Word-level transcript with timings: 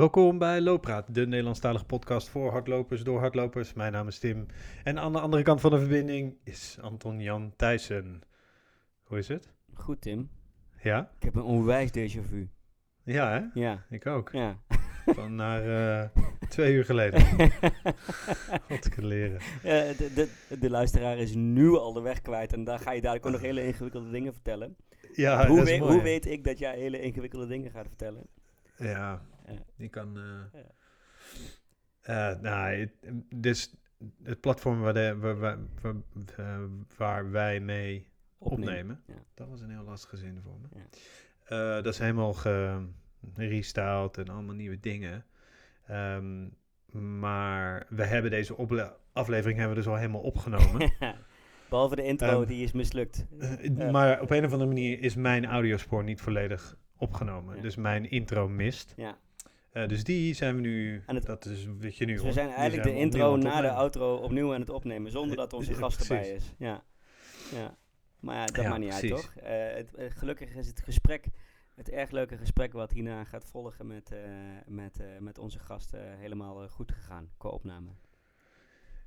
Welkom 0.00 0.38
bij 0.38 0.60
Looppraat, 0.60 1.14
de 1.14 1.26
Nederlandstalige 1.26 1.84
podcast 1.84 2.28
voor 2.28 2.50
hardlopers 2.50 3.02
door 3.02 3.18
hardlopers. 3.18 3.72
Mijn 3.72 3.92
naam 3.92 4.08
is 4.08 4.18
Tim 4.18 4.46
en 4.84 4.98
aan 4.98 5.12
de 5.12 5.20
andere 5.20 5.42
kant 5.42 5.60
van 5.60 5.70
de 5.70 5.78
verbinding 5.78 6.36
is 6.44 6.78
Anton 6.80 7.20
Jan 7.20 7.52
Thijssen. 7.56 8.20
Hoe 9.02 9.18
is 9.18 9.28
het? 9.28 9.52
Goed, 9.74 10.00
Tim. 10.00 10.30
Ja? 10.82 11.10
Ik 11.16 11.22
heb 11.22 11.34
een 11.34 11.42
onwijs 11.42 11.90
déjà 11.90 12.28
vu. 12.28 12.48
Ja, 13.04 13.30
hè? 13.30 13.60
Ja. 13.60 13.84
Ik 13.90 14.06
ook. 14.06 14.30
Ja. 14.32 14.58
Van 15.06 15.34
naar 15.34 15.62
eh, 16.02 16.08
twee 16.48 16.74
uur 16.74 16.84
geleden. 16.84 17.20
Wat 18.68 18.92
te 18.92 19.06
leren. 19.06 19.38
De, 19.62 20.10
de, 20.14 20.56
de 20.60 20.70
luisteraar 20.70 21.18
is 21.18 21.34
nu 21.34 21.68
al 21.68 21.92
de 21.92 22.00
weg 22.00 22.22
kwijt 22.22 22.52
en 22.52 22.64
daar 22.64 22.78
ga 22.78 22.92
je 22.92 23.00
dadelijk 23.00 23.26
ook 23.26 23.32
nog 23.32 23.40
hele 23.40 23.66
ingewikkelde 23.66 24.10
dingen 24.10 24.32
vertellen. 24.32 24.76
Ja, 25.12 25.46
hoe, 25.46 25.56
dat 25.56 25.66
is 25.66 25.72
we- 25.72 25.78
mooi, 25.78 25.92
hoe 25.92 26.02
weet 26.02 26.26
ik 26.26 26.44
dat 26.44 26.58
jij 26.58 26.78
hele 26.78 27.00
ingewikkelde 27.00 27.46
dingen 27.46 27.70
gaat 27.70 27.86
vertellen? 27.86 28.26
Ja. 28.76 29.22
Die 29.76 29.88
kan... 29.88 30.18
eh, 30.18 30.60
eh, 32.30 32.40
nou, 32.40 32.74
het, 32.74 32.90
dus 33.34 33.74
het 34.22 34.40
platform 34.40 34.80
waar, 34.80 34.94
de, 34.94 35.16
waar, 35.18 35.38
waar, 35.38 35.58
waar, 35.82 35.94
eh, 36.36 36.60
waar 36.96 37.30
wij 37.30 37.60
mee 37.60 38.08
opnemen. 38.38 39.02
Ja. 39.06 39.14
Dat 39.34 39.48
was 39.48 39.60
een 39.60 39.70
heel 39.70 39.84
lastige 39.84 40.16
zin 40.16 40.40
voor 40.42 40.58
me. 40.60 40.68
Ja. 41.48 41.80
Dat 41.80 41.92
is 41.92 41.98
helemaal 41.98 42.32
gerestyled 43.34 44.18
en 44.18 44.28
allemaal 44.28 44.54
nieuwe 44.54 44.80
dingen. 44.80 45.24
Ehm, 45.86 46.48
maar 47.18 47.86
we 47.88 48.04
hebben 48.04 48.30
deze 48.30 48.54
aflevering 49.12 49.58
hebben 49.58 49.76
we 49.76 49.82
dus 49.82 49.92
al 49.92 49.96
helemaal 49.98 50.20
opgenomen. 50.20 50.92
Behalve 51.68 51.96
de 51.96 52.04
intro, 52.04 52.26
Ehm, 52.40 52.46
die 52.48 52.62
is 52.64 52.72
mislukt. 52.72 53.26
Maar 53.92 54.20
op 54.20 54.30
een 54.30 54.44
of 54.44 54.52
andere 54.52 54.66
manier 54.70 55.00
is 55.00 55.14
mijn 55.14 55.46
audiospoor 55.46 56.04
niet 56.04 56.20
volledig 56.20 56.76
opgenomen. 56.96 57.56
Ja. 57.56 57.62
Dus 57.62 57.76
mijn 57.76 58.10
intro 58.10 58.48
mist. 58.48 58.92
Ja. 58.96 59.18
Eh, 59.72 59.88
dus 59.88 60.04
die 60.04 60.34
zijn 60.34 60.54
we 60.54 60.60
nu, 60.60 61.02
het- 61.06 61.26
dat 61.26 61.44
is 61.44 61.66
wat 61.80 61.96
je 61.96 62.04
nu 62.04 62.12
Dus 62.14 62.22
we 62.22 62.32
zijn 62.32 62.48
eigenlijk 62.50 62.88
de 62.88 62.94
intro 62.94 63.36
na 63.36 63.60
de 63.60 63.70
outro 63.70 64.14
opnieuw 64.16 64.54
aan 64.54 64.60
het 64.60 64.70
opnemen, 64.70 65.10
zonder 65.10 65.36
dat 65.36 65.52
onze 65.52 65.74
gast 65.74 66.00
erbij 66.00 66.28
is. 66.30 66.52
Ja. 66.58 66.82
ja. 67.54 67.76
Maar 68.20 68.36
ja, 68.36 68.46
dat 68.46 68.56
Ja, 68.64 68.68
maakt 68.68 68.80
niet 68.80 68.92
uit, 68.92 69.08
toch? 69.08 69.34
Eh, 69.36 69.50
het, 69.74 69.94
eh, 69.94 70.06
gelukkig 70.10 70.54
is 70.54 70.66
het 70.66 70.80
gesprek, 70.80 71.24
het 71.74 71.90
erg 71.90 72.10
leuke 72.10 72.36
gesprek 72.36 72.72
wat 72.72 72.90
hierna 72.92 73.24
gaat 73.24 73.44
volgen 73.44 73.86
met, 73.86 74.12
met, 74.66 75.00
met 75.20 75.38
onze 75.38 75.58
gast 75.58 75.92
helemaal 76.18 76.68
goed 76.68 76.92
gegaan 76.92 77.28
qua 77.36 77.48
opname. 77.48 77.88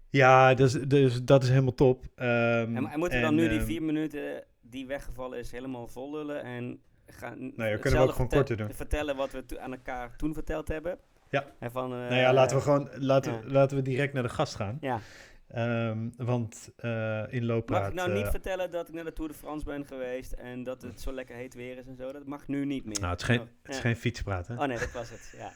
Ja, 0.10 0.54
dus, 0.54 0.72
dus 0.72 1.24
dat 1.24 1.44
is 1.44 1.50
helemaal 1.50 1.74
top. 1.74 2.06
Ehm, 2.16 2.76
En, 2.76 2.86
en 2.88 3.00
moeten 3.00 3.18
we 3.20 3.26
dan 3.26 3.36
nu 3.36 3.48
die 3.50 3.58
ehm, 3.58 3.66
vier 3.68 3.84
minuten 3.84 4.44
die 4.62 4.86
weggevallen 4.88 5.40
is 5.40 5.52
helemaal 5.52 5.88
vol 5.88 6.12
lullen 6.12 6.44
en 6.44 6.80
gaan 7.08 7.52
Nee, 7.56 7.74
we 7.74 7.80
kunnen 7.80 8.00
ook 8.02 8.12
gewoon 8.12 8.30
korter 8.30 8.58
doen. 8.58 8.74
vertellen 8.74 9.16
wat 9.16 9.32
we 9.32 9.60
aan 9.60 9.72
elkaar 9.72 10.16
toen 10.16 10.34
verteld 10.34 10.68
hebben? 10.68 10.98
Ja. 11.30 11.46
En 11.60 11.72
van, 11.72 11.92
eh, 11.94 11.98
Nou 12.00 12.16
ja, 12.16 12.34
laten 12.34 12.58
we 12.58 12.64
gewoon 12.64 12.90
laten, 12.96 13.32
ja. 13.34 13.40
laten 13.46 13.78
we 13.78 13.84
direct 13.84 14.14
naar 14.14 14.24
de 14.24 14.30
gast 14.30 14.56
gaan. 14.56 14.78
Ja. 14.82 15.00
Ehm, 15.48 16.10
want 16.18 16.70
eh, 16.76 17.24
in 17.30 17.46
Mag 17.46 17.56
looppraat... 17.56 17.88
ik 17.90 17.94
nou 17.94 18.12
niet 18.14 18.24
eh, 18.26 18.30
vertellen 18.32 18.72
dat 18.72 18.88
ik 18.88 18.94
naar 18.94 19.04
de 19.04 19.14
Tour 19.14 19.32
de 19.32 19.38
France 19.38 19.66
ben 19.66 19.86
geweest 19.86 20.32
en 20.32 20.64
dat 20.64 20.82
het 20.82 21.02
zo 21.02 21.14
lekker 21.14 21.36
heet 21.36 21.54
weer 21.54 21.78
is 21.78 21.88
en 21.88 21.96
zo? 21.96 22.12
Dat 22.12 22.26
mag 22.26 22.48
nu 22.48 22.66
niet 22.66 22.86
meer. 22.86 23.00
nou, 23.00 23.12
het 23.12 23.22
is 23.22 23.26
geen, 23.28 23.40
Oh, 23.40 23.46
het 23.62 23.70
is 23.72 23.76
ja. 23.76 23.82
geen 23.82 23.96
fietspraat, 23.96 24.48
hè? 24.48 24.54
Oh 24.54 24.64
nee, 24.64 24.78
dat 24.80 24.92
was 24.92 25.10
het. 25.10 25.36
Ja. 25.38 25.52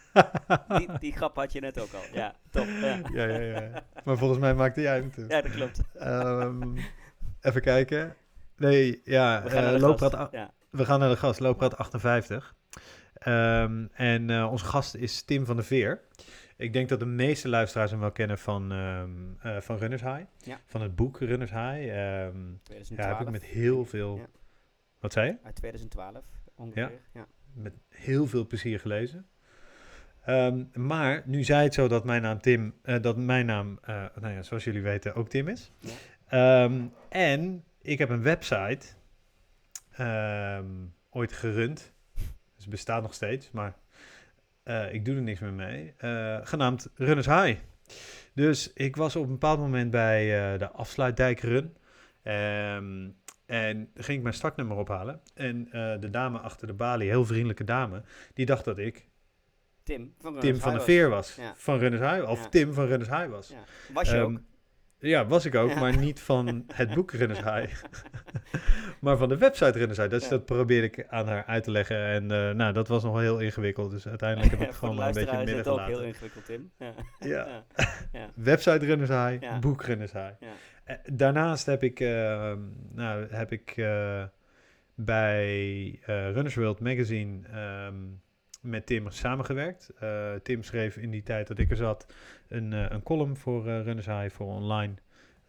Die, 0.77 0.89
die 0.99 1.11
grap 1.15 1.35
had 1.35 1.51
je 1.53 1.59
net 1.59 1.79
ook 1.79 1.93
al. 1.93 2.01
Ja, 2.13 2.33
top. 2.51 2.65
Ja, 2.65 2.99
ja, 3.13 3.25
ja, 3.25 3.61
ja. 3.61 3.83
Maar 4.03 4.17
volgens 4.17 4.39
mij 4.39 4.53
maakte 4.53 4.81
jij 4.81 4.95
hem 4.95 5.11
toe. 5.11 5.25
ja 5.27 5.41
dat 5.41 5.51
klopt. 5.51 5.81
Ehm, 5.93 6.77
even 7.41 7.61
kijken. 7.61 8.15
Nee, 8.57 9.01
ja, 9.03 9.43
looppraat 9.77 10.15
a- 10.15 10.29
Ja. 10.31 10.51
We 10.77 10.85
gaan 10.85 10.99
naar 10.99 11.09
de 11.09 11.17
gast, 11.17 11.39
looppraat 11.39 11.77
58. 11.77 12.55
Ehm, 13.13 13.85
en 13.93 14.29
eh, 14.29 14.51
onze 14.51 14.65
gast 14.65 14.95
is 14.95 15.21
Tim 15.21 15.45
van 15.45 15.55
der 15.55 15.65
Veer. 15.65 16.01
Ik 16.57 16.73
denk 16.73 16.89
dat 16.89 16.99
de 16.99 17.05
meeste 17.05 17.49
luisteraars 17.49 17.91
hem 17.91 17.99
wel 17.99 18.11
kennen 18.11 18.37
van, 18.37 18.71
ehm, 18.71 19.09
eh, 19.39 19.61
van 19.61 19.77
Runners 19.77 20.01
High. 20.01 20.23
Ja. 20.37 20.59
Van 20.65 20.81
het 20.81 20.95
boek 20.95 21.19
Runners 21.19 21.51
High. 21.51 21.61
Ehm, 21.61 21.91
ja, 21.91 22.57
2012. 22.63 23.17
heb 23.17 23.27
ik 23.27 23.33
met 23.33 23.43
heel 23.43 23.85
veel... 23.85 24.17
Ja. 24.17 24.27
Wat 24.99 25.13
zei 25.13 25.27
je? 25.27 25.37
Uit 25.43 25.55
2012 25.55 26.25
ongeveer. 26.55 26.91
Ja. 27.13 27.27
met 27.53 27.73
heel 27.89 28.27
veel 28.27 28.47
plezier 28.47 28.79
gelezen. 28.79 29.27
Maar 30.73 31.23
nu 31.25 31.43
zei 31.43 31.63
het 31.63 31.73
zo 31.73 31.87
dat 31.87 32.03
mijn 32.03 32.21
naam 32.21 32.41
Tim, 32.41 32.73
eh, 32.81 33.01
dat 33.01 33.17
mijn 33.17 33.45
naam, 33.45 33.79
nou 34.15 34.33
ja, 34.33 34.43
zoals 34.43 34.63
jullie 34.63 34.81
weten, 34.81 35.15
ook 35.15 35.29
Tim 35.29 35.47
is. 35.47 35.71
Ja. 36.29 36.69
En 37.09 37.63
ik 37.81 37.97
heb 37.97 38.09
een 38.09 38.21
website 38.21 38.96
ehm, 39.97 40.65
ooit 41.09 41.33
gerund. 41.33 41.93
Dus 42.55 42.65
het 42.65 42.69
bestaat 42.69 43.01
nog 43.01 43.13
steeds, 43.13 43.51
maar 43.51 43.75
eh, 44.63 44.93
ik 44.93 45.05
doe 45.05 45.15
er 45.15 45.21
niks 45.21 45.39
meer 45.39 45.53
mee. 45.53 45.93
eh, 45.97 46.37
genaamd 46.43 46.89
Runners 46.95 47.27
High. 47.27 47.59
Dus 48.33 48.73
ik 48.73 48.95
was 48.95 49.15
op 49.15 49.23
een 49.23 49.29
bepaald 49.31 49.59
moment 49.59 49.91
bij 49.91 50.51
eh, 50.53 50.59
de 50.59 50.71
afsluitdijkrun. 50.71 51.77
Ehm, 52.23 53.09
en 53.45 53.89
ging 53.95 54.17
ik 54.17 54.21
mijn 54.23 54.35
startnummer 54.35 54.77
ophalen. 54.77 55.21
En 55.33 55.63
de 55.99 56.09
dame 56.09 56.37
achter 56.39 56.67
de 56.67 56.73
balie, 56.73 57.09
heel 57.09 57.25
vriendelijke 57.25 57.63
dame, 57.63 58.03
die 58.33 58.45
dacht 58.45 58.65
dat 58.65 58.77
ik 58.77 59.07
Tim 59.83 60.13
van 60.19 60.39
Tim 60.39 60.55
van 60.55 60.71
High 60.73 60.83
Veer 60.83 61.09
was. 61.09 61.35
Ja. 61.35 61.53
Van 61.55 61.77
Runners 61.79 62.11
High. 62.11 62.29
Of 62.29 62.43
Ja. 62.43 62.49
Tim 62.49 62.73
van 62.73 62.85
Runners 62.85 63.09
High 63.09 63.27
was. 63.29 63.47
Ja. 63.49 63.63
Was 63.93 64.09
je 64.09 64.15
Ehm, 64.15 64.23
ook? 64.23 64.39
Ja, 64.99 65.25
was 65.27 65.45
ik 65.45 65.55
ook, 65.55 65.69
Ja. 65.69 65.79
maar 65.79 65.97
niet 65.97 66.19
van 66.19 66.63
het 66.73 66.93
boek 66.93 67.11
Runners 67.11 67.43
High. 67.43 67.83
maar 69.01 69.17
van 69.17 69.29
de 69.29 69.37
website 69.37 69.77
Runners 69.77 69.97
High. 69.97 70.09
Dus 70.11 70.23
Ja. 70.23 70.29
dat 70.29 70.45
probeerde 70.45 70.87
ik 70.87 71.05
aan 71.07 71.27
haar 71.27 71.45
uit 71.45 71.63
te 71.63 71.71
leggen. 71.71 71.97
En 72.05 72.31
eh, 72.31 72.49
nou, 72.55 72.73
dat 72.73 72.87
was 72.87 73.03
nog 73.03 73.11
wel 73.13 73.21
heel 73.21 73.39
ingewikkeld. 73.39 73.91
Dus 73.91 74.07
uiteindelijk 74.07 74.51
heb 74.59 74.61
ik 74.69 74.71
gewoon 74.75 74.95
maar 74.95 75.07
een 75.07 75.13
beetje 75.13 75.31
in 75.31 75.37
het 75.37 75.45
midden 75.45 75.63
het 75.63 75.67
ook 75.73 75.77
heel 75.79 75.87
gelaten. 75.87 76.07
ingewikkeld, 76.07 76.45
Tim. 76.45 76.71
Ja. 76.79 76.93
Ja. 77.19 77.63
ja. 78.11 78.29
Website 78.35 78.85
Runners 78.85 79.09
High, 79.09 79.59
boek 79.59 79.83
Runners 79.83 80.11
High. 80.11 80.31
Ja. 80.39 80.47
Eh, 80.83 80.95
Daarnaast 81.11 81.65
heb 81.65 81.83
ik, 81.83 81.99
eh, 81.99 82.53
nou, 82.93 83.27
heb 83.29 83.51
ik 83.51 83.75
bij 84.95 85.99
Runners 86.05 86.55
World 86.55 86.79
Magazine 86.79 87.47
ehm, 87.47 87.95
met 88.61 88.85
Tim 88.85 89.09
samengewerkt. 89.11 89.93
Tim 90.43 90.63
schreef 90.63 90.97
in 90.97 91.11
die 91.11 91.23
tijd 91.23 91.47
dat 91.47 91.59
ik 91.59 91.69
er 91.71 91.77
zat 91.77 92.13
een, 92.47 92.73
eh, 92.73 92.85
een 92.89 93.03
column 93.03 93.37
voor 93.37 93.67
eh, 93.67 93.81
Runners 93.81 94.05
High 94.05 94.35
voor 94.35 94.47
online. 94.47 94.93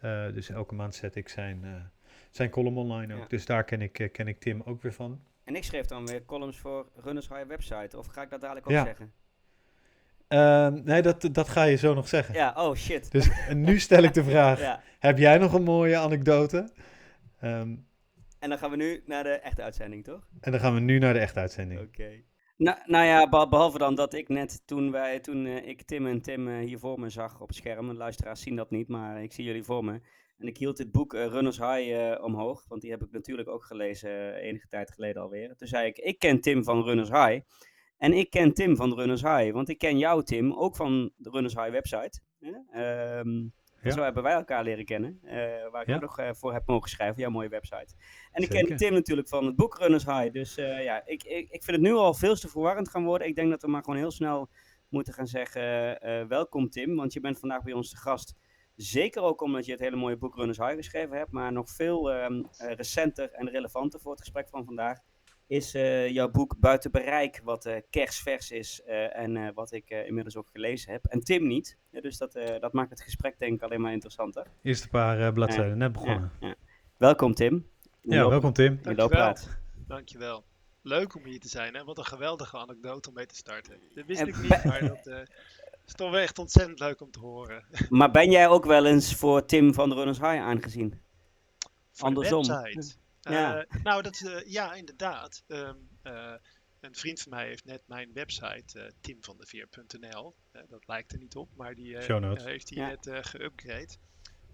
Eh, 0.00 0.32
dus 0.32 0.48
elke 0.50 0.74
maand 0.74 0.94
zet 0.94 1.14
ik 1.16 1.28
zijn, 1.28 1.90
zijn 2.30 2.50
column 2.50 2.76
online 2.76 3.14
ook. 3.14 3.20
Ja. 3.20 3.26
Dus 3.28 3.46
daar 3.46 3.64
ken 3.64 3.82
ik, 3.82 4.08
ken 4.12 4.28
ik 4.28 4.40
Tim 4.40 4.62
ook 4.64 4.82
weer 4.82 4.92
van. 4.92 5.20
En 5.44 5.56
ik 5.56 5.64
schreef 5.64 5.86
dan 5.86 6.06
weer 6.06 6.24
columns 6.24 6.58
voor 6.58 6.88
Runners 6.96 7.28
High 7.28 7.46
website. 7.46 7.98
Of 7.98 8.06
ga 8.06 8.22
ik 8.22 8.30
dat 8.30 8.40
dadelijk 8.40 8.66
ook 8.66 8.72
Ja. 8.72 8.84
zeggen? 8.84 9.12
Ehm, 10.28 10.80
nee, 10.84 11.02
dat, 11.02 11.28
dat 11.32 11.48
ga 11.48 11.62
je 11.62 11.76
zo 11.76 11.94
nog 11.94 12.08
zeggen. 12.08 12.34
Ja, 12.34 12.52
oh 12.56 12.74
shit. 12.74 13.10
Dus 13.12 13.28
nu 13.54 13.78
stel 13.78 14.02
ik 14.02 14.14
de 14.14 14.24
vraag, 14.30 14.60
Ja. 14.60 14.80
heb 14.98 15.18
jij 15.18 15.38
nog 15.38 15.52
een 15.52 15.62
mooie 15.62 15.96
anekdote? 15.96 16.68
Ehm, 17.40 17.76
En 18.38 18.48
dan 18.48 18.58
gaan 18.58 18.70
we 18.70 18.76
nu 18.76 19.02
naar 19.06 19.22
de 19.22 19.28
echte 19.30 19.62
uitzending, 19.62 20.04
toch? 20.04 20.28
en 20.40 20.50
dan 20.50 20.60
gaan 20.60 20.74
we 20.74 20.80
nu 20.80 20.98
naar 20.98 21.12
de 21.12 21.18
echte 21.18 21.40
uitzending. 21.40 21.80
Oké. 21.80 22.10
Nou, 22.58 22.78
nou 22.84 23.04
ja, 23.06 23.28
beh- 23.28 23.48
behalve 23.48 23.78
dan 23.78 23.94
dat 23.94 24.14
ik 24.14 24.28
net 24.28 24.62
toen, 24.66 24.90
wij, 24.90 25.20
toen 25.20 25.46
eh, 25.46 25.68
ik 25.68 25.82
Tim 25.82 26.06
en 26.06 26.22
Tim 26.22 26.48
eh, 26.48 26.58
hier 26.58 26.78
voor 26.78 27.00
me 27.00 27.08
zag 27.08 27.40
op 27.40 27.48
het 27.48 27.56
scherm. 27.56 27.92
Luisteraars 27.92 28.40
zien 28.40 28.56
dat 28.56 28.70
niet, 28.70 28.88
maar 28.88 29.22
ik 29.22 29.32
zie 29.32 29.44
jullie 29.44 29.62
voor 29.64 29.84
me. 29.84 30.00
En 30.38 30.46
ik 30.46 30.56
hield 30.56 30.76
dit 30.76 30.92
boek 30.92 31.14
eh, 31.14 31.26
Runners 31.26 31.58
High 31.58 32.20
omhoog, 32.22 32.64
want 32.68 32.80
die 32.80 32.90
heb 32.90 33.02
ik 33.02 33.10
natuurlijk 33.10 33.48
ook 33.48 33.64
gelezen 33.64 34.34
enige 34.34 34.68
tijd 34.68 34.92
geleden 34.92 35.22
alweer. 35.22 35.56
Toen 35.56 35.68
zei 35.68 35.86
ik, 35.86 35.98
ik 35.98 36.18
ken 36.18 36.40
Tim 36.40 36.64
van 36.64 36.82
Runners 36.82 37.10
High. 37.10 37.40
En 37.98 38.12
ik 38.12 38.30
ken 38.30 38.52
Tim 38.54 38.76
van 38.76 38.94
Runners 38.94 39.22
High, 39.22 39.52
want 39.52 39.68
ik 39.68 39.78
ken 39.78 39.98
jou 39.98 40.24
Tim, 40.24 40.52
ook 40.52 40.76
van 40.76 41.12
de 41.16 41.30
Runners 41.30 41.54
High 41.54 41.70
website. 41.70 42.20
hè? 42.40 42.52
Ehm, 42.70 43.46
Ja. 43.82 43.90
Zo 43.90 44.02
hebben 44.02 44.22
wij 44.22 44.32
elkaar 44.32 44.62
leren 44.64 44.84
kennen, 44.84 45.20
eh, 45.24 45.70
waar 45.70 45.82
ik 45.82 45.88
Ja. 45.88 45.94
ook 45.94 46.00
nog 46.00 46.18
eh, 46.18 46.30
voor 46.32 46.52
heb 46.52 46.66
mogen 46.66 46.90
schrijven, 46.90 47.20
jouw 47.20 47.30
mooie 47.30 47.48
website. 47.48 47.94
En 48.32 48.42
ik 48.42 48.52
Zeker. 48.52 48.66
ken 48.68 48.76
Tim 48.76 48.92
natuurlijk 48.92 49.28
van 49.28 49.46
het 49.46 49.56
boek 49.56 49.78
Runners 49.78 50.04
High. 50.04 50.32
Dus 50.32 50.56
eh, 50.56 50.84
ja, 50.84 51.02
ik, 51.06 51.22
ik, 51.24 51.50
ik 51.50 51.62
vind 51.64 51.76
het 51.76 51.80
nu 51.80 51.92
al 51.92 52.14
veel 52.14 52.34
te 52.34 52.48
verwarrend 52.48 52.88
gaan 52.88 53.04
worden. 53.04 53.26
Ik 53.28 53.34
denk 53.34 53.50
dat 53.50 53.62
we 53.62 53.68
maar 53.68 53.82
gewoon 53.84 53.98
heel 53.98 54.10
snel 54.10 54.48
moeten 54.88 55.12
gaan 55.14 55.26
zeggen: 55.26 55.60
welkom 56.28 56.70
Tim, 56.70 56.96
want 56.96 57.12
je 57.12 57.20
bent 57.20 57.38
vandaag 57.38 57.62
bij 57.62 57.72
ons 57.72 57.90
te 57.90 57.96
gast. 57.96 58.34
Zeker 58.78 59.22
ook 59.22 59.40
omdat 59.40 59.64
je 59.66 59.72
het 59.72 59.80
hele 59.80 59.96
mooie 59.96 60.16
boek 60.16 60.36
Runners 60.36 60.58
High 60.58 60.74
geschreven 60.74 61.16
hebt, 61.16 61.30
maar 61.30 61.52
nog 61.52 61.70
veel 61.70 62.12
ehm, 62.12 62.42
eh, 62.58 62.72
recenter 62.74 63.30
en 63.32 63.50
relevanter 63.50 64.00
voor 64.00 64.10
het 64.10 64.20
gesprek 64.20 64.48
van 64.48 64.64
vandaag 64.64 64.98
is 65.48 65.74
eh, 65.74 66.08
jouw 66.08 66.30
boek 66.30 66.58
Buiten 66.58 66.90
Bereik, 66.90 67.40
wat 67.44 67.66
eh, 67.66 67.76
kersvers 67.90 68.50
is 68.50 68.82
eh, 68.82 69.16
en 69.16 69.36
eh, 69.36 69.48
wat 69.54 69.72
ik 69.72 69.90
eh, 69.90 70.06
inmiddels 70.06 70.36
ook 70.36 70.48
gelezen 70.52 70.92
heb. 70.92 71.04
En 71.04 71.20
Tim 71.20 71.46
niet, 71.46 71.76
Ja, 71.90 72.00
dus 72.00 72.18
dat, 72.18 72.34
eh, 72.34 72.60
dat 72.60 72.72
maakt 72.72 72.90
het 72.90 73.00
gesprek 73.00 73.38
denk 73.38 73.54
ik 73.54 73.62
alleen 73.62 73.80
maar 73.80 73.92
interessanter. 73.92 74.46
Eerste 74.62 74.88
paar 74.88 75.20
eh, 75.20 75.32
bladzijden, 75.32 75.78
net 75.78 75.92
begonnen. 75.92 76.32
Ja, 76.40 76.46
ja. 76.46 76.54
Welkom 76.96 77.34
Tim. 77.34 77.66
Ja, 78.00 78.28
welkom 78.28 78.52
Tim. 78.52 78.78
Je 78.82 78.94
Dankjewel. 78.94 79.34
Dankjewel. 79.86 80.44
Leuk 80.82 81.14
om 81.14 81.24
hier 81.24 81.40
te 81.40 81.48
zijn, 81.48 81.74
hè? 81.74 81.84
Wat 81.84 81.98
een 81.98 82.04
geweldige 82.04 82.56
anekdote 82.56 83.08
om 83.08 83.14
mee 83.14 83.26
te 83.26 83.34
starten. 83.36 83.78
Dat 83.94 84.06
wist 84.06 84.20
En 84.20 84.26
ik 84.28 84.40
niet, 84.42 84.64
maar 84.64 84.80
dat 84.80 85.06
eh, 85.06 85.18
is 85.86 85.92
toch 85.92 86.10
wel 86.10 86.20
echt 86.20 86.38
ontzettend 86.38 86.78
leuk 86.78 87.00
om 87.00 87.10
te 87.10 87.18
horen. 87.18 87.64
Maar 87.88 88.10
ben 88.10 88.30
jij 88.30 88.48
ook 88.48 88.64
wel 88.64 88.86
eens 88.86 89.14
voor 89.14 89.44
Tim 89.46 89.74
van 89.74 89.88
de 89.88 89.94
Runners 89.94 90.18
High 90.18 90.40
aangezien? 90.40 90.88
De 90.88 92.02
Andersom. 92.04 92.46
website. 92.46 92.94
Ja. 93.20 93.64
Eh, 93.64 93.82
nou, 93.82 94.02
dat, 94.02 94.20
eh, 94.20 94.44
ja, 94.52 94.74
inderdaad. 94.74 95.42
Ehm, 95.46 95.76
eh, 96.02 96.34
Een 96.80 96.94
vriend 96.94 97.20
van 97.20 97.30
mij 97.32 97.46
heeft 97.46 97.64
net 97.64 97.82
mijn 97.86 98.12
website, 98.12 98.78
uh, 98.78 98.86
timvandeveer.nl, 99.00 100.36
uh, 100.52 100.62
dat 100.68 100.86
lijkt 100.86 101.12
er 101.12 101.18
niet 101.18 101.36
op, 101.36 101.54
maar 101.54 101.74
die 101.74 101.94
uh, 101.94 102.32
heeft 102.44 102.68
hij 102.74 102.78
Ja. 102.78 102.88
net 102.88 103.06
uh, 103.06 103.18
geüpgrade. 103.22 103.96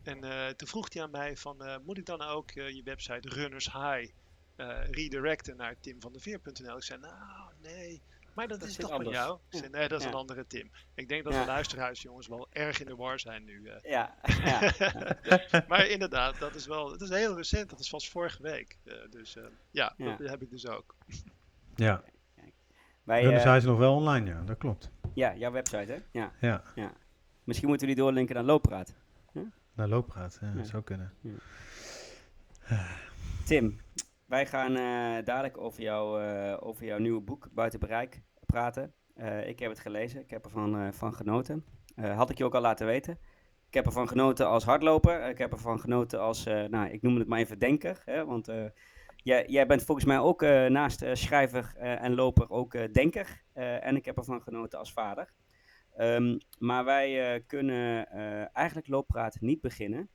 En 0.02 0.24
uh, 0.24 0.48
toen 0.48 0.68
vroeg 0.68 0.92
hij 0.92 1.02
aan 1.02 1.10
mij 1.10 1.36
van, 1.36 1.62
uh, 1.66 1.76
moet 1.84 1.98
ik 1.98 2.06
dan 2.06 2.22
ook 2.22 2.54
uh, 2.54 2.68
je 2.70 2.82
website 2.82 3.28
Runners 3.28 3.72
High 3.72 4.12
uh, 4.56 4.84
redirecten 4.90 5.56
naar 5.56 5.80
timvandeveer.nl? 5.80 6.76
Ik 6.76 6.82
zei, 6.82 7.00
nou, 7.00 7.54
nee, 7.58 8.02
maar 8.34 8.48
dat, 8.48 8.60
Dat 8.60 8.68
is 8.68 8.76
toch 8.76 8.88
van 8.90 8.98
anders. 8.98 9.16
jou? 9.16 9.38
Zei, 9.48 9.68
nee, 9.68 9.88
dat 9.88 9.98
is 9.98 10.04
Ja. 10.04 10.10
een 10.10 10.16
andere 10.16 10.46
Tim. 10.46 10.70
Ik 10.94 11.08
denk 11.08 11.24
dat 11.24 11.32
Ja. 11.32 11.40
de 11.40 11.46
luisteraars, 11.46 12.02
jongens, 12.02 12.26
wel 12.28 12.46
erg 12.50 12.80
in 12.80 12.86
de 12.86 12.96
war 12.96 13.18
zijn 13.20 13.44
nu. 13.44 13.66
eh. 13.68 13.90
Ja, 13.90 14.14
ja. 14.22 14.72
maar 15.68 15.86
inderdaad, 15.86 16.38
dat 16.38 16.54
is 16.54 16.66
wel, 16.66 16.90
het 16.92 17.00
is 17.00 17.08
heel 17.08 17.36
recent, 17.36 17.70
dat 17.70 17.80
is 17.80 17.88
vast 17.88 18.10
vorige 18.10 18.42
week. 18.42 18.78
Eh, 18.84 18.94
dus 19.10 19.36
eh, 19.36 19.44
ja, 19.70 19.94
Ja. 19.96 20.16
dat 20.16 20.28
heb 20.28 20.42
ik 20.42 20.50
dus 20.50 20.66
ook. 20.66 20.94
Ja, 21.74 22.02
Wij, 23.02 23.22
is 23.56 23.64
nog 23.64 23.78
wel 23.78 23.94
online, 23.94 24.30
ja, 24.30 24.42
dat 24.42 24.58
klopt. 24.58 24.90
ja, 25.14 25.34
jouw 25.34 25.50
website, 25.52 25.92
hè? 25.92 25.98
Ja. 26.20 26.32
Ja, 26.74 26.92
Misschien 27.44 27.68
moeten 27.68 27.86
we 27.88 27.94
die 27.94 28.02
doorlinken 28.02 28.34
naar 28.34 28.44
Looppraat. 28.44 28.94
naar 29.72 29.88
looppraat, 29.88 30.38
ja, 30.40 30.52
Ja. 30.56 30.64
zou 30.64 30.82
kunnen. 30.82 31.12
Tim, 33.44 33.80
wij 34.26 34.46
gaan 34.46 34.76
eh, 34.76 35.24
dadelijk 35.24 35.58
over, 35.58 35.84
eh, 35.84 36.56
over 36.60 36.84
jouw 36.84 36.98
nieuwe 36.98 37.20
boek, 37.20 37.48
Buiten 37.52 37.80
Bereik, 37.80 38.22
praten. 38.46 38.94
Eh, 39.14 39.48
ik 39.48 39.58
heb 39.58 39.70
het 39.70 39.80
gelezen, 39.80 40.20
ik 40.20 40.30
heb 40.30 40.44
ervan 40.44 40.92
van 40.92 41.14
genoten. 41.14 41.64
Had 41.94 42.30
ik 42.30 42.38
je 42.38 42.44
ook 42.44 42.54
al 42.54 42.60
laten 42.60 42.86
weten. 42.86 43.18
Ik 43.68 43.74
heb 43.74 43.86
ervan 43.86 44.08
genoten 44.08 44.48
als 44.48 44.64
hardloper. 44.64 45.28
Ik 45.28 45.38
heb 45.38 45.52
ervan 45.52 45.80
genoten 45.80 46.20
als, 46.20 46.44
nou, 46.44 46.88
ik 46.88 47.02
noem 47.02 47.16
het 47.16 47.28
maar 47.28 47.38
even 47.38 47.58
denker. 47.58 48.02
Hè, 48.04 48.24
want 48.24 48.52
jij, 49.16 49.46
jij 49.46 49.66
bent 49.66 49.82
volgens 49.82 50.06
mij 50.06 50.18
ook 50.18 50.40
naast 50.68 51.04
schrijver 51.12 51.76
en 51.76 52.14
loper 52.14 52.50
ook 52.50 52.94
denker. 52.94 53.42
En 53.52 53.96
ik 53.96 54.04
heb 54.04 54.16
ervan 54.16 54.42
genoten 54.42 54.78
als 54.78 54.92
vader. 54.92 55.32
Ehm, 55.96 56.38
maar 56.58 56.84
wij 56.84 57.42
kunnen 57.46 58.08
eigenlijk 58.52 58.88
looppraat 58.88 59.40
niet 59.40 59.60
beginnen 59.60 60.08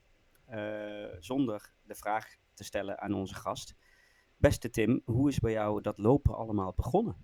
zonder 1.19 1.73
de 1.83 1.95
vraag 1.95 2.35
te 2.53 2.63
stellen 2.63 2.99
aan 2.99 3.13
onze 3.13 3.35
gast. 3.35 3.75
Beste 4.39 4.69
Tim, 4.69 5.01
hoe 5.05 5.29
is 5.29 5.39
bij 5.39 5.51
jou 5.51 5.81
dat 5.81 5.97
lopen 5.97 6.35
allemaal 6.35 6.73
begonnen? 6.75 7.15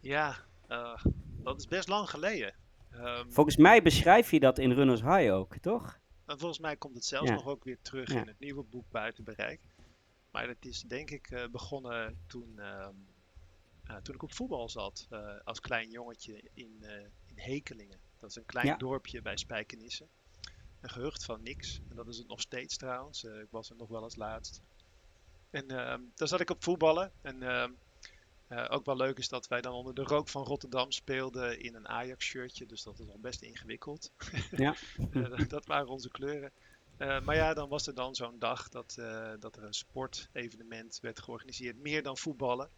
Ja, 0.00 0.36
eh, 0.68 1.04
dat 1.42 1.58
is 1.58 1.66
best 1.66 1.88
lang 1.88 2.10
geleden. 2.10 2.54
Ehm, 2.90 3.30
Volgens 3.30 3.56
mij 3.56 3.82
beschrijf 3.82 4.30
je 4.30 4.40
dat 4.40 4.58
in 4.58 4.72
Runners 4.72 5.02
High 5.02 5.32
ook, 5.32 5.56
toch? 5.56 5.98
en 6.26 6.38
volgens 6.38 6.60
mij 6.60 6.76
komt 6.76 6.94
het 6.94 7.04
zelfs 7.04 7.28
Ja. 7.28 7.34
nog 7.34 7.46
ook 7.46 7.64
weer 7.64 7.78
terug 7.82 8.12
Ja. 8.12 8.20
in 8.20 8.26
het 8.26 8.38
nieuwe 8.38 8.62
boek 8.62 8.90
Buiten 8.90 9.24
Bereik. 9.24 9.60
Maar 10.30 10.48
het 10.48 10.64
is 10.66 10.82
denk 10.82 11.10
ik 11.10 11.30
eh, 11.30 11.48
begonnen 11.48 12.18
toen, 12.26 12.58
ehm, 12.58 12.94
eh, 13.84 13.96
toen 13.96 14.14
ik 14.14 14.22
op 14.22 14.32
voetbal 14.32 14.68
zat. 14.68 15.06
eh, 15.10 15.36
als 15.44 15.60
klein 15.60 15.90
jongetje 15.90 16.42
in, 16.54 16.84
in 17.26 17.38
Hekelingen. 17.38 17.98
Dat 18.18 18.30
is 18.30 18.36
een 18.36 18.44
klein 18.46 18.66
Ja. 18.66 18.76
dorpje 18.76 19.22
bij 19.22 19.36
Spijkenisse. 19.36 20.06
Een 20.80 20.90
gehucht 20.90 21.24
van 21.24 21.42
niks. 21.42 21.80
En 21.88 21.96
dat 21.96 22.08
is 22.08 22.18
het 22.18 22.28
nog 22.28 22.40
steeds 22.40 22.76
trouwens. 22.76 23.24
Ik 23.24 23.50
was 23.50 23.70
er 23.70 23.76
nog 23.76 23.88
wel 23.88 24.02
eens 24.02 24.16
laatst. 24.16 24.62
En 25.50 25.70
ehm, 25.70 26.00
daar 26.14 26.28
zat 26.28 26.40
ik 26.40 26.50
op 26.50 26.64
voetballen. 26.64 27.12
En 27.22 27.42
ehm, 27.42 27.70
eh, 28.48 28.66
ook 28.68 28.84
wel 28.84 28.96
leuk 28.96 29.18
is 29.18 29.28
dat 29.28 29.48
wij 29.48 29.60
dan 29.60 29.72
onder 29.72 29.94
de 29.94 30.02
rook 30.02 30.28
van 30.28 30.44
Rotterdam 30.44 30.90
speelden 30.90 31.60
in 31.60 31.74
een 31.74 31.88
Ajax-shirtje. 31.88 32.66
Dus 32.66 32.82
dat 32.82 32.98
is 32.98 33.08
al 33.08 33.18
best 33.18 33.42
ingewikkeld. 33.42 34.12
Ja. 34.50 34.74
Eh, 35.12 35.48
dat- 35.48 35.66
waren 35.66 35.88
onze 35.88 36.10
kleuren. 36.10 36.50
Eh, 36.96 37.20
maar 37.20 37.36
ja, 37.36 37.54
dan 37.54 37.68
was 37.68 37.86
er 37.86 37.94
dan 37.94 38.14
zo'n 38.14 38.38
dag 38.38 38.68
dat, 38.68 38.94
dat 39.40 39.56
er 39.56 39.64
een 39.64 39.74
sportevenement 39.74 40.98
werd 41.00 41.20
georganiseerd. 41.20 41.78
Meer 41.78 42.02
dan 42.02 42.16
voetballen. 42.16 42.68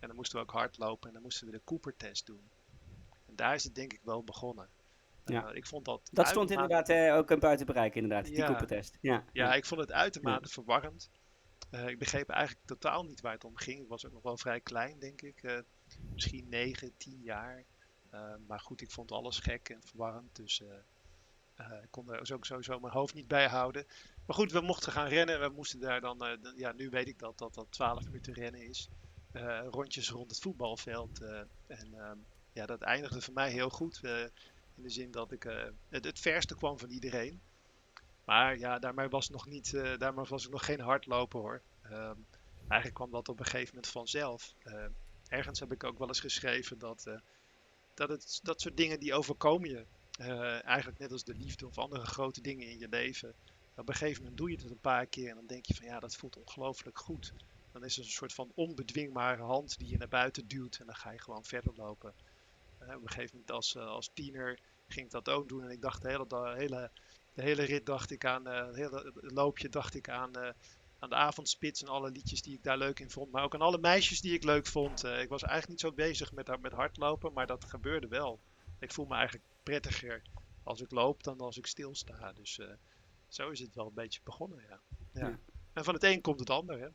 En 0.00 0.06
dan 0.06 0.16
moesten 0.16 0.36
we 0.38 0.44
ook 0.44 0.50
hardlopen 0.50 1.06
en 1.08 1.12
dan 1.14 1.22
moesten 1.22 1.46
we 1.46 1.52
de 1.52 1.60
Cooper-test 1.64 2.26
doen. 2.26 2.50
En 3.26 3.36
daar 3.36 3.54
is 3.54 3.64
het 3.64 3.74
denk 3.74 3.92
ik 3.92 4.00
wel 4.02 4.22
begonnen. 4.22 4.68
Ja. 5.24 5.50
Ik 5.52 5.66
vond 5.66 5.84
dat 5.84 6.08
Dat 6.12 6.28
stond 6.28 6.50
inderdaad 6.50 6.92
ook 6.92 7.30
een 7.30 7.38
buiten 7.38 7.66
bereik, 7.66 7.94
inderdaad, 7.94 8.24
die 8.24 8.36
Ja. 8.36 8.46
Cooper-test. 8.46 8.98
Ja. 9.00 9.24
ja, 9.32 9.54
ik 9.54 9.64
vond 9.64 9.80
het 9.80 9.92
uitermate 9.92 10.48
verwarrend. 10.48 11.10
Eh, 11.70 11.88
ik 11.88 11.98
begreep 11.98 12.28
eigenlijk 12.28 12.66
totaal 12.66 13.04
niet 13.04 13.20
waar 13.20 13.32
het 13.32 13.44
om 13.44 13.56
ging. 13.56 13.80
Ik 13.80 13.88
was 13.88 14.06
ook 14.06 14.12
nog 14.12 14.22
wel 14.22 14.36
vrij 14.36 14.60
klein, 14.60 14.98
denk 14.98 15.22
ik. 15.22 15.42
Eh, 15.42 15.58
misschien 16.12 16.48
9, 16.48 16.96
10 16.96 17.20
jaar. 17.22 17.64
Eh, 18.10 18.34
maar 18.46 18.60
goed, 18.60 18.80
ik 18.80 18.90
vond 18.90 19.12
alles 19.12 19.38
gek 19.38 19.68
en 19.68 19.82
verwarrend. 19.82 20.36
Dus 20.36 20.62
ik 21.82 21.90
kon 21.90 22.12
er 22.12 22.26
sowieso 22.26 22.80
mijn 22.80 22.92
hoofd 22.92 23.14
niet 23.14 23.28
bij 23.28 23.48
houden. 23.48 23.86
Maar 24.26 24.36
goed, 24.36 24.52
we 24.52 24.60
mochten 24.60 24.92
gaan 24.92 25.08
rennen. 25.08 25.40
We 25.40 25.48
moesten 25.48 25.80
daar 25.80 26.00
dan, 26.00 26.38
ja, 26.56 26.72
nu 26.72 26.90
weet 26.90 27.08
ik 27.08 27.18
dat 27.18 27.38
dat, 27.38 27.54
dat 27.54 27.66
12 27.70 28.04
minuten 28.04 28.32
rennen 28.32 28.68
is. 28.68 28.88
Rondjes 29.70 30.10
rond 30.10 30.30
het 30.30 30.40
voetbalveld. 30.40 31.20
en 31.66 31.94
ehm, 31.94 32.18
ja, 32.52 32.66
dat 32.66 32.82
eindigde 32.82 33.20
voor 33.20 33.34
mij 33.34 33.50
heel 33.50 33.70
goed. 33.70 34.00
in 34.74 34.82
de 34.82 34.90
zin 34.90 35.10
dat 35.10 35.32
ik 35.32 35.42
het, 35.88 36.04
het 36.04 36.18
verste 36.18 36.54
kwam 36.54 36.78
van 36.78 36.90
iedereen. 36.90 37.40
Maar 38.28 38.58
ja, 38.58 38.78
daarmee 38.78 39.08
was, 39.08 39.28
nog 39.28 39.46
niet, 39.46 39.72
eh, 39.74 39.96
daarmee 39.96 40.24
was 40.24 40.44
ik 40.44 40.50
nog 40.50 40.64
geen 40.64 40.80
hardloper 40.80 41.40
hoor. 41.40 41.62
Ehm, 41.80 42.16
eigenlijk 42.66 42.94
kwam 42.94 43.10
dat 43.10 43.28
op 43.28 43.38
een 43.38 43.44
gegeven 43.44 43.74
moment 43.74 43.92
vanzelf. 43.92 44.54
Eh, 44.58 44.86
ergens 45.26 45.60
heb 45.60 45.72
ik 45.72 45.84
ook 45.84 45.98
wel 45.98 46.08
eens 46.08 46.20
geschreven 46.20 46.78
dat, 46.78 47.06
eh, 47.06 47.18
dat 47.94 48.08
het, 48.08 48.38
dat 48.42 48.60
soort 48.60 48.76
dingen 48.76 49.00
die 49.00 49.14
overkomen 49.14 49.70
je. 49.70 49.88
eh, 50.18 50.64
eigenlijk 50.64 50.98
net 50.98 51.12
als 51.12 51.24
de 51.24 51.34
liefde 51.34 51.66
of 51.66 51.78
andere 51.78 52.06
grote 52.06 52.40
dingen 52.40 52.68
in 52.70 52.78
je 52.78 52.88
leven. 52.88 53.36
Op 53.74 53.88
een 53.88 53.94
gegeven 53.94 54.20
moment 54.22 54.38
doe 54.38 54.50
je 54.50 54.56
het 54.56 54.70
een 54.70 54.80
paar 54.80 55.06
keer 55.06 55.28
en 55.28 55.34
dan 55.34 55.46
denk 55.46 55.66
je 55.66 55.74
van 55.74 55.86
ja, 55.86 56.00
dat 56.00 56.16
voelt 56.16 56.36
ongelooflijk 56.36 56.98
goed. 56.98 57.34
Dan 57.72 57.84
is 57.84 57.96
er 57.98 58.02
een 58.04 58.10
soort 58.10 58.32
van 58.34 58.52
onbedwingbare 58.54 59.42
hand 59.42 59.78
die 59.78 59.88
je 59.88 59.96
naar 59.98 60.08
buiten 60.08 60.48
duwt 60.48 60.78
en 60.78 60.86
dan 60.86 60.94
ga 60.96 61.10
je 61.10 61.20
gewoon 61.20 61.44
verder 61.44 61.74
lopen. 61.74 62.14
Op 62.78 62.88
een 62.88 63.08
gegeven 63.08 63.30
moment 63.32 63.50
als, 63.50 63.76
als 63.76 64.10
tiener 64.12 64.60
ging 64.86 65.06
ik 65.06 65.12
dat 65.12 65.28
ook 65.28 65.48
doen 65.48 65.62
en 65.62 65.70
ik 65.70 65.80
dacht 65.80 66.02
de 66.02 66.08
hele, 66.08 66.26
da- 66.26 66.54
hele, 66.54 66.92
de 67.38 67.44
hele 67.44 67.62
rit 67.62 67.86
dacht 67.86 68.10
ik 68.10 68.24
aan, 68.24 68.46
eh, 68.46 68.66
het 68.66 68.76
hele 68.76 69.12
loopje 69.14 69.68
dacht 69.68 69.94
ik 69.94 70.08
aan, 70.08 70.34
eh, 70.34 70.50
aan 70.98 71.08
de 71.08 71.14
avondspits 71.14 71.82
en 71.82 71.88
alle 71.88 72.10
liedjes 72.10 72.42
die 72.42 72.54
ik 72.54 72.62
daar 72.62 72.78
leuk 72.78 73.00
in 73.00 73.10
vond. 73.10 73.30
Maar 73.30 73.44
ook 73.44 73.54
aan 73.54 73.60
alle 73.60 73.78
meisjes 73.78 74.20
die 74.20 74.32
ik 74.32 74.44
leuk 74.44 74.66
vond. 74.66 75.04
Eh, 75.04 75.20
ik 75.20 75.28
was 75.28 75.42
eigenlijk 75.42 75.70
niet 75.70 75.80
zo 75.80 75.92
bezig 75.92 76.32
met, 76.32 76.60
met 76.60 76.72
hardlopen, 76.72 77.32
maar 77.32 77.46
dat 77.46 77.64
gebeurde 77.64 78.08
wel. 78.08 78.40
Ik 78.78 78.92
voel 78.92 79.06
me 79.06 79.14
eigenlijk 79.14 79.44
prettiger 79.62 80.22
als 80.62 80.80
ik 80.80 80.90
loop 80.90 81.22
dan 81.22 81.40
als 81.40 81.58
ik 81.58 81.66
stilsta. 81.66 82.32
Dus 82.32 82.60
zo 83.28 83.50
is 83.50 83.60
het 83.60 83.74
wel 83.74 83.86
een 83.86 83.94
beetje 83.94 84.20
begonnen, 84.24 84.64
ja. 84.68 84.80
ja. 85.12 85.28
Ja. 85.28 85.38
En 85.72 85.84
van 85.84 85.94
het 85.94 86.04
een 86.04 86.20
komt 86.20 86.40
het 86.40 86.50
ander, 86.50 86.80
hè. 86.80 86.88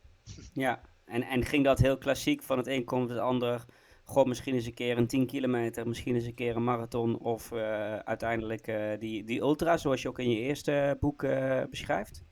Ja, 0.52 0.80
en, 1.04 1.22
en 1.22 1.44
ging 1.44 1.64
dat 1.64 1.78
heel 1.78 1.98
klassiek 1.98 2.42
van 2.42 2.58
het 2.58 2.66
een 2.66 2.84
komt 2.84 3.10
het 3.10 3.18
ander. 3.18 3.64
Goh, 4.04 4.26
misschien 4.26 4.54
eens 4.54 4.66
een 4.66 4.74
keer 4.74 4.98
een 4.98 5.06
10 5.06 5.26
kilometer, 5.26 5.88
misschien 5.88 6.14
eens 6.14 6.24
een 6.24 6.34
keer 6.34 6.56
een 6.56 6.64
marathon 6.64 7.18
of 7.18 7.52
eh, 7.52 7.98
uiteindelijk 7.98 8.66
eh, 8.66 8.98
die, 8.98 9.24
die 9.24 9.40
ultra, 9.40 9.76
zoals 9.76 10.02
je 10.02 10.08
ook 10.08 10.18
in 10.18 10.30
je 10.30 10.38
eerste 10.38 10.96
boek 11.00 11.22
eh, 11.22 11.62
beschrijft. 11.70 12.22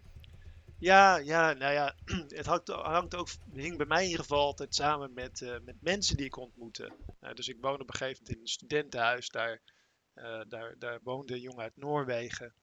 Ja, 0.78 1.16
ja, 1.16 1.52
nou 1.52 1.72
ja, 1.72 1.94
het 2.28 2.46
hangt, 2.46 2.68
hangt 2.68 3.14
ook, 3.14 3.28
hing 3.52 3.76
bij 3.76 3.86
mij 3.86 4.02
in 4.02 4.08
ieder 4.08 4.24
geval 4.24 4.44
altijd 4.44 4.74
samen 4.74 5.12
met, 5.12 5.60
met 5.64 5.82
mensen 5.82 6.16
die 6.16 6.26
ik 6.26 6.36
ontmoette. 6.36 6.92
Dus 7.34 7.48
ik 7.48 7.56
woonde 7.60 7.82
op 7.82 7.88
een 7.88 7.94
gegeven 7.94 8.22
moment 8.22 8.36
in 8.36 8.42
een 8.42 8.48
studentenhuis, 8.48 9.28
daar, 9.28 9.60
daar, 10.48 10.74
daar 10.78 11.00
woonde 11.02 11.34
een 11.34 11.40
jongen 11.40 11.62
uit 11.62 11.76
Noorwegen. 11.76 12.54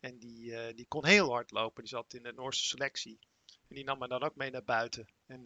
En 0.00 0.18
die, 0.18 0.74
die 0.74 0.86
kon 0.88 1.06
heel 1.06 1.30
hard 1.30 1.50
lopen, 1.50 1.82
die 1.82 1.92
zat 1.92 2.14
in 2.14 2.22
de 2.22 2.32
Noorse 2.32 2.64
selectie. 2.64 3.18
En 3.68 3.74
die 3.74 3.84
nam 3.84 3.98
me 3.98 4.08
dan 4.08 4.22
ook 4.22 4.36
mee 4.36 4.50
naar 4.50 4.64
buiten. 4.64 5.06
En, 5.26 5.42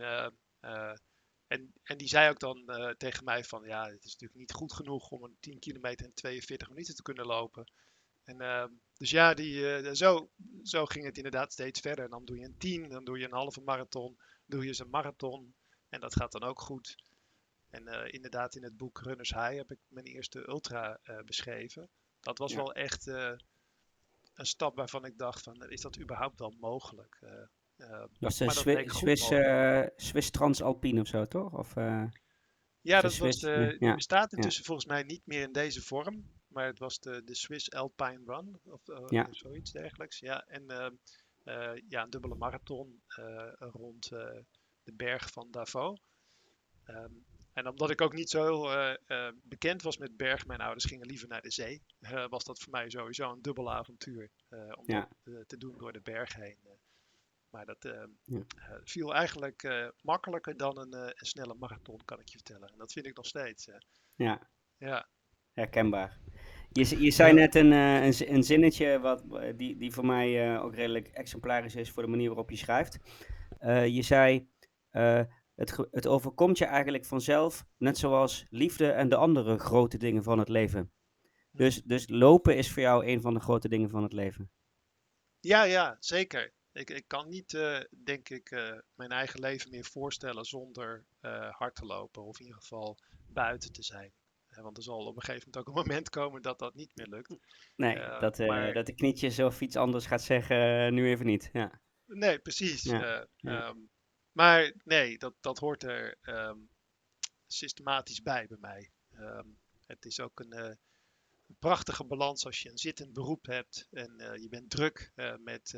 en, 1.55 1.73
en 1.83 1.97
die 1.99 2.09
zei 2.09 2.31
ook 2.31 2.39
dan 2.39 2.69
eh, 2.69 2.91
tegen 2.91 3.25
mij 3.25 3.45
van, 3.45 3.65
ja, 3.65 3.85
het 3.85 4.05
is 4.05 4.13
natuurlijk 4.13 4.41
niet 4.41 4.53
goed 4.53 4.73
genoeg 4.73 5.11
om 5.11 5.25
een 5.25 5.37
10 5.41 5.59
kilometer 5.59 6.07
in 6.07 6.15
42 6.15 6.69
minuten 6.69 6.95
te 6.95 7.03
kunnen 7.03 7.27
lopen. 7.27 7.67
En, 8.25 8.41
eh, 8.41 8.65
dus 8.97 9.11
ja, 9.11 9.35
die, 9.35 9.77
eh, 9.77 9.93
zo, 9.93 10.31
zo 10.63 10.87
ging 10.87 11.05
het 11.05 11.17
inderdaad 11.17 11.53
steeds 11.53 11.81
verder. 11.81 12.09
Dan 12.09 12.25
doe 12.25 12.39
je 12.39 12.45
een 12.45 12.59
10, 12.59 12.89
dan 12.89 13.05
doe 13.05 13.19
je 13.19 13.25
een 13.25 13.33
halve 13.33 13.61
marathon, 13.61 14.19
doe 14.47 14.63
je 14.63 14.69
eens 14.69 14.79
een 14.79 14.91
marathon. 14.91 15.55
En 15.89 16.01
dat 16.01 16.17
gaat 16.17 16.33
dan 16.33 16.43
ook 16.43 16.61
goed. 16.61 16.97
En 17.71 17.89
eh, 17.89 18.13
inderdaad, 18.13 18.55
in 18.55 18.63
het 18.63 18.77
boek 18.77 19.01
Runners 19.01 19.31
High 19.31 19.57
heb 19.57 19.71
ik 19.71 19.79
mijn 19.89 20.07
eerste 20.07 20.49
ultra 20.49 21.01
beschreven. 21.25 21.89
Dat 22.21 22.39
was 22.39 22.51
Ja. 22.51 22.57
wel 22.57 22.73
echt 22.73 23.07
een 23.07 24.47
stap 24.47 24.77
waarvan 24.77 25.05
ik 25.05 25.19
dacht 25.19 25.43
van, 25.43 25.71
is 25.71 25.81
dat 25.81 25.99
überhaupt 25.99 26.39
wel 26.39 26.55
mogelijk? 26.59 27.19
Eh, 27.77 27.89
Dat 28.19 28.39
was 28.39 28.59
Swi- 28.59 28.89
goed 28.89 29.19
Swiss, 29.97 30.31
Transalpine 30.31 31.01
of 31.01 31.07
zo, 31.07 31.27
toch? 31.27 31.53
Of, 31.59 31.77
eh, 31.77 32.05
Ja, 32.81 33.01
dat 33.01 33.03
was 33.03 33.15
Swiss, 33.39 33.41
ja, 33.79 33.95
bestaat 33.95 34.33
intussen 34.33 34.65
volgens 34.65 34.87
mij 34.87 35.03
niet 35.03 35.23
meer 35.27 35.43
in 35.43 35.53
deze 35.53 35.83
vorm. 35.83 36.33
Maar 36.49 36.67
het 36.67 36.79
was 36.79 36.99
de, 37.01 37.25
de 37.25 37.35
Swiss 37.35 37.71
Alpine 37.73 38.21
Run 38.27 38.61
of 38.65 38.89
eh, 38.89 39.05
Ja. 39.09 39.27
zoiets 39.31 39.73
dergelijks. 39.73 40.19
Ja, 40.19 40.45
en 40.47 40.65
ja, 41.89 42.03
een 42.03 42.11
dubbele 42.11 42.35
marathon 42.35 43.03
rond 43.59 44.09
de 44.83 44.93
berg 44.93 45.31
van 45.31 45.51
Davos. 45.51 46.01
Ehm, 46.85 47.13
en 47.53 47.69
omdat 47.69 47.91
ik 47.91 48.01
ook 48.01 48.13
niet 48.15 48.31
zo 48.31 48.43
heel 48.45 48.97
bekend 49.43 49.83
was 49.83 49.99
met 49.99 50.17
berg, 50.17 50.47
mijn 50.47 50.61
ouders 50.61 50.85
gingen 50.85 51.07
liever 51.07 51.29
naar 51.29 51.43
de 51.43 51.51
zee, 51.51 51.83
was 52.29 52.45
dat 52.45 52.59
voor 52.59 52.73
mij 52.73 52.91
sowieso 52.91 53.33
een 53.33 53.43
dubbel 53.43 53.73
avontuur 53.73 54.31
om 54.77 54.87
dat 54.87 55.09
te 55.49 55.57
doen 55.59 55.79
door 55.79 55.93
de 55.93 56.01
berg 56.01 56.35
heen. 56.35 56.59
Maar 57.55 57.67
dat 57.67 57.85
eh, 57.85 58.05
Ja. 58.25 58.43
eh, 58.59 58.77
viel 58.85 59.15
eigenlijk 59.15 59.63
eh, 59.63 59.89
makkelijker 60.01 60.57
dan 60.57 60.79
een, 60.79 60.93
eh, 60.93 61.01
een 61.01 61.27
snelle 61.27 61.55
marathon, 61.55 62.05
kan 62.05 62.21
ik 62.21 62.29
je 62.29 62.37
vertellen. 62.37 62.69
En 62.69 62.79
dat 62.79 62.93
vind 62.93 63.07
ik 63.07 63.17
nog 63.17 63.27
steeds. 63.27 63.69
Ja, 64.15 64.51
ja. 64.77 65.09
herkenbaar. 65.53 66.19
Je, 66.73 67.03
je 67.03 67.11
zei 67.11 67.33
net 67.33 67.55
een, 67.55 67.71
een, 67.71 68.35
een 68.35 68.43
zinnetje 68.43 69.01
wat, 69.01 69.25
die, 69.57 69.77
die 69.77 69.93
voor 69.93 70.07
mij 70.07 70.59
ook 70.59 70.75
redelijk 70.75 71.09
exemplarisch 71.09 71.75
is 71.75 71.91
voor 71.91 72.03
de 72.03 72.09
manier 72.09 72.27
waarop 72.29 72.51
je 72.51 72.57
schrijft. 72.57 72.99
Je 73.87 74.03
zei, 74.03 74.49
het, 75.55 75.79
het 75.91 76.07
overkomt 76.07 76.59
je 76.59 76.65
eigenlijk 76.65 77.05
vanzelf, 77.05 77.65
net 77.79 77.99
zoals 77.99 78.47
liefde 78.51 78.91
en 78.91 79.09
de 79.09 79.17
andere 79.17 79.59
grote 79.59 79.97
dingen 79.99 80.23
van 80.23 80.39
het 80.39 80.49
leven. 80.49 80.93
Dus, 81.51 81.83
dus 81.83 82.09
lopen 82.09 82.57
is 82.57 82.73
voor 82.73 82.83
jou 82.83 83.07
een 83.07 83.21
van 83.21 83.35
de 83.35 83.41
grote 83.41 83.69
dingen 83.69 83.91
van 83.91 84.03
het 84.03 84.13
leven. 84.13 84.51
Ja, 85.41 85.63
ja, 85.65 85.97
zeker. 86.01 86.53
Ik, 86.75 86.91
ik 86.91 87.05
kan 87.07 87.29
niet, 87.29 87.55
eh, 87.55 87.81
denk 88.05 88.29
ik, 88.29 88.51
eh, 88.51 88.79
mijn 88.95 89.11
eigen 89.11 89.41
leven 89.41 89.71
meer 89.71 89.85
voorstellen 89.85 90.45
zonder 90.45 91.05
eh, 91.21 91.51
hard 91.51 91.75
te 91.75 91.85
lopen. 91.85 92.23
Of 92.23 92.39
in 92.39 92.45
ieder 92.47 92.61
geval 92.61 92.99
buiten 93.27 93.73
te 93.73 93.83
zijn. 93.83 94.13
Want 94.49 94.77
er 94.77 94.83
zal 94.83 95.07
op 95.07 95.17
een 95.17 95.23
gegeven 95.23 95.51
moment 95.51 95.57
ook 95.57 95.77
een 95.77 95.83
moment 95.83 96.11
komen 96.11 96.43
dat 96.43 96.59
dat 96.59 96.75
niet 96.75 96.91
meer 96.95 97.07
lukt. 97.07 97.37
Nee, 97.77 97.95
dat, 97.97 98.39
maar- 98.39 98.73
dat 98.73 98.87
de 98.87 98.95
knietjes 98.95 99.39
of 99.39 99.61
iets 99.61 99.77
anders 99.77 100.07
gaat 100.07 100.23
zeggen, 100.23 100.95
nu 100.95 101.09
even 101.09 101.27
niet. 101.27 101.51
Ja. 101.53 101.81
Nee, 102.05 102.39
precies. 102.39 102.83
Ja, 102.83 103.21
eh, 103.21 103.27
ja. 103.37 103.69
ehm, 103.69 103.79
maar 104.33 104.73
nee, 104.85 105.19
dat, 105.19 105.35
dat 105.41 105.59
hoort 105.59 105.83
er 105.83 106.17
ehm, 106.21 106.59
systematisch 107.47 108.23
bij 108.23 108.47
bij 108.47 108.59
mij. 108.61 108.91
Ehm, 109.11 109.49
het 109.87 110.05
is 110.05 110.21
ook 110.21 110.41
een 110.41 110.79
prachtige 111.59 112.05
balans 112.05 112.45
als 112.45 112.61
je 112.63 112.71
een 112.71 112.79
zittend 112.79 113.13
beroep 113.13 113.47
hebt 113.47 113.89
en 113.91 114.39
je 114.41 114.49
bent 114.49 114.71
druk 114.71 115.13
met, 115.39 115.75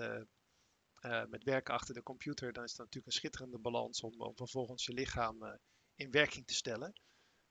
eh, 1.07 1.25
met 1.29 1.45
werken 1.45 1.75
achter 1.75 1.95
de 1.95 2.03
computer. 2.03 2.53
Dan 2.53 2.65
is 2.65 2.71
dat 2.71 2.79
natuurlijk 2.87 3.07
een 3.07 3.13
schitterende 3.21 3.59
balans 3.59 4.01
om, 4.03 4.21
om 4.21 4.37
vervolgens 4.37 4.85
je 4.85 4.93
lichaam 4.93 5.43
eh, 5.43 5.55
in 5.95 6.11
werking 6.11 6.47
te 6.47 6.55
stellen. 6.55 6.93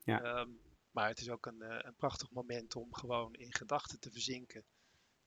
Ja. 0.04 0.22
Ehm, 0.22 0.50
maar 0.90 1.08
het 1.08 1.20
is 1.20 1.30
ook 1.30 1.46
een, 1.46 1.62
eh, 1.62 1.78
een 1.82 1.94
prachtig 1.96 2.30
moment 2.30 2.76
om 2.76 2.94
gewoon 2.94 3.34
in 3.34 3.54
gedachten 3.54 4.00
te 4.00 4.10
verzinken. 4.10 4.64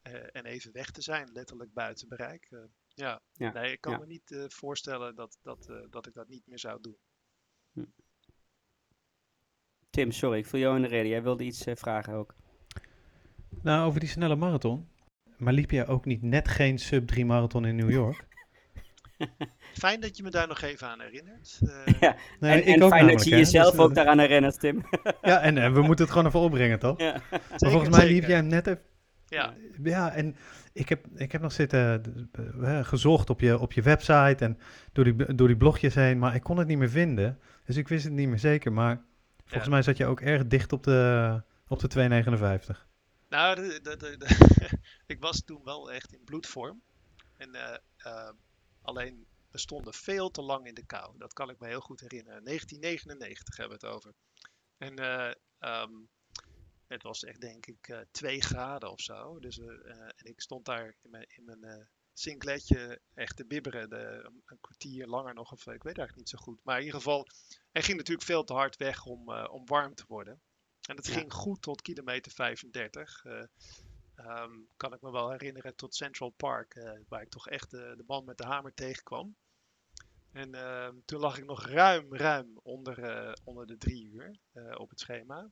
eh, 0.01 0.35
en 0.35 0.45
even 0.45 0.71
weg 0.71 0.91
te 0.91 1.01
zijn, 1.01 1.31
letterlijk 1.31 1.73
buiten 1.73 2.07
bereik. 2.07 2.47
Ja. 2.49 3.21
Ja, 3.33 3.51
nee, 3.51 3.71
ik 3.71 3.81
kan 3.81 3.91
ja. 3.91 3.97
me 3.99 4.05
niet 4.05 4.31
eh, 4.31 4.43
voorstellen 4.47 5.15
dat, 5.15 5.37
dat, 5.41 5.69
eh, 5.69 5.85
dat 5.89 6.07
ik 6.07 6.13
dat 6.13 6.27
niet 6.27 6.47
meer 6.47 6.59
zou 6.59 6.81
doen. 6.81 6.97
Tim, 9.89 10.11
sorry, 10.11 10.37
ik 10.37 10.45
viel 10.45 10.59
jou 10.59 10.75
in 10.75 10.81
de 10.81 10.87
reden. 10.87 11.09
Jij 11.09 11.23
wilde 11.23 11.43
iets 11.43 11.63
vragen 11.73 12.13
ook. 12.13 12.35
Nou, 13.61 13.87
over 13.87 13.99
die 13.99 14.09
snelle 14.09 14.35
marathon. 14.35 14.89
Maar 15.39 15.53
liep 15.53 15.71
jij 15.71 15.87
ook 15.87 16.05
niet 16.05 16.21
net 16.21 16.47
geen 16.47 16.77
sub 16.79 17.07
3 17.07 17.25
marathon 17.25 17.65
in 17.65 17.75
New 17.75 17.91
York? 17.91 18.27
Fijn 19.73 20.01
dat 20.01 20.17
je 20.17 20.23
me 20.23 20.29
daar 20.29 20.47
nog 20.47 20.61
even 20.61 20.87
aan 20.87 21.01
herinnert. 21.01 21.59
Eh, 21.63 21.93
ja, 22.01 22.15
Nee, 22.39 22.51
en 22.51 22.67
ik 22.67 22.75
en 22.75 22.83
ook 22.83 22.91
fijn 22.91 23.07
dat 23.07 23.23
je 23.23 23.29
hè. 23.31 23.37
jezelf 23.37 23.71
Dus, 23.71 23.79
ook 23.79 23.95
daaraan 23.95 24.19
herinnert, 24.19 24.59
Tim. 24.59 24.85
Ja, 25.21 25.39
en, 25.41 25.57
en 25.57 25.73
we 25.73 25.81
moeten 25.81 26.05
het 26.05 26.13
gewoon 26.13 26.27
even 26.27 26.39
opbrengen, 26.39 26.79
toch? 26.79 26.99
ja. 26.99 27.11
Maar 27.29 27.41
zeker, 27.49 27.69
volgens 27.69 27.95
mij 27.97 28.05
liep 28.05 28.13
zeker. 28.13 28.29
jij 28.29 28.37
hem 28.37 28.47
net 28.47 28.67
even... 28.67 28.81
Ja, 29.27 29.53
Ja, 29.83 30.11
en 30.11 30.35
ik 30.73 30.89
heb, 30.89 31.05
ik 31.15 31.31
heb 31.31 31.41
nog 31.41 31.51
zitten 31.51 32.03
eh, 32.61 32.79
gezocht 32.83 33.29
op 33.29 33.39
je, 33.39 33.59
op 33.59 33.73
je 33.73 33.81
website 33.81 34.45
en 34.45 34.57
door 34.91 35.03
die, 35.03 35.35
door 35.35 35.47
die 35.47 35.57
blogjes 35.57 35.95
heen, 35.95 36.19
maar 36.19 36.35
ik 36.35 36.43
kon 36.43 36.57
het 36.57 36.67
niet 36.67 36.77
meer 36.77 36.89
vinden. 36.89 37.39
Dus 37.65 37.77
ik 37.77 37.87
wist 37.87 38.03
het 38.03 38.13
niet 38.13 38.27
meer 38.29 38.39
zeker, 38.39 38.71
maar 38.73 39.01
volgens 39.37 39.63
Ja. 39.65 39.69
mij 39.69 39.81
zat 39.81 39.97
je 39.97 40.05
ook 40.05 40.21
erg 40.21 40.47
dicht 40.47 40.73
op 40.73 40.83
de, 40.83 41.41
op 41.67 41.79
de 41.79 41.87
259. 41.87 42.87
Nou, 43.29 43.79
ik 45.13 45.19
was 45.19 45.43
toen 45.43 45.63
wel 45.63 45.91
echt 45.91 46.13
in 46.13 46.23
bloedvorm. 46.23 46.81
En, 47.37 47.55
eh, 47.55 47.77
eh, 47.97 48.33
alleen, 48.81 49.27
we 49.51 49.57
stonden 49.57 49.93
veel 49.93 50.29
te 50.31 50.41
lang 50.41 50.67
in 50.67 50.73
de 50.73 50.85
kou. 50.85 51.17
Dat 51.17 51.33
kan 51.33 51.49
ik 51.49 51.59
me 51.59 51.67
heel 51.67 51.81
goed 51.81 51.99
herinneren. 51.99 52.43
1999 52.43 53.57
hebben 53.57 53.79
we 53.79 53.85
het 53.85 53.95
over. 53.95 54.13
En 54.77 54.95
eh, 54.95 55.33
ehm, 55.59 55.93
het 56.87 57.03
was 57.03 57.23
echt, 57.23 57.41
denk 57.41 57.65
ik, 57.65 57.87
eh 57.87 57.99
2 58.11 58.41
graden 58.41 58.91
of 58.91 59.01
zo. 59.01 59.39
Dus, 59.39 59.57
en 59.57 60.13
ik 60.15 60.41
stond 60.41 60.65
daar 60.65 60.95
in 61.01 61.09
mijn, 61.09 61.25
in 61.27 61.43
mijn 61.59 61.89
singletje 62.13 63.01
echt 63.13 63.35
te 63.35 63.45
bibberen. 63.45 63.89
De, 63.89 64.31
een, 64.45 64.59
kwartier 64.61 65.07
langer 65.07 65.33
nog, 65.33 65.51
of 65.51 65.59
ik 65.59 65.83
weet 65.83 65.97
eigenlijk 65.97 66.15
niet 66.15 66.29
zo 66.29 66.37
goed. 66.37 66.63
Maar 66.63 66.77
in 66.77 66.85
ieder 66.85 66.99
geval, 66.99 67.27
hij 67.71 67.83
ging 67.83 67.97
natuurlijk 67.97 68.27
veel 68.27 68.43
te 68.43 68.53
hard 68.53 68.77
weg 68.77 69.05
om, 69.05 69.33
om 69.33 69.65
warm 69.65 69.95
te 69.95 70.05
worden. 70.07 70.41
En 70.89 70.95
het 70.95 71.07
Ja. 71.07 71.13
ging 71.13 71.33
goed 71.33 71.61
tot 71.61 71.81
kilometer 71.81 72.31
35. 72.31 73.25
eh, 73.25 73.43
ehm, 74.15 74.51
kan 74.77 74.93
ik 74.93 75.01
me 75.01 75.11
wel 75.11 75.31
herinneren 75.31 75.75
tot 75.75 75.95
Central 75.95 76.29
Park, 76.29 76.75
eh, 76.75 76.99
waar 77.07 77.21
ik 77.21 77.29
toch 77.29 77.47
echt 77.47 77.73
eh, 77.73 77.79
de 77.79 78.03
man 78.07 78.25
met 78.25 78.37
de 78.37 78.45
hamer 78.45 78.73
tegenkwam. 78.73 79.35
En 80.31 80.55
ehm, 80.55 80.95
toen 81.05 81.19
lag 81.19 81.37
ik 81.37 81.45
nog 81.45 81.65
ruim, 81.65 82.15
ruim 82.15 82.57
onder, 82.63 83.37
onder 83.43 83.67
de 83.67 83.77
drie 83.77 84.05
uur 84.05 84.39
op 84.77 84.89
het 84.89 84.99
schema. 84.99 85.51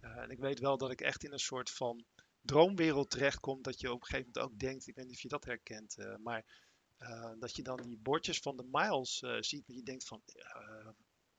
En 0.00 0.30
ik 0.30 0.38
weet 0.38 0.58
wel 0.58 0.78
dat 0.78 0.90
ik 0.90 1.00
echt 1.00 1.24
in 1.24 1.32
een 1.32 1.38
soort 1.38 1.70
van 1.70 2.04
droomwereld 2.40 3.10
terechtkom. 3.10 3.62
Dat 3.62 3.80
je 3.80 3.92
op 3.92 4.00
een 4.00 4.06
gegeven 4.06 4.30
moment 4.32 4.52
ook 4.52 4.58
denkt, 4.58 4.86
ik 4.86 4.94
weet 4.94 5.04
niet 5.04 5.14
of 5.14 5.22
je 5.22 5.28
dat 5.28 5.44
herkent, 5.44 5.96
maar 6.22 6.44
dat 7.38 7.56
je 7.56 7.62
dan 7.62 7.82
die 7.82 7.98
bordjes 7.98 8.38
van 8.38 8.56
de 8.56 8.68
miles 8.70 9.18
ziet. 9.40 9.66
Dat 9.66 9.76
je 9.76 9.82
denkt 9.82 10.04
van, 10.06 10.22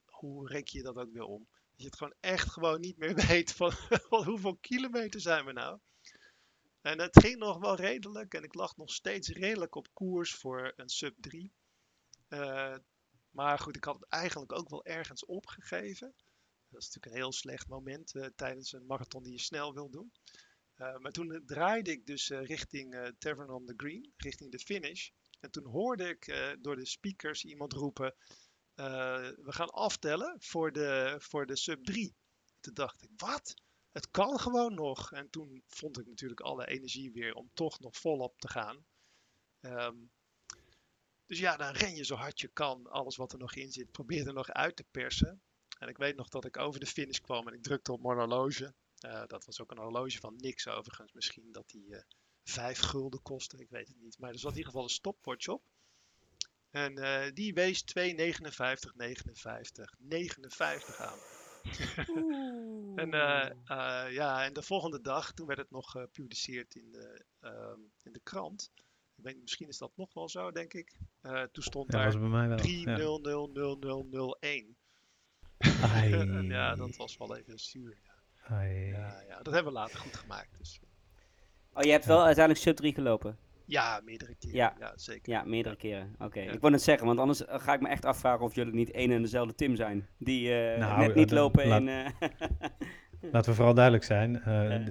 hoe 0.04 0.48
reken 0.48 0.78
je 0.78 0.84
dat 0.84 0.96
ook 0.96 1.12
weer 1.12 1.24
om? 1.24 1.48
Je 1.78 1.84
het 1.84 1.96
gewoon 1.96 2.14
echt 2.20 2.50
gewoon 2.50 2.80
niet 2.80 2.96
meer 2.98 3.14
weet 3.26 3.52
van, 3.52 3.72
hoeveel 4.08 4.56
kilometer 4.56 5.20
zijn 5.20 5.44
we 5.44 5.52
nou? 5.52 5.78
En 6.80 7.00
het 7.00 7.20
ging 7.20 7.36
nog 7.36 7.58
wel 7.58 7.76
redelijk 7.76 8.34
en 8.34 8.42
ik 8.42 8.54
lag 8.54 8.76
nog 8.76 8.92
steeds 8.92 9.28
redelijk 9.28 9.74
op 9.74 9.94
koers 9.94 10.34
voor 10.34 10.72
een 10.76 10.88
sub 10.88 11.14
3. 11.20 11.52
Eh, 12.28 12.76
maar 13.30 13.58
goed, 13.58 13.76
ik 13.76 13.84
had 13.84 13.94
het 13.94 14.08
eigenlijk 14.08 14.52
ook 14.52 14.68
wel 14.68 14.84
ergens 14.84 15.24
opgegeven. 15.24 16.14
Dat 16.68 16.80
is 16.80 16.86
natuurlijk 16.86 17.06
een 17.06 17.22
heel 17.22 17.32
slecht 17.32 17.68
moment 17.68 18.14
eh, 18.14 18.26
tijdens 18.36 18.72
een 18.72 18.86
marathon 18.86 19.22
die 19.22 19.32
je 19.32 19.40
snel 19.40 19.74
wil 19.74 19.90
doen. 19.90 20.12
Eh, 20.74 20.98
maar 20.98 21.12
toen 21.12 21.42
draaide 21.46 21.90
ik 21.90 22.06
dus 22.06 22.28
richting 22.28 23.14
Tavern 23.18 23.50
on 23.50 23.66
the 23.66 23.74
Green, 23.76 24.12
richting 24.16 24.50
de 24.50 24.58
finish. 24.58 25.10
En 25.40 25.50
toen 25.50 25.66
hoorde 25.66 26.08
ik 26.08 26.56
door 26.60 26.76
de 26.76 26.86
speakers 26.86 27.44
iemand 27.44 27.72
roepen: 27.72 28.14
We 28.78 29.52
gaan 29.52 29.70
aftellen 29.70 30.36
voor 30.40 30.72
de, 30.72 31.16
voor 31.18 31.46
de 31.46 31.56
sub 31.56 31.84
3. 31.84 32.14
Toen 32.60 32.74
dacht 32.74 33.02
ik: 33.02 33.10
Wat? 33.16 33.54
Het 33.90 34.10
kan 34.10 34.40
gewoon 34.40 34.74
nog. 34.74 35.12
En 35.12 35.30
toen 35.30 35.62
vond 35.66 35.98
ik 35.98 36.06
natuurlijk 36.06 36.40
alle 36.40 36.66
energie 36.66 37.12
weer 37.12 37.34
om 37.34 37.50
toch 37.54 37.80
nog 37.80 37.96
volop 37.96 38.38
te 38.38 38.48
gaan. 38.48 38.86
Ehm, 39.60 39.96
dus 41.26 41.38
ja, 41.38 41.56
dan 41.56 41.72
ren 41.72 41.94
je 41.94 42.04
zo 42.04 42.14
hard 42.14 42.40
je 42.40 42.48
kan. 42.48 42.86
Alles 42.86 43.16
wat 43.16 43.32
er 43.32 43.38
nog 43.38 43.54
in 43.54 43.72
zit, 43.72 43.90
probeer 43.90 44.26
er 44.26 44.32
nog 44.32 44.48
uit 44.48 44.76
te 44.76 44.84
persen. 44.90 45.42
En 45.78 45.88
ik 45.88 45.96
weet 45.96 46.16
nog 46.16 46.28
dat 46.28 46.44
ik 46.44 46.56
over 46.56 46.80
de 46.80 46.86
finish 46.86 47.18
kwam 47.18 47.48
en 47.48 47.54
ik 47.54 47.62
drukte 47.62 47.92
op 47.92 48.02
mijn 48.02 48.18
horloge. 48.18 48.74
Eh, 48.98 49.26
dat 49.26 49.44
was 49.44 49.60
ook 49.60 49.70
een 49.70 49.78
horloge 49.78 50.18
van 50.18 50.36
niks 50.36 50.68
overigens. 50.68 51.12
Misschien 51.12 51.52
dat 51.52 51.68
die 51.68 51.94
eh, 51.94 52.02
vijf 52.42 52.78
gulden 52.78 53.22
kostte, 53.22 53.58
ik 53.58 53.70
weet 53.70 53.88
het 53.88 53.98
niet. 53.98 54.18
Maar 54.18 54.30
er 54.30 54.38
zat 54.38 54.50
in 54.50 54.56
ieder 54.56 54.70
geval 54.70 54.86
een 54.86 54.94
stopwatch 54.94 55.48
op. 55.48 55.62
En 56.70 56.98
eh, 56.98 57.32
die 57.34 57.54
wees 57.54 57.82
2,59, 57.82 58.94
59, 58.96 59.94
59 59.98 61.00
aan. 61.00 61.18
En, 62.96 63.14
eh, 63.14 63.50
eh, 63.66 64.12
ja, 64.12 64.44
en 64.44 64.52
de 64.52 64.62
volgende 64.62 65.00
dag, 65.00 65.32
toen 65.32 65.46
werd 65.46 65.58
het 65.58 65.70
nog 65.70 65.90
gepubliceerd 65.90 66.74
in 66.74 66.92
de, 66.92 67.24
ehm, 67.40 67.80
in 68.02 68.12
de 68.12 68.20
krant. 68.22 68.70
Ik 69.16 69.24
weet, 69.24 69.32
niet, 69.32 69.42
misschien 69.42 69.68
is 69.68 69.78
dat 69.78 69.92
nog 69.96 70.14
wel 70.14 70.28
zo, 70.28 70.50
denk 70.50 70.74
ik. 70.74 70.96
Eh, 71.20 71.42
toen 71.42 71.62
stond 71.62 71.92
Ja, 71.92 71.98
daar 71.98 72.18
bij 72.18 72.28
mij 72.28 72.48
wel. 72.48 72.66
Ja. 72.66 72.94
3000001. 72.94 74.76
Ai. 75.58 76.12
En 76.38 76.46
ja, 76.46 76.74
dat 76.74 76.96
was 76.96 77.16
wel 77.16 77.36
even 77.36 77.58
zuur. 77.58 77.98
Ja. 78.04 78.14
Ai. 78.56 78.86
Ja, 78.86 79.22
ja, 79.28 79.42
dat 79.42 79.54
hebben 79.54 79.72
we 79.72 79.78
later 79.78 79.98
goed 79.98 80.16
gemaakt. 80.16 80.58
Dus, 80.58 80.80
Oh, 81.72 81.84
je 81.84 81.90
hebt 81.90 82.04
wel 82.04 82.24
uiteindelijk 82.24 82.64
sub 82.64 82.76
3 82.76 82.94
gelopen? 82.94 83.38
Ja, 83.68 84.00
meerdere 84.04 84.34
keren. 84.38 84.56
Ja. 84.56 84.74
Ja, 84.80 84.92
zeker. 84.96 85.32
Ja, 85.32 85.42
meerdere 85.44 85.76
keren. 85.76 86.14
Oké. 86.18 86.40
Ja. 86.40 86.52
Ik 86.52 86.60
wou 86.60 86.72
net 86.72 86.82
zeggen, 86.82 87.06
want 87.06 87.18
anders 87.18 87.44
eh, 87.44 87.58
ga 87.60 87.74
ik 87.74 87.80
me 87.80 87.88
echt 87.88 88.04
afvragen 88.04 88.44
of 88.44 88.54
jullie 88.54 88.74
niet 88.74 88.90
één 88.90 89.10
en 89.10 89.22
dezelfde 89.22 89.54
Tim 89.54 89.76
zijn. 89.76 90.06
Die 90.18 90.54
eh, 90.54 90.78
Nou, 90.78 90.98
net 90.98 91.14
niet 91.14 91.30
lopen 91.30 91.68
laat- 91.68 91.80
in... 91.80 91.88
eh, 91.88 92.06
Laten 93.32 93.50
we 93.50 93.56
vooral 93.56 93.74
duidelijk 93.74 94.04
zijn. 94.04 94.42
eh, 94.42 94.86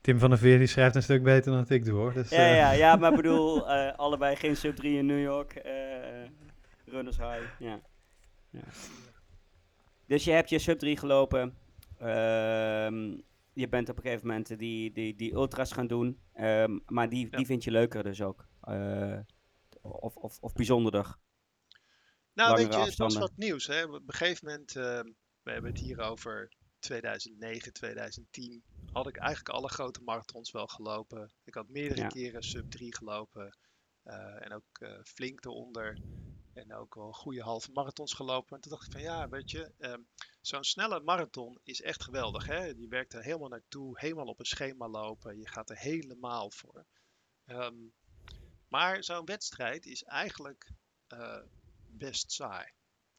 Tim 0.00 0.18
van 0.18 0.30
der 0.30 0.38
Veer 0.38 0.58
die 0.58 0.66
schrijft 0.66 0.94
een 0.94 1.02
stuk 1.02 1.22
beter 1.22 1.50
dan 1.50 1.60
dat 1.60 1.70
ik 1.70 1.84
doe 1.84 1.94
hoor. 1.94 2.12
Dus, 2.12 2.30
ja, 2.30 2.36
eh, 2.36 2.56
ja, 2.56 2.70
ja, 2.72 2.96
maar 2.96 3.10
ik 3.10 3.16
bedoel, 3.22 3.70
eh, 3.70 3.92
allebei 3.96 4.36
geen 4.36 4.56
sub 4.56 4.76
3 4.76 4.98
in 4.98 5.06
New 5.06 5.22
York. 5.22 5.52
eh, 5.54 5.72
runners 6.86 7.16
high, 7.16 7.42
ja. 7.58 7.80
ja. 8.50 8.60
Dus 10.06 10.24
je 10.24 10.30
hebt 10.32 10.48
je 10.50 10.58
sub 10.58 10.78
3 10.78 10.96
gelopen. 10.96 11.54
ehm, 11.98 13.14
je 13.56 13.68
bent 13.68 13.88
op 13.88 13.96
een 13.96 14.02
gegeven 14.02 14.26
moment 14.26 14.58
die, 14.58 14.92
die, 14.92 15.14
die 15.14 15.32
ultras 15.32 15.72
gaan 15.72 15.86
doen. 15.86 16.20
ehm, 16.32 16.78
maar 16.86 17.08
die, 17.08 17.28
Ja. 17.30 17.36
die 17.36 17.46
vind 17.46 17.64
je 17.64 17.70
leuker 17.70 18.02
dus 18.02 18.22
ook. 18.22 18.46
eh, 18.60 19.18
of, 19.80 20.16
of, 20.16 20.38
of 20.40 20.52
bijzonderder. 20.52 21.16
Nou, 22.32 22.48
langere 22.50 22.56
weet 22.56 22.74
je, 22.74 22.78
het 22.80 22.96
was 22.96 23.06
afstanden. 23.06 23.20
wat 23.20 23.36
nieuws. 23.36 23.66
Hè? 23.66 23.84
Op 23.84 23.92
een 24.08 24.14
gegeven 24.14 24.46
moment, 24.48 24.76
eh, 24.76 25.00
we 25.42 25.50
hebben 25.50 25.70
het 25.70 25.80
hier 25.80 25.98
over 26.00 26.52
2009, 26.78 27.72
2010. 27.72 28.62
Had 28.92 29.08
ik 29.08 29.16
eigenlijk 29.16 29.48
alle 29.48 29.68
grote 29.68 30.02
marathons 30.02 30.50
wel 30.50 30.66
gelopen. 30.66 31.32
Ik 31.44 31.54
had 31.54 31.68
meerdere 31.68 32.00
Ja. 32.00 32.08
keren 32.08 32.42
sub 32.42 32.70
3 32.70 32.94
gelopen. 32.96 33.58
en 34.40 34.52
ook 34.52 34.86
flink 35.04 35.44
eronder. 35.44 35.98
En 36.56 36.74
ook 36.74 36.94
wel 36.94 37.12
goede 37.12 37.42
halve 37.42 37.72
marathons 37.72 38.12
gelopen. 38.12 38.56
En 38.56 38.62
toen 38.62 38.70
dacht 38.70 38.86
ik 38.86 38.92
van 38.92 39.00
ja, 39.00 39.28
weet 39.28 39.50
je, 39.50 39.72
ehm, 39.78 40.00
zo'n 40.40 40.64
snelle 40.64 41.00
marathon 41.00 41.58
is 41.62 41.80
echt 41.80 42.02
geweldig. 42.02 42.46
Hè? 42.46 42.64
Je 42.64 42.88
werkt 42.88 43.12
er 43.12 43.22
helemaal 43.22 43.48
naartoe, 43.48 44.00
helemaal 44.00 44.26
op 44.26 44.38
een 44.38 44.46
schema 44.46 44.88
lopen. 44.88 45.38
Je 45.38 45.48
gaat 45.48 45.70
er 45.70 45.78
helemaal 45.78 46.50
voor. 46.50 46.86
Ehm, 47.44 47.76
maar 48.68 49.04
zo'n 49.04 49.24
wedstrijd 49.24 49.86
is 49.86 50.02
eigenlijk 50.02 50.70
uh, 51.08 51.42
best 51.86 52.32
saai. 52.32 52.72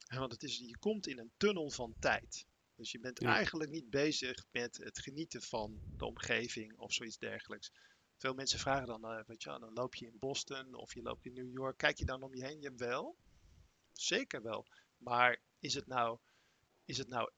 Want 0.08 0.32
het 0.32 0.44
is, 0.44 0.58
je 0.58 0.78
komt 0.78 1.08
in 1.08 1.20
een 1.20 1.32
tunnel 1.38 1.70
van 1.70 1.96
tijd. 2.00 2.48
Dus 2.76 2.92
je 2.92 3.00
bent 3.00 3.24
eigenlijk 3.24 3.70
niet 3.70 3.90
bezig 3.90 4.46
met 4.52 4.78
het 4.78 5.00
genieten 5.00 5.42
van 5.42 5.80
de 5.98 6.06
omgeving 6.06 6.78
of 6.78 6.94
zoiets 6.94 7.18
dergelijks. 7.18 7.72
Veel 8.18 8.34
mensen 8.34 8.60
vragen 8.60 8.88
dan, 8.88 9.06
uh, 9.06 9.24
weet 9.26 9.44
je, 9.44 9.50
dan 9.50 9.74
loop 9.74 9.96
je 9.96 10.06
in 10.06 10.20
Boston 10.20 10.74
of 10.76 10.94
je 10.94 11.02
loopt 11.02 11.26
in 11.26 11.34
New 11.34 11.52
York. 11.52 11.78
Kijk 11.78 11.98
je 11.98 12.06
dan 12.06 12.24
om 12.24 12.36
je 12.36 12.46
heen? 12.46 12.60
Jawel, 12.60 13.18
zeker 14.02 14.42
wel. 14.42 14.68
Maar 14.98 15.42
is 15.60 15.74
het 15.74 15.88
nou, 15.88 16.20
is 16.86 16.98
het 16.98 17.08
nou 17.08 17.32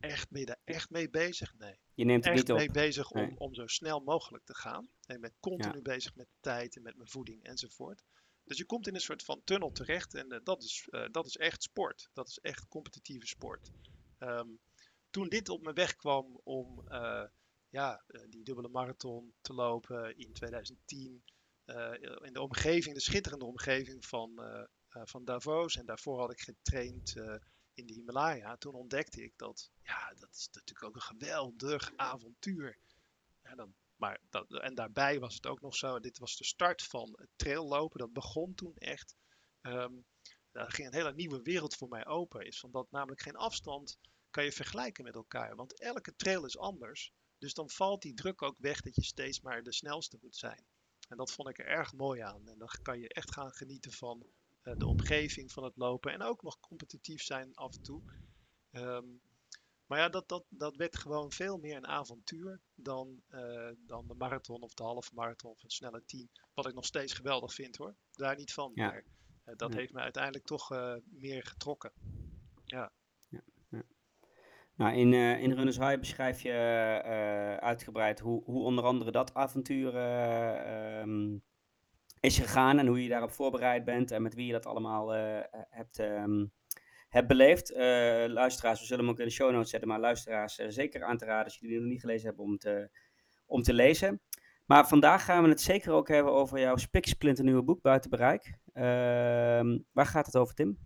echt, 0.00 0.30
ben 0.30 0.40
je 0.40 0.46
daar 0.46 0.60
echt 0.64 0.90
mee 0.90 1.10
bezig? 1.10 1.54
Nee. 1.58 1.78
Je 1.94 2.04
neemt 2.04 2.24
het 2.24 2.32
echt 2.34 2.42
niet 2.42 2.52
op. 2.52 2.58
mee 2.58 2.70
bezig 2.70 3.10
om, 3.10 3.34
om 3.36 3.54
zo 3.54 3.66
snel 3.66 4.00
mogelijk 4.00 4.44
te 4.44 4.54
gaan. 4.54 4.88
En 5.06 5.14
ik 5.14 5.20
ben 5.20 5.34
continu 5.40 5.82
bezig 5.82 6.14
met 6.14 6.28
tijd 6.40 6.76
en 6.76 6.82
met 6.82 6.96
mijn 6.96 7.08
voeding 7.08 7.44
enzovoort. 7.44 8.04
Dus 8.44 8.58
je 8.58 8.64
komt 8.64 8.86
in 8.86 8.94
een 8.94 9.00
soort 9.00 9.24
van 9.24 9.42
tunnel 9.44 9.72
terecht 9.72 10.14
en 10.14 10.32
uh, 10.32 10.38
dat, 10.42 10.62
is, 10.62 10.88
uh, 10.90 11.06
dat 11.10 11.26
is 11.26 11.36
echt 11.36 11.62
sport. 11.62 12.10
Dat 12.12 12.28
is 12.28 12.38
echt 12.38 12.68
competitieve 12.68 13.26
sport. 13.26 13.70
Um, 14.18 14.58
toen 15.10 15.28
dit 15.28 15.48
op 15.48 15.62
mijn 15.62 15.74
weg 15.74 15.96
kwam 15.96 16.40
om 16.44 16.84
uh, 16.88 17.24
ja, 17.68 18.04
die 18.28 18.42
dubbele 18.42 18.68
marathon 18.68 19.34
te 19.40 19.54
lopen 19.54 20.18
in 20.18 20.32
2010, 20.32 21.24
in 22.22 22.32
de 22.32 22.40
omgeving, 22.40 22.94
de 22.94 23.00
schitterende 23.00 23.44
omgeving 23.44 24.06
van, 24.06 24.40
van 25.04 25.24
Davos, 25.24 25.76
en 25.76 25.86
daarvoor 25.86 26.18
had 26.18 26.32
ik 26.32 26.40
getraind 26.40 27.16
in 27.74 27.86
de 27.86 27.92
Himalaya, 27.92 28.56
toen 28.56 28.74
ontdekte 28.74 29.22
ik 29.22 29.32
dat, 29.36 29.70
ja, 29.82 30.14
dat 30.14 30.30
is 30.30 30.48
natuurlijk 30.52 30.86
ook 30.86 30.94
een 30.94 31.18
geweldig 31.18 31.92
avontuur. 31.96 32.78
Ja, 33.42 33.54
dan 33.54 33.74
maar 33.96 34.20
dat, 34.30 34.60
en 34.60 34.74
daarbij 34.74 35.20
was 35.20 35.34
het 35.34 35.46
ook 35.46 35.60
nog 35.60 35.76
zo, 35.76 36.00
dit 36.00 36.18
was 36.18 36.36
de 36.36 36.44
start 36.44 36.82
van 36.82 37.12
het 37.16 37.28
traillopen. 37.36 37.98
Dat 37.98 38.12
begon 38.12 38.54
toen 38.54 38.76
echt. 38.76 39.16
Um, 39.62 40.04
daar 40.52 40.70
ging 40.70 40.88
een 40.88 40.94
hele 40.94 41.14
nieuwe 41.14 41.42
wereld 41.42 41.76
voor 41.76 41.88
mij 41.88 42.06
open. 42.06 42.46
Is 42.46 42.60
van 42.60 42.70
dat 42.70 42.90
namelijk 42.90 43.20
geen 43.20 43.36
afstand 43.36 43.98
kan 44.30 44.44
je 44.44 44.52
vergelijken 44.52 45.04
met 45.04 45.14
elkaar. 45.14 45.56
Want 45.56 45.80
elke 45.80 46.14
trail 46.16 46.44
is 46.44 46.58
anders. 46.58 47.12
Dus 47.38 47.54
dan 47.54 47.70
valt 47.70 48.02
die 48.02 48.14
druk 48.14 48.42
ook 48.42 48.58
weg 48.58 48.80
dat 48.80 48.94
je 48.94 49.04
steeds 49.04 49.40
maar 49.40 49.62
de 49.62 49.72
snelste 49.72 50.18
moet 50.20 50.36
zijn. 50.36 50.66
En 51.08 51.16
dat 51.16 51.32
vond 51.32 51.48
ik 51.48 51.58
er 51.58 51.66
erg 51.66 51.92
mooi 51.92 52.20
aan. 52.20 52.48
En 52.48 52.58
dan 52.58 52.68
kan 52.82 52.98
je 52.98 53.08
echt 53.08 53.32
gaan 53.32 53.52
genieten 53.52 53.92
van 53.92 54.26
de 54.64 54.86
omgeving 54.86 55.52
van 55.52 55.64
het 55.64 55.76
lopen. 55.76 56.12
En 56.12 56.22
ook 56.22 56.42
nog 56.42 56.60
competitief 56.60 57.22
zijn 57.22 57.54
af 57.54 57.74
en 57.76 57.82
toe. 57.82 58.02
Um, 58.70 59.20
maar 59.86 59.98
ja, 59.98 60.08
dat, 60.08 60.28
dat, 60.28 60.44
dat 60.48 60.76
werd 60.76 60.96
gewoon 60.96 61.32
veel 61.32 61.58
meer 61.58 61.76
een 61.76 61.86
avontuur 61.86 62.60
dan, 62.74 63.22
uh, 63.28 63.70
dan 63.86 64.06
de 64.06 64.14
marathon 64.14 64.62
of 64.62 64.74
de 64.74 64.82
halve 64.82 65.10
marathon 65.14 65.50
of 65.50 65.62
een 65.62 65.70
snelle 65.70 66.04
10. 66.04 66.30
Wat 66.54 66.66
ik 66.66 66.74
nog 66.74 66.84
steeds 66.84 67.12
geweldig 67.12 67.54
vind 67.54 67.76
hoor. 67.76 67.94
Daar 68.10 68.36
niet 68.36 68.52
van. 68.52 68.72
Ja. 68.74 68.86
Maar 68.86 69.04
uh, 69.46 69.54
dat 69.56 69.72
ja. 69.72 69.78
heeft 69.78 69.92
me 69.92 70.00
uiteindelijk 70.00 70.44
toch 70.44 70.72
uh, 70.72 70.94
meer 71.04 71.42
getrokken. 71.42 71.92
Ja. 72.64 72.92
ja. 73.28 73.42
Nou, 74.74 74.96
in, 74.96 75.12
in 75.12 75.52
Runners 75.52 75.78
High 75.78 75.98
beschrijf 75.98 76.42
je 76.42 76.52
uitgebreid 77.60 78.20
hoe, 78.20 78.44
hoe 78.44 78.64
onder 78.64 78.84
andere 78.84 79.10
dat 79.10 79.34
avontuur 79.34 79.96
um, 81.00 81.42
is 82.24 82.38
gegaan. 82.38 82.78
En 82.78 82.86
hoe 82.86 83.02
je 83.02 83.08
daarop 83.08 83.30
voorbereid 83.30 83.84
bent 83.84 84.10
en 84.10 84.22
met 84.22 84.34
wie 84.34 84.46
je 84.46 84.52
dat 84.52 84.66
allemaal 84.66 85.10
hebt 85.70 85.98
um, 85.98 86.52
hebt 87.14 87.28
beleefd. 87.28 87.70
Uh, 87.70 87.78
luisteraars, 88.26 88.80
we 88.80 88.86
zullen 88.86 89.04
hem 89.04 89.12
ook 89.12 89.20
in 89.20 89.26
de 89.26 89.32
show 89.32 89.52
notes 89.52 89.70
zetten, 89.70 89.88
maar 89.88 90.00
luisteraars 90.00 90.54
zeker 90.54 91.04
aan 91.04 91.16
te 91.16 91.24
raden 91.24 91.44
als 91.44 91.58
jullie 91.58 91.80
nog 91.80 91.88
niet 91.88 92.00
gelezen 92.00 92.26
hebben 92.26 92.44
om 92.44 92.58
te, 92.58 92.90
om 93.46 93.62
te 93.62 93.72
lezen. 93.72 94.20
Maar 94.66 94.88
vandaag 94.88 95.24
gaan 95.24 95.42
we 95.42 95.48
het 95.48 95.60
zeker 95.60 95.92
ook 95.92 96.08
hebben 96.08 96.32
over 96.32 96.60
jouw 96.60 96.76
spiksplinternieuwe 96.76 97.62
boek 97.62 97.82
Buiten 97.82 98.10
Bereik. 98.10 98.58
Uh, 98.74 98.82
waar 99.92 100.06
gaat 100.06 100.26
het 100.26 100.36
over, 100.36 100.54
Tim? 100.54 100.78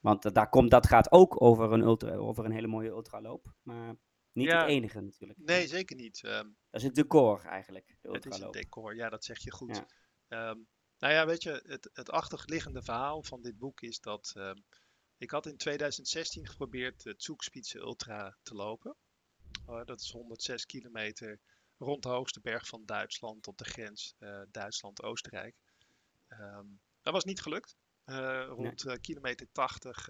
Want 0.00 0.34
daar 0.34 0.48
komt, 0.48 0.70
dat 0.70 0.86
gaat 0.86 1.12
ook 1.12 1.42
over 1.42 1.72
een, 1.72 1.80
ultra, 1.80 2.14
over 2.14 2.44
een 2.44 2.52
hele 2.52 2.66
mooie 2.66 2.90
ultraloop. 2.90 3.52
Maar 3.62 3.94
niet 4.32 4.46
ja, 4.46 4.60
het 4.60 4.68
enige 4.68 5.00
natuurlijk. 5.00 5.38
Nee, 5.38 5.66
zeker 5.66 5.96
niet. 5.96 6.22
Um, 6.24 6.56
dat 6.70 6.80
is 6.80 6.82
het 6.82 6.94
decor 6.94 7.44
eigenlijk, 7.44 7.96
de 8.00 8.10
Het 8.10 8.26
is 8.26 8.38
het 8.38 8.52
decor, 8.52 8.94
ja, 8.94 9.08
dat 9.08 9.24
zeg 9.24 9.38
je 9.38 9.50
goed. 9.50 9.82
Ja. 10.28 10.50
Um, 10.50 10.68
nou 10.98 11.14
ja, 11.14 11.26
weet 11.26 11.42
je, 11.42 11.62
het, 11.66 11.90
het 11.92 12.10
achterliggende 12.10 12.82
verhaal 12.82 13.22
van 13.22 13.42
dit 13.42 13.58
boek 13.58 13.80
is 13.80 14.00
dat 14.00 14.32
um, 14.36 14.64
ik 15.16 15.30
had 15.30 15.46
in 15.46 15.56
2016 15.56 16.46
geprobeerd 16.46 17.04
het 17.04 17.22
Zoekspitse 17.22 17.78
Ultra 17.78 18.36
te 18.42 18.54
lopen. 18.54 18.96
Uh, 19.68 19.84
dat 19.84 20.00
is 20.00 20.10
106 20.10 20.66
kilometer 20.66 21.40
rond 21.78 22.02
de 22.02 22.08
hoogste 22.08 22.40
berg 22.40 22.66
van 22.66 22.82
Duitsland 22.84 23.46
op 23.46 23.58
de 23.58 23.64
grens 23.64 24.14
uh, 24.18 24.42
Duitsland-Oostenrijk. 24.50 25.56
Dat 27.00 27.12
was 27.12 27.24
niet 27.24 27.40
gelukt. 27.40 27.76
Uh, 28.06 28.46
rond 28.48 28.84
nee. 28.84 29.00
kilometer 29.00 29.46
80 29.52 30.08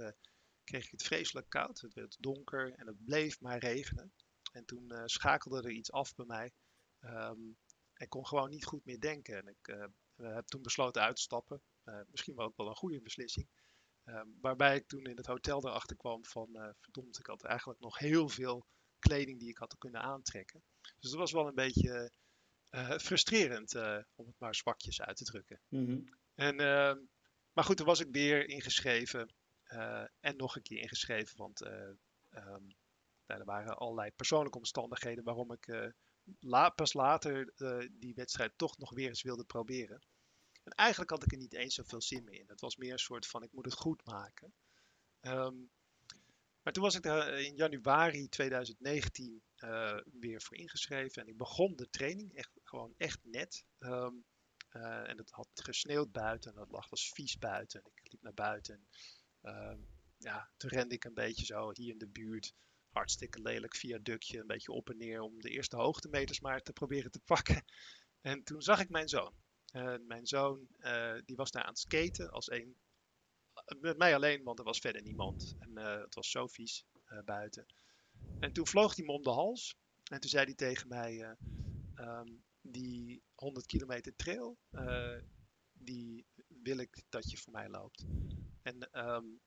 kreeg 0.64 0.85
ik 0.85 0.90
het 0.90 1.03
vreselijk 1.03 1.48
koud. 1.48 1.81
Het 1.81 1.94
werd 1.94 2.16
donker 2.20 2.72
en 2.72 2.87
het 2.87 3.05
bleef 3.05 3.40
maar 3.40 3.59
regenen. 3.59 4.12
En 4.53 4.64
toen 4.64 4.92
schakelde 5.05 5.62
er 5.62 5.70
iets 5.70 5.92
af 5.92 6.14
bij 6.14 6.27
mij. 6.27 6.53
Um, 7.01 7.57
ik 7.94 8.09
kon 8.09 8.27
gewoon 8.27 8.51
niet 8.51 8.64
goed 8.64 8.85
meer 8.85 9.01
denken. 9.01 9.37
En 9.37 9.46
ik 9.46 9.77
heb 10.16 10.46
toen 10.46 10.62
besloten 10.62 11.03
uit 11.03 11.16
te 11.16 11.22
stappen. 11.22 11.62
misschien 12.07 12.35
wel 12.35 12.46
ook 12.46 12.57
wel 12.57 12.68
een 12.68 12.77
goede 12.77 13.01
beslissing. 13.01 13.48
Um, 14.05 14.38
waarbij 14.40 14.77
ik 14.77 14.87
toen 14.87 15.05
in 15.05 15.16
het 15.16 15.27
hotel 15.27 15.66
erachter 15.66 15.96
kwam 15.96 16.25
van 16.25 16.75
verdomd, 16.81 17.18
ik 17.18 17.27
had 17.27 17.44
eigenlijk 17.44 17.81
nog 17.81 17.98
heel 17.98 18.29
veel 18.29 18.66
kleding 18.98 19.38
die 19.38 19.48
ik 19.48 19.57
had 19.57 19.79
kunnen 19.79 20.01
aantrekken. 20.01 20.62
Dus 20.81 21.11
dat 21.11 21.18
was 21.20 21.33
wel 21.33 21.46
een 21.46 21.55
beetje 21.55 22.12
frustrerend, 22.98 23.75
om 24.14 24.27
het 24.27 24.38
maar 24.38 24.55
zwakjes 24.55 25.01
uit 25.01 25.16
te 25.16 25.25
drukken. 25.25 25.61
Mm 25.68 25.87
-hmm. 25.87 26.18
en, 26.35 26.61
ehm, 26.61 26.98
maar 27.53 27.64
goed, 27.64 27.77
toen 27.77 27.87
was 27.87 28.01
ik 28.01 28.09
weer 28.11 28.48
ingeschreven 28.48 29.35
en 30.20 30.37
nog 30.37 30.56
een 30.56 30.62
keer 30.62 30.78
ingeschreven, 30.78 31.37
want 31.37 31.61
um, 32.30 32.76
er 33.26 33.44
waren 33.44 33.76
allerlei 33.76 34.11
persoonlijke 34.11 34.58
omstandigheden 34.58 35.24
waarom 35.24 35.52
ik 35.52 35.92
la 36.40 36.70
pas 36.70 36.92
later 36.92 37.52
die 37.92 38.14
wedstrijd 38.14 38.52
toch 38.56 38.78
nog 38.78 38.94
weer 38.94 39.08
eens 39.08 39.22
wilde 39.22 39.44
proberen. 39.44 40.02
En 40.62 40.72
eigenlijk 40.72 41.11
had 41.11 41.24
ik 41.24 41.32
er 41.32 41.38
niet 41.38 41.54
eens 41.54 41.74
zoveel 41.74 42.02
zin 42.02 42.24
meer 42.24 42.40
in. 42.40 42.48
Het 42.48 42.61
was 42.61 42.76
meer 42.76 42.92
een 42.92 42.98
soort 42.98 43.26
van, 43.26 43.42
ik 43.42 43.52
moet 43.52 43.64
het 43.64 43.74
goed 43.74 44.04
maken. 44.04 44.54
Um, 45.20 45.70
maar 46.62 46.72
toen 46.72 46.82
was 46.82 46.94
ik 46.94 47.02
daar 47.02 47.40
in 47.40 47.56
januari 47.56 48.28
2019 48.28 49.42
uh, 49.56 49.98
weer 50.20 50.42
voor 50.42 50.56
ingeschreven. 50.56 51.22
En 51.22 51.28
ik 51.28 51.37
begon 51.37 51.76
de 51.76 51.90
training 51.90 52.35
echt, 52.35 52.50
gewoon 52.62 52.94
echt 52.96 53.18
net. 53.22 53.64
Uh, 53.78 54.11
en 55.08 55.16
het 55.16 55.30
had 55.30 55.48
gesneeuwd 55.54 56.12
buiten 56.12 56.52
en 56.52 56.61
het 56.61 56.70
lag 56.70 56.88
was 56.88 57.11
vies 57.14 57.38
buiten. 57.38 57.82
En 57.82 57.90
ik 57.94 58.12
liep 58.12 58.22
naar 58.22 58.35
buiten. 58.35 58.74
En, 58.74 58.87
ja, 60.22 60.50
toen 60.57 60.70
rende 60.70 60.94
ik 60.94 61.05
een 61.05 61.14
beetje 61.14 61.44
zo 61.44 61.70
hier 61.72 61.92
in 61.92 61.98
de 61.98 62.09
buurt. 62.09 62.55
Hartstikke 62.90 63.42
lelijk 63.42 63.76
viaductje, 63.76 64.40
een 64.40 64.46
beetje 64.46 64.72
op 64.72 64.90
en 64.90 64.96
neer 64.96 65.20
om 65.20 65.40
de 65.40 65.50
eerste 65.50 65.76
hoogtemeters 65.76 66.40
maar 66.40 66.62
te 66.62 66.72
proberen 66.72 67.11
te 67.11 67.20
pakken. 67.20 67.64
En 68.20 68.42
toen 68.42 68.62
zag 68.62 68.81
ik 68.81 68.88
mijn 68.88 69.09
zoon. 69.09 69.35
Uh, 69.72 69.94
mijn 70.07 70.26
zoon 70.26 70.68
uh, 70.78 71.14
die 71.24 71.37
was 71.37 71.50
daar 71.50 71.62
aan 71.62 71.68
het 71.68 71.78
skaten 71.78 72.31
als 72.31 72.50
een. 72.50 72.76
Met 73.81 73.98
mij 73.98 74.14
alleen, 74.14 74.42
want 74.42 74.59
er 74.59 74.64
was 74.64 74.78
verder 74.78 75.02
niemand. 75.02 75.57
En 75.59 75.70
uh, 75.78 76.00
het 76.00 76.14
was 76.14 76.31
zo 76.31 76.46
vies 76.46 76.85
buiten. 77.24 77.66
En 78.40 78.52
toen 78.52 78.66
vloog 78.66 78.96
hij 78.96 79.05
me 79.05 79.12
om 79.12 79.22
de 79.22 79.31
hals. 79.31 79.76
En 80.11 80.20
toen 80.20 80.31
zei 80.31 80.44
hij 80.44 80.55
tegen 80.55 80.88
mij: 80.88 81.37
um, 81.94 82.44
Die 82.61 83.22
100 83.35 83.66
kilometer 83.66 84.16
trail, 84.16 84.59
die 85.72 86.26
wil 86.62 86.79
ik 86.79 87.03
dat 87.09 87.31
je 87.31 87.37
voor 87.37 87.53
mij 87.53 87.68
loopt. 87.68 88.05
En 88.62 89.07
um, 89.09 89.40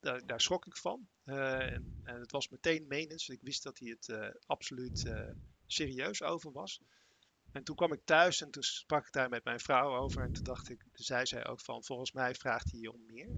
daar, 0.00 0.26
daar, 0.26 0.40
schrok 0.40 0.66
ik 0.66 0.76
van. 0.76 1.08
En, 1.24 2.00
en, 2.04 2.20
het 2.20 2.32
was 2.32 2.48
meteen 2.48 2.86
menens. 2.86 3.28
Ik 3.28 3.42
wist 3.42 3.62
dat 3.62 3.78
hij 3.78 3.88
het 3.88 4.34
absoluut 4.46 5.12
serieus 5.66 6.22
over 6.22 6.52
was. 6.52 6.80
En 7.52 7.64
toen 7.64 7.76
kwam 7.76 7.92
ik 7.92 8.04
thuis 8.04 8.40
en 8.40 8.50
toen 8.50 8.62
sprak 8.62 9.06
ik 9.06 9.12
daar 9.12 9.28
met 9.28 9.44
mijn 9.44 9.60
vrouw 9.60 9.96
over. 9.96 10.22
En 10.22 10.32
toen 10.32 10.44
dacht 10.44 10.68
ik, 10.68 10.84
zei 10.92 11.26
zij 11.26 11.46
ook 11.46 11.60
van, 11.60 11.84
volgens 11.84 12.12
mij 12.12 12.34
vraagt 12.34 12.72
hij 12.72 12.86
om 12.86 13.06
meer. 13.06 13.28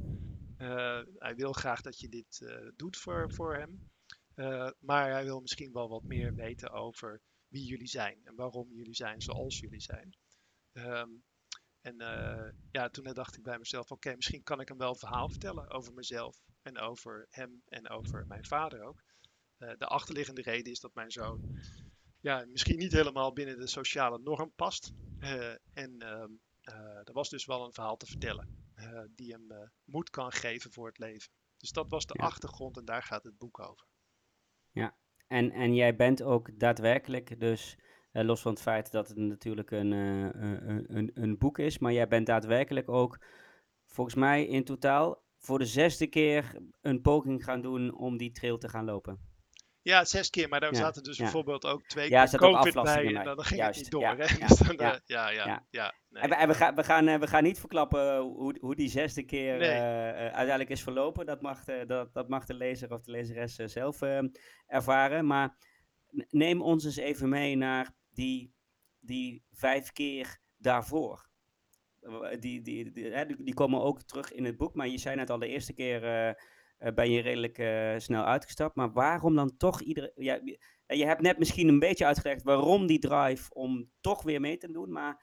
Hij 1.18 1.34
wil 1.34 1.52
graag 1.52 1.80
dat 1.80 1.98
je 1.98 2.08
dit 2.08 2.54
doet 2.76 2.96
voor, 2.96 3.32
voor 3.32 3.56
hem. 3.56 3.90
Maar 4.78 5.10
hij 5.10 5.24
wil 5.24 5.40
misschien 5.40 5.72
wel 5.72 5.88
wat 5.88 6.02
meer 6.02 6.34
weten 6.34 6.70
over 6.70 7.20
wie 7.48 7.64
jullie 7.64 7.86
zijn. 7.86 8.20
En 8.24 8.34
waarom 8.34 8.72
jullie 8.72 8.94
zijn 8.94 9.22
zoals 9.22 9.58
jullie 9.58 9.80
zijn. 9.80 10.16
Um, 10.72 11.24
en 11.84 11.96
ja, 12.70 12.88
toen 12.88 13.12
dacht 13.12 13.36
ik 13.36 13.42
bij 13.42 13.58
mezelf, 13.58 13.84
oké, 13.84 13.92
okay, 13.92 14.14
misschien 14.14 14.42
kan 14.42 14.60
ik 14.60 14.68
hem 14.68 14.78
wel 14.78 14.88
een 14.88 14.96
verhaal 14.96 15.28
vertellen 15.28 15.70
over 15.70 15.94
mezelf. 15.94 16.42
En 16.62 16.78
over 16.78 17.26
hem 17.30 17.62
en 17.68 17.88
over 17.88 18.26
mijn 18.26 18.44
vader 18.44 18.82
ook. 18.82 19.02
de 19.56 19.86
achterliggende 19.86 20.42
reden 20.42 20.72
is 20.72 20.80
dat 20.80 20.94
mijn 20.94 21.10
zoon 21.10 21.58
ja, 22.20 22.44
misschien 22.48 22.78
niet 22.78 22.92
helemaal 22.92 23.32
binnen 23.32 23.58
de 23.58 23.66
sociale 23.66 24.18
norm 24.18 24.52
past. 24.56 24.92
Uh, 25.20 25.54
en 25.72 26.18
um, 26.20 26.40
er 27.04 27.12
was 27.12 27.28
dus 27.28 27.44
wel 27.44 27.64
een 27.64 27.72
verhaal 27.72 27.96
te 27.96 28.06
vertellen 28.06 28.48
die 29.14 29.32
hem 29.32 29.70
moed 29.84 30.10
kan 30.10 30.32
geven 30.32 30.72
voor 30.72 30.86
het 30.86 30.98
leven. 30.98 31.30
Dus 31.56 31.72
dat 31.72 31.90
was 31.90 32.06
de 32.06 32.14
achtergrond 32.14 32.76
en 32.76 32.84
daar 32.84 33.02
gaat 33.02 33.24
het 33.24 33.38
boek 33.38 33.60
over. 33.60 33.86
Ja, 34.70 34.96
en, 35.26 35.50
en 35.50 35.74
jij 35.74 35.96
bent 35.96 36.22
ook 36.22 36.58
daadwerkelijk 36.58 37.40
dus, 37.40 37.78
los 38.22 38.40
van 38.40 38.52
het 38.52 38.62
feit 38.62 38.90
dat 38.90 39.08
het 39.08 39.16
natuurlijk 39.16 39.70
een, 39.70 39.90
een, 39.90 40.96
een, 40.96 41.10
een 41.14 41.38
boek 41.38 41.58
is, 41.58 41.78
maar 41.78 41.92
jij 41.92 42.08
bent 42.08 42.26
daadwerkelijk 42.26 42.88
ook, 42.88 43.18
volgens 43.86 44.16
mij 44.16 44.46
in 44.46 44.64
totaal, 44.64 45.22
voor 45.38 45.58
de 45.58 45.66
zesde 45.66 46.06
keer 46.06 46.56
een 46.80 47.00
poging 47.00 47.44
gaan 47.44 47.60
doen 47.60 47.94
om 47.94 48.16
die 48.16 48.32
trail 48.32 48.58
te 48.58 48.68
gaan 48.68 48.84
lopen. 48.84 49.32
Ja, 49.84 50.04
zes 50.04 50.30
keer, 50.30 50.48
maar 50.48 50.60
daar 50.60 50.74
zaten 50.74 51.02
dus 51.02 51.18
bijvoorbeeld 51.18 51.64
ook 51.64 51.82
twee 51.82 52.10
ja, 52.10 52.24
keer 52.24 52.38
COVID 52.38 52.82
bij 52.82 53.14
en 53.14 53.24
dan 53.24 53.44
ging 53.44 53.60
Juist, 53.60 53.80
het 53.80 53.92
niet 53.92 54.02
door. 54.02 54.16
Dus 54.48 54.58
dan, 54.58 54.76
ja, 54.76 55.00
ja, 55.04 55.30
ja. 55.30 55.66
ja, 55.70 55.94
nee. 56.08 56.22
En, 56.22 56.48
we, 56.48 56.54
gaan, 56.54 56.74
we, 56.74 56.84
gaan, 56.84 57.08
eh, 57.08 57.18
we 57.18 57.26
gaan 57.26 57.42
niet 57.42 57.58
verklappen 57.58 58.18
hoe, 58.18 58.56
hoe 58.60 58.74
die 58.74 58.88
zesde 58.88 59.22
keer 59.22 59.58
nee. 59.58 59.70
uh, 59.70 60.14
uiteindelijk 60.14 60.70
is 60.70 60.82
verlopen. 60.82 61.26
Dat 61.26 61.42
mag 61.42 61.64
de, 61.64 61.84
dat, 61.86 62.14
dat 62.14 62.28
mag 62.28 62.46
de 62.46 62.54
lezer 62.54 62.92
of 62.92 63.02
de 63.02 63.10
lezeres 63.10 63.54
zelf 63.54 64.00
ervaren. 64.66 65.26
Maar 65.26 65.56
neem 66.30 66.62
ons 66.62 66.84
eens 66.84 66.96
even 66.96 67.28
mee 67.28 67.56
naar 67.56 67.94
die, 68.14 68.54
die 69.00 69.44
vijf 69.52 69.92
keer 69.92 70.38
daarvoor. 70.56 71.28
Die, 72.38 72.62
die, 72.62 72.92
die, 72.92 73.42
die, 73.42 73.54
komen 73.54 73.80
ook 73.80 74.02
terug 74.02 74.32
in 74.32 74.44
het 74.44 74.56
boek, 74.56 74.74
maar 74.74 74.88
je 74.88 74.98
zei 74.98 75.16
net 75.16 75.30
al 75.30 75.38
de 75.38 75.48
eerste 75.48 75.72
keer 75.72 76.02
uh, 76.04 76.92
ben 76.94 77.10
je 77.10 77.20
redelijk 77.20 77.58
uh, 77.58 77.98
snel 77.98 78.24
uitgestapt. 78.24 78.76
Maar 78.76 78.92
waarom 78.92 79.34
dan 79.34 79.56
toch 79.56 79.80
iedere. 79.80 80.12
Ja, 80.16 80.40
je 80.86 81.06
hebt 81.06 81.20
net 81.20 81.38
misschien 81.38 81.68
een 81.68 81.78
beetje 81.78 82.06
uitgelegd 82.06 82.42
waarom 82.42 82.86
die 82.86 82.98
drive 82.98 83.54
om 83.54 83.90
toch 84.00 84.22
weer 84.22 84.40
mee 84.40 84.56
te 84.56 84.70
doen. 84.70 84.92
Maar 84.92 85.22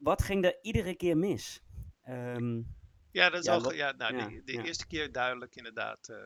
wat 0.00 0.22
ging 0.22 0.44
er 0.44 0.58
iedere 0.62 0.96
keer 0.96 1.16
mis? 1.16 1.62
Um, 2.08 2.76
ja, 3.10 3.30
dat 3.30 3.40
is 3.40 3.46
ja, 3.46 3.54
al, 3.54 3.72
ja, 3.72 3.92
nou, 3.92 4.16
ja, 4.16 4.28
de, 4.28 4.42
de 4.44 4.62
eerste 4.62 4.86
keer 4.86 5.12
duidelijk 5.12 5.56
inderdaad. 5.56 6.08
Uh, 6.08 6.16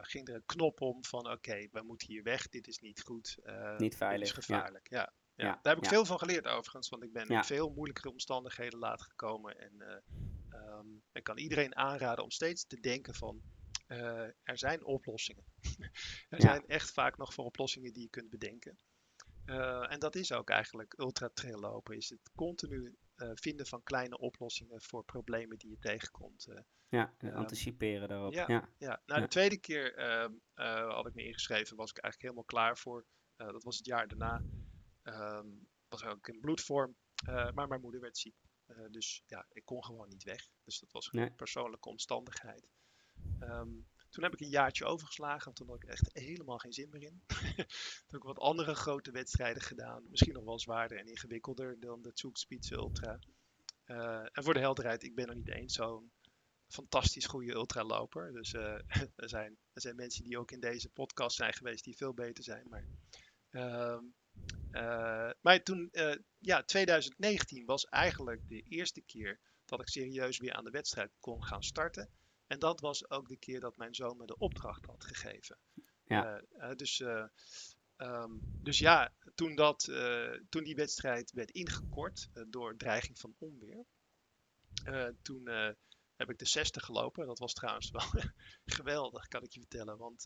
ging 0.00 0.28
er 0.28 0.34
een 0.34 0.46
knop 0.46 0.80
om 0.80 1.04
van 1.04 1.30
oké, 1.30 1.68
we 1.70 1.82
moeten 1.82 2.06
hier 2.08 2.22
weg, 2.22 2.48
dit 2.48 2.66
is 2.66 2.78
niet 2.78 3.02
goed. 3.02 3.38
niet 3.76 3.96
veilig. 3.96 4.28
Dit 4.28 4.38
is 4.38 4.44
gevaarlijk, 4.44 4.88
ja. 4.90 5.12
ja. 5.34 5.58
Daar 5.62 5.74
heb 5.74 5.84
ik 5.84 5.88
veel 5.88 6.04
van 6.04 6.18
geleerd 6.18 6.46
overigens, 6.46 6.88
want 6.88 7.02
ik 7.02 7.12
ben 7.12 7.28
in 7.28 7.44
veel 7.44 7.68
moeilijkere 7.68 8.10
omstandigheden 8.10 8.78
later 8.78 9.06
gekomen. 9.06 9.58
En 9.58 10.02
Um, 10.64 11.02
ik 11.12 11.24
kan 11.24 11.38
iedereen 11.38 11.76
aanraden 11.76 12.24
om 12.24 12.30
steeds 12.30 12.66
te 12.66 12.80
denken 12.80 13.14
van 13.14 13.42
uh, 13.88 14.28
er 14.42 14.58
zijn 14.58 14.84
oplossingen. 14.84 15.44
er 16.28 16.40
zijn 16.40 16.66
echt 16.66 16.90
vaak 16.90 17.16
nog 17.16 17.34
voor 17.34 17.44
oplossingen 17.44 17.92
die 17.92 18.02
je 18.02 18.08
kunt 18.08 18.30
bedenken. 18.30 18.78
Uh, 19.46 19.92
en 19.92 19.98
dat 19.98 20.14
is 20.14 20.32
ook 20.32 20.50
eigenlijk 20.50 20.98
ultra 20.98 21.30
trail 21.34 21.58
lopen. 21.58 21.96
Is 21.96 22.08
het 22.08 22.30
continu 22.34 22.96
uh, 23.16 23.30
vinden 23.34 23.66
van 23.66 23.82
kleine 23.82 24.18
oplossingen 24.18 24.82
voor 24.82 25.04
problemen 25.04 25.58
die 25.58 25.70
je 25.70 25.78
tegenkomt. 25.78 26.48
Ja, 26.96 27.14
en 27.18 27.28
ehm, 27.28 27.36
anticiperen 27.36 28.08
daarop. 28.08 28.32
Ja, 28.32 28.44
ja. 28.46 28.68
ja. 28.78 29.02
Nou, 29.06 29.20
de 29.20 29.28
tweede 29.28 29.56
keer 29.56 29.94
ehm, 29.94 30.32
had 30.88 31.06
ik 31.06 31.14
me 31.14 31.24
ingeschreven, 31.24 31.76
was 31.76 31.90
ik 31.90 31.98
eigenlijk 31.98 32.22
helemaal 32.22 32.44
klaar 32.44 32.78
voor. 32.78 33.06
dat 33.36 33.62
was 33.62 33.76
het 33.76 33.86
jaar 33.86 34.08
daarna. 34.08 34.42
was 35.88 36.04
ook 36.04 36.28
in 36.28 36.40
bloedvorm. 36.40 36.96
maar 37.54 37.68
mijn 37.68 37.80
moeder 37.80 38.00
werd 38.00 38.18
ziek. 38.18 38.34
Dus 38.90 39.22
ja, 39.26 39.46
ik 39.52 39.64
kon 39.64 39.84
gewoon 39.84 40.08
niet 40.08 40.22
weg. 40.22 40.48
Dus 40.64 40.78
dat 40.78 40.92
was 40.92 41.08
een 41.12 41.34
persoonlijke 41.34 41.88
omstandigheid. 41.88 42.68
Um, 43.40 43.86
toen 44.16 44.24
heb 44.24 44.34
ik 44.34 44.40
een 44.40 44.48
jaartje 44.48 44.84
overgeslagen, 44.84 45.44
want 45.44 45.56
toen 45.56 45.68
had 45.68 45.82
ik 45.82 45.88
echt 45.88 46.10
helemaal 46.12 46.58
geen 46.58 46.72
zin 46.72 46.88
meer 46.90 47.02
in. 47.02 47.22
toen 47.26 47.46
heb 48.06 48.20
ik 48.20 48.22
wat 48.22 48.38
andere 48.38 48.74
grote 48.74 49.10
wedstrijden 49.10 49.62
gedaan. 49.62 50.04
Misschien 50.08 50.32
nog 50.32 50.44
wel 50.44 50.58
zwaarder 50.58 50.98
en 50.98 51.06
ingewikkelder 51.06 51.80
dan 51.80 52.02
de 52.02 52.10
Zugspitze 52.14 52.74
Ultra. 52.74 53.18
Uh, 53.86 54.26
en 54.32 54.44
voor 54.44 54.54
de 54.54 54.60
helderheid, 54.60 55.02
ik 55.02 55.14
ben 55.14 55.28
er 55.28 55.36
niet 55.36 55.48
eens 55.48 55.74
zo'n 55.74 56.10
fantastisch 56.68 57.26
goede 57.26 57.52
ultraloper. 57.52 58.32
Dus 58.32 58.52
uh, 58.52 58.62
er, 59.22 59.28
zijn, 59.28 59.56
er 59.72 59.80
zijn 59.80 59.96
mensen 59.96 60.24
die 60.24 60.38
ook 60.38 60.50
in 60.50 60.60
deze 60.60 60.88
podcast 60.88 61.36
zijn 61.36 61.52
geweest 61.52 61.84
die 61.84 61.96
veel 61.96 62.14
beter 62.14 62.44
zijn. 62.44 62.68
Maar 62.68 62.86
uh, 63.50 63.98
uh, 64.72 65.30
maar 65.40 65.62
toen, 65.62 65.88
uh, 65.92 66.14
ja, 66.38 66.62
2019 66.62 67.64
was 67.64 67.84
eigenlijk 67.84 68.48
de 68.48 68.62
eerste 68.62 69.00
keer 69.00 69.40
dat 69.64 69.80
ik 69.80 69.88
serieus 69.88 70.38
weer 70.38 70.52
aan 70.52 70.64
de 70.64 70.70
wedstrijd 70.70 71.10
kon 71.20 71.44
gaan 71.44 71.62
starten. 71.62 72.10
En 72.46 72.58
dat 72.58 72.80
was 72.80 73.10
ook 73.10 73.28
de 73.28 73.36
keer 73.36 73.60
dat 73.60 73.76
mijn 73.76 73.94
zoon 73.94 74.16
me 74.16 74.26
de 74.26 74.38
opdracht 74.38 74.86
had 74.86 75.04
gegeven. 75.04 75.58
Ja. 76.04 76.42
Dus, 76.76 77.00
um, 77.96 78.40
dus 78.62 78.78
ja, 78.78 79.12
toen, 79.34 79.54
dat, 79.54 79.90
toen 80.48 80.64
die 80.64 80.74
wedstrijd 80.74 81.32
werd 81.32 81.50
ingekort 81.50 82.28
door 82.48 82.76
dreiging 82.76 83.18
van 83.18 83.34
onweer, 83.38 83.84
toen 85.22 85.48
heb 86.16 86.30
ik 86.30 86.38
de 86.38 86.46
60 86.46 86.84
gelopen. 86.84 87.26
Dat 87.26 87.38
was 87.38 87.52
trouwens 87.52 87.90
wel 87.90 88.22
geweldig, 88.78 89.28
kan 89.28 89.42
ik 89.42 89.52
je 89.52 89.60
vertellen. 89.60 89.98
Want 89.98 90.24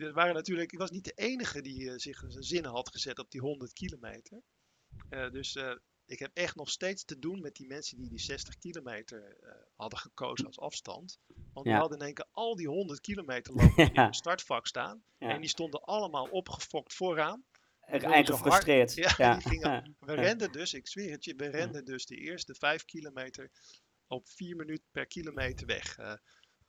er 0.00 0.12
waren 0.12 0.34
natuurlijk, 0.34 0.72
ik 0.72 0.78
was 0.78 0.90
niet 0.90 1.04
de 1.04 1.12
enige 1.14 1.62
die 1.62 1.80
uh, 1.80 1.92
zich 1.96 2.24
zijn 2.28 2.42
zinnen 2.42 2.70
had 2.70 2.90
gezet 2.90 3.18
op 3.18 3.30
die 3.30 3.40
100 3.40 3.72
kilometer. 3.72 4.42
Uh, 5.10 5.30
dus 5.30 5.56
uh, 5.56 5.76
ik 6.06 6.18
heb 6.18 6.30
echt 6.34 6.56
nog 6.56 6.70
steeds 6.70 7.04
te 7.04 7.18
doen 7.18 7.40
met 7.40 7.56
die 7.56 7.66
mensen 7.66 7.96
die 7.96 8.08
die 8.08 8.20
60 8.20 8.58
kilometer 8.58 9.36
hadden 9.76 9.98
gekozen 9.98 10.46
als 10.46 10.58
afstand. 10.58 11.18
Want 11.26 11.66
ja. 11.66 11.72
die 11.72 11.80
hadden 11.80 11.98
in 11.98 12.04
één 12.04 12.14
keer 12.14 12.28
al 12.30 12.56
die 12.56 12.68
100 12.68 13.00
kilometer 13.00 13.54
lopen 13.60 13.94
in 13.94 14.00
het 14.00 14.16
startvak 14.16 14.66
staan. 14.66 15.02
Ja. 15.18 15.28
En 15.28 15.40
die 15.40 15.50
stonden 15.50 15.82
allemaal 15.82 16.28
opgefokt 16.30 16.94
vooraan. 16.94 17.44
En 17.80 18.26
gefrustreerd. 18.26 18.94
Ja, 19.04 19.14
ja. 19.16 19.34
Die 19.34 19.48
gingen, 19.48 19.96
we 20.00 20.14
renden 20.14 20.52
dus, 20.52 20.74
ik 20.74 20.88
zweer 20.88 21.10
het 21.10 21.24
je, 21.24 21.34
we 21.34 21.46
renden 21.46 21.84
dus 21.84 22.06
de 22.06 22.16
eerste 22.16 22.54
5 22.54 22.84
kilometer 22.84 23.50
op 24.10 24.28
4 24.28 24.56
minuten 24.56 24.86
per 24.90 25.06
kilometer 25.06 25.66
weg 25.66 25.96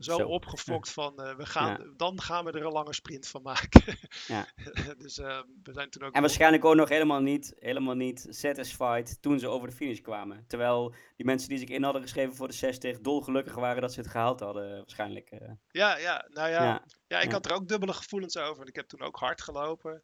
zo, 0.03 0.17
opgefokt 0.17 0.91
van 0.99 1.13
uh, 1.21 1.35
we 1.35 1.45
gaan, 1.45 1.93
dan 1.97 2.21
gaan 2.21 2.45
we 2.45 2.51
er 2.51 2.65
een 2.65 2.71
lange 2.71 2.93
sprint 2.93 3.27
van 3.27 3.41
maken. 3.41 3.97
ja. 4.27 4.47
dus 4.97 5.17
uh, 5.17 5.41
we 5.63 5.73
zijn 5.73 5.89
toen 5.89 6.03
ook. 6.03 6.13
En 6.13 6.21
waarschijnlijk 6.21 6.65
ook 6.65 6.75
nog 6.75 6.89
helemaal 6.89 7.21
niet, 7.21 7.53
helemaal 7.59 7.95
niet 7.95 8.25
satisfied 8.29 9.21
toen 9.21 9.39
ze 9.39 9.47
over 9.47 9.67
de 9.67 9.75
finish 9.75 9.99
kwamen. 9.99 10.45
Terwijl 10.47 10.95
die 11.15 11.25
mensen 11.25 11.49
die 11.49 11.57
zich 11.57 11.69
in 11.69 11.83
hadden 11.83 12.01
geschreven 12.01 12.35
voor 12.35 12.47
de 12.47 12.53
60 12.53 12.99
dolgelukkig 12.99 13.55
waren 13.55 13.81
dat 13.81 13.93
ze 13.93 13.99
het 13.99 14.09
gehaald 14.09 14.39
hadden, 14.39 14.77
waarschijnlijk. 14.77 15.31
Uh. 15.31 15.51
Ja, 15.71 15.97
ja, 15.97 16.27
nou 16.29 16.49
ja. 16.49 16.85
Ja, 17.07 17.19
ik 17.19 17.31
had 17.31 17.45
er 17.45 17.53
ook 17.53 17.67
dubbele 17.67 17.93
gevoelens 17.93 18.37
over. 18.37 18.67
Ik 18.67 18.75
heb 18.75 18.87
toen 18.87 19.01
ook 19.01 19.17
hard 19.17 19.41
gelopen. 19.41 20.03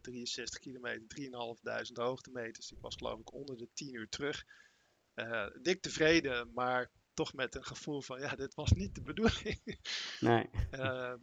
63 0.00 0.58
kilometer, 0.58 1.02
3.500 1.88 1.92
hoogtemeters. 1.92 2.72
Ik 2.72 2.78
was 2.80 2.96
geloof 2.96 3.20
ik 3.20 3.32
onder 3.32 3.56
de 3.56 3.68
10 3.74 3.94
uur 3.94 4.08
terug. 4.08 4.44
Dik 5.62 5.82
tevreden, 5.82 6.52
maar 6.52 6.90
toch 7.18 7.32
met 7.32 7.54
een 7.54 7.64
gevoel 7.64 8.02
van, 8.02 8.20
ja, 8.20 8.34
dit 8.34 8.54
was 8.54 8.72
niet 8.72 8.94
de 8.94 9.02
bedoeling. 9.02 9.60
Nee. 10.20 10.50
uh, 10.70 11.14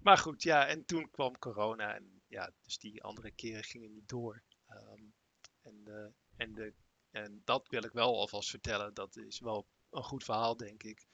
maar 0.00 0.18
goed, 0.18 0.42
ja, 0.42 0.66
en 0.66 0.84
toen 0.84 1.10
kwam 1.10 1.38
corona 1.38 1.94
en 1.94 2.22
ja, 2.26 2.52
dus 2.62 2.78
die 2.78 3.02
andere 3.02 3.30
keren 3.30 3.64
gingen 3.64 3.92
niet 3.92 4.08
door. 4.08 4.42
Um, 4.68 5.14
en, 5.62 5.82
uh, 5.86 6.06
en, 6.36 6.54
de, 6.54 6.74
en 7.10 7.42
dat 7.44 7.68
wil 7.68 7.84
ik 7.84 7.92
wel 7.92 8.16
alvast 8.16 8.50
vertellen, 8.50 8.94
dat 8.94 9.16
is 9.16 9.40
wel 9.40 9.68
een 9.90 10.02
goed 10.02 10.24
verhaal, 10.24 10.56
denk 10.56 10.82
ik. 10.82 11.06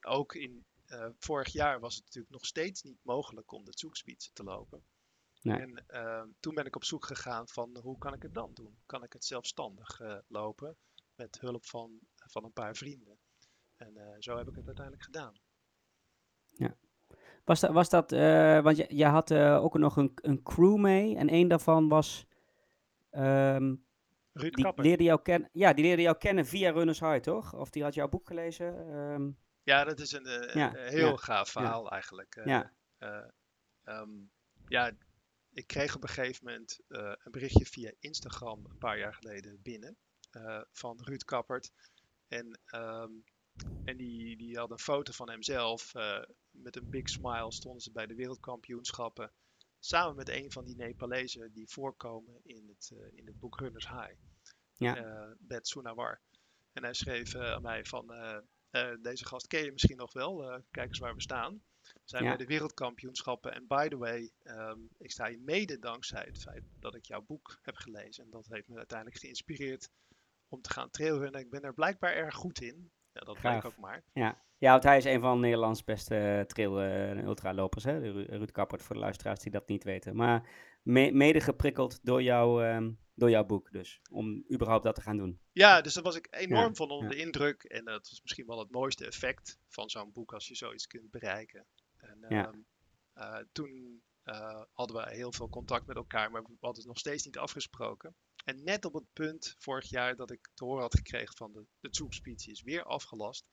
Ook 0.00 0.34
in 0.34 0.64
uh, 0.86 1.08
vorig 1.18 1.52
jaar 1.52 1.80
was 1.80 1.94
het 1.94 2.04
natuurlijk 2.04 2.32
nog 2.32 2.46
steeds 2.46 2.82
niet 2.82 2.98
mogelijk 3.02 3.52
om 3.52 3.64
de 3.64 3.78
zoekspitsen 3.78 4.32
te 4.32 4.44
lopen. 4.44 4.84
Nee. 5.42 5.60
En 5.60 5.84
uh, 5.88 6.24
toen 6.40 6.54
ben 6.54 6.66
ik 6.66 6.76
op 6.76 6.84
zoek 6.84 7.06
gegaan 7.06 7.48
van 7.48 7.78
hoe 7.78 7.98
kan 7.98 8.14
ik 8.14 8.22
het 8.22 8.34
dan 8.34 8.54
doen? 8.54 8.78
Kan 8.86 9.02
ik 9.02 9.12
het 9.12 9.24
zelfstandig 9.24 10.00
uh, 10.00 10.18
lopen 10.26 10.76
met 11.20 11.40
hulp 11.40 11.66
van 11.66 12.00
van 12.16 12.44
een 12.44 12.52
paar 12.52 12.76
vrienden. 12.76 13.18
En 13.76 13.96
uh, 13.96 14.16
zo 14.18 14.36
heb 14.36 14.48
ik 14.48 14.54
het 14.54 14.66
uiteindelijk 14.66 15.04
gedaan. 15.04 15.34
Ja. 16.46 16.76
Was 17.44 17.60
dat, 17.60 17.72
was 17.72 17.88
dat 17.88 18.12
uh, 18.12 18.62
want 18.62 18.76
je, 18.76 18.86
je 18.88 19.04
had 19.04 19.30
uh, 19.30 19.62
ook 19.62 19.78
nog 19.78 19.96
een, 19.96 20.12
een 20.14 20.42
crew 20.42 20.76
mee 20.76 21.16
en 21.16 21.32
een 21.32 21.48
daarvan 21.48 21.88
was... 21.88 22.26
Um, 23.10 23.88
Ruud 24.32 24.54
die 24.54 24.64
Kapper. 24.64 24.84
Leerde 24.84 25.02
jou 25.02 25.22
kennen, 25.22 25.50
ja, 25.52 25.72
die 25.72 25.84
leerde 25.84 26.02
jou 26.02 26.16
kennen 26.16 26.46
via 26.46 26.70
Runners 26.70 27.00
High, 27.00 27.20
toch? 27.20 27.54
Of 27.54 27.70
die 27.70 27.82
had 27.82 27.94
jouw 27.94 28.08
boek 28.08 28.26
gelezen? 28.26 28.94
Um, 28.94 29.38
ja, 29.62 29.84
dat 29.84 30.00
is 30.00 30.12
een, 30.12 30.50
ja, 30.58 30.72
heel 30.74 31.08
ja, 31.08 31.16
gaaf 31.16 31.50
verhaal 31.50 31.84
ja. 31.84 31.90
eigenlijk. 31.90 32.40
ja. 32.44 32.72
Um, 33.84 34.30
ja, 34.66 34.92
ik 35.52 35.66
kreeg 35.66 35.96
op 35.96 36.02
een 36.02 36.08
gegeven 36.08 36.44
moment 36.44 36.80
een 36.88 37.30
berichtje 37.30 37.66
via 37.66 37.92
Instagram 37.98 38.64
een 38.64 38.78
paar 38.78 38.98
jaar 38.98 39.14
geleden 39.14 39.62
binnen 39.62 39.96
van 40.72 41.00
Ruud 41.02 41.24
Kappert. 41.24 41.72
En, 42.28 42.60
um, 42.74 43.24
en 43.84 43.96
die, 43.96 44.36
die 44.36 44.58
had 44.58 44.70
een 44.70 44.78
foto 44.78 45.12
van 45.12 45.30
hemzelf. 45.30 45.94
Uh, 45.94 46.22
met 46.50 46.76
een 46.76 46.90
big 46.90 47.08
smile 47.08 47.52
stonden 47.52 47.82
ze 47.82 47.92
bij 47.92 48.06
de 48.06 48.14
wereldkampioenschappen. 48.14 49.32
Samen 49.78 50.16
met 50.16 50.28
een 50.28 50.52
van 50.52 50.64
die 50.64 50.76
Nepalezen 50.76 51.52
die 51.52 51.68
voorkomen 51.68 52.40
in 52.42 52.68
het, 52.68 52.90
uh, 52.94 53.18
in 53.18 53.26
het 53.26 53.38
boek 53.38 53.58
Runners 53.58 53.88
High. 53.88 54.14
Ja. 54.76 55.36
Sunawar. 55.60 56.20
En 56.72 56.82
hij 56.82 56.94
schreef 56.94 57.34
aan 57.34 57.62
mij 57.62 57.84
van, 57.84 58.06
deze 59.00 59.26
gast 59.26 59.46
ken 59.46 59.64
je 59.64 59.72
misschien 59.72 59.96
nog 59.96 60.12
wel. 60.12 60.62
kijk 60.70 60.88
eens 60.88 60.98
waar 60.98 61.14
we 61.14 61.20
staan. 61.20 61.62
Zijn 62.04 62.22
ja. 62.22 62.28
bij 62.28 62.38
de 62.38 62.46
wereldkampioenschappen. 62.46 63.54
En 63.54 63.66
by 63.66 63.88
the 63.88 63.96
way, 63.96 64.30
um, 64.44 64.88
ik 64.98 65.10
sta 65.10 65.28
hier 65.28 65.40
mede 65.40 65.78
dankzij 65.78 66.24
het 66.26 66.38
feit 66.38 66.64
dat 66.78 66.94
ik 66.94 67.04
jouw 67.04 67.22
boek 67.22 67.58
heb 67.62 67.76
gelezen. 67.76 68.24
En 68.24 68.30
dat 68.30 68.46
heeft 68.46 68.68
me 68.68 68.76
uiteindelijk 68.76 69.18
geïnspireerd 69.18 69.90
om 70.50 70.60
te 70.60 70.70
gaan 70.70 70.90
trailrunnen. 70.90 71.40
Ik 71.40 71.50
ben 71.50 71.62
er 71.62 71.74
blijkbaar 71.74 72.12
erg 72.12 72.34
goed 72.34 72.60
in. 72.60 72.90
Ja, 73.12 73.20
dat 73.20 73.38
Gaaf. 73.38 73.60
bleek 73.60 73.72
ook 73.72 73.78
maar. 73.78 74.04
Ja. 74.12 74.42
ja, 74.58 74.70
want 74.70 74.82
hij 74.82 74.96
is 74.96 75.04
een 75.04 75.20
van 75.20 75.40
Nederlands 75.40 75.84
beste 75.84 76.16
eh, 76.16 76.40
trail 76.40 76.80
eh, 76.80 77.10
en 77.10 77.18
ultralopers. 77.24 77.84
Hè? 77.84 77.98
Ru- 77.98 78.24
Ruud 78.28 78.50
Kappert, 78.50 78.82
voor 78.82 78.94
de 78.94 79.00
luisteraars 79.00 79.40
die 79.40 79.52
dat 79.52 79.68
niet 79.68 79.84
weten. 79.84 80.16
Maar 80.16 80.48
me- 80.82 81.10
mede 81.12 81.40
geprikkeld 81.40 81.98
door, 82.04 82.22
jou, 82.22 82.64
ehm, 82.64 82.92
door 83.14 83.30
jouw 83.30 83.44
boek 83.44 83.70
dus. 83.72 84.00
Om 84.10 84.44
überhaupt 84.52 84.84
dat 84.84 84.94
te 84.94 85.00
gaan 85.00 85.16
doen. 85.16 85.40
Ja, 85.52 85.80
dus 85.80 85.94
daar 85.94 86.02
was 86.02 86.16
ik 86.16 86.26
enorm 86.30 86.68
Ja, 86.68 86.74
van 86.74 86.90
onder 86.90 87.10
ja. 87.10 87.16
de 87.16 87.22
indruk. 87.22 87.62
En 87.62 87.84
dat 87.84 88.08
was 88.08 88.20
misschien 88.22 88.46
wel 88.46 88.58
het 88.58 88.70
mooiste 88.70 89.06
effect 89.06 89.58
van 89.68 89.90
zo'n 89.90 90.12
boek 90.12 90.32
als 90.34 90.48
je 90.48 90.54
zoiets 90.54 90.86
kunt 90.86 91.10
bereiken. 91.10 91.66
En 91.96 92.24
Ja. 92.28 92.46
ehm, 92.46 92.58
eh, 93.12 93.44
toen 93.52 94.02
hadden 94.72 94.96
we 94.96 95.10
heel 95.14 95.32
veel 95.32 95.48
contact 95.48 95.86
met 95.86 95.96
elkaar, 95.96 96.30
maar 96.30 96.42
we 96.42 96.48
hadden 96.60 96.78
het 96.78 96.86
nog 96.86 96.98
steeds 96.98 97.24
niet 97.24 97.38
afgesproken. 97.38 98.14
En 98.50 98.64
net 98.64 98.84
op 98.84 98.94
het 98.94 99.12
punt 99.12 99.54
vorig 99.58 99.88
jaar 99.88 100.16
dat 100.16 100.30
ik 100.30 100.48
te 100.54 100.64
horen 100.64 100.82
had 100.82 100.96
gekregen 100.96 101.36
van 101.36 101.52
de, 101.52 101.66
de 101.80 101.88
zoekspeditie 101.90 102.52
is 102.52 102.62
weer 102.62 102.84
afgelast. 102.84 103.48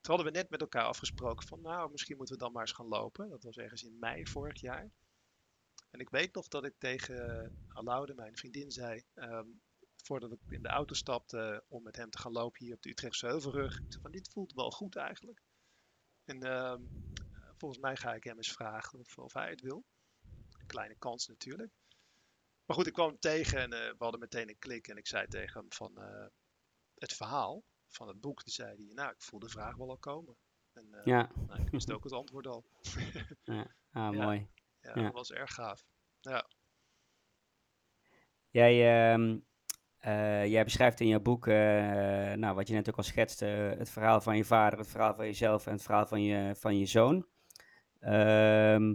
Toen 0.00 0.14
hadden 0.14 0.26
we 0.26 0.38
net 0.38 0.50
met 0.50 0.60
elkaar 0.60 0.84
afgesproken 0.84 1.46
van 1.46 1.60
nou, 1.60 1.90
misschien 1.90 2.16
moeten 2.16 2.34
we 2.34 2.42
dan 2.42 2.52
maar 2.52 2.62
eens 2.62 2.72
gaan 2.72 2.88
lopen. 2.88 3.28
Dat 3.28 3.42
was 3.42 3.56
ergens 3.56 3.82
in 3.82 3.98
mei 3.98 4.26
vorig 4.26 4.60
jaar. 4.60 4.90
En 5.90 6.00
ik 6.00 6.10
weet 6.10 6.34
nog 6.34 6.48
dat 6.48 6.64
ik 6.64 6.74
tegen 6.78 7.50
Alaude, 7.68 8.14
mijn 8.14 8.36
vriendin, 8.36 8.70
zei, 8.70 9.02
ehm, 9.14 9.46
voordat 9.96 10.32
ik 10.32 10.40
in 10.48 10.62
de 10.62 10.68
auto 10.68 10.94
stapte 10.94 11.64
om 11.68 11.82
met 11.82 11.96
hem 11.96 12.10
te 12.10 12.18
gaan 12.18 12.32
lopen 12.32 12.64
hier 12.64 12.74
op 12.74 12.82
de 12.82 12.90
Utrechtse 12.90 13.26
Heuvelrug. 13.26 13.78
Ik 13.78 13.84
zei 13.88 14.02
van 14.02 14.12
dit 14.12 14.28
voelt 14.28 14.52
wel 14.52 14.70
goed 14.70 14.96
eigenlijk. 14.96 15.42
En 16.24 16.42
ehm, 16.42 16.82
volgens 17.56 17.80
mij 17.80 17.96
ga 17.96 18.14
ik 18.14 18.24
hem 18.24 18.36
eens 18.36 18.52
vragen 18.52 18.98
of, 18.98 19.18
of 19.18 19.32
hij 19.32 19.50
het 19.50 19.60
wil. 19.60 19.84
Kleine 20.66 20.96
kans 20.98 21.26
natuurlijk. 21.26 21.72
Maar 22.66 22.76
goed, 22.76 22.86
ik 22.86 22.92
kwam 22.92 23.08
hem 23.08 23.18
tegen 23.18 23.58
en 23.58 23.72
eh, 23.72 23.88
we 23.88 23.96
hadden 23.98 24.20
meteen 24.20 24.48
een 24.48 24.58
klik. 24.58 24.88
En 24.88 24.96
ik 24.96 25.06
zei 25.06 25.26
tegen 25.26 25.60
hem 25.60 25.72
van 25.72 25.98
eh, 25.98 26.26
het 26.94 27.12
verhaal 27.12 27.64
van 27.86 28.08
het 28.08 28.20
boek. 28.20 28.44
Die 28.44 28.52
zei 28.52 28.68
hij, 28.76 28.94
nou 28.94 29.10
ik 29.10 29.22
voel 29.22 29.40
de 29.40 29.48
vraag 29.48 29.76
wel 29.76 29.88
al 29.90 29.98
komen. 29.98 30.36
En 30.72 30.94
eh, 30.94 31.04
Ja, 31.04 31.30
nou, 31.46 31.60
ik 31.62 31.70
wist 31.70 31.92
ook 31.92 32.04
het 32.04 32.12
antwoord 32.12 32.46
al. 32.46 32.64
ah, 33.44 33.64
Ja. 33.92 34.10
mooi. 34.10 34.48
Ja, 34.80 34.92
Ja. 34.94 35.02
dat 35.02 35.12
was 35.12 35.32
erg 35.32 35.54
gaaf. 35.54 35.84
Ja, 36.20 36.46
Jij, 38.50 39.10
ehm, 39.12 39.38
eh, 39.98 40.46
jij 40.46 40.64
beschrijft 40.64 41.00
in 41.00 41.08
jouw 41.08 41.20
boek, 41.20 41.46
nou, 41.46 42.54
wat 42.54 42.68
je 42.68 42.74
net 42.74 42.88
ook 42.88 42.96
al 42.96 43.02
schetste, 43.02 43.44
het 43.78 43.90
verhaal 43.90 44.20
van 44.20 44.36
je 44.36 44.44
vader, 44.44 44.78
het 44.78 44.88
verhaal 44.88 45.14
van 45.14 45.24
jezelf 45.26 45.66
en 45.66 45.72
het 45.72 45.82
verhaal 45.82 46.06
van 46.06 46.22
je, 46.22 46.54
van 46.54 46.78
je 46.78 46.86
zoon. 46.86 47.26
Ehm, 48.04 48.94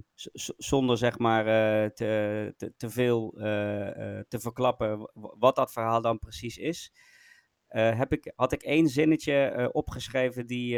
zonder 0.57 0.97
zeg 0.97 1.17
maar 1.17 1.39
eh, 1.47 1.89
te, 1.89 2.53
te, 2.57 2.73
te 2.77 2.89
veel 2.89 3.33
eh, 3.39 4.17
eh, 4.17 4.25
te 4.27 4.39
verklappen 4.39 5.11
wat 5.13 5.55
dat 5.55 5.71
verhaal 5.71 6.01
dan 6.01 6.19
precies 6.19 6.57
is. 6.57 6.93
heb 7.69 8.11
ik, 8.13 8.31
had 8.35 8.51
ik 8.51 8.63
één 8.63 8.87
zinnetje 8.87 9.69
opgeschreven 9.73 10.47
die, 10.47 10.73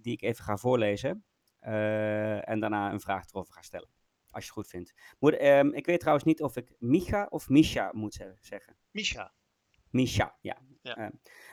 die 0.00 0.12
ik 0.12 0.22
even 0.22 0.44
ga 0.44 0.56
voorlezen. 0.56 1.24
en 1.60 2.60
daarna 2.60 2.92
een 2.92 3.00
vraag 3.00 3.26
erover 3.30 3.52
ga 3.54 3.62
stellen. 3.62 3.88
Als 4.30 4.44
je 4.44 4.50
het 4.50 4.58
goed 4.58 4.68
vindt. 4.68 4.94
Moet, 5.18 5.36
ehm, 5.36 5.68
ik 5.68 5.86
weet 5.86 6.00
trouwens 6.00 6.26
niet 6.26 6.42
of 6.42 6.56
ik 6.56 6.74
Micha 6.78 7.26
of 7.30 7.48
Misha 7.48 7.90
moet 7.92 8.14
ze- 8.14 8.36
zeggen. 8.40 8.76
Misha. 8.90 9.32
Misha, 9.90 10.36
ja. 10.40 10.56
Ja. 10.82 10.96
Eh, 10.96 11.08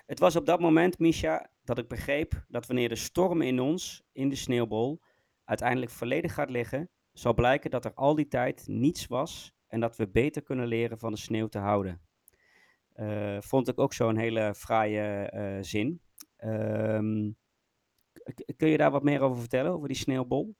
het 0.06 0.20
was 0.20 0.36
op 0.36 0.46
dat 0.46 0.60
moment, 0.60 1.00
Misha, 1.00 1.50
dat 1.64 1.78
ik 1.78 1.88
begreep 1.88 2.46
dat 2.48 2.66
wanneer 2.66 2.90
de 2.90 2.96
storm 2.96 3.42
in 3.42 3.60
ons, 3.60 4.04
in 4.12 4.30
de 4.30 4.36
sneeuwbol, 4.36 5.02
uiteindelijk 5.44 5.92
volledig 5.92 6.34
gaat 6.34 6.50
liggen, 6.50 6.90
zal 7.14 7.34
blijken 7.34 7.72
dat 7.72 7.86
er 7.86 7.94
al 7.94 8.16
die 8.16 8.28
tijd 8.28 8.64
niets 8.68 9.08
was 9.08 9.54
en 9.68 9.80
dat 9.80 9.96
we 9.96 10.10
beter 10.10 10.44
kunnen 10.44 10.68
leren 10.68 11.00
van 11.00 11.12
de 11.12 11.18
sneeuw 11.18 11.48
te 11.48 11.58
houden. 11.58 12.02
Eh, 12.94 13.38
vond 13.40 13.68
ik 13.68 13.80
ook 13.80 13.94
zo'n 13.94 14.18
hele 14.18 14.56
fraaie 14.56 15.30
eh, 15.30 15.58
zin. 15.62 16.02
Ehm, 16.38 17.32
kun 18.58 18.68
je 18.68 18.78
daar 18.78 18.92
wat 18.92 19.04
meer 19.04 19.22
over 19.22 19.40
vertellen, 19.40 19.72
over 19.72 19.88
die 19.88 19.98
sneeuwbol? 19.98 20.56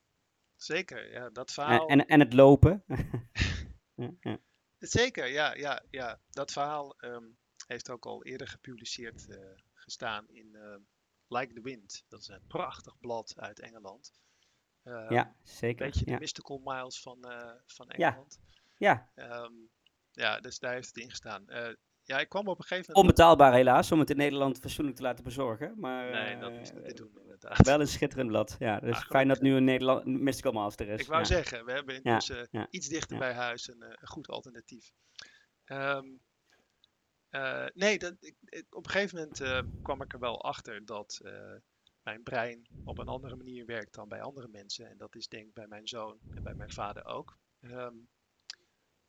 Zeker, 0.56 1.12
ja, 1.12 1.30
dat 1.30 1.52
verhaal. 1.52 1.88
en, 1.88 2.06
en 2.06 2.20
het 2.20 2.34
lopen? 2.34 2.84
ja, 3.96 4.12
ja. 4.20 4.38
Zeker, 4.80 5.28
ja, 5.28 5.56
ja, 5.56 5.84
ja. 5.90 6.20
Dat 6.30 6.52
verhaal 6.52 6.96
ehm, 6.98 7.26
heeft 7.68 7.90
ook 7.90 8.06
al 8.06 8.24
eerder 8.24 8.48
gepubliceerd 8.48 9.30
eh, 9.30 9.38
gestaan 9.84 10.30
in 10.30 10.56
eh, 10.56 10.76
Like 11.28 11.54
the 11.54 11.62
Wind. 11.62 12.04
Dat 12.08 12.20
is 12.20 12.28
een 12.28 12.48
prachtig 12.48 13.00
blad 13.00 13.34
uit 13.38 13.60
Engeland. 13.60 14.12
Ehm, 14.84 15.14
ja, 15.14 15.26
Een 15.28 15.36
zeker. 15.44 15.86
beetje 15.86 16.06
de 16.06 16.12
ja. 16.12 16.18
Mystical 16.18 16.62
Miles 16.64 17.02
van, 17.02 17.24
eh, 17.24 17.52
van 17.66 17.86
Ja. 17.98 18.08
Engeland. 18.08 18.40
ja, 18.78 19.10
Ehm, 19.16 19.54
ja, 20.12 20.40
dus 20.40 20.60
daar 20.60 20.74
heeft 20.74 20.88
het 20.88 20.98
in 20.98 21.10
gestaan. 21.10 21.48
Eh, 21.50 21.74
ja, 22.02 22.20
ik 22.20 22.30
kwam 22.30 22.48
op 22.48 22.58
een 22.60 22.64
gegeven 22.66 22.94
moment... 22.94 22.98
onbetaalbaar 23.12 23.54
helaas 23.54 23.92
om 23.92 24.00
het 24.00 24.10
in 24.10 24.18
Nederland 24.18 24.60
fatsoenlijk 24.60 24.98
te 24.98 25.04
laten 25.04 25.24
bezorgen. 25.24 25.80
Maar 25.80 26.10
Nee, 26.12 26.38
dat 26.38 26.52
is 26.52 26.72
niet 26.72 26.86
te 26.88 26.94
doen 26.94 27.20
inderdaad. 27.22 27.66
wel 27.66 27.80
een 27.80 27.88
schitterend 27.88 28.28
blad. 28.30 28.56
Ja, 28.60 28.80
dus 28.80 28.96
Ah, 28.96 29.02
fijn 29.02 29.28
dat 29.28 29.42
nu 29.42 29.56
een 29.56 29.64
Nederland 29.64 30.06
Mystical 30.06 30.52
Master 30.52 30.88
is. 30.88 31.02
Ik 31.02 31.08
wou 31.08 31.20
ja. 31.20 31.26
zeggen, 31.26 31.66
we 31.66 31.72
hebben 31.72 31.94
Ja, 31.96 32.02
intussen 32.02 32.48
ja, 32.52 32.68
iets 32.70 32.88
dichter 32.88 33.14
ja. 33.14 33.20
bij 33.20 33.34
huis 33.34 33.68
een, 33.68 33.82
een 33.82 34.08
goed 34.08 34.28
alternatief. 34.28 34.94
Ehm, 35.64 36.06
eh, 37.34 37.66
nee, 37.74 38.00
dat, 38.00 38.16
ik, 38.20 38.36
op 38.70 38.86
een 38.86 38.92
gegeven 38.92 39.18
moment 39.18 39.40
eh, 39.40 39.60
kwam 39.82 40.02
ik 40.02 40.14
er 40.14 40.20
wel 40.20 40.44
achter 40.44 40.86
dat 40.86 41.20
eh, 41.24 41.56
mijn 42.04 42.24
brein 42.24 42.68
op 42.84 42.98
een 42.98 43.08
andere 43.08 43.36
manier 43.36 43.66
werkt 43.66 43.94
dan 43.94 44.08
bij 44.08 44.22
andere 44.22 44.48
mensen. 44.48 44.90
En 44.90 44.98
dat 44.98 45.16
is 45.16 45.28
denk 45.28 45.48
ik 45.48 45.54
bij 45.54 45.68
mijn 45.68 45.88
zoon 45.88 46.20
en 46.36 46.44
bij 46.44 46.54
mijn 46.56 46.72
vader 46.72 47.06
ook. 47.06 47.38
Ehm, 47.60 47.96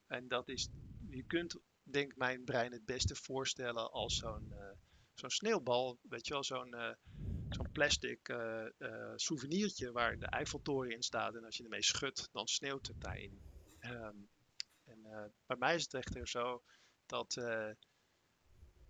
en 0.06 0.28
dat 0.28 0.48
is, 0.48 0.68
je 1.10 1.22
kunt 1.22 1.56
denk 1.82 2.10
ik 2.10 2.16
mijn 2.16 2.44
brein 2.44 2.72
het 2.72 2.84
beste 2.84 3.14
voorstellen 3.14 3.90
als 3.90 4.16
zo'n 4.16 5.30
sneeuwbal, 5.30 5.98
weet 6.02 6.26
je 6.26 6.32
wel, 6.32 6.44
zo'n 6.44 6.96
plastic 7.72 8.34
souvenirtje 9.16 9.92
waar 9.92 10.18
de 10.18 10.26
Eiffeltoren 10.26 10.90
in 10.90 11.02
staat. 11.02 11.34
En 11.34 11.44
als 11.44 11.56
je 11.56 11.62
ermee 11.62 11.82
schudt, 11.82 12.28
dan 12.32 12.46
sneeuwt 12.46 12.86
het 12.86 13.00
daarin. 13.00 13.40
Ehm, 13.78 14.16
en 14.84 15.32
bij 15.46 15.56
mij 15.56 15.74
is 15.74 15.82
het 15.82 15.94
echter 15.94 16.28
zo 16.28 16.62
dat, 17.06 17.36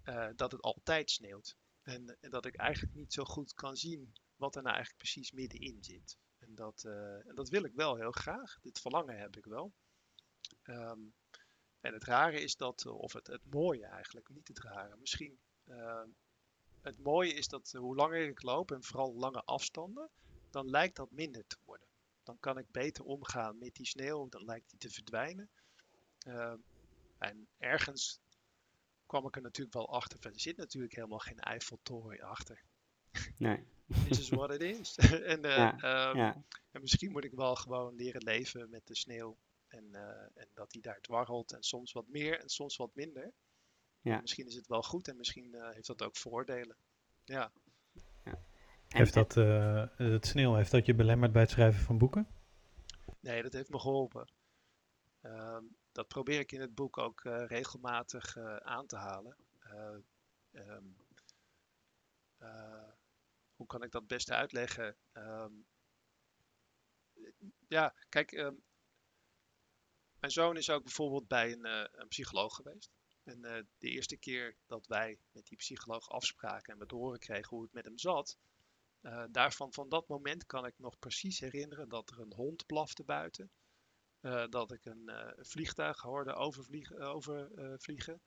eh, 0.04 0.28
dat 0.36 0.52
het 0.52 0.60
altijd 0.60 1.10
sneeuwt. 1.10 1.56
En, 1.82 2.16
en 2.20 2.30
dat 2.30 2.46
ik 2.46 2.56
eigenlijk 2.56 2.94
niet 2.94 3.12
zo 3.12 3.24
goed 3.24 3.54
kan 3.54 3.76
zien 3.76 4.12
wat 4.36 4.56
er 4.56 4.62
nou 4.62 4.74
eigenlijk 4.74 5.04
precies 5.04 5.32
middenin 5.32 5.84
zit. 5.84 6.18
En 6.38 6.54
dat, 6.54 6.84
eh, 6.84 7.28
en 7.28 7.34
dat 7.34 7.48
wil 7.48 7.64
ik 7.64 7.72
wel 7.74 7.96
heel 7.96 8.12
graag. 8.12 8.58
Dit 8.60 8.80
verlangen 8.80 9.18
heb 9.18 9.36
ik 9.36 9.44
wel. 9.44 9.72
Ehm, 10.62 11.00
en 11.80 11.92
het 11.92 12.04
rare 12.04 12.40
is 12.40 12.56
dat, 12.56 12.84
eh, 12.86 12.98
of 12.98 13.12
het, 13.12 13.26
het 13.26 13.44
mooie 13.50 13.86
eigenlijk, 13.86 14.28
niet 14.28 14.48
het 14.48 14.58
rare, 14.60 14.96
misschien. 14.96 15.38
ehm, 15.64 16.08
het 16.80 16.98
mooie 16.98 17.32
is 17.32 17.48
dat 17.48 17.72
hoe 17.72 17.94
langer 17.94 18.28
ik 18.28 18.42
loop 18.42 18.70
en 18.70 18.82
vooral 18.82 19.14
lange 19.14 19.42
afstanden, 19.44 20.10
dan 20.50 20.70
lijkt 20.70 20.96
dat 20.96 21.10
minder 21.10 21.46
te 21.46 21.56
worden. 21.64 21.88
Dan 22.22 22.38
kan 22.38 22.58
ik 22.58 22.70
beter 22.70 23.04
omgaan 23.04 23.58
met 23.58 23.74
die 23.74 23.86
sneeuw, 23.86 24.28
dan 24.28 24.44
lijkt 24.44 24.70
die 24.70 24.78
te 24.78 24.90
verdwijnen. 24.90 25.50
Ehm, 26.18 26.58
en 27.18 27.48
ergens 27.58 28.20
kwam 29.14 29.27
ik 29.27 29.37
er 29.37 29.42
natuurlijk 29.42 29.77
wel 29.77 29.88
achter. 29.88 30.18
van, 30.20 30.33
Er 30.33 30.40
zit 30.40 30.57
natuurlijk 30.57 30.94
helemaal 30.94 31.18
geen 31.18 31.38
Eiffeltoren 31.40 32.20
achter. 32.20 32.62
Nee. 33.38 33.64
This 34.09 34.18
is 34.18 34.29
what 34.29 34.50
it 34.55 34.62
is. 34.62 34.94
en, 35.35 35.44
eh, 35.44 35.57
Ja, 35.57 35.77
ehm, 35.79 36.16
Ja, 36.16 36.44
en 36.70 36.81
misschien 36.81 37.12
moet 37.12 37.24
ik 37.24 37.33
wel 37.33 37.55
gewoon 37.57 37.94
leren 37.94 38.22
leven 38.22 38.70
met 38.70 38.87
de 38.87 38.94
sneeuw. 38.96 39.37
En, 39.68 39.88
eh, 39.94 40.42
en 40.42 40.48
dat 40.55 40.70
die 40.70 40.83
daar 40.83 41.00
dwarrelt. 41.00 41.53
En 41.53 41.62
soms 41.62 41.92
wat 41.92 42.09
meer 42.09 42.40
en 42.40 42.48
soms 42.48 42.77
wat 42.77 42.94
minder. 42.94 43.33
Ja. 44.00 44.20
Misschien 44.20 44.46
is 44.46 44.55
het 44.55 44.66
wel 44.66 44.83
goed 44.83 45.09
en 45.09 45.16
misschien 45.16 45.55
eh, 45.55 45.70
heeft 45.74 45.87
dat 45.87 46.03
ook 46.03 46.16
voordelen. 46.16 46.77
Ja. 47.24 47.53
en- 48.22 48.38
Heeft 48.88 49.14
dat, 49.14 49.37
eh, 49.37 49.85
het 49.96 50.27
sneeuw, 50.27 50.55
heeft 50.55 50.70
dat 50.70 50.87
je 50.87 50.94
belemmerd 50.94 51.33
bij 51.33 51.42
het 51.42 51.50
schrijven 51.50 51.83
van 51.83 51.98
boeken? 51.98 52.27
Nee, 53.20 53.42
dat 53.42 53.53
heeft 53.53 53.70
me 53.70 53.79
geholpen. 53.79 54.29
Ehm, 55.24 55.64
dat 55.92 56.08
probeer 56.08 56.38
ik 56.38 56.52
in 56.52 56.60
het 56.60 56.74
boek 56.74 56.98
ook 56.98 57.24
eh, 57.24 57.46
regelmatig 57.46 58.37
eh, 58.37 58.56
aan 58.56 58.87
te 58.87 58.96
halen. 58.96 59.37
Eh, 59.58 59.96
ehm, 60.50 60.84
eh, 62.38 62.92
hoe 63.56 63.66
kan 63.66 63.82
ik 63.82 63.90
dat 63.90 64.06
beste 64.06 64.34
uitleggen? 64.34 64.96
Ehm, 65.12 65.52
ja, 67.68 67.94
kijk, 68.08 68.32
mijn 70.18 70.32
zoon 70.32 70.56
is 70.56 70.70
ook 70.70 70.82
bijvoorbeeld 70.82 71.28
bij 71.28 71.52
een, 71.52 71.64
een 72.00 72.08
psycholoog 72.08 72.54
geweest. 72.54 72.90
En 73.22 73.40
de 73.78 73.88
eerste 73.88 74.16
keer 74.16 74.56
dat 74.66 74.87
wij 74.87 75.18
met 75.32 75.46
die 75.46 75.56
psycholoog 75.56 76.10
afspraken 76.10 76.72
en 76.72 76.78
we 76.78 76.87
te 76.87 76.94
horen 76.94 77.18
kregen 77.18 77.48
hoe 77.48 77.62
het 77.62 77.72
met 77.72 77.84
hem 77.84 77.98
zat, 77.98 78.38
daarvan 79.30 79.72
van 79.72 79.88
dat 79.88 80.08
moment 80.08 80.46
kan 80.46 80.66
ik 80.66 80.78
nog 80.78 80.98
precies 80.98 81.40
herinneren 81.40 81.88
dat 81.88 82.10
er 82.10 82.20
een 82.20 82.34
hond 82.34 82.66
blafte 82.66 83.04
buiten. 83.04 83.50
Eh, 84.24 84.44
dat 84.48 84.72
ik 84.72 84.84
een 84.84 85.08
eh, 85.08 85.32
vliegtuig 85.44 86.00
hoorde 86.00 86.34
overvliegen, 86.34 87.00
overvliegen. 87.00 88.20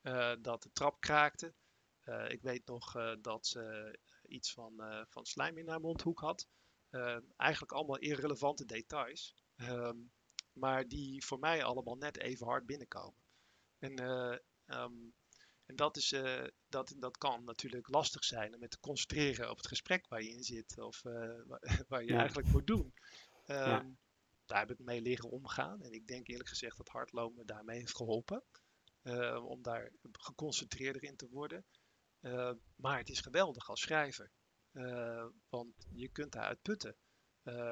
eh, 0.00 0.32
dat 0.40 0.62
de 0.62 0.70
trap 0.72 1.00
kraakte. 1.00 1.54
Eh, 2.00 2.28
ik 2.30 2.42
weet 2.42 2.66
nog 2.66 2.96
eh, 2.96 3.12
dat 3.20 3.46
ze 3.46 3.98
iets 4.26 4.52
van, 4.52 4.80
eh, 4.82 5.02
van 5.08 5.24
slijm 5.26 5.58
in 5.58 5.68
haar 5.68 5.80
mondhoek 5.80 6.20
had. 6.20 6.48
Eh, 6.90 7.18
eigenlijk 7.36 7.72
allemaal 7.72 7.98
irrelevante 7.98 8.64
details. 8.64 9.34
Ehm, 9.56 9.96
maar 10.52 10.88
die 10.88 11.24
voor 11.24 11.38
mij 11.38 11.64
allemaal 11.64 11.96
net 11.96 12.18
even 12.18 12.46
hard 12.46 12.66
binnenkomen. 12.66 13.22
En, 13.78 13.96
eh, 13.96 14.36
ehm, 14.66 14.94
En 15.66 15.76
dat, 15.76 15.96
is, 15.96 16.12
uh, 16.12 16.44
dat, 16.68 16.94
dat 16.98 17.18
kan 17.18 17.44
natuurlijk 17.44 17.88
lastig 17.88 18.24
zijn 18.24 18.54
om 18.54 18.68
te 18.68 18.80
concentreren 18.80 19.50
op 19.50 19.56
het 19.56 19.66
gesprek 19.66 20.08
waar 20.08 20.22
je 20.22 20.30
in 20.30 20.42
zit 20.42 20.78
of 20.78 21.04
uh, 21.04 21.12
waar, 21.46 21.60
waar, 21.88 22.04
je 22.04 22.14
eigenlijk 22.16 22.48
moet 22.48 22.66
doen. 22.66 22.94
Um, 23.46 23.56
ja. 23.56 23.86
Daar 24.50 24.58
heb 24.58 24.70
ik 24.70 24.78
mee 24.78 25.00
leren 25.00 25.30
omgaan. 25.30 25.82
En 25.82 25.92
ik 25.92 26.06
denk 26.06 26.28
eerlijk 26.28 26.48
gezegd 26.48 26.76
dat 26.76 26.88
hardlopen 26.88 27.36
me 27.36 27.44
daarmee 27.44 27.78
heeft 27.78 27.96
geholpen. 27.96 28.44
Uh, 29.02 29.44
om 29.46 29.62
daar 29.62 29.90
geconcentreerder 30.12 31.02
in 31.02 31.16
te 31.16 31.28
worden. 31.28 31.64
maar 32.76 32.98
het 32.98 33.08
is 33.08 33.20
geweldig 33.20 33.68
als 33.68 33.80
schrijver. 33.80 34.30
want 35.48 35.74
je 35.90 36.08
kunt 36.08 36.32
daaruit 36.32 36.62
putten. 36.62 36.96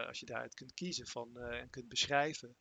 als 0.07 0.21
je 0.21 0.27
daaruit 0.27 0.55
kunt 0.55 0.75
kiezen 0.75 1.07
van, 1.07 1.39
en 1.39 1.71
kunt 1.71 1.89
beschrijven. 1.89 2.57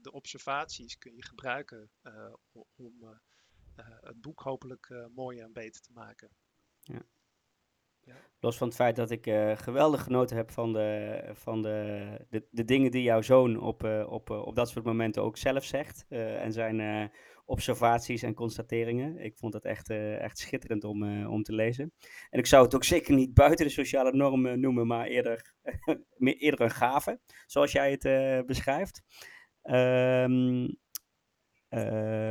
De 0.00 0.12
observaties 0.12 0.98
kun 0.98 1.14
je 1.14 1.24
gebruiken 1.24 1.90
om 2.74 3.20
eh, 3.78 3.86
het 4.00 4.20
boek 4.20 4.40
hopelijk 4.40 4.90
eh, 4.90 5.06
mooier 5.14 5.44
en 5.44 5.52
beter 5.52 5.80
te 5.80 5.92
maken. 5.92 6.30
Ja. 6.80 7.02
Los 8.40 8.56
van 8.56 8.66
het 8.66 8.76
feit 8.76 8.96
dat 8.96 9.10
ik 9.10 9.26
uh, 9.26 9.56
geweldig 9.56 10.02
genoten 10.02 10.36
heb 10.36 10.50
van, 10.50 10.72
de, 10.72 11.20
van 11.32 11.62
de, 11.62 12.06
de, 12.28 12.46
de 12.50 12.64
dingen 12.64 12.90
die 12.90 13.02
jouw 13.02 13.22
zoon 13.22 13.60
op, 13.60 13.84
uh, 13.84 14.12
op, 14.12 14.30
op 14.30 14.54
dat 14.54 14.68
soort 14.68 14.84
momenten 14.84 15.22
ook 15.22 15.36
zelf 15.36 15.64
zegt. 15.64 16.06
En 16.08 16.52
zijn 16.52 17.10
observaties 17.44 18.22
en 18.22 18.34
constateringen. 18.34 19.18
Ik 19.18 19.36
vond 19.36 19.54
het 19.54 19.64
echt, 19.64 19.90
echt 19.90 20.38
schitterend 20.38 20.84
om, 20.84 21.26
om 21.26 21.42
te 21.42 21.54
lezen. 21.54 21.92
En 22.30 22.38
ik 22.38 22.46
zou 22.46 22.64
het 22.64 22.74
ook 22.74 22.84
zeker 22.84 23.14
niet 23.14 23.34
buiten 23.34 23.66
de 23.66 23.72
sociale 23.72 24.12
normen 24.12 24.60
noemen, 24.60 24.86
maar 24.86 25.06
eerder, 25.06 25.54
eerder 26.18 26.60
een 26.60 26.70
gave, 26.70 27.20
zoals 27.46 27.72
jij 27.72 27.90
het 27.98 28.46
beschrijft. 28.46 29.02
Uh, 29.62 30.68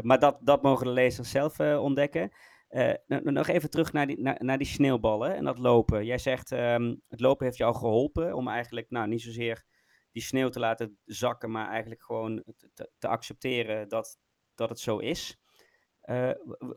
maar 0.01 0.19
dat, 0.19 0.39
dat 0.41 0.61
mogen 0.61 0.85
de 0.85 0.91
lezers 0.91 1.31
zelf 1.31 1.59
ontdekken. 1.59 2.31
Uh, 2.69 2.93
nog 3.07 3.47
even 3.47 3.69
terug 3.69 3.93
naar 3.93 4.07
die, 4.07 4.21
naar, 4.21 4.57
die 4.57 4.67
sneeuwballen 4.67 5.35
en 5.35 5.43
dat 5.43 5.57
lopen. 5.57 6.05
Jij 6.05 6.17
zegt, 6.17 6.51
um, 6.51 7.01
het 7.07 7.19
lopen 7.19 7.45
heeft 7.45 7.57
jou 7.57 7.75
geholpen 7.75 8.33
om 8.33 8.47
eigenlijk 8.47 8.89
nou, 8.89 9.07
niet 9.07 9.21
zozeer 9.21 9.65
die 10.11 10.21
sneeuw 10.21 10.49
te 10.49 10.59
laten 10.59 10.99
zakken, 11.05 11.51
maar 11.51 11.69
eigenlijk 11.69 12.03
gewoon 12.03 12.43
te, 12.73 12.91
te 12.97 13.07
accepteren 13.07 13.89
dat, 13.89 14.19
dat 14.55 14.69
het 14.69 14.79
zo 14.79 14.97
is. 14.97 15.39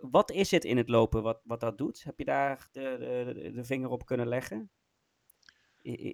wat 0.01 0.31
is 0.31 0.51
het 0.51 0.65
in 0.65 0.77
het 0.77 0.89
lopen 0.89 1.23
wat, 1.23 1.41
wat 1.45 1.61
dat 1.61 1.79
doet? 1.79 2.05
Heb 2.05 2.19
je 2.19 2.25
daar 2.25 2.69
de, 2.73 3.51
de, 3.55 3.65
vinger 3.65 3.91
op 3.91 4.05
kunnen 4.05 4.29
leggen? 4.29 4.71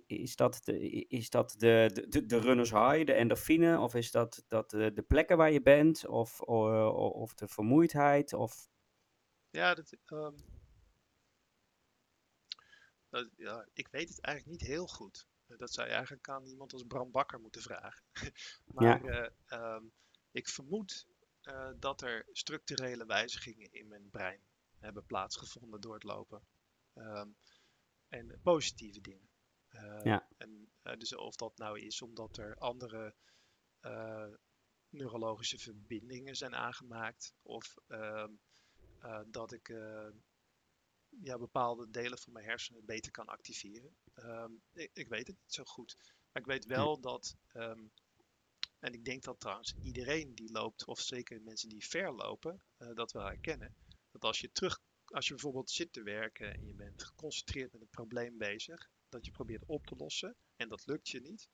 Is 0.06 0.36
dat, 0.36 0.60
de, 0.64 1.06
is 1.08 1.30
dat 1.30 1.54
de, 1.58 2.06
de, 2.08 2.26
de 2.26 2.38
runners 2.38 2.70
high, 2.70 3.04
de 3.04 3.12
endorfine? 3.12 3.78
Of 3.78 3.94
is 3.94 4.10
dat, 4.10 4.44
dat 4.48 4.70
de, 4.70 4.92
de 4.92 5.02
plekken 5.02 5.36
waar 5.36 5.52
je 5.52 5.62
bent? 5.62 6.06
Of, 6.06 6.40
of 6.40 7.34
de 7.34 7.48
vermoeidheid? 7.48 8.32
Of... 8.32 8.68
Ja, 9.56 9.74
dat, 9.74 9.96
um, 10.06 10.34
dat, 13.08 13.28
ja, 13.36 13.68
ik 13.72 13.88
weet 13.88 14.08
het 14.08 14.20
eigenlijk 14.20 14.58
niet 14.58 14.68
heel 14.68 14.86
goed. 14.86 15.26
Dat 15.46 15.72
zou 15.72 15.88
je 15.88 15.92
eigenlijk 15.92 16.28
aan 16.28 16.46
iemand 16.46 16.72
als 16.72 16.82
Bram 16.82 17.10
Bakker 17.10 17.40
moeten 17.40 17.62
vragen. 17.62 18.02
maar 18.74 19.04
ja. 19.04 19.30
uh, 19.48 19.74
um, 19.74 19.92
ik 20.30 20.48
vermoed 20.48 21.06
uh, 21.42 21.70
dat 21.78 22.02
er 22.02 22.26
structurele 22.32 23.06
wijzigingen 23.06 23.72
in 23.72 23.88
mijn 23.88 24.10
brein 24.10 24.40
hebben 24.78 25.06
plaatsgevonden 25.06 25.80
door 25.80 25.94
het 25.94 26.04
lopen. 26.04 26.46
Um, 26.94 27.36
en 28.08 28.40
positieve 28.42 29.00
dingen. 29.00 29.28
Uh, 29.70 30.00
ja. 30.04 30.28
En 30.36 30.70
dus 30.98 31.14
of 31.14 31.36
dat 31.36 31.58
nou 31.58 31.80
is 31.80 32.02
omdat 32.02 32.36
er 32.36 32.56
andere 32.56 33.14
neurologische 34.88 35.58
verbindingen 35.58 36.36
zijn 36.36 36.54
aangemaakt, 36.54 37.34
of 37.42 37.76
ehm, 39.06 39.30
dat 39.30 39.52
ik 39.52 39.68
ja, 41.22 41.38
bepaalde 41.38 41.90
delen 41.90 42.18
van 42.18 42.32
mijn 42.32 42.44
hersenen 42.44 42.84
beter 42.84 43.12
kan 43.12 43.26
activeren. 43.26 43.96
Um, 44.14 44.62
ik, 44.72 44.90
ik, 44.92 45.08
weet 45.08 45.26
het 45.26 45.36
niet 45.42 45.52
zo 45.52 45.64
goed. 45.64 45.96
Maar 46.32 46.42
ik 46.42 46.48
weet 46.48 46.64
wel 46.64 47.00
dat, 47.00 47.36
um, 47.54 47.92
en 48.78 48.92
ik 48.92 49.04
denk 49.04 49.22
dat 49.22 49.40
trouwens 49.40 49.74
iedereen 49.82 50.34
die 50.34 50.52
loopt, 50.52 50.84
of 50.84 51.00
zeker 51.00 51.42
mensen 51.42 51.68
die 51.68 51.86
ver 51.86 52.12
lopen, 52.12 52.62
dat 52.94 53.12
wel 53.12 53.24
herkennen. 53.24 53.74
Dat 54.10 54.24
als 54.24 54.40
je 54.40 54.52
terug, 54.52 54.80
als 55.04 55.26
je 55.26 55.34
bijvoorbeeld 55.34 55.70
zit 55.70 55.92
te 55.92 56.02
werken 56.02 56.54
en 56.54 56.66
je 56.66 56.74
bent 56.74 57.02
geconcentreerd 57.02 57.72
met 57.72 57.80
een 57.80 57.88
probleem 57.88 58.38
bezig, 58.38 58.90
dat 59.08 59.24
je 59.24 59.30
probeert 59.30 59.64
op 59.66 59.86
te 59.86 59.96
lossen 59.96 60.36
en 60.56 60.68
dat 60.68 60.86
lukt 60.86 61.08
je 61.08 61.20
niet. 61.20 61.48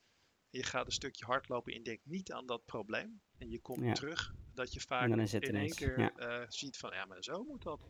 Je 0.50 0.62
gaat 0.62 0.86
een 0.86 0.92
stukje 0.92 1.24
hardlopen 1.24 1.72
en 1.72 1.82
denkt 1.82 2.06
niet 2.06 2.32
aan 2.32 2.46
dat 2.46 2.64
probleem. 2.64 3.22
En 3.38 3.50
je 3.50 3.60
komt 3.60 3.84
ja. 3.84 3.92
terug 3.92 4.34
dat 4.54 4.72
je 4.72 4.80
vaak 4.80 5.08
in 5.08 5.54
één 5.54 5.74
keer 5.74 5.98
ja. 5.98 6.40
uh, 6.40 6.48
ziet 6.48 6.76
van 6.76 6.92
ja, 6.92 7.04
maar 7.04 7.22
zo 7.22 7.44
moet 7.44 7.62
dat. 7.62 7.80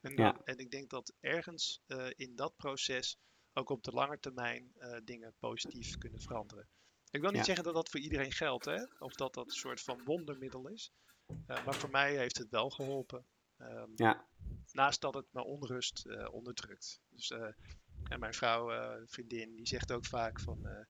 En, 0.00 0.16
dan, 0.16 0.24
ja. 0.24 0.40
en 0.44 0.58
ik 0.58 0.70
denk 0.70 0.90
dat 0.90 1.14
ergens 1.20 1.82
uh, 1.86 2.06
in 2.16 2.36
dat 2.36 2.56
proces 2.56 3.18
ook 3.52 3.70
op 3.70 3.82
de 3.82 3.90
lange 3.90 4.18
termijn 4.18 4.72
uh, 4.78 4.96
dingen 5.04 5.34
positief 5.38 5.98
kunnen 5.98 6.20
veranderen. 6.20 6.68
Ik 7.10 7.20
wil 7.20 7.30
niet 7.30 7.44
zeggen 7.44 7.64
dat 7.64 7.74
dat 7.74 7.88
voor 7.88 8.00
iedereen 8.00 8.32
geldt, 8.32 8.64
hè? 8.64 8.84
of 8.98 9.14
dat 9.14 9.34
dat 9.34 9.46
een 9.46 9.52
soort 9.52 9.80
van 9.80 10.04
wondermiddel 10.04 10.68
is. 10.68 10.92
maar 11.46 11.74
voor 11.74 11.90
mij 11.90 12.16
heeft 12.16 12.38
het 12.38 12.50
wel 12.50 12.70
geholpen. 12.70 13.26
Um, 13.58 13.94
naast 14.72 15.00
dat 15.00 15.14
het 15.14 15.26
mijn 15.30 15.46
onrust 15.46 16.06
onderdrukt. 16.30 17.00
Dus 17.08 17.30
en 17.30 18.20
mijn 18.20 18.34
vrouw, 18.34 19.06
vriendin, 19.06 19.56
die 19.56 19.66
zegt 19.66 19.92
ook 19.92 20.06
vaak 20.06 20.40
van... 20.40 20.86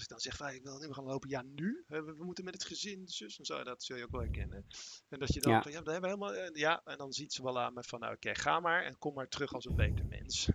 Als 0.00 0.08
ik 0.08 0.14
dan 0.14 0.32
zeg, 0.32 0.36
van, 0.36 0.54
ik 0.54 0.62
wil 0.62 0.78
nu 0.78 0.92
gaan 0.92 1.04
lopen, 1.04 1.28
ja 1.28 1.42
nu? 1.54 1.84
We, 1.86 2.02
we, 2.02 2.24
moeten 2.24 2.44
met 2.44 2.54
het 2.54 2.64
gezin, 2.64 3.08
zus 3.08 3.38
en 3.38 3.44
zo, 3.44 3.62
dat 3.62 3.82
zul 3.82 3.96
je 3.96 4.04
ook 4.04 4.10
wel 4.10 4.20
herkennen. 4.20 4.66
En 5.08 5.18
dat 5.18 5.34
je 5.34 5.40
dan, 5.40 5.52
ja, 5.52 5.62
we 5.62 5.92
hebben 5.92 6.10
helemaal, 6.10 6.34
uh, 6.34 6.48
ja, 6.52 6.82
en 6.84 6.98
dan 6.98 7.12
ziet 7.12 7.32
ze 7.32 7.42
wel 7.42 7.60
aan 7.60 7.74
me 7.74 7.82
van, 7.82 8.00
nou, 8.00 8.12
oké, 8.14 8.28
okay, 8.28 8.42
ga 8.42 8.60
maar 8.60 8.82
en 8.82 8.98
kom 8.98 9.14
maar 9.14 9.28
terug 9.28 9.54
als 9.54 9.64
een 9.64 9.76
beter 9.76 10.06
mens. 10.06 10.50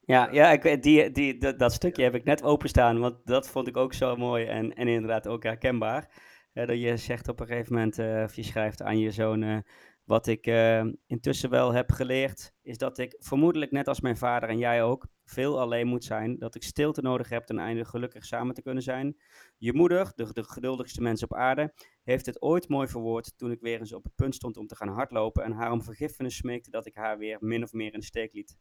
Ja, 0.00 0.30
ja 0.38 0.52
ik, 0.52 0.82
die, 0.82 1.10
die, 1.10 1.38
dat, 1.38 1.58
dat 1.58 1.72
stukje 1.72 2.02
heb 2.02 2.14
ik 2.14 2.24
net 2.24 2.42
openstaan, 2.42 2.98
want 2.98 3.26
dat 3.26 3.48
vond 3.48 3.66
ik 3.66 3.76
ook 3.76 3.94
zo 3.94 4.16
mooi 4.16 4.46
en, 4.46 4.74
en 4.74 4.88
inderdaad 4.88 5.26
ook 5.26 5.42
herkenbaar. 5.42 6.12
dat 6.52 6.80
je 6.80 6.96
zegt 6.96 7.28
op 7.28 7.40
een 7.40 7.46
gegeven 7.46 7.74
moment, 7.74 7.98
of 7.98 8.34
je 8.34 8.42
schrijft 8.42 8.82
aan 8.82 8.98
je 8.98 9.10
zoon, 9.10 9.64
wat 10.04 10.26
ik 10.26 10.46
uh, 10.46 10.84
intussen 11.06 11.50
wel 11.50 11.72
heb 11.72 11.90
geleerd, 11.90 12.52
is 12.62 12.78
dat 12.78 12.98
ik 12.98 13.14
vermoedelijk 13.18 13.70
net 13.70 13.88
als 13.88 14.00
mijn 14.00 14.16
vader 14.16 14.48
en 14.48 14.58
jij 14.58 14.82
ook 14.82 15.06
veel 15.30 15.60
alleen 15.60 15.86
moet 15.86 16.04
zijn. 16.04 16.38
Dat 16.38 16.54
ik 16.54 16.62
stilte 16.62 17.02
nodig 17.02 17.28
heb 17.28 17.44
ten 17.44 17.58
einde 17.58 17.84
gelukkig 17.84 18.24
samen 18.24 18.54
te 18.54 18.62
kunnen 18.62 18.82
zijn. 18.82 19.20
Je 19.56 19.72
moeder, 19.72 20.12
de, 20.14 20.32
de 20.32 20.44
geduldigste 20.44 21.02
mens 21.02 21.22
op 21.22 21.34
aarde, 21.34 21.74
heeft 22.02 22.26
het 22.26 22.42
ooit 22.42 22.68
mooi 22.68 22.88
verwoord 22.88 23.38
toen 23.38 23.50
ik 23.50 23.60
weer 23.60 23.78
eens 23.78 23.92
op 23.92 24.04
het 24.04 24.14
punt 24.14 24.34
stond 24.34 24.56
om 24.56 24.66
te 24.66 24.76
gaan 24.76 24.88
hardlopen 24.88 25.44
en 25.44 25.52
haar 25.52 25.72
om 25.72 25.82
vergiffenis 25.82 26.36
smeekte 26.36 26.70
dat 26.70 26.86
ik 26.86 26.94
haar 26.94 27.18
weer 27.18 27.36
min 27.40 27.62
of 27.62 27.72
meer 27.72 27.92
in 27.92 27.98
de 27.98 28.04
steek 28.04 28.32
liet. 28.32 28.56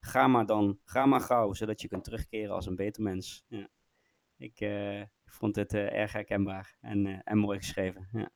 Ga 0.00 0.26
maar 0.26 0.46
dan, 0.46 0.78
ga 0.84 1.06
maar 1.06 1.20
gauw, 1.20 1.52
zodat 1.52 1.80
je 1.80 1.88
kunt 1.88 2.04
terugkeren 2.04 2.54
als 2.54 2.66
een 2.66 2.76
beter 2.76 3.02
mens. 3.02 3.44
Ja. 3.48 3.68
Ik 4.36 4.60
uh, 4.60 5.02
vond 5.24 5.56
het 5.56 5.72
uh, 5.72 5.92
erg 5.92 6.12
herkenbaar 6.12 6.76
en, 6.80 7.06
uh, 7.06 7.18
en 7.24 7.38
mooi 7.38 7.58
geschreven. 7.58 8.08
Ja. 8.12 8.30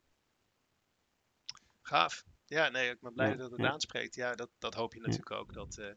Gaaf. 1.81 2.25
Ja, 2.45 2.69
nee, 2.69 2.91
ik 2.91 3.01
ben 3.01 3.13
blij 3.13 3.29
ja, 3.29 3.37
dat 3.37 3.51
het 3.51 3.61
ja. 3.61 3.71
aanspreekt. 3.71 4.15
Ja, 4.15 4.35
dat, 4.35 4.51
dat 4.59 4.75
hoop 4.75 4.95
je 4.95 5.01
natuurlijk 5.01 5.31
ook. 5.31 5.53
Dat, 5.53 5.95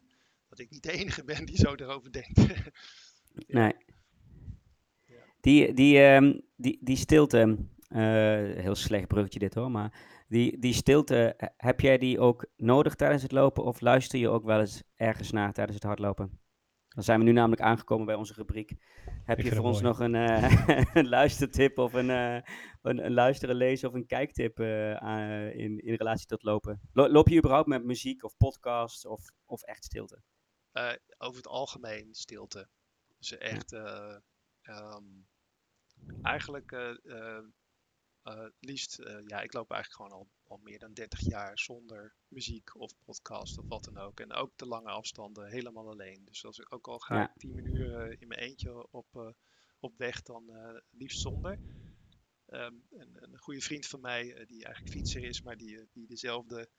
dat 0.50 0.60
ik 0.60 0.70
niet 0.70 0.84
de 0.84 0.92
enige 0.92 1.24
ben 1.24 1.46
die 1.46 1.58
zo 1.58 1.74
erover 1.74 2.12
denkt. 2.12 2.48
nee. 3.48 3.74
Die, 5.40 5.74
die, 5.74 6.00
um, 6.00 6.42
die, 6.56 6.78
die 6.82 6.98
stilte, 6.98 7.58
uh, 7.90 8.00
heel 8.62 8.76
slecht 8.76 9.08
bruggetje 9.08 9.40
dit 9.40 9.54
hoor, 9.54 9.72
maar 9.72 10.24
die, 10.28 10.60
die 10.60 10.74
stilte, 10.74 11.52
heb 11.58 11.80
jij 11.80 11.98
die 11.98 12.20
ook 12.20 12.46
nodig 12.56 12.96
tijdens 12.96 13.22
het 13.22 13.32
lopen 13.32 13.64
of 13.64 13.82
luister 13.82 14.20
je 14.20 14.30
ook 14.30 14.44
wel 14.44 14.60
eens 14.60 14.84
ergens 14.96 15.32
naar 15.32 15.54
tijdens 15.54 15.76
het 15.76 15.86
hardlopen? 15.86 16.40
Dan 16.96 17.04
zijn 17.04 17.20
we 17.20 17.26
nu 17.26 17.32
namelijk 17.32 17.62
aangekomen 17.62 18.06
bij 18.06 18.16
onze 18.16 18.34
rubriek. 18.34 18.76
Heb 19.24 19.40
ik 19.40 19.46
je 19.46 19.56
voor 19.56 19.66
ons 19.66 19.82
mooi. 19.82 19.88
nog 19.88 20.00
een, 20.00 20.14
uh, 20.14 20.86
een, 20.94 21.08
luistertip 21.08 21.78
of 21.78 21.94
een, 21.94 22.10
uh, 22.10 22.36
een, 22.82 23.06
een, 23.06 23.14
luisteren, 23.14 23.56
lezen 23.56 23.90
of 23.90 23.96
een 23.96 24.06
kijktip 24.06 24.60
uh, 24.60 25.56
in, 25.56 25.80
in 25.80 25.94
relatie 25.94 26.28
tot 26.28 26.44
lopen? 26.44 26.82
Loop 26.92 27.30
je 27.30 27.38
überhaupt 27.38 27.68
met 27.68 27.84
muziek 27.84 28.24
of 28.24 28.38
podcasts 28.38 29.06
of, 29.06 29.22
of 29.46 29.62
echt 29.62 29.84
stilte? 29.84 30.22
Over 31.18 31.38
het 31.38 31.48
algemeen 31.48 32.14
stilte. 32.14 32.70
Dus 33.18 33.38
echt, 33.38 33.70
ja. 33.70 34.22
um, 34.66 35.28
eigenlijk 36.22 36.72
uh, 36.72 37.40
liefst, 38.60 38.96
ja, 39.26 39.42
ik 39.42 39.54
loop 39.54 39.72
eigenlijk 39.72 39.94
gewoon 39.94 40.12
al, 40.12 40.30
al 40.44 40.58
meer 40.58 40.80
dan 40.80 40.94
30 40.94 41.20
jaar 41.20 41.60
zonder 41.60 42.16
muziek 42.28 42.76
of 42.76 42.94
podcast 43.04 43.58
of 43.58 43.66
wat 43.68 43.84
dan 43.84 43.98
ook. 43.98 44.20
En 44.20 44.34
ook 44.34 44.58
de 44.58 44.68
lange 44.68 44.90
afstanden 44.90 45.50
helemaal 45.50 45.90
alleen. 45.90 46.26
Dus 46.26 46.46
als 46.46 46.60
ik 46.60 46.74
ook 46.74 46.88
al 46.88 47.00
ga 47.00 47.16
ja. 47.16 47.34
10 47.38 47.56
minuten 47.56 48.20
in 48.20 48.28
mijn 48.28 48.40
eentje 48.40 48.92
op, 48.92 49.36
op 49.80 49.98
weg, 49.98 50.22
dan 50.22 50.52
liefst 50.90 51.20
zonder. 51.22 51.60
Um, 52.48 52.86
een, 52.90 53.18
een 53.24 53.38
goede 53.38 53.62
vriend 53.62 53.88
van 53.88 54.02
mij, 54.02 54.46
die 54.48 54.66
eigenlijk 54.66 54.96
fietser 54.96 55.24
is, 55.24 55.42
maar 55.42 55.58
die, 55.58 55.90
die 55.92 56.08
dezelfde 56.08 56.70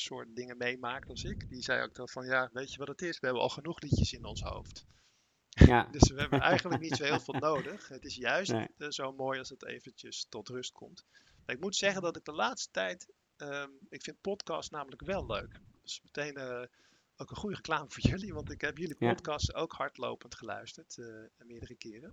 soort 0.00 0.36
dingen 0.36 0.56
meemaakt 0.56 1.08
als 1.08 1.24
ik, 1.24 1.48
die 1.48 1.62
zei 1.62 1.82
ook 1.82 1.94
dan 1.94 2.08
van 2.08 2.26
ja, 2.26 2.50
weet 2.52 2.72
je 2.72 2.78
wat 2.78 2.88
het 2.88 3.02
is? 3.02 3.18
We 3.18 3.26
hebben 3.26 3.42
al 3.42 3.48
genoeg 3.48 3.80
liedjes 3.80 4.12
in 4.12 4.24
ons 4.24 4.42
hoofd. 4.42 4.86
Ja. 5.48 5.82
dus 5.92 6.10
we 6.10 6.20
hebben 6.20 6.40
eigenlijk 6.40 6.80
niet 6.80 6.96
zo 6.96 7.04
heel 7.04 7.20
veel 7.20 7.34
nodig. 7.34 7.88
Het 7.88 8.04
is 8.04 8.14
juist 8.14 8.52
nee. 8.52 8.92
zo 8.92 9.12
mooi 9.12 9.38
als 9.38 9.48
het 9.48 9.64
eventjes 9.64 10.26
tot 10.28 10.48
rust 10.48 10.72
komt. 10.72 11.04
Ik 11.46 11.60
moet 11.60 11.76
zeggen 11.76 12.02
dat 12.02 12.16
ik 12.16 12.24
de 12.24 12.32
laatste 12.32 12.70
tijd 12.70 13.06
ehm, 13.36 13.70
ik 13.88 14.02
vind 14.02 14.20
podcast 14.20 14.70
namelijk 14.70 15.02
wel 15.02 15.26
leuk. 15.26 15.60
Dus 15.82 16.00
meteen 16.02 16.34
eh, 16.34 16.62
ook 17.16 17.30
een 17.30 17.36
goede 17.36 17.56
reclame 17.56 17.90
voor 17.90 18.10
jullie, 18.12 18.34
want 18.34 18.50
ik 18.50 18.60
heb 18.60 18.78
jullie 18.78 18.96
Ja. 18.98 19.12
podcast 19.12 19.54
ook 19.54 19.72
hardlopend 19.72 20.34
geluisterd, 20.34 20.98
eh, 20.98 21.46
meerdere 21.46 21.74
keren. 21.74 22.12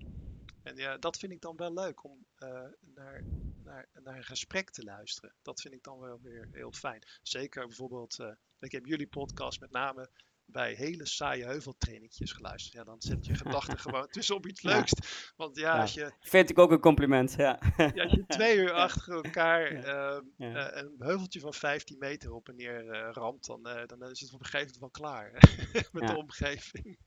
En 0.63 0.75
ja, 0.75 0.97
dat 0.97 1.17
vind 1.17 1.31
ik 1.31 1.41
dan 1.41 1.55
wel 1.55 1.73
leuk 1.73 2.03
om 2.03 2.25
eh, 2.35 2.47
naar, 2.79 3.23
naar, 3.63 3.89
naar 4.03 4.17
een 4.17 4.23
gesprek 4.23 4.69
te 4.69 4.83
luisteren. 4.83 5.33
Dat 5.41 5.61
vind 5.61 5.73
ik 5.73 5.83
dan 5.83 5.99
wel 5.99 6.19
weer 6.21 6.47
heel 6.51 6.71
fijn. 6.71 7.03
Zeker 7.21 7.67
bijvoorbeeld, 7.67 8.19
eh, 8.19 8.31
ik 8.59 8.71
heb 8.71 8.85
jullie 8.85 9.07
podcast 9.07 9.59
met 9.59 9.71
name 9.71 10.09
bij 10.45 10.73
hele 10.73 11.05
saaie 11.07 11.45
heuveltrainingjes 11.45 12.31
geluisterd. 12.31 12.73
Ja, 12.73 12.83
dan 12.83 13.01
zet 13.01 13.25
je 13.25 13.35
gedachten 13.35 13.79
gewoon 13.85 14.07
tussen 14.07 14.35
op 14.35 14.47
iets 14.47 14.61
Ja. 14.61 14.75
leuks. 14.75 14.93
Want 15.35 15.55
ja, 15.57 15.75
Ja. 15.75 15.81
als 15.81 15.93
je 15.93 16.13
Vind 16.19 16.49
ik 16.49 16.59
ook 16.59 16.71
een 16.71 16.79
compliment, 16.79 17.33
ja. 17.37 17.59
ja, 17.77 18.03
als 18.03 18.11
je 18.11 18.25
twee 18.37 18.57
uur 18.57 18.71
achter 18.71 19.13
elkaar 19.13 19.65
ehm, 19.71 20.23
eh, 20.37 20.67
een 20.81 20.95
heuveltje 20.99 21.39
van 21.39 21.53
15 21.53 21.97
meter 21.97 22.31
op 22.33 22.49
en 22.49 22.55
neer 22.55 22.89
eh, 22.89 23.09
ramt, 23.11 23.45
dan, 23.45 23.63
dan 23.63 24.09
is 24.09 24.19
het 24.19 24.33
op 24.33 24.39
een 24.39 24.45
gegeven 24.45 24.73
moment 24.79 24.79
wel 24.79 24.89
klaar 25.09 25.31
met 25.91 26.07
de 26.07 26.17
omgeving. 26.17 26.99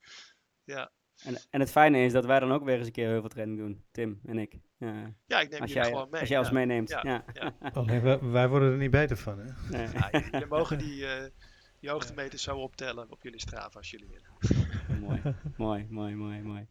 Ja. 0.63 0.91
En, 1.23 1.37
en 1.49 1.59
het 1.59 1.71
fijne 1.71 2.03
is 2.03 2.11
dat 2.13 2.25
wij 2.25 2.39
dan 2.39 2.51
ook 2.51 2.63
weer 2.63 2.77
eens 2.77 2.85
een 2.85 2.91
keer 2.91 3.07
heuveltraining 3.07 3.59
doen, 3.59 3.83
Tim 3.91 4.19
en 4.25 4.37
ik. 4.37 4.59
Ja, 4.77 5.13
ja, 5.25 5.39
ik 5.39 5.49
neem 5.49 5.61
als, 5.61 5.71
jullie 5.71 5.73
jij, 5.73 5.83
gewoon 5.85 6.09
mee. 6.09 6.19
als 6.19 6.29
jij 6.29 6.37
ons 6.39 6.47
ja. 6.47 6.53
meeneemt. 6.53 6.89
Ja, 6.89 6.99
Ja. 7.03 7.23
ja. 7.33 7.53
Alleen 7.73 8.01
wij, 8.01 8.19
wij 8.19 8.47
worden 8.49 8.71
er 8.71 8.77
niet 8.77 8.91
beter 8.91 9.17
van, 9.17 9.39
hè? 9.39 9.45
Nee. 9.77 9.87
Ja, 9.93 10.09
jullie 10.31 10.47
mogen 10.47 10.77
die, 10.77 11.05
eh, 11.07 11.29
die 11.79 11.89
hoogtemeters 11.89 12.43
zo 12.43 12.57
optellen 12.57 13.11
op 13.11 13.23
jullie 13.23 13.39
Strava 13.39 13.77
als 13.77 13.91
jullie 13.91 14.07
willen. 14.07 14.29
mooi, 15.07 15.21
mooi, 15.57 15.87
mooi, 15.89 16.15
mooi, 16.15 16.41
mooi. 16.41 16.67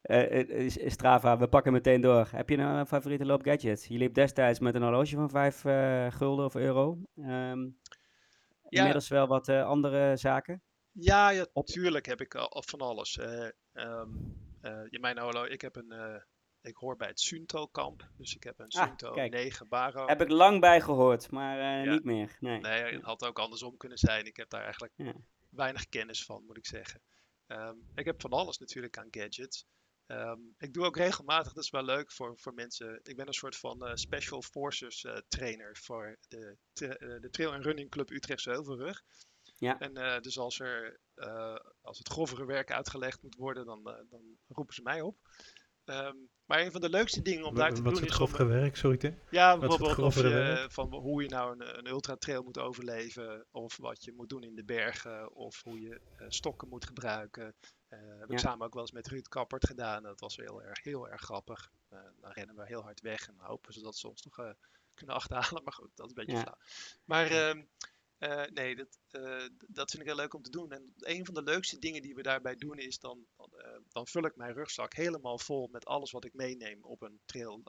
Eh, 0.00 0.64
eh, 0.66 0.90
Strava, 0.90 1.38
we 1.38 1.48
pakken 1.48 1.72
meteen 1.72 2.00
door. 2.00 2.28
Heb 2.30 2.48
je 2.48 2.56
nou 2.56 2.78
een 2.78 2.86
favoriete 2.86 3.24
loopgadget? 3.26 3.84
Je 3.88 3.98
liep 3.98 4.14
destijds 4.14 4.58
met 4.58 4.74
een 4.74 4.82
horloge 4.82 5.14
van 5.14 5.30
5 5.30 5.64
eh, 5.64 6.06
gulden 6.10 6.44
of 6.44 6.54
euro. 6.54 6.98
Ehm, 7.16 7.66
Inmiddels 8.68 9.08
wel 9.08 9.26
wat 9.26 9.48
eh, 9.48 9.64
andere 9.64 10.16
zaken. 10.16 10.62
Ja, 10.92 11.30
ja, 11.30 11.46
Op- 11.52 11.66
tuurlijk 11.66 12.06
heb 12.06 12.20
ik 12.20 12.34
al, 12.34 12.48
al 12.52 12.62
van 12.66 12.78
alles. 12.80 13.18
Eh 13.78 13.84
ehm, 13.84 14.10
eh, 14.60 14.80
in 14.92 15.00
mijn 15.00 15.18
holo, 15.18 15.44
ik 15.44 15.60
heb 15.60 15.76
een, 15.76 15.92
eh, 15.92 16.22
ik 16.60 16.76
hoor 16.76 16.96
bij 16.96 17.08
het 17.08 17.20
Sunto-kamp, 17.20 18.08
dus 18.16 18.34
ik 18.34 18.42
heb 18.42 18.58
een 18.58 18.68
Ah, 18.68 18.86
Sunto 18.86 19.12
kijk. 19.12 19.32
9 19.32 19.68
Baro. 19.68 20.06
Heb 20.06 20.20
ik 20.20 20.28
lang 20.28 20.60
bij 20.60 20.80
gehoord, 20.80 21.30
maar 21.30 21.58
eh, 21.58 21.84
Ja. 21.84 21.90
niet 21.92 22.04
meer. 22.04 22.36
Nee. 22.40 22.60
Nee, 22.60 22.82
het 22.94 23.02
had 23.02 23.24
ook 23.24 23.38
andersom 23.38 23.76
kunnen 23.76 23.98
zijn. 23.98 24.26
Ik 24.26 24.36
heb 24.36 24.50
daar 24.50 24.62
eigenlijk 24.62 24.92
Ja. 24.96 25.14
weinig 25.50 25.88
kennis 25.88 26.24
van, 26.24 26.44
moet 26.46 26.56
ik 26.56 26.66
zeggen. 26.66 27.02
Ehm, 27.46 27.76
ik 27.94 28.04
heb 28.04 28.20
van 28.20 28.30
alles 28.30 28.58
natuurlijk 28.58 28.98
aan 28.98 29.08
gadgets. 29.10 29.66
Ehm, 30.06 30.40
ik 30.58 30.72
doe 30.72 30.84
ook 30.84 30.96
regelmatig, 30.96 31.52
dat 31.52 31.64
is 31.64 31.70
wel 31.70 31.84
leuk 31.84 32.12
voor, 32.12 32.38
voor 32.38 32.54
mensen. 32.54 33.00
Ik 33.02 33.16
ben 33.16 33.26
een 33.26 33.32
soort 33.32 33.56
van 33.56 33.86
eh, 33.86 33.94
Special 33.94 34.42
Forces 34.42 35.04
eh, 35.04 35.16
trainer 35.28 35.76
voor 35.76 36.16
de, 36.28 36.56
eh, 36.72 36.88
de 37.20 37.28
Trail 37.30 37.52
en 37.52 37.62
Running 37.62 37.90
Club 37.90 38.10
Utrechtse 38.10 38.50
Heuvelrug. 38.50 39.02
Ja. 39.56 39.78
En 39.78 39.96
eh, 39.96 40.20
dus 40.20 40.38
als, 40.38 40.60
er, 40.60 40.84
eh, 40.92 40.98
als 41.80 41.98
het 41.98 42.08
grovere 42.08 42.44
werk 42.44 42.72
uitgelegd 42.72 43.22
moet 43.22 43.34
worden, 43.36 43.66
dan, 43.66 43.86
eh, 43.90 43.94
dan 44.10 44.22
roepen 44.48 44.74
ze 44.74 44.82
mij 44.82 45.00
op. 45.00 45.16
Ehm, 45.84 46.16
maar 46.44 46.60
een 46.60 46.72
van 46.72 46.80
de 46.80 46.88
leukste 46.90 47.22
dingen 47.22 47.44
om 47.44 47.54
daar 47.54 47.74
te 47.74 47.82
Wat 47.82 47.92
is 47.92 47.98
doen 47.98 48.08
het 48.08 48.18
is 48.20 48.20
om, 48.20 48.26
grove 48.26 48.44
werk, 48.46 48.76
sorry 48.76 48.96
Tim? 48.96 49.18
ja, 49.30 49.58
Wat 49.58 49.68
bijvoorbeeld 49.78 50.14
je, 50.14 50.28
werk? 50.28 50.72
van 50.72 50.94
hoe 50.94 51.22
je 51.22 51.28
nou 51.28 51.52
een, 51.52 51.78
een 51.78 51.86
ultratrail 51.86 52.42
moet 52.42 52.58
overleven, 52.58 53.46
of 53.50 53.76
wat 53.76 54.04
je 54.04 54.12
moet 54.12 54.28
doen 54.28 54.42
in 54.42 54.54
de 54.54 54.64
bergen, 54.64 55.34
of 55.34 55.62
hoe 55.62 55.80
je 55.80 56.00
eh, 56.16 56.26
stokken 56.28 56.68
moet 56.68 56.84
gebruiken. 56.86 57.54
Eh 57.88 57.98
heb 58.18 58.28
Ja. 58.28 58.34
ik 58.34 58.38
samen 58.38 58.66
ook 58.66 58.72
wel 58.72 58.82
eens 58.82 58.92
met 58.92 59.06
Ruud 59.06 59.28
Kappert 59.28 59.66
gedaan. 59.66 60.02
Dat 60.02 60.20
was 60.20 60.36
heel 60.36 60.62
erg, 60.62 60.82
heel 60.84 61.08
erg 61.08 61.20
grappig. 61.22 61.70
Eh, 61.88 61.98
dan 62.20 62.30
rennen 62.32 62.56
we 62.56 62.66
heel 62.66 62.82
hard 62.82 63.00
weg 63.00 63.28
en 63.28 63.34
hopen 63.38 63.72
ze 63.72 63.80
dat 63.80 63.96
ze 63.96 64.08
ons 64.08 64.22
nog 64.22 64.38
eh, 64.38 64.50
kunnen 64.94 65.14
achterhalen. 65.16 65.62
Maar 65.64 65.72
goed, 65.72 65.90
dat 65.94 66.06
is 66.10 66.12
een 66.16 66.24
beetje 66.24 66.36
Ja. 66.36 66.42
flauw. 66.42 66.58
Maar 67.04 67.26
ehm, 67.30 67.62
eh, 68.18 68.44
nee, 68.44 68.76
dat, 68.76 68.98
eh, 69.10 69.46
dat 69.68 69.90
vind 69.90 70.02
ik 70.02 70.08
heel 70.08 70.16
leuk 70.16 70.34
om 70.34 70.42
te 70.42 70.50
doen. 70.50 70.72
En 70.72 70.92
een 70.96 71.24
van 71.24 71.34
de 71.34 71.42
leukste 71.42 71.78
dingen 71.78 72.02
die 72.02 72.14
we 72.14 72.22
daarbij 72.22 72.56
doen 72.56 72.78
is 72.78 72.98
dan, 72.98 73.26
dan, 73.36 73.52
eh, 73.52 73.80
dan 73.88 74.06
vul 74.06 74.24
ik 74.24 74.36
mijn 74.36 74.52
rugzak 74.52 74.94
helemaal 74.94 75.38
vol 75.38 75.68
met 75.72 75.84
alles 75.84 76.10
wat 76.10 76.24
ik 76.24 76.34
meeneem 76.34 76.84
op 76.84 77.02
een 77.02 77.20
trail 77.24 77.62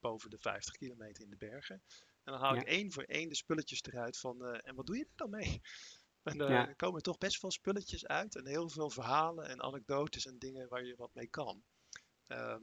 boven 0.00 0.30
de 0.30 0.38
50 0.38 0.76
kilometer 0.76 1.24
in 1.24 1.30
de 1.30 1.36
bergen. 1.36 1.82
En 2.24 2.32
dan 2.32 2.40
haal 2.40 2.56
ik 2.56 2.62
één 2.62 2.92
voor 2.92 3.02
één 3.02 3.28
de 3.28 3.34
spulletjes 3.34 3.82
eruit 3.82 4.18
van, 4.18 4.44
en 4.46 4.74
wat 4.74 4.86
doe 4.86 4.96
je 4.96 5.04
er 5.04 5.16
dan 5.16 5.30
mee? 5.30 5.60
En 6.22 6.36
Ja. 6.36 6.72
komen 6.76 7.02
toch 7.02 7.18
best 7.18 7.38
veel 7.38 7.50
spulletjes 7.50 8.06
uit 8.06 8.36
en 8.36 8.46
heel 8.46 8.68
veel 8.68 8.90
verhalen 8.90 9.48
en 9.48 9.62
anekdotes 9.62 10.26
en 10.26 10.38
dingen 10.38 10.68
waar 10.68 10.84
je 10.84 10.96
wat 10.96 11.14
mee 11.14 11.28
kan. 11.28 11.62
Ehm, 12.26 12.62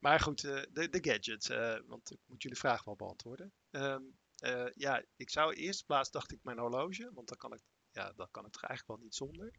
maar 0.00 0.20
goed, 0.20 0.40
de, 0.40 0.88
de 0.90 0.98
gadgets, 1.00 1.48
eh, 1.48 1.78
want 1.86 2.10
ik 2.10 2.18
moet 2.26 2.42
jullie 2.42 2.58
vraag 2.58 2.84
wel 2.84 2.96
beantwoorden. 2.96 3.52
Ehm, 3.70 4.02
eh, 4.40 4.66
ja, 4.74 5.04
ik 5.16 5.30
zou 5.30 5.54
eerst 5.54 5.86
plaats 5.86 6.10
dacht 6.10 6.32
ik 6.32 6.38
mijn 6.42 6.58
horloge, 6.58 7.10
want 7.14 7.28
dan 7.28 7.36
kan 7.36 7.52
ik, 7.52 7.60
ja, 7.90 8.12
dan 8.12 8.28
kan 8.30 8.46
ik 8.46 8.52
toch 8.52 8.62
eigenlijk 8.62 8.98
wel 8.98 9.06
niet 9.06 9.14
zonder. 9.14 9.50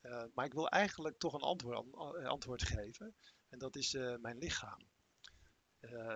Eh, 0.00 0.24
maar 0.34 0.44
ik 0.44 0.52
wil 0.54 0.68
eigenlijk 0.68 1.18
toch 1.18 1.32
een 1.34 1.40
antwoord, 1.40 1.76
an- 1.76 2.16
eh, 2.16 2.26
antwoord 2.28 2.62
geven. 2.62 3.14
En 3.48 3.58
dat 3.58 3.76
is 3.76 3.92
mijn 4.20 4.38
lichaam. 4.38 4.80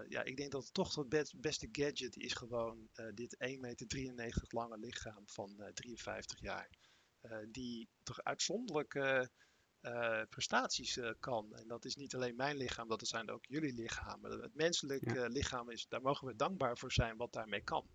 Ja, 0.09 0.23
ik 0.23 0.37
denk 0.37 0.51
dat 0.53 0.64
het 0.64 0.75
toch 0.75 0.95
het 0.95 1.09
best- 1.09 1.41
beste 1.41 1.68
gadget 1.73 2.16
is 2.16 2.33
gewoon 2.33 2.89
dit 3.14 3.37
1,93 3.39 4.14
meter 4.14 4.43
lange 4.49 4.79
lichaam 4.79 5.29
van 5.29 5.61
eh, 5.61 5.73
53 5.73 6.41
jaar. 6.41 6.71
Die 7.49 7.89
toch 8.03 8.23
uitzonderlijke 8.23 9.31
prestaties 10.29 10.99
kan. 11.21 11.55
En 11.55 11.68
dat 11.68 11.85
is 11.85 11.97
niet 11.97 12.14
alleen 12.14 12.37
mijn 12.37 12.57
lichaam, 12.57 12.89
dat 12.89 13.07
zijn 13.09 13.31
ook 13.31 13.45
jullie 13.47 13.75
lichamen. 13.75 14.41
Het 14.41 14.55
menselijk 14.55 15.29
lichaam 15.29 15.71
is, 15.71 15.89
daar 15.89 16.03
mogen 16.03 16.27
we 16.27 16.37
dankbaar 16.37 16.79
voor 16.79 16.93
zijn 16.93 17.16
wat 17.16 17.33
daarmee 17.33 17.62
kan. 17.62 17.87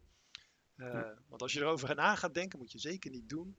Eh, 0.75 0.85
Ja. 0.93 1.21
Want 1.27 1.41
als 1.41 1.53
je 1.53 1.59
erover 1.59 1.95
na 1.95 2.15
gaat 2.15 2.33
denken, 2.33 2.59
moet 2.59 2.71
je 2.71 2.79
zeker 2.79 3.11
niet 3.11 3.29
doen. 3.29 3.57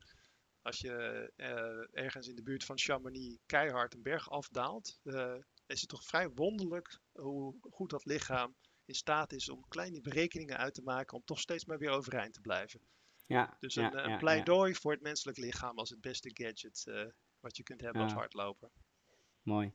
Als 0.63 0.79
je 0.79 0.93
eh, 1.37 2.03
ergens 2.05 2.29
in 2.29 2.35
de 2.37 2.43
buurt 2.43 2.65
van 2.65 2.79
Chamonix 2.79 3.39
keihard 3.47 3.95
een 3.95 4.03
berg 4.03 4.31
afdaalt, 4.31 5.01
eh, 5.03 5.35
is 5.67 5.81
het 5.81 5.89
toch 5.91 6.05
vrij 6.05 6.31
wonderlijk 6.31 7.01
hoe 7.13 7.55
goed 7.71 7.91
dat 7.91 8.05
lichaam 8.05 8.55
in 8.85 8.95
staat 8.95 9.33
is 9.33 9.49
om 9.49 9.69
kleine 9.69 10.01
berekeningen 10.01 10.57
uit 10.57 10.75
te 10.75 10.83
maken 10.83 11.17
om 11.17 11.25
toch 11.25 11.41
steeds 11.41 11.65
maar 11.65 11.79
weer 11.79 11.91
overeind 11.91 12.35
te 12.35 12.41
blijven. 12.41 12.81
Ja, 13.27 13.57
Dus 13.61 13.75
ja, 13.75 13.93
een, 13.95 14.11
ja, 14.11 14.17
pleidooi 14.17 14.75
voor 14.75 14.93
het 14.93 15.01
menselijk 15.03 15.39
lichaam 15.39 15.79
als 15.79 15.91
het 15.91 16.01
beste 16.01 16.31
gadget 16.33 16.85
wat 17.41 17.57
je 17.57 17.63
kunt 17.63 17.81
hebben 17.81 18.03
als 18.03 18.13
hardloper. 18.13 18.71
Mooi. 19.43 19.73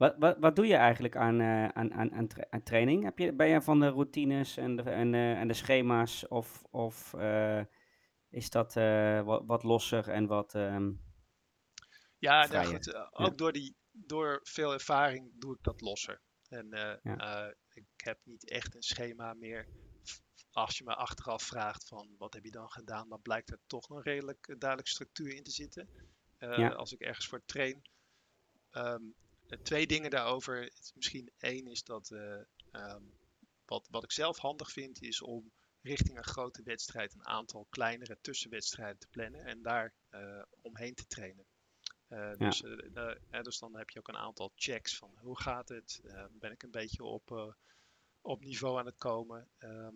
Wat, 0.00 0.14
wat, 0.18 0.36
wat 0.38 0.56
doe 0.56 0.66
je 0.66 0.74
eigenlijk 0.74 1.16
aan, 1.16 1.40
eh, 1.40 1.68
aan, 1.68 1.92
aan, 1.94 2.12
aan, 2.12 2.26
tra- 2.26 2.46
aan 2.50 2.62
training? 2.62 3.04
Heb 3.04 3.18
je, 3.18 3.32
ben 3.32 3.48
je 3.48 3.62
van 3.62 3.80
de 3.80 3.88
routines 3.88 4.56
en 4.56 4.76
de, 4.76 4.82
en, 4.82 5.14
eh, 5.14 5.40
en 5.40 5.48
de 5.48 5.54
schema's 5.54 6.28
of, 6.28 6.64
of 6.70 7.14
eh, 7.14 7.64
is 8.28 8.50
dat 8.50 8.74
wat, 9.24 9.42
wat 9.46 9.62
losser 9.62 10.08
en 10.08 10.26
wat... 10.26 10.54
ehm, 10.54 10.92
Ja, 12.18 12.46
nou 12.46 12.66
goed, 12.66 12.94
ook 13.12 13.38
door, 13.38 13.52
die, 13.52 13.76
door 13.90 14.40
veel 14.42 14.72
ervaring 14.72 15.32
doe 15.38 15.54
ik 15.54 15.62
dat 15.62 15.80
losser. 15.80 16.20
En 16.48 16.68
Ja. 17.02 17.54
ik 17.72 17.86
heb 17.96 18.18
niet 18.24 18.50
echt 18.50 18.74
een 18.74 18.82
schema 18.82 19.34
meer. 19.34 19.68
Als 20.52 20.78
je 20.78 20.84
me 20.84 20.94
achteraf 20.94 21.42
vraagt 21.42 21.88
van 21.88 22.14
wat 22.18 22.34
heb 22.34 22.44
je 22.44 22.50
dan 22.50 22.70
gedaan, 22.70 23.08
dan 23.08 23.22
blijkt 23.22 23.50
er 23.50 23.58
toch 23.66 23.88
een 23.90 24.02
redelijk 24.02 24.54
duidelijke 24.58 24.90
structuur 24.90 25.34
in 25.34 25.42
te 25.42 25.50
zitten. 25.50 25.88
Ja. 26.38 26.68
Als 26.68 26.92
ik 26.92 27.00
ergens 27.00 27.26
voor 27.28 27.42
train. 27.44 27.82
Ehm, 28.70 29.02
eh, 29.02 29.29
twee 29.62 29.86
dingen 29.86 30.10
daarover. 30.10 30.72
Misschien 30.94 31.30
één 31.38 31.66
is 31.66 31.82
dat 31.84 32.10
eh, 32.10 32.40
ehm, 32.70 33.02
wat, 33.64 33.88
wat 33.90 34.04
ik 34.04 34.12
zelf 34.12 34.38
handig 34.38 34.70
vind, 34.70 35.02
is 35.02 35.22
om 35.22 35.52
richting 35.82 36.16
een 36.16 36.24
grote 36.24 36.62
wedstrijd 36.62 37.14
een 37.14 37.26
aantal 37.26 37.66
kleinere 37.70 38.18
tussenwedstrijden 38.20 38.98
te 38.98 39.08
plannen 39.10 39.44
en 39.44 39.62
daar 39.62 39.94
eh, 40.08 40.42
omheen 40.60 40.94
te 40.94 41.06
trainen. 41.06 41.44
Eh, 42.08 42.32
dus, 42.36 42.62
eh, 42.62 42.72
eh, 42.94 43.16
eh, 43.30 43.42
dus 43.42 43.58
dan 43.58 43.76
heb 43.76 43.90
je 43.90 43.98
ook 43.98 44.08
een 44.08 44.16
aantal 44.16 44.52
checks 44.54 44.96
van 44.96 45.10
hoe 45.20 45.40
gaat 45.40 45.68
het? 45.68 46.00
Eh, 46.04 46.24
ben 46.30 46.50
ik 46.50 46.62
een 46.62 46.70
beetje 46.70 47.04
op, 47.04 47.30
eh, 47.30 47.52
op 48.20 48.44
niveau 48.44 48.78
aan 48.78 48.86
het 48.86 48.96
komen? 48.98 49.48
Ehm, 49.58 49.94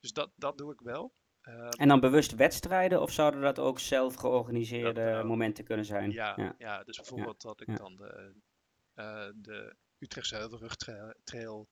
dus 0.00 0.12
dat, 0.12 0.30
dat 0.36 0.58
doe 0.58 0.72
ik 0.72 0.80
wel. 0.80 1.14
Ehm, 1.40 1.68
En 1.68 1.88
dan 1.88 2.00
bewust 2.00 2.34
wedstrijden 2.34 3.00
of 3.00 3.12
zouden 3.12 3.40
dat 3.40 3.58
ook 3.58 3.78
zelf 3.78 4.14
georganiseerde 4.14 5.04
Dat, 5.04 5.22
eh, 5.22 5.24
momenten 5.24 5.64
kunnen 5.64 5.84
zijn? 5.84 6.10
ja, 6.10 6.32
ja. 6.36 6.54
ja. 6.58 6.84
dus 6.84 6.96
bijvoorbeeld 6.96 7.42
dat 7.42 7.60
ik 7.60 7.66
ja. 7.66 7.74
dan 7.74 7.96
de, 7.96 8.34
eh, 8.96 9.28
de 9.34 9.76
Utrechtse 9.98 10.36
Heuvelrugtrail 10.36 11.68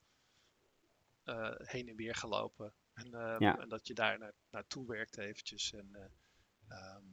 eh 1.25 1.55
heen 1.57 1.89
en 1.89 1.97
weer 1.97 2.15
gelopen. 2.15 2.75
En, 2.93 3.15
ehm, 3.15 3.43
Ja. 3.43 3.59
en 3.59 3.69
dat 3.69 3.87
je 3.87 3.95
daar 3.95 4.19
naar, 4.19 4.33
naartoe 4.51 4.87
werkt 4.87 5.19
eventjes. 5.19 5.73
En, 5.73 5.89
eh, 5.95 6.05
ehm, 6.69 7.05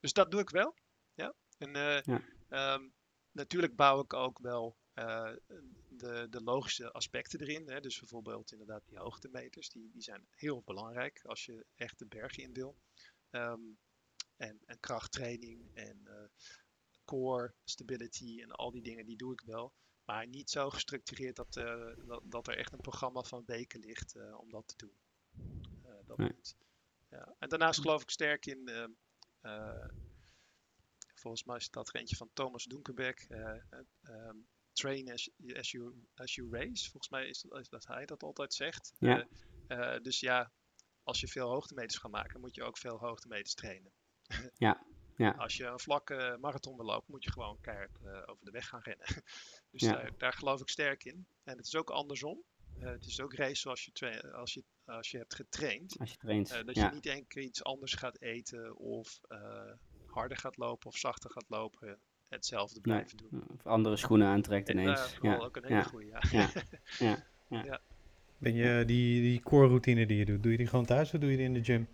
dus 0.00 0.12
dat 0.12 0.30
doe 0.30 0.40
ik 0.40 0.50
wel. 0.50 0.76
Ja. 1.14 1.34
En 1.58 1.76
eh, 1.76 2.02
Ja. 2.02 2.22
ehm, 2.48 2.88
natuurlijk 3.30 3.76
bouw 3.76 4.00
ik 4.00 4.12
ook 4.12 4.38
wel 4.38 4.76
de, 5.88 6.26
de 6.30 6.40
logische 6.42 6.92
aspecten 6.92 7.40
erin. 7.40 7.68
Hè. 7.68 7.80
Dus 7.80 7.98
bijvoorbeeld 7.98 8.52
inderdaad 8.52 8.82
die 8.86 8.98
hoogtemeters. 8.98 9.68
Die, 9.70 9.90
die 9.92 10.02
zijn 10.02 10.26
heel 10.30 10.62
belangrijk 10.62 11.20
als 11.24 11.44
je 11.44 11.66
echt 11.74 11.98
de 11.98 12.06
bergen 12.06 12.42
in 12.42 12.52
wil. 12.52 12.76
En, 13.30 14.60
en 14.64 14.80
krachttraining 14.80 15.70
en 15.74 16.30
core 17.04 17.54
stability 17.64 18.40
en 18.42 18.50
al 18.50 18.70
die 18.70 18.82
dingen, 18.82 19.06
die 19.06 19.16
doe 19.16 19.32
ik 19.32 19.40
wel. 19.40 19.72
Maar 20.04 20.26
niet 20.26 20.50
zo 20.50 20.70
gestructureerd 20.70 21.36
dat, 21.36 21.56
eh, 21.56 22.06
dat, 22.06 22.22
dat 22.24 22.48
er 22.48 22.56
echt 22.56 22.72
een 22.72 22.80
programma 22.80 23.22
van 23.22 23.42
weken 23.46 23.80
ligt 23.80 24.14
eh, 24.14 24.38
om 24.38 24.50
dat 24.50 24.68
te 24.68 24.76
doen. 24.76 24.96
Eh, 25.82 26.06
dat 26.06 26.18
Nee. 26.18 26.32
ja. 27.10 27.34
En 27.38 27.48
daarnaast 27.48 27.80
geloof 27.80 28.02
ik 28.02 28.10
sterk 28.10 28.46
in, 28.46 28.70
volgens 31.22 31.44
mij 31.44 31.56
is 31.56 31.70
dat 31.70 31.88
er 31.88 31.96
eentje 32.00 32.16
van 32.16 32.30
Thomas 32.32 32.64
Dunkerbeck, 32.64 33.26
eh, 33.28 33.56
ehm, 34.02 34.36
train 34.72 35.10
as, 35.10 35.30
as, 35.56 35.70
you, 35.70 36.06
as 36.14 36.34
you 36.34 36.50
race. 36.50 36.90
Volgens 36.90 37.08
mij 37.08 37.28
is 37.28 37.40
dat, 37.40 37.60
is 37.60 37.68
dat 37.68 37.86
hij 37.86 38.06
dat 38.06 38.22
altijd 38.22 38.54
zegt. 38.54 38.92
Ja. 38.98 39.28
Dus 40.02 40.20
ja, 40.20 40.52
als 41.02 41.20
je 41.20 41.28
veel 41.28 41.48
hoogtemeters 41.48 41.98
gaat 41.98 42.10
maken, 42.10 42.40
moet 42.40 42.54
je 42.54 42.62
ook 42.62 42.78
veel 42.78 42.98
hoogtemeters 42.98 43.54
trainen. 43.54 43.92
Ja, 44.54 44.86
ja. 45.16 45.30
Als 45.30 45.56
je 45.56 45.64
een 45.66 45.78
vlakke 45.80 46.36
marathon 46.40 46.76
wil 46.76 46.84
lopen, 46.84 47.04
moet 47.10 47.24
je 47.24 47.32
gewoon 47.32 47.58
keihard 47.60 47.98
eh, 48.04 48.22
over 48.26 48.44
de 48.44 48.50
weg 48.50 48.68
gaan 48.68 48.80
rennen. 48.82 49.06
dus 49.70 49.80
Ja. 49.82 49.92
daar, 49.92 50.10
daar 50.18 50.32
geloof 50.32 50.60
ik 50.60 50.68
sterk 50.68 51.04
in. 51.04 51.26
En 51.44 51.56
het 51.56 51.66
is 51.66 51.76
ook 51.76 51.90
andersom. 51.90 52.42
Eh, 52.80 52.88
het 52.88 53.06
is 53.06 53.20
ook 53.20 53.34
race 53.34 53.54
zoals 53.60 53.84
je, 53.84 54.32
als 54.32 54.54
je, 54.54 54.62
als 54.84 55.10
je 55.10 55.18
hebt 55.18 55.34
getraind. 55.34 55.96
Als 55.98 56.10
je 56.10 56.16
traint. 56.16 56.50
Eh, 56.50 56.64
dat 56.64 56.74
ja. 56.74 56.86
je 56.88 56.94
niet 56.94 57.06
één 57.06 57.26
keer 57.26 57.42
iets 57.42 57.64
anders 57.64 57.94
gaat 57.94 58.20
eten 58.20 58.76
of 58.76 59.20
eh, 59.28 59.70
harder 60.06 60.36
gaat 60.36 60.56
lopen 60.56 60.86
of 60.86 60.96
zachter 60.96 61.30
gaat 61.30 61.48
lopen. 61.48 61.98
Hetzelfde 62.28 62.74
Nee. 62.74 62.82
blijven 62.82 63.16
doen. 63.16 63.44
Of 63.58 63.66
andere 63.66 63.96
schoenen 63.96 64.26
aantrekt 64.28 64.68
En, 64.68 64.78
ineens. 64.78 65.16
ja. 65.22 65.36
ook 65.36 65.56
een 65.56 65.62
hele 65.62 65.74
ja. 65.74 65.82
goede. 65.82 66.10
Ja. 66.98 67.24
Ja. 67.48 67.80
Ben 68.38 68.54
je 68.54 68.84
die, 68.84 69.20
die 69.22 69.40
core 69.42 69.66
routine 69.66 70.06
die 70.06 70.16
je 70.18 70.24
doet, 70.24 70.42
doe 70.42 70.52
je 70.52 70.58
die 70.58 70.66
gewoon 70.66 70.84
thuis 70.84 71.14
of 71.14 71.20
doe 71.20 71.30
je 71.30 71.36
die 71.36 71.46
in 71.46 71.52
de 71.54 71.64
gym? 71.64 71.88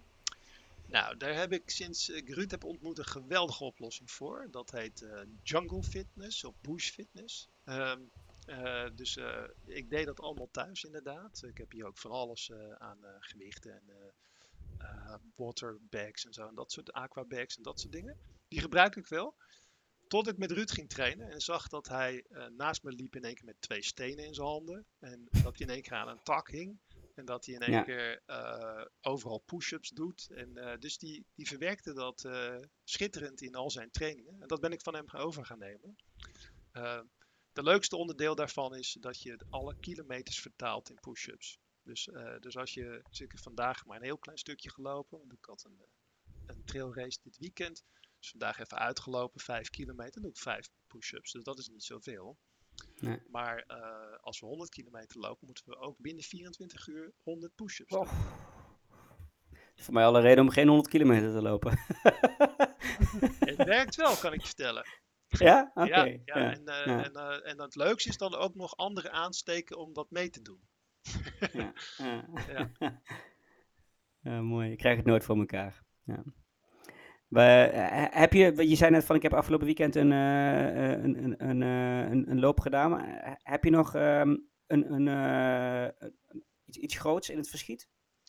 Nou, 0.88 1.16
daar 1.16 1.34
heb 1.34 1.52
ik 1.52 1.70
sinds 1.70 2.08
ik 2.08 2.28
Ruud 2.28 2.50
heb 2.50 2.64
ontmoet 2.64 2.98
een 2.98 3.04
geweldige 3.04 3.64
oplossing 3.64 4.10
voor. 4.10 4.48
Dat 4.50 4.70
heet 4.70 5.02
eh, 5.02 5.20
Jungle 5.42 5.82
Fitness 5.82 6.44
of 6.44 6.54
Bush 6.60 6.90
Fitness. 6.90 7.48
Ehm, 7.64 8.00
eh, 8.46 8.86
dus 8.94 9.16
eh, 9.16 9.44
ik 9.64 9.90
deed 9.90 10.06
dat 10.06 10.20
allemaal 10.20 10.50
thuis 10.50 10.84
inderdaad. 10.84 11.42
Ik 11.42 11.58
heb 11.58 11.72
hier 11.72 11.86
ook 11.86 11.98
van 11.98 12.10
alles 12.10 12.50
eh, 12.50 12.72
aan 12.72 13.04
eh, 13.04 13.10
gewichten 13.18 13.72
en 13.72 13.82
eh 13.88 14.12
eh, 14.78 15.14
waterbags 15.36 16.24
en 16.26 16.32
zo. 16.32 16.48
En 16.48 16.54
dat 16.54 16.72
soort 16.72 16.92
aquabags 16.92 17.56
en 17.56 17.62
dat 17.62 17.80
soort 17.80 17.92
dingen. 17.92 18.18
Die 18.48 18.60
gebruik 18.60 18.96
ik 18.96 19.06
wel. 19.06 19.34
Tot 20.08 20.28
ik 20.28 20.38
met 20.38 20.50
Ruud 20.50 20.70
ging 20.70 20.88
trainen 20.88 21.30
en 21.30 21.40
zag 21.40 21.68
dat 21.68 21.88
hij 21.88 22.24
eh, 22.28 22.46
naast 22.46 22.82
me 22.82 22.92
liep 22.92 23.16
in 23.16 23.24
één 23.24 23.34
keer 23.34 23.44
met 23.44 23.60
twee 23.60 23.82
stenen 23.82 24.24
in 24.24 24.34
zijn 24.34 24.46
handen. 24.46 24.86
En 24.98 25.28
dat 25.30 25.58
hij 25.58 25.66
in 25.66 25.72
één 25.72 25.82
keer 25.82 25.92
aan 25.92 26.08
een 26.08 26.22
tak 26.22 26.50
hing. 26.50 26.78
En 27.18 27.24
dat 27.24 27.46
hij 27.46 27.54
in 27.54 27.60
één 27.60 27.72
Ja. 27.72 27.82
keer 27.82 28.22
eh, 28.26 28.84
overal 29.00 29.38
push-ups 29.38 29.88
doet. 29.88 30.28
En, 30.30 30.56
eh, 30.56 30.78
dus 30.78 30.98
die, 30.98 31.26
die 31.34 31.46
verwerkte 31.46 31.92
dat 31.92 32.24
eh, 32.24 32.56
schitterend 32.84 33.40
in 33.40 33.54
al 33.54 33.70
zijn 33.70 33.90
trainingen. 33.90 34.40
En 34.40 34.48
dat 34.48 34.60
ben 34.60 34.72
ik 34.72 34.80
van 34.80 34.94
hem 34.94 35.06
over 35.10 35.44
gaan 35.44 35.58
nemen. 35.58 35.96
De 37.52 37.62
leukste 37.62 37.96
onderdeel 37.96 38.34
daarvan 38.34 38.74
is 38.74 38.96
dat 39.00 39.22
je 39.22 39.44
alle 39.48 39.76
kilometers 39.80 40.40
vertaalt 40.40 40.90
in 40.90 40.98
push-ups. 41.00 41.58
Dus, 41.82 42.08
dus 42.40 42.56
als 42.56 42.74
je, 42.74 43.04
dus 43.08 43.20
ik 43.20 43.32
heb 43.32 43.40
vandaag 43.40 43.84
maar 43.84 43.96
een 43.96 44.02
heel 44.02 44.18
klein 44.18 44.38
stukje 44.38 44.70
gelopen, 44.70 45.18
want 45.18 45.32
ik 45.32 45.44
had 45.44 45.64
een, 45.64 45.86
een 46.46 46.64
trailrace 46.64 47.18
dit 47.22 47.38
weekend. 47.38 47.84
Dus 48.18 48.30
vandaag 48.30 48.58
even 48.58 48.78
uitgelopen, 48.78 49.40
5 49.40 49.70
kilometer, 49.70 50.12
dan 50.12 50.22
doe 50.22 50.30
ik 50.30 50.38
5 50.38 50.68
push-ups. 50.86 51.32
Dus 51.32 51.44
dat 51.44 51.58
is 51.58 51.68
niet 51.68 51.84
zoveel. 51.84 52.38
Nee. 53.00 53.18
Maar 53.30 53.64
eh, 53.66 54.18
als 54.20 54.40
we 54.40 54.46
100 54.46 54.70
kilometer 54.70 55.20
lopen, 55.20 55.46
moeten 55.46 55.64
we 55.66 55.76
ook 55.78 55.98
binnen 55.98 56.24
24 56.24 56.86
uur 56.86 57.12
100 57.22 57.54
push-ups 57.54 57.90
doen. 57.90 58.06
Voor 59.76 59.94
mij 59.94 60.04
alle 60.04 60.20
reden 60.20 60.44
om 60.44 60.50
geen 60.50 60.68
100 60.68 60.88
kilometer 60.88 61.32
te 61.32 61.42
lopen. 61.42 61.78
Het 63.38 63.56
werkt 63.56 63.96
wel, 63.96 64.16
kan 64.16 64.32
ik 64.32 64.40
je 64.40 64.46
vertellen. 64.46 64.86
ja? 65.28 65.70
Oké. 65.74 65.88
ja, 65.88 66.04
ja, 66.04 66.18
ja. 66.24 66.52
En, 66.52 66.66
eh, 66.66 66.86
ja. 66.86 67.04
en, 67.04 67.12
eh, 67.14 67.50
en 67.50 67.60
het 67.60 67.74
leukste 67.74 68.08
is 68.08 68.16
dan 68.16 68.34
ook 68.34 68.54
nog 68.54 68.76
anderen 68.76 69.12
aansteken 69.12 69.78
om 69.78 69.92
dat 69.92 70.10
mee 70.10 70.30
te 70.30 70.42
doen. 70.42 70.60
Ja. 71.52 71.72
Ja. 71.96 72.24
Ja. 72.78 73.00
Ja, 74.20 74.40
mooi. 74.40 74.72
Ik 74.72 74.78
krijg 74.78 74.96
het 74.96 75.06
nooit 75.06 75.24
voor 75.24 75.38
elkaar. 75.38 75.82
Ja. 76.04 76.22
We, 77.28 77.40
eh, 77.40 78.06
heb 78.20 78.32
je, 78.32 78.68
je 78.68 78.76
zei 78.76 78.90
net 78.90 79.04
van 79.04 79.16
ik 79.16 79.22
heb 79.22 79.32
afgelopen 79.34 79.66
weekend 79.66 79.94
een, 79.96 80.12
eh, 80.12 80.92
eh, 80.92 81.02
een, 81.02 81.24
een, 81.24 81.48
een, 81.48 81.62
eh, 81.62 82.10
een, 82.10 82.40
loop 82.40 82.60
gedaan. 82.60 82.90
Maar 82.90 83.08
eh, 83.20 83.32
heb 83.42 83.64
je 83.64 83.70
nog 83.70 83.94
ehm, 83.94 84.36
een, 84.66 84.92
een, 84.92 85.08
eh, 85.08 86.08
iets, 86.64 86.78
iets 86.78 86.96
groots 86.98 87.28
in 87.30 87.36
het 87.36 87.48
verschiet? 87.48 87.88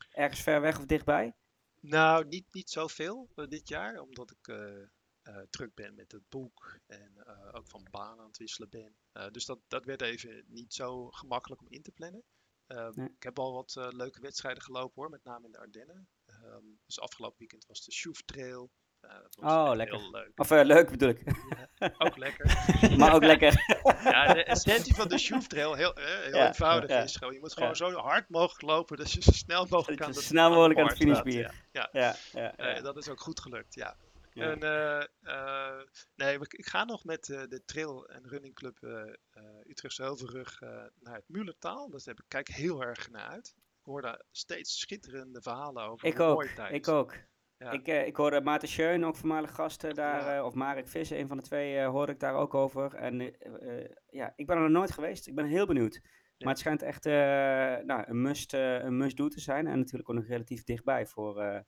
Ergens 0.09 0.41
ver 0.41 0.61
weg 0.61 0.77
of 0.79 0.85
dichtbij? 0.85 1.33
Nou, 1.81 2.25
niet, 2.27 2.45
niet 2.53 2.69
zoveel 2.69 3.29
eh, 3.35 3.47
dit 3.47 3.67
jaar, 3.67 3.99
omdat 3.99 4.31
ik 4.31 4.47
eh, 4.47 4.81
eh, 5.21 5.41
druk 5.49 5.73
ben 5.75 5.95
met 5.95 6.11
het 6.11 6.29
boek 6.29 6.79
en 6.87 7.11
eh, 7.17 7.49
ook 7.51 7.67
van 7.67 7.87
baan 7.91 8.19
aan 8.19 8.27
het 8.27 8.37
wisselen 8.37 8.69
ben. 8.69 8.95
Eh, 9.11 9.29
dus 9.31 9.45
dat, 9.45 9.59
dat 9.67 9.85
werd 9.85 10.01
even 10.01 10.43
niet 10.47 10.73
zo 10.73 11.09
gemakkelijk 11.09 11.61
om 11.61 11.67
in 11.69 11.81
te 11.81 11.91
plannen. 11.91 12.23
Ehm, 12.67 12.91
Nee. 12.95 13.09
Ik 13.09 13.23
heb 13.23 13.39
al 13.39 13.53
wat 13.53 13.75
eh, 13.75 13.87
leuke 13.91 14.21
wedstrijden 14.21 14.63
gelopen 14.63 15.01
hoor, 15.01 15.09
met 15.09 15.23
name 15.23 15.45
in 15.45 15.51
de 15.51 15.59
Ardennen. 15.59 16.09
Ehm, 16.25 16.65
dus 16.85 16.99
afgelopen 16.99 17.39
weekend 17.39 17.65
was 17.65 17.85
de 17.85 17.91
Sjoef 17.91 18.21
Trail. 18.21 18.71
Eh, 19.01 19.09
dat 19.21 19.35
was 19.39 19.51
Oh, 19.53 19.75
lekker. 19.75 19.99
heel 19.99 20.11
leuk. 20.11 20.31
Of 20.35 20.51
eh, 20.51 20.63
leuk 20.63 20.89
bedoel 20.89 21.09
ik. 21.09 21.21
Ook 21.97 22.17
lekker. 22.17 22.45
maar 22.97 23.13
ook 23.13 23.23
lekker. 23.23 23.63
Ja, 24.03 24.33
de 24.33 24.43
essentie 24.55 24.95
van 24.95 25.07
de 25.07 25.17
Sjoef 25.17 25.47
Trail 25.47 25.73
heel, 25.73 25.93
eh, 25.95 26.05
heel 26.05 26.35
Ja, 26.35 26.47
eenvoudig 26.47 26.89
ja. 26.89 27.01
is 27.01 27.15
gewoon, 27.15 27.33
je 27.33 27.39
moet 27.39 27.53
gewoon 27.53 27.69
Ja. 27.69 27.75
zo 27.75 27.91
hard 27.91 28.29
mogelijk 28.29 28.61
lopen 28.61 28.97
dat 28.97 29.11
je 29.11 29.21
zo 29.21 29.31
snel 29.31 29.65
mogelijk 29.69 30.01
aan 30.01 30.07
je 30.07 30.13
de 30.13 30.21
snel 30.21 30.49
mogelijk 30.49 30.79
aan 30.79 30.87
de 30.87 30.95
finish 30.95 31.21
ja. 31.23 31.51
Ja, 31.91 32.15
ja, 32.31 32.55
eh, 32.55 32.83
dat 32.83 32.97
is 32.97 33.09
ook 33.09 33.19
goed 33.19 33.39
gelukt, 33.39 33.73
ja. 33.73 33.95
Ja. 34.33 34.51
En, 34.51 34.63
eh, 34.63 35.03
eh, 35.21 35.81
nee, 36.15 36.39
we- 36.39 36.45
ik 36.49 36.65
ga 36.67 36.83
nog 36.83 37.03
met 37.03 37.29
eh, 37.29 37.41
de 37.49 37.65
trail- 37.65 38.07
en 38.09 38.27
running 38.27 38.55
club 38.55 38.83
eh 38.83 39.01
eh 39.31 39.43
Utrechtse 39.69 40.01
Heuvelrug 40.03 40.61
eh, 40.61 40.69
naar 40.99 41.15
het 41.15 41.23
Muurlertaal. 41.27 41.89
Dus 41.89 42.03
daar 42.03 42.13
heb 42.15 42.23
ik 42.23 42.29
kijk 42.29 42.47
heel 42.47 42.81
erg 42.83 43.09
naar 43.09 43.27
uit. 43.27 43.53
Ik 43.57 43.85
hoor 43.85 44.01
daar 44.01 44.21
steeds 44.31 44.79
schitterende 44.79 45.41
verhalen 45.41 45.83
over. 45.83 46.07
Ik 46.07 46.19
ook, 46.19 46.43
ik 46.69 46.87
ook. 46.87 47.13
Ja. 47.59 47.71
Ik, 47.71 47.87
eh, 47.87 48.07
ik 48.07 48.15
hoorde 48.15 48.41
Maarten 48.41 48.67
Scheun, 48.67 49.05
ook 49.05 49.15
voormalig 49.15 49.51
gasten 49.55 49.93
daar, 49.95 50.21
Ja. 50.21 50.37
eh, 50.37 50.45
of 50.45 50.53
Marek 50.53 50.87
Visser, 50.87 51.19
een 51.19 51.27
van 51.27 51.37
de 51.37 51.43
twee, 51.43 51.77
eh, 51.77 51.87
hoorde 51.89 52.11
ik 52.11 52.19
daar 52.19 52.33
ook 52.35 52.53
over. 52.53 52.93
En 52.95 53.21
eh, 53.21 53.79
eh, 53.79 53.85
ja, 54.09 54.33
ik 54.35 54.45
ben 54.47 54.55
er 54.55 54.61
nog 54.61 54.71
nooit 54.71 54.91
geweest. 54.91 55.27
Ik 55.27 55.35
ben 55.35 55.45
heel 55.45 55.65
benieuwd. 55.65 56.01
Maar 56.37 56.49
het 56.49 56.59
schijnt 56.59 56.81
echt 56.81 57.05
eh, 57.05 57.13
nou, 57.85 58.03
een 58.05 58.21
must, 58.21 58.53
eh, 58.53 58.73
een 58.83 58.97
must-do 58.97 59.27
te 59.27 59.39
zijn. 59.39 59.67
En 59.67 59.77
natuurlijk 59.77 60.09
ook 60.09 60.15
nog 60.15 60.25
relatief 60.27 60.63
dichtbij 60.63 61.05
voor, 61.05 61.39
eh, 61.41 61.59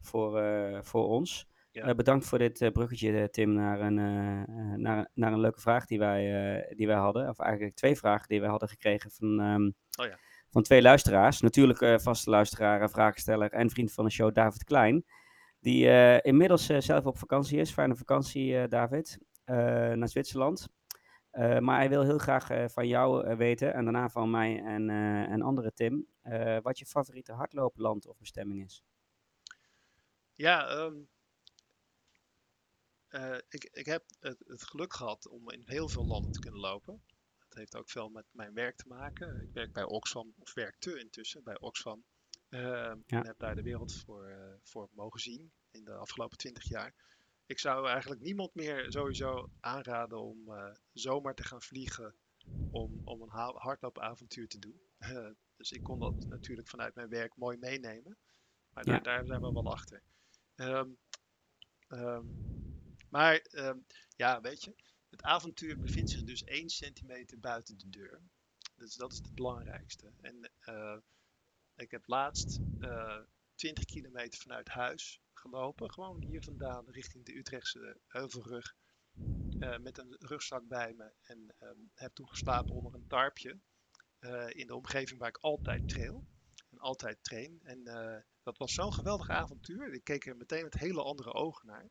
voor, 0.00 0.40
eh, 0.40 0.78
voor 0.82 1.06
ons. 1.08 1.48
Ja. 1.70 1.84
Eh, 1.86 1.94
bedankt 1.94 2.26
voor 2.26 2.38
dit 2.38 2.60
eh, 2.60 2.70
bruggetje, 2.70 3.18
eh, 3.20 3.24
Tim, 3.24 3.52
naar 3.52 3.80
een, 3.80 3.98
eh, 3.98 4.42
eh, 4.42 4.78
naar, 4.78 5.10
naar 5.14 5.32
een 5.32 5.40
leuke 5.40 5.60
vraag 5.60 5.86
die 5.86 5.98
wij, 5.98 6.54
eh, 6.66 6.76
die 6.76 6.86
wij 6.86 6.96
hadden. 6.96 7.28
Of 7.28 7.38
eigenlijk 7.38 7.74
twee 7.76 7.96
vragen 7.96 8.28
die 8.28 8.40
wij 8.40 8.48
hadden 8.50 8.68
gekregen 8.68 9.10
van, 9.10 9.40
ehm, 9.40 9.64
Oh 10.04 10.10
ja. 10.10 10.18
van 10.50 10.62
twee 10.62 10.82
luisteraars. 10.82 11.40
Natuurlijk 11.40 11.80
eh, 11.80 11.98
vaste 11.98 12.30
luisteraar, 12.30 12.90
vraagsteller 12.90 13.50
en 13.52 13.70
vriend 13.70 13.92
van 13.92 14.04
de 14.04 14.10
show 14.10 14.34
David 14.34 14.64
Klein. 14.64 15.04
Die 15.64 15.88
eh, 15.88 16.18
inmiddels 16.22 16.68
eh, 16.68 16.80
zelf 16.80 17.06
op 17.06 17.18
vakantie 17.18 17.58
is. 17.58 17.72
Fijne 17.72 17.96
vakantie, 17.96 18.56
eh, 18.58 18.68
David. 18.68 19.18
naar 19.44 20.08
Zwitserland. 20.08 20.68
Maar 21.60 21.78
hij 21.78 21.88
wil 21.88 22.02
heel 22.02 22.18
graag 22.18 22.72
van 22.72 22.88
jou 22.88 23.36
weten, 23.36 23.74
en 23.74 23.84
daarna 23.84 24.08
van 24.08 24.30
mij 24.30 24.62
en, 24.62 24.90
en 25.30 25.42
andere 25.42 25.72
Tim, 25.72 26.06
wat 26.62 26.78
je 26.78 26.86
favoriete 26.86 27.32
hardloopland 27.32 28.06
of 28.06 28.18
bestemming 28.18 28.64
is. 28.64 28.84
Ja, 30.34 30.68
ehm, 30.68 30.94
eh, 33.14 33.38
ik, 33.48 33.68
ik 33.72 33.86
heb 33.86 34.04
het, 34.20 34.44
het 34.46 34.62
geluk 34.62 34.94
gehad 34.94 35.28
om 35.28 35.50
in 35.50 35.62
heel 35.64 35.88
veel 35.88 36.06
landen 36.06 36.32
te 36.32 36.38
kunnen 36.38 36.60
lopen. 36.60 37.02
Het 37.48 37.54
heeft 37.54 37.76
ook 37.76 37.88
veel 37.88 38.08
met 38.08 38.24
mijn 38.30 38.54
werk 38.54 38.76
te 38.76 38.88
maken. 38.88 39.42
Ik 39.42 39.52
werk 39.52 39.72
bij 39.72 39.84
Oxfam, 39.84 40.34
of 40.38 40.54
werkte 40.54 40.98
intussen 40.98 41.44
bij 41.44 41.60
Oxfam. 41.60 42.04
Ehm, 42.54 42.98
Ja. 43.06 43.18
En 43.20 43.26
heb 43.26 43.38
daar 43.38 43.54
de 43.54 43.62
wereld 43.62 43.92
voor, 43.92 44.26
eh, 44.28 44.54
voor 44.62 44.88
mogen 44.92 45.20
zien 45.20 45.52
in 45.70 45.84
de 45.84 45.92
afgelopen 45.94 46.38
twintig 46.38 46.68
jaar. 46.68 46.94
Ik 47.46 47.58
zou 47.58 47.88
eigenlijk 47.88 48.20
niemand 48.20 48.54
meer 48.54 48.92
sowieso 48.92 49.50
aanraden 49.60 50.20
om 50.20 50.48
eh, 50.52 50.74
zomaar 50.92 51.34
te 51.34 51.44
gaan 51.44 51.62
vliegen 51.62 52.16
om, 52.70 53.00
om 53.04 53.22
een 53.22 53.28
ha- 53.30 53.54
hardloopavontuur 53.56 54.48
te 54.48 54.58
doen. 54.58 54.80
Eh, 55.14 55.30
dus 55.56 55.72
ik 55.72 55.82
kon 55.82 55.98
dat 55.98 56.24
natuurlijk 56.28 56.68
vanuit 56.68 56.94
mijn 56.94 57.08
werk 57.08 57.36
mooi 57.36 57.56
meenemen. 57.58 58.18
Maar 58.72 58.86
Ja. 58.86 58.92
daar, 58.92 59.02
daar 59.02 59.26
zijn 59.26 59.40
we 59.40 59.52
wel 59.52 59.72
achter. 59.72 60.02
Ehm, 60.54 60.90
ehm, 61.88 62.24
maar 63.08 63.46
ja, 64.16 64.40
weet 64.40 64.62
je, 64.64 64.74
het 65.10 65.22
avontuur 65.22 65.78
bevindt 65.78 66.10
zich 66.10 66.22
dus 66.22 66.44
één 66.44 66.68
centimeter 66.68 67.40
buiten 67.40 67.78
de 67.78 67.88
deur. 67.90 68.22
Dus 68.76 68.94
dat 68.94 69.12
is 69.12 69.18
het 69.18 69.34
belangrijkste. 69.34 70.12
En 70.20 70.50
ik 71.76 71.90
heb 71.90 72.06
laatst 72.06 72.58
eh 72.80 73.18
20 73.54 73.84
kilometer 73.84 74.40
vanuit 74.40 74.68
huis 74.68 75.20
gelopen. 75.32 75.90
Gewoon 75.92 76.20
hier 76.22 76.42
vandaan 76.42 76.90
richting 76.90 77.24
de 77.24 77.36
Utrechtse 77.36 78.00
Heuvelrug. 78.06 78.74
eh, 79.58 79.78
met 79.78 79.98
een 79.98 80.16
rugzak 80.18 80.68
bij 80.68 80.94
me. 80.94 81.12
En 81.22 81.54
ehm, 81.58 81.78
heb 81.94 82.14
toen 82.14 82.28
geslapen 82.28 82.74
onder 82.74 82.94
een 82.94 83.06
tarpje. 83.06 83.58
eh, 84.18 84.46
in 84.50 84.66
de 84.66 84.74
omgeving 84.74 85.18
waar 85.20 85.28
ik 85.28 85.36
altijd 85.38 85.88
trail. 85.88 86.24
En 86.70 86.78
altijd 86.78 87.18
train. 87.24 87.60
En 87.62 87.84
eh, 87.86 88.22
dat 88.42 88.58
was 88.58 88.74
zo'n 88.74 88.92
geweldig 88.92 89.30
avontuur. 89.30 89.92
Ik 89.94 90.04
keek 90.04 90.26
er 90.26 90.36
meteen 90.36 90.62
met 90.62 90.74
hele 90.74 91.02
andere 91.02 91.32
ogen 91.32 91.66
naar. 91.66 91.90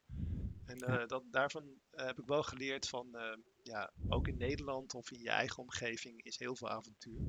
En 0.65 0.77
eh, 0.77 1.07
dat, 1.07 1.23
daarvan 1.31 1.81
eh, 1.91 2.05
heb 2.05 2.19
ik 2.19 2.25
wel 2.25 2.43
geleerd 2.43 2.87
van, 2.89 3.15
eh, 3.15 3.37
ja, 3.63 3.93
ook 4.09 4.27
in 4.27 4.37
Nederland 4.37 4.93
of 4.93 5.11
in 5.11 5.19
je 5.21 5.29
eigen 5.29 5.63
omgeving 5.63 6.23
is 6.23 6.39
heel 6.39 6.55
veel 6.55 6.69
avontuur. 6.69 7.21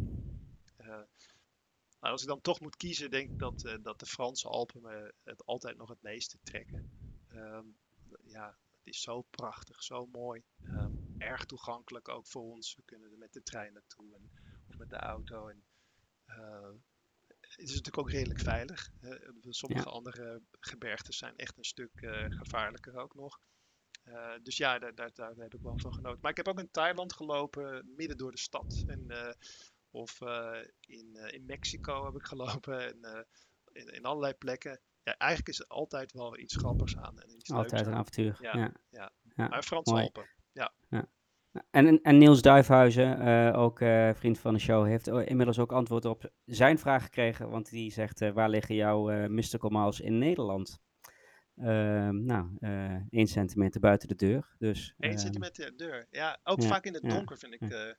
Eh, 2.05 2.11
Maar 2.11 2.13
als 2.13 2.23
ik 2.23 2.29
dan 2.29 2.41
toch 2.41 2.61
moet 2.61 2.77
kiezen, 2.77 3.11
denk 3.11 3.31
ik 3.31 3.39
dat, 3.39 3.65
eh, 3.65 3.75
dat 3.83 3.99
de 3.99 4.07
Franse 4.07 4.49
Alpen 4.49 4.83
me 4.83 5.15
het 5.25 5.47
altijd 5.47 5.77
nog 5.77 5.89
het 5.89 6.03
meeste 6.03 6.39
trekken. 6.43 6.91
Ehm, 7.29 7.67
ja, 8.25 8.57
het 8.73 8.87
is 8.87 9.01
zo 9.01 9.23
prachtig, 9.23 9.83
zo 9.83 10.07
mooi. 10.07 10.43
Ehm, 10.65 10.93
erg 11.19 11.45
toegankelijk 11.45 12.09
ook 12.09 12.27
voor 12.27 12.43
ons. 12.43 12.75
We 12.75 12.83
kunnen 12.85 13.11
er 13.11 13.19
met 13.19 13.33
de 13.33 13.43
trein 13.43 13.73
naartoe 13.73 14.15
en, 14.15 14.31
of 14.69 14.79
met 14.79 14.91
de 14.91 14.97
auto. 14.97 15.49
En, 15.49 15.65
eh, 16.25 16.73
het 17.41 17.59
is 17.59 17.69
natuurlijk 17.69 17.99
ook 17.99 18.11
redelijk 18.11 18.41
veilig. 18.41 18.91
sommige 19.49 19.89
andere 19.89 20.43
gebergtes 20.61 21.17
zijn 21.17 21.37
echt 21.37 21.59
een 21.59 21.65
stuk 21.65 22.01
eh, 22.01 22.25
gevaarlijker 22.29 22.97
ook 22.97 23.15
nog. 23.15 23.41
Eh, 24.05 24.33
dus 24.43 24.57
ja, 24.57 24.79
daar, 24.79 24.95
daar, 24.95 25.11
daar 25.15 25.35
heb 25.37 25.55
ik 25.55 25.63
wel 25.63 25.79
van 25.79 25.95
genoten. 25.95 26.19
Maar 26.21 26.31
ik 26.31 26.37
heb 26.37 26.49
ook 26.49 26.59
in 26.59 26.71
Thailand 26.71 27.13
gelopen, 27.13 27.93
midden 27.97 28.17
door 28.17 28.31
de 28.31 28.39
stad. 28.39 28.85
En, 28.87 29.11
eh, 29.11 29.33
of 29.95 30.21
eh, 30.21 30.59
in, 30.81 31.17
eh, 31.17 31.35
in 31.35 31.45
Mexico 31.47 32.05
heb 32.05 32.15
ik 32.15 32.25
gelopen. 32.27 32.81
En, 32.89 32.99
eh, 33.03 33.23
in, 33.73 33.95
in 33.95 34.05
allerlei 34.05 34.35
plekken. 34.35 34.81
Ja, 35.03 35.17
eigenlijk 35.17 35.51
is 35.51 35.61
er 35.61 35.67
altijd 35.67 36.13
wel 36.13 36.39
iets 36.39 36.57
grappigs 36.57 36.97
aan. 36.97 37.21
En 37.21 37.37
iets 37.37 37.49
leuks 37.49 37.63
Altijd 37.63 37.87
een 37.87 37.93
aan. 37.93 37.99
avontuur. 37.99 38.37
Ja, 38.41 38.57
Ja. 38.57 38.73
ja. 38.91 39.13
Ja, 39.37 39.49
Maar 39.49 39.63
Franse 39.63 39.93
mooi. 39.93 40.05
Alpen. 40.05 40.29
En, 41.71 42.03
en 42.03 42.19
Niels 42.19 42.43
Duifhuizen, 42.43 43.55
ook 43.55 43.79
vriend 44.15 44.39
van 44.39 44.55
de 44.55 44.61
show, 44.61 44.87
heeft 44.87 45.07
inmiddels 45.07 45.59
ook 45.59 45.73
antwoord 45.73 46.05
op 46.05 46.31
zijn 46.45 46.79
vraag 46.79 47.03
gekregen. 47.03 47.51
Want 47.51 47.71
die 47.71 47.93
zegt, 47.93 48.33
waar 48.33 48.49
liggen 48.49 48.75
jouw 48.75 49.29
mystical 49.29 49.71
miles 49.71 50.01
in 50.01 50.19
Nederland? 50.19 50.81
Ehm, 51.57 52.25
nou, 52.25 52.57
1 53.11 53.27
centimeter 53.27 53.81
buiten 53.81 54.09
de 54.09 54.15
deur. 54.15 54.55
Dus, 54.59 54.95
1 54.99 55.11
ehm, 55.11 55.19
centimeter 55.19 55.71
de 55.71 55.77
deur. 55.77 56.07
Ja, 56.11 56.41
ook 56.45 56.61
ja, 56.61 56.69
vaak 56.69 56.85
in 56.85 56.95
het 56.95 57.03
ja, 57.03 57.09
donker 57.09 57.39
vind 57.39 57.55
ik 57.55 57.69
ja. 57.69 57.97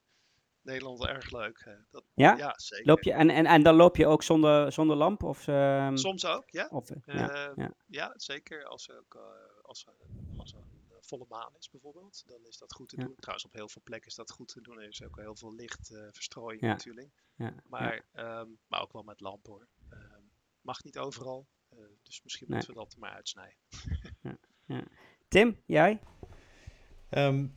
Nederland 0.65 1.05
erg 1.05 1.31
leuk. 1.31 1.57
eh, 1.59 1.73
dat, 1.89 2.03
Ja? 2.13 2.35
ja, 2.37 2.53
zeker. 2.57 2.85
Loop 2.85 3.03
je, 3.03 3.13
en, 3.13 3.29
en, 3.29 3.45
en 3.45 3.63
dan 3.63 3.75
loop 3.75 3.95
je 3.95 4.07
ook 4.07 4.23
zonder, 4.23 4.71
zonder 4.71 4.95
lamp? 4.97 5.23
Of, 5.23 5.47
ehm, 5.47 5.95
Soms 5.95 6.25
ook, 6.25 6.49
ja. 6.49 6.67
of, 6.71 6.89
eh, 6.89 6.97
Eh, 7.05 7.15
ja, 7.15 7.53
ja. 7.55 7.73
ja, 7.85 8.13
zeker. 8.15 8.65
Als 8.65 8.87
er, 8.87 8.97
ook, 8.99 9.15
eh, 9.15 9.21
als 9.63 9.85
er, 9.85 9.93
als 10.37 10.53
er 10.53 10.59
een 10.59 10.85
eh, 10.89 10.95
volle 11.01 11.25
maan 11.29 11.55
is 11.59 11.69
bijvoorbeeld, 11.69 12.23
dan 12.25 12.45
is 12.45 12.57
dat 12.57 12.73
goed 12.73 12.89
te 12.89 12.97
Ja. 12.97 13.05
doen. 13.05 13.15
Trouwens, 13.15 13.45
op 13.45 13.53
heel 13.53 13.69
veel 13.69 13.81
plekken 13.83 14.09
is 14.09 14.15
dat 14.15 14.31
goed 14.31 14.47
te 14.47 14.61
doen. 14.61 14.79
Er 14.79 14.87
is 14.87 15.03
ook 15.03 15.17
heel 15.19 15.35
veel 15.35 15.53
lichtverstrooiing 15.53 16.61
Ja. 16.61 16.67
natuurlijk. 16.67 17.09
ja, 17.35 17.45
ja. 17.45 17.53
Maar, 17.67 18.05
ehm, 18.11 18.47
maar 18.67 18.81
ook 18.81 18.93
wel 18.93 19.03
met 19.03 19.19
lamp 19.19 19.45
hoor. 19.47 19.67
Ehm, 19.89 20.21
mag 20.61 20.83
niet 20.83 20.97
overal, 20.97 21.47
eh, 21.69 21.77
dus 22.03 22.21
misschien 22.23 22.47
Nee. 22.47 22.57
moeten 22.57 22.73
we 22.75 22.79
dat 22.81 22.93
er 22.93 22.99
maar 22.99 23.11
uitsnijden. 23.13 23.57
Tim, 25.27 25.61
jij? 25.65 25.99
Ehm, 27.09 27.47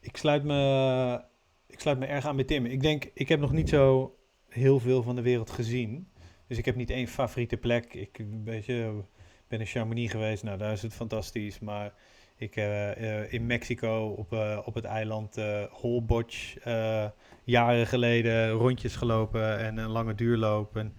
ik, 0.00 0.16
sluit 0.16 0.44
me, 0.44 1.24
ik 1.70 1.80
sluit 1.80 1.98
me 1.98 2.06
erg 2.06 2.26
aan 2.26 2.36
bij 2.36 2.44
Tim. 2.44 2.66
Ik 2.66 2.80
denk, 2.80 3.10
ik 3.14 3.28
heb 3.28 3.40
nog 3.40 3.52
niet 3.52 3.68
zo 3.68 4.14
heel 4.48 4.80
veel 4.80 5.02
van 5.02 5.16
de 5.16 5.22
wereld 5.22 5.50
gezien. 5.50 6.08
Dus 6.46 6.58
ik 6.58 6.64
heb 6.64 6.76
niet 6.76 6.90
één 6.90 7.08
favoriete 7.08 7.56
plek. 7.56 7.94
Ik 7.94 8.44
beetje, 8.44 9.04
ben 9.48 9.60
in 9.60 9.66
Chamonix 9.66 10.10
geweest, 10.10 10.42
nou 10.42 10.58
daar 10.58 10.72
is 10.72 10.82
het 10.82 10.94
fantastisch. 10.94 11.58
Maar 11.58 11.92
ik 12.40 12.56
eh, 12.56 13.20
eh, 13.20 13.32
in 13.32 13.46
Mexico 13.46 14.14
op, 14.18 14.32
eh, 14.32 14.58
op 14.64 14.74
het 14.74 14.84
eiland 14.84 15.36
Holbox 15.70 16.58
eh, 16.58 17.06
jaren 17.44 17.86
geleden 17.86 18.50
rondjes 18.50 18.96
gelopen 18.96 19.58
en 19.58 19.78
een 19.78 19.90
lange 19.90 20.14
duurloop. 20.14 20.76
En, 20.76 20.94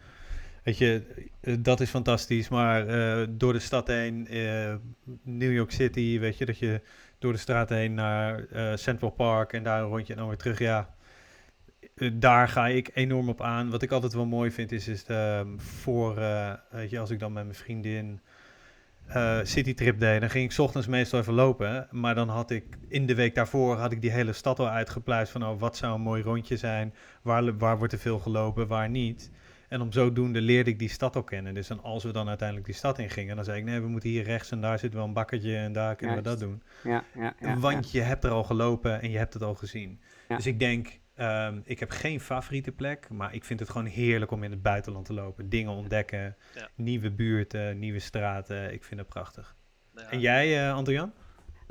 weet 0.64 0.78
je, 0.78 1.04
dat 1.60 1.80
is 1.80 1.90
fantastisch. 1.90 2.50
Maar 2.50 2.86
door 3.38 3.54
de 3.54 3.60
stad 3.60 3.88
heen, 3.88 4.28
New 5.24 5.54
York 5.54 5.72
City, 5.72 6.20
weet 6.20 6.38
je, 6.38 6.46
dat 6.46 6.60
je 6.60 6.82
door 7.22 7.32
de 7.32 7.40
straat 7.40 7.70
heen 7.70 7.94
naar 7.94 8.46
eh, 8.46 8.76
Central 8.76 9.10
Park 9.10 9.54
en 9.54 9.64
daar 9.64 9.82
een 9.82 9.90
rondje 9.90 10.14
en 10.14 10.20
dan 10.20 10.28
weer 10.28 10.38
terug. 10.38 10.60
Ja, 10.60 10.90
eh, 11.96 12.12
daar 12.14 12.48
ga 12.48 12.68
ik 12.68 12.92
enorm 12.94 13.30
op 13.30 13.42
aan. 13.42 13.70
Wat 13.70 13.82
ik 13.82 13.92
altijd 13.92 14.14
wel 14.14 14.26
mooi 14.26 14.52
vind 14.52 14.72
is, 14.72 14.88
is 14.88 15.06
ehm, 15.06 15.58
voor, 15.58 16.18
eh, 16.18 16.54
weet 16.70 16.90
je, 16.90 17.00
als 17.00 17.10
ik 17.10 17.20
dan 17.20 17.34
met 17.34 17.44
mijn 17.44 17.56
vriendin 17.56 18.20
eh 19.08 19.40
citytrip 19.44 20.00
deed, 20.00 20.20
dan 20.20 20.30
ging 20.30 20.52
ik 20.52 20.60
ochtends 20.60 20.88
meestal 20.88 21.20
even 21.20 21.34
lopen. 21.34 21.88
Maar 21.92 22.16
dan 22.16 22.30
had 22.30 22.52
ik 22.52 22.64
in 22.88 23.06
de 23.06 23.16
week 23.16 23.36
daarvoor 23.36 23.78
had 23.78 23.92
ik 23.92 24.02
die 24.02 24.12
hele 24.12 24.34
stad 24.34 24.60
al 24.60 24.70
uitgepluist 24.70 25.32
van 25.32 25.46
oh, 25.46 25.60
wat 25.60 25.78
zou 25.78 25.94
een 25.94 26.02
mooi 26.02 26.24
rondje 26.24 26.58
zijn, 26.58 26.94
waar, 27.22 27.58
waar 27.58 27.78
wordt 27.78 27.94
er 27.94 28.00
veel 28.00 28.20
gelopen, 28.20 28.68
waar 28.68 28.90
niet. 28.90 29.32
En 29.72 29.82
om 29.82 29.92
zodoende 29.92 30.42
leerde 30.42 30.70
ik 30.70 30.80
die 30.80 30.90
stad 30.90 31.16
al 31.16 31.24
kennen. 31.24 31.54
Dus 31.54 31.68
dan 31.68 31.84
als 31.84 32.04
we 32.04 32.12
dan 32.12 32.28
uiteindelijk 32.28 32.68
die 32.68 32.76
stad 32.78 33.00
in 33.00 33.10
gingen, 33.10 33.36
dan 33.36 33.46
zei 33.46 33.58
ik 33.58 33.64
nee, 33.64 33.80
we 33.80 33.88
moeten 33.88 34.10
hier 34.10 34.24
rechts 34.24 34.52
en 34.52 34.62
daar 34.62 34.80
zit 34.80 34.94
wel 34.94 35.04
een 35.04 35.14
bakkertje 35.14 35.56
en 35.58 35.72
daar 35.74 35.96
kunnen 35.96 36.16
we 36.16 36.22
dat 36.22 36.40
doen. 36.40 36.64
Ja, 36.84 37.04
ja, 37.16 37.34
ja, 37.40 37.58
Want 37.58 37.92
je 37.92 38.02
hebt 38.02 38.24
er 38.24 38.32
al 38.32 38.44
gelopen 38.44 39.02
en 39.02 39.12
je 39.12 39.18
hebt 39.18 39.34
het 39.34 39.44
al 39.44 39.56
gezien. 39.56 40.00
Ja. 40.28 40.36
Dus 40.36 40.46
ik 40.46 40.60
denk, 40.60 41.00
ehm, 41.16 41.60
ik 41.64 41.80
heb 41.80 41.90
geen 41.90 42.20
favoriete 42.20 42.72
plek, 42.72 43.10
maar 43.10 43.34
ik 43.34 43.44
vind 43.44 43.60
het 43.60 43.70
gewoon 43.70 43.88
heerlijk 43.88 44.32
om 44.32 44.44
in 44.44 44.52
het 44.52 44.62
buitenland 44.62 45.06
te 45.06 45.14
lopen. 45.14 45.50
Dingen 45.50 45.72
ontdekken, 45.72 46.36
Ja. 46.56 46.68
nieuwe 46.76 47.12
buurten, 47.12 47.80
nieuwe 47.80 48.00
straten. 48.00 48.74
Ik 48.74 48.84
vind 48.84 49.00
het 49.00 49.10
prachtig. 49.10 49.56
Ja, 49.96 50.10
En 50.10 50.20
jij, 50.20 50.68
eh 50.68 50.74
Anton-Jan? 50.74 51.14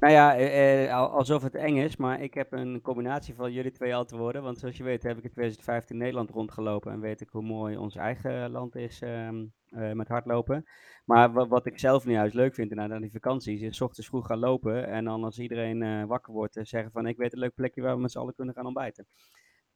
Nou 0.00 0.12
ja, 0.12 0.36
eh, 0.36 0.84
eh, 0.84 0.94
al- 0.96 1.10
alsof 1.10 1.42
het 1.42 1.54
eng 1.54 1.76
is, 1.76 1.96
maar 1.96 2.20
ik 2.22 2.34
heb 2.34 2.52
een 2.52 2.80
combinatie 2.80 3.34
van 3.34 3.52
jullie 3.52 3.70
twee 3.70 3.94
antwoorden. 3.94 4.42
Want 4.42 4.58
zoals 4.58 4.76
je 4.76 4.82
weet 4.84 5.02
heb 5.02 5.18
ik 5.18 5.24
in 5.24 5.30
2015 5.30 5.94
in 5.96 6.00
Nederland 6.02 6.30
rondgelopen 6.30 6.92
en 6.92 7.00
weet 7.00 7.20
ik 7.20 7.28
hoe 7.28 7.42
mooi 7.42 7.76
ons 7.76 7.96
eigen 7.96 8.50
land 8.50 8.76
is 8.76 9.00
ehm, 9.02 9.44
eh, 9.68 9.92
met 9.92 10.08
hardlopen. 10.08 10.64
Maar 11.04 11.32
wa- 11.32 11.46
wat 11.48 11.66
ik 11.66 11.78
zelf 11.78 12.04
nu 12.04 12.12
juist 12.12 12.34
leuk 12.34 12.54
vind 12.54 12.74
na 12.74 12.98
die 12.98 13.10
vakanties, 13.12 13.60
is 13.60 13.80
ochtends 13.80 14.08
vroeg 14.08 14.26
gaan 14.26 14.38
lopen 14.38 14.86
en 14.86 15.04
dan 15.04 15.24
als 15.24 15.38
iedereen 15.38 15.82
eh, 15.82 16.04
wakker 16.04 16.32
wordt 16.32 16.58
zeggen 16.62 16.90
van 16.92 17.06
ik 17.06 17.16
weet 17.16 17.32
een 17.32 17.38
leuk 17.38 17.54
plekje 17.54 17.82
waar 17.82 17.94
we 17.94 18.00
met 18.00 18.10
z'n 18.10 18.18
allen 18.18 18.34
kunnen 18.34 18.54
gaan 18.54 18.66
ontbijten. 18.66 19.06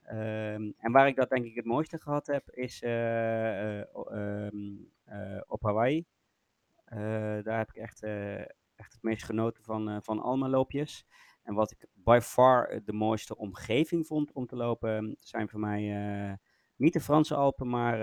Ehm, 0.02 0.70
en 0.78 0.92
waar 0.92 1.06
ik 1.06 1.16
dat 1.16 1.28
denk 1.30 1.44
ik 1.44 1.54
het 1.54 1.64
mooiste 1.64 2.00
gehad 2.00 2.26
heb, 2.26 2.50
is 2.50 2.82
eh, 2.82 3.80
eh, 3.80 3.86
ehm, 4.10 4.56
eh, 5.04 5.40
op 5.46 5.62
Hawaii. 5.62 6.04
Daar 7.42 7.58
heb 7.58 7.68
ik 7.68 7.76
echt, 7.76 8.02
echt 8.76 8.92
het 8.92 9.02
meest 9.02 9.24
genoten 9.24 9.64
van, 9.64 9.88
eh, 9.88 9.96
van 10.00 10.20
al 10.20 10.36
mijn 10.36 10.50
loopjes. 10.50 11.06
En 11.42 11.54
wat 11.54 11.70
ik 11.70 11.86
by 11.92 12.18
far 12.22 12.66
eh, 12.68 12.80
de 12.84 12.92
mooiste 12.92 13.36
omgeving 13.36 14.06
vond 14.06 14.32
om 14.32 14.46
te 14.46 14.56
lopen, 14.56 15.16
zijn 15.20 15.48
voor 15.48 15.60
mij 15.60 15.82
eh, 16.28 16.32
niet 16.76 16.92
de 16.92 17.00
Franse 17.00 17.34
Alpen, 17.34 17.68
maar 17.68 18.00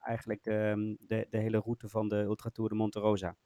eigenlijk 0.00 0.42
de, 0.42 0.96
de, 1.06 1.26
de 1.30 1.38
hele 1.38 1.58
route 1.58 1.88
van 1.88 2.08
de 2.08 2.16
Ultra 2.16 2.50
Tour 2.50 2.70
de 2.70 2.76
Monte 2.76 3.00
Rosa. 3.00 3.36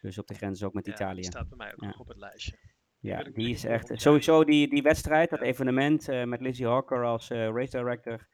Dus 0.00 0.18
op 0.18 0.26
de 0.26 0.34
grens 0.34 0.62
ook 0.62 0.72
met 0.72 0.86
ja, 0.86 0.92
Italië. 0.92 1.14
Die 1.20 1.24
staat 1.24 1.48
bij 1.48 1.56
mij 1.56 1.72
ook 1.72 1.80
Ja. 1.80 1.86
nog 1.86 1.98
op 2.00 2.08
het 2.08 2.16
lijstje. 2.16 2.58
Ja, 2.98 3.22
die 3.22 3.50
is 3.50 3.64
echt. 3.64 3.90
Sowieso 3.94 4.44
die, 4.44 4.68
die 4.68 4.82
wedstrijd, 4.82 5.30
dat 5.30 5.38
Ja. 5.38 5.44
evenement 5.44 6.06
met 6.26 6.40
Lizzie 6.40 6.66
Hawker 6.66 7.04
als 7.04 7.28
race 7.28 7.76
director, 7.78 8.28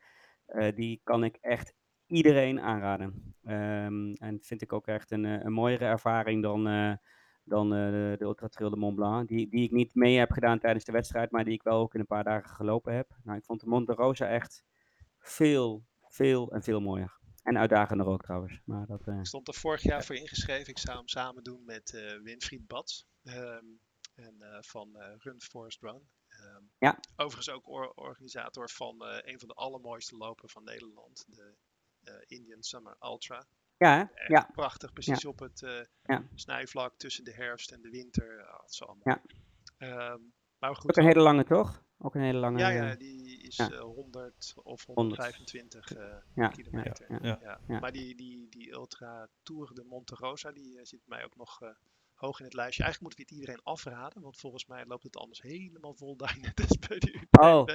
die 0.74 1.00
kan 1.04 1.24
ik 1.24 1.36
echt 1.40 1.74
iedereen 2.06 2.60
aanraden. 2.60 3.34
Ehm, 3.42 4.12
en 4.12 4.38
vind 4.40 4.62
ik 4.62 4.72
ook 4.72 4.86
echt 4.86 5.10
een, 5.10 5.24
een 5.24 5.52
mooiere 5.52 5.84
ervaring 5.84 6.42
dan, 6.42 6.62
dan 7.50 7.74
eh, 7.74 7.90
de, 7.90 8.14
de 8.18 8.24
Ultra 8.24 8.48
Trail 8.48 8.70
de 8.70 8.76
Mont 8.76 8.94
Blanc. 8.94 9.28
Die, 9.28 9.48
die 9.48 9.64
ik 9.64 9.70
niet 9.70 9.94
mee 9.94 10.18
heb 10.18 10.30
gedaan 10.30 10.58
tijdens 10.58 10.84
de 10.84 10.92
wedstrijd, 10.92 11.30
maar 11.30 11.44
die 11.44 11.54
ik 11.54 11.62
wel 11.62 11.78
ook 11.80 11.94
in 11.94 12.00
een 12.00 12.06
paar 12.06 12.24
dagen 12.24 12.50
gelopen 12.54 12.94
heb. 12.94 13.16
Nou, 13.24 13.38
ik 13.38 13.44
vond 13.44 13.60
de 13.60 13.66
Monte 13.66 13.92
Rosa 13.92 14.28
echt 14.28 14.64
veel, 15.18 15.84
veel 16.08 16.52
en 16.52 16.62
veel 16.62 16.80
mooier. 16.80 17.18
En 17.42 17.58
uitdagender 17.58 18.06
ook 18.06 18.22
trouwens. 18.22 18.60
Maar 18.64 18.86
dat, 18.86 19.06
eh, 19.06 19.18
Ik 19.18 19.26
stond 19.26 19.48
er 19.48 19.54
vorig 19.54 19.82
jaar 19.82 20.04
voor 20.04 20.14
ingeschreven. 20.16 20.68
Ik 20.68 20.78
zou 20.78 20.96
hem 20.96 21.08
samen 21.08 21.42
doen 21.42 21.64
met 21.64 21.94
eh, 21.94 22.20
Winfried 22.22 22.66
Bats. 22.66 23.06
ehm, 23.22 23.64
en, 24.14 24.36
van 24.60 24.96
Run 25.18 25.40
Forest 25.40 25.80
Run. 25.82 26.08
Ehm, 26.28 26.62
Ja. 26.78 26.98
Overigens 27.16 27.50
ook 27.50 27.68
or- 27.68 27.92
organisator 27.94 28.70
van 28.70 28.94
een 29.24 29.38
van 29.38 29.48
de 29.48 29.54
allermooiste 29.54 30.16
lopen 30.16 30.48
van 30.48 30.64
Nederland. 30.64 31.24
De 31.28 31.54
Indian 32.26 32.62
Summer 32.62 32.96
Ultra. 33.00 33.46
Ja, 33.88 33.96
hè? 33.96 34.02
Echt 34.14 34.28
ja, 34.28 34.48
prachtig. 34.52 34.92
Precies 34.92 35.24
op 35.24 35.38
het 35.38 35.62
eh, 35.62 35.80
Ja. 36.02 36.24
snijvlak 36.34 36.94
tussen 36.96 37.24
de 37.24 37.32
herfst 37.32 37.70
en 37.70 37.82
de 37.82 37.90
winter. 37.90 38.46
Is 38.68 38.82
allemaal. 38.82 39.02
Ja. 39.04 39.22
Ehm, 39.78 40.20
maar 40.58 40.76
goed. 40.76 40.90
ook 40.90 40.96
een 40.96 41.04
hele 41.04 41.20
lange 41.20 41.44
toch? 41.44 41.84
Ook 41.98 42.14
een 42.14 42.20
hele 42.22 42.38
lange. 42.38 42.58
ja, 42.58 42.68
ja, 42.68 42.94
die 42.94 43.42
is 43.42 43.56
ja. 43.56 43.70
eh, 43.70 43.80
100 43.80 44.52
of 44.56 44.84
100. 44.86 44.96
125 44.96 45.92
eh, 45.94 46.16
Ja, 46.34 46.48
kilometer. 46.48 47.24
ja. 47.24 47.60
Maar 47.66 47.92
die, 47.92 48.14
die, 48.16 48.48
die 48.48 48.70
Ultra 48.70 49.28
Tour 49.42 49.74
de 49.74 49.84
Monte 49.84 50.14
Rosa, 50.14 50.52
die 50.52 50.78
eh, 50.78 50.84
zit 50.84 51.00
bij 51.06 51.16
mij 51.16 51.24
ook 51.26 51.36
nog 51.36 51.62
eh, 51.62 51.68
hoog 52.14 52.38
in 52.38 52.44
het 52.44 52.54
lijstje. 52.54 52.82
Eigenlijk 52.82 53.00
moeten 53.16 53.18
we 53.18 53.40
het 53.40 53.48
iedereen 53.48 53.72
afraden, 53.74 54.22
want 54.22 54.38
volgens 54.38 54.66
mij 54.66 54.86
loopt 54.86 55.02
het 55.02 55.16
anders 55.16 55.42
helemaal 55.42 55.94
vol 55.94 56.16
daar 56.16 56.38
net 56.40 56.60
als 56.68 56.78
bij 56.88 56.98
de 56.98 57.26
Oh. 57.30 57.66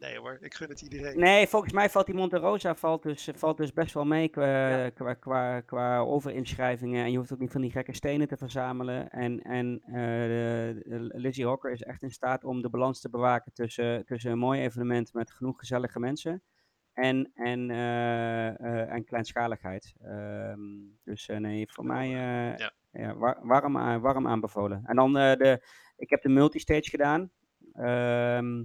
Nee 0.00 0.18
hoor, 0.18 0.38
ik 0.40 0.54
gun 0.54 0.68
het 0.68 0.80
iedereen. 0.80 1.18
Nee, 1.18 1.46
volgens 1.46 1.72
mij 1.72 1.90
valt 1.90 2.06
die 2.06 2.14
Monte 2.14 2.36
Rosa 2.36 2.74
valt 2.74 3.02
dus, 3.02 3.28
valt 3.34 3.56
dus 3.56 3.72
best 3.72 3.94
wel 3.94 4.04
mee 4.04 4.28
qua, 4.28 4.68
Ja. 4.84 4.90
qua, 4.90 5.14
qua, 5.14 5.60
qua 5.60 5.98
overinschrijvingen. 5.98 7.04
En 7.04 7.10
je 7.10 7.16
hoeft 7.18 7.32
ook 7.32 7.38
niet 7.38 7.52
van 7.52 7.60
die 7.60 7.70
gekke 7.70 7.92
stenen 7.94 8.28
te 8.28 8.36
verzamelen. 8.36 9.10
En, 9.10 9.42
en 9.42 9.80
eh, 9.86 9.92
de- 9.94 10.80
de 10.84 11.08
Lizzie 11.18 11.46
Hocker 11.46 11.70
is 11.72 11.82
echt 11.82 12.02
in 12.02 12.10
staat 12.10 12.44
om 12.44 12.62
de 12.62 12.70
balans 12.70 13.00
te 13.00 13.10
bewaken 13.10 13.52
tussen, 13.52 14.04
tussen 14.04 14.30
een 14.30 14.38
mooi 14.38 14.60
evenement 14.60 15.12
met 15.12 15.30
genoeg 15.32 15.58
gezellige 15.58 15.98
mensen. 16.00 16.42
En, 16.92 17.30
en, 17.34 17.70
eh, 17.70 18.48
eh, 18.48 18.92
en 18.92 19.04
kleinschaligheid. 19.04 19.92
Ehm, 20.02 20.60
dus 21.04 21.26
nee, 21.26 21.72
voor 21.72 21.84
mij 21.86 22.08
Ja. 22.08 22.72
ja, 22.90 23.14
war- 23.16 23.38
warm, 23.42 23.76
aan- 23.78 24.00
warm 24.00 24.26
aanbevolen. 24.28 24.82
En 24.86 24.96
dan 24.96 25.12
de, 25.12 25.62
ik 25.96 26.10
heb 26.10 26.22
de 26.22 26.28
multistage 26.28 26.90
gedaan. 26.90 27.30
Ehm, 27.72 28.64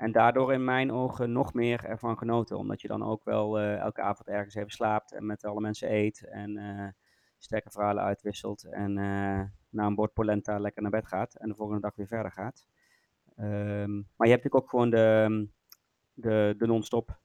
En 0.00 0.12
daardoor 0.12 0.52
in 0.52 0.64
mijn 0.64 0.92
ogen 0.92 1.32
nog 1.32 1.54
meer 1.54 1.84
ervan 1.84 2.18
genoten. 2.18 2.58
Omdat 2.58 2.80
je 2.80 2.88
dan 2.88 3.02
ook 3.02 3.24
wel 3.24 3.58
eh, 3.58 3.76
elke 3.76 4.00
avond 4.00 4.28
ergens 4.28 4.54
even 4.54 4.70
slaapt 4.70 5.12
en 5.12 5.26
met 5.26 5.44
alle 5.44 5.60
mensen 5.60 5.92
eet. 5.92 6.28
En 6.28 6.56
uh, 6.56 6.88
sterke 7.38 7.70
verhalen 7.70 8.02
uitwisselt. 8.02 8.64
En 8.64 8.90
uh, 8.90 9.42
na 9.68 9.86
een 9.86 9.94
bord 9.94 10.12
polenta 10.12 10.58
lekker 10.58 10.82
naar 10.82 10.90
bed 10.90 11.06
gaat. 11.06 11.34
En 11.34 11.48
de 11.48 11.54
volgende 11.54 11.80
dag 11.80 11.94
weer 11.94 12.06
verder 12.06 12.32
gaat. 12.32 12.66
Um, 13.36 14.08
maar 14.16 14.26
je 14.26 14.32
hebt 14.32 14.44
natuurlijk 14.44 14.54
ook 14.54 14.70
gewoon 14.70 14.90
de, 14.90 15.48
de, 16.12 16.54
de 16.58 16.66
non-stop 16.66 17.20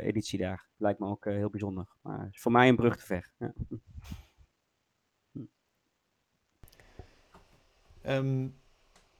editie 0.00 0.38
daar. 0.38 0.66
Lijkt 0.76 0.98
me 0.98 1.06
ook 1.06 1.24
heel 1.24 1.50
bijzonder. 1.50 1.88
Maar 2.00 2.28
is 2.30 2.40
voor 2.40 2.52
mij 2.52 2.68
een 2.68 2.76
brug 2.76 2.96
te 2.96 3.04
ver. 3.04 3.32
Ja. 3.38 3.52
Um, 8.16 8.54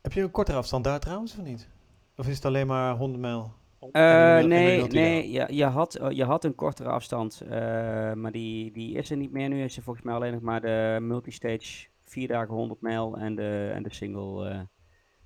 heb 0.01 0.13
je 0.13 0.23
een 0.23 0.31
kortere 0.31 0.59
afstand 0.59 0.85
daar 0.85 1.01
trouwens 1.01 1.39
of 1.39 1.45
niet? 1.45 1.69
Of 2.17 2.29
is 2.29 2.35
het 2.35 2.45
alleen 2.45 2.67
maar 2.67 2.97
100 2.97 3.21
mijl? 3.21 3.53
Uh, 3.83 4.39
nee, 4.39 4.87
nee 4.87 5.31
je, 5.31 5.47
je, 5.51 5.65
had, 5.65 5.99
je 6.09 6.25
had 6.25 6.45
een 6.45 6.55
kortere 6.55 6.89
afstand, 6.89 7.43
uh, 7.45 7.51
maar 8.13 8.33
die, 8.33 8.73
die 8.73 8.97
is 8.97 9.11
er 9.11 9.17
niet 9.17 9.33
meer. 9.33 9.49
Nu 9.49 9.63
is 9.63 9.77
er 9.77 9.83
volgens 9.83 10.05
mij 10.05 10.15
alleen 10.15 10.33
nog 10.33 10.41
maar 10.41 10.61
de 10.61 10.99
multistage 11.01 11.87
4 12.05 12.29
dagen 12.29 12.55
100 12.55 12.81
mijl 12.81 13.17
en 13.17 13.35
de, 13.35 13.71
en 13.75 13.83
de 13.83 13.95
single, 13.95 14.51
uh, 14.51 14.61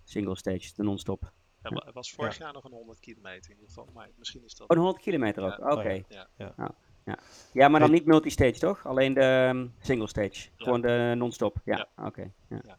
single 0.04 0.36
stage, 0.36 0.72
de 0.74 0.82
non-stop. 0.82 1.32
Het 1.62 1.94
was 1.94 2.12
vorig 2.12 2.38
ja. 2.38 2.44
jaar 2.44 2.52
nog 2.52 2.64
een 2.64 2.72
100 2.72 3.00
kilometer 3.00 3.50
in 3.50 3.56
ieder 3.56 3.68
geval, 3.68 3.88
maar 3.94 4.10
misschien 4.16 4.44
is 4.44 4.54
dat... 4.54 4.68
Oh, 4.68 4.76
een 4.76 4.82
100 4.82 5.02
kilometer 5.02 5.42
ook, 5.42 5.56
ja. 5.58 5.64
oké. 5.64 5.72
Okay. 5.72 6.04
Ja. 6.08 6.28
Ja. 6.36 6.52
Ja. 6.56 6.74
ja. 7.04 7.18
Ja. 7.52 7.68
maar 7.68 7.80
dan 7.80 7.90
niet 7.90 8.06
multistage 8.06 8.58
toch? 8.58 8.86
Alleen 8.86 9.14
de 9.14 9.50
um, 9.54 9.74
single 9.80 10.08
stage, 10.08 10.48
gewoon 10.56 10.80
de 10.80 11.14
non-stop. 11.16 11.56
Ja, 11.64 11.88
oké. 11.96 12.06
Okay. 12.06 12.32
Ja. 12.48 12.78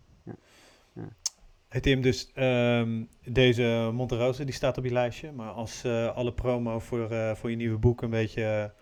Hey 1.67 1.81
Tim, 1.81 2.01
dus 2.01 2.31
um, 2.35 3.09
deze 3.23 3.89
Monterosa 3.93 4.43
die 4.43 4.53
staat 4.53 4.77
op 4.77 4.83
je 4.83 4.91
lijstje. 4.91 5.31
Maar 5.31 5.51
als 5.51 5.85
uh, 5.85 6.15
alle 6.15 6.33
promo 6.33 6.79
voor, 6.79 7.11
uh, 7.11 7.35
voor 7.35 7.49
je 7.49 7.55
nieuwe 7.55 7.77
boek 7.77 8.01
een 8.01 8.09
beetje 8.09 8.73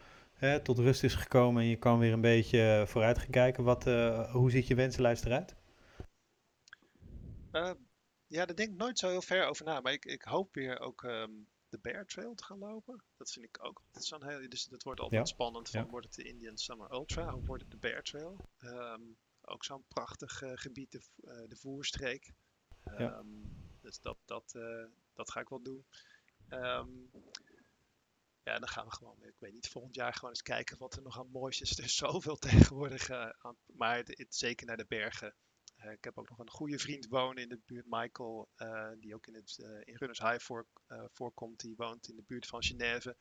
uh, 0.42 0.56
tot 0.56 0.80
rust 0.80 1.04
is 1.04 1.16
gekomen 1.16 1.62
en 1.62 1.70
je 1.70 1.76
kan 1.76 2.00
weer 2.00 2.14
een 2.14 2.22
beetje 2.22 2.84
vooruit 2.88 3.18
gaan 3.18 3.30
kijken, 3.30 3.64
wat, 3.64 3.84
hoe 4.32 4.52
ziet 4.52 4.68
je 4.68 4.76
wensenlijst 4.76 5.26
eruit? 5.26 5.56
ja, 8.28 8.46
daar 8.46 8.56
denk 8.56 8.70
ik 8.70 8.78
nooit 8.78 9.00
zo 9.00 9.10
heel 9.10 9.22
ver 9.22 9.48
over 9.48 9.66
na. 9.66 9.82
Maar 9.82 9.94
ik, 9.94 10.06
ik 10.06 10.22
hoop 10.22 10.54
weer 10.54 10.80
ook 10.80 11.04
um, 11.04 11.48
de 11.70 11.80
Bear 11.82 12.06
Trail 12.06 12.36
te 12.36 12.44
gaan 12.44 12.60
lopen. 12.60 13.04
Dat 13.18 13.32
vind 13.32 13.46
ik 13.46 13.66
ook 13.66 13.84
dat 13.92 14.06
zo'n 14.06 14.28
heel. 14.28 14.50
Dus 14.50 14.66
dat 14.66 14.84
wordt 14.84 15.00
altijd 15.00 15.28
ja. 15.28 15.34
spannend. 15.34 15.70
Van, 15.70 15.80
ja. 15.80 15.88
Wordt 15.88 16.06
het 16.06 16.16
de 16.16 16.24
Indian 16.24 16.58
Summer 16.58 16.92
Ultra 16.92 17.36
of 17.36 17.46
wordt 17.46 17.62
het 17.62 17.72
de 17.72 17.78
Bear 17.78 18.02
Trail? 18.02 18.50
Um, 18.60 19.18
ook 19.42 19.64
zo'n 19.64 19.84
prachtig 19.88 20.42
gebied, 20.54 20.92
de, 20.92 21.02
de 21.48 21.56
voerstreek. 21.56 22.34
Ja. 22.98 23.18
Um, 23.18 23.56
dus 23.82 24.00
dat, 24.00 24.18
dat, 24.26 24.54
uh, 24.56 24.86
dat 25.14 25.32
ga 25.32 25.40
ik 25.40 25.50
wel 25.50 25.62
doen. 25.62 25.86
Um, 26.50 27.12
ja, 28.44 28.60
dan 28.60 28.68
gaan 28.68 28.86
we 28.86 28.92
gewoon, 28.92 29.24
ik 29.24 29.40
weet 29.40 29.54
niet, 29.54 29.68
volgend 29.68 29.96
jaar 29.96 30.14
gewoon 30.14 30.30
eens 30.30 30.42
kijken 30.42 30.78
wat 30.78 30.96
er 30.96 31.02
nog 31.02 31.20
aan 31.20 31.30
moois 31.32 31.62
is. 31.62 31.72
Er 31.78 31.84
is 31.84 31.96
zoveel 31.96 32.36
tegenwoordig, 32.36 33.10
uh, 33.10 33.30
aan, 33.38 33.58
maar 33.66 33.98
het, 33.98 34.18
het, 34.18 34.36
zeker 34.36 34.66
naar 34.66 34.78
de 34.78 34.86
bergen. 34.88 35.36
Uh, 35.78 35.92
ik 35.92 36.04
heb 36.04 36.18
ook 36.18 36.30
nog 36.30 36.40
een 36.40 36.50
goede 36.50 36.80
vriend 36.80 37.08
wonen 37.08 37.44
in 37.44 37.50
de 37.50 37.60
buurt, 37.66 37.86
Michael, 37.88 38.50
die 39.00 39.16
ook 39.16 39.28
in, 39.28 39.36
het, 39.36 39.58
in 39.84 39.96
Runners 39.96 40.20
High 40.20 40.40
voor, 40.40 40.68
voorkomt. 41.12 41.60
Die 41.60 41.76
woont 41.76 42.08
in 42.08 42.16
de 42.16 42.24
buurt 42.28 42.48
van 42.48 42.64
Genève. 42.64 43.18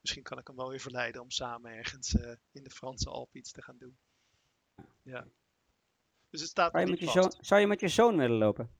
Misschien 0.00 0.22
kan 0.22 0.38
ik 0.38 0.46
hem 0.46 0.56
wel 0.56 0.68
weer 0.68 0.80
verleiden 0.80 1.22
om 1.22 1.30
samen 1.30 1.72
ergens 1.72 2.14
in 2.52 2.62
de 2.62 2.70
Franse 2.70 3.08
Alpen 3.08 3.38
iets 3.38 3.52
te 3.52 3.62
gaan 3.62 3.78
doen. 3.78 3.98
Ja. 5.02 5.26
Dus 6.30 6.40
het 6.40 6.50
staat 6.50 6.70
zou 6.72 6.84
je, 6.84 6.90
met 6.90 7.00
je, 7.00 7.10
zoon, 7.10 7.34
zou 7.40 7.60
je 7.60 7.66
met 7.66 7.80
je 7.80 7.88
zoon 7.88 8.16
willen 8.16 8.38
lopen? 8.38 8.70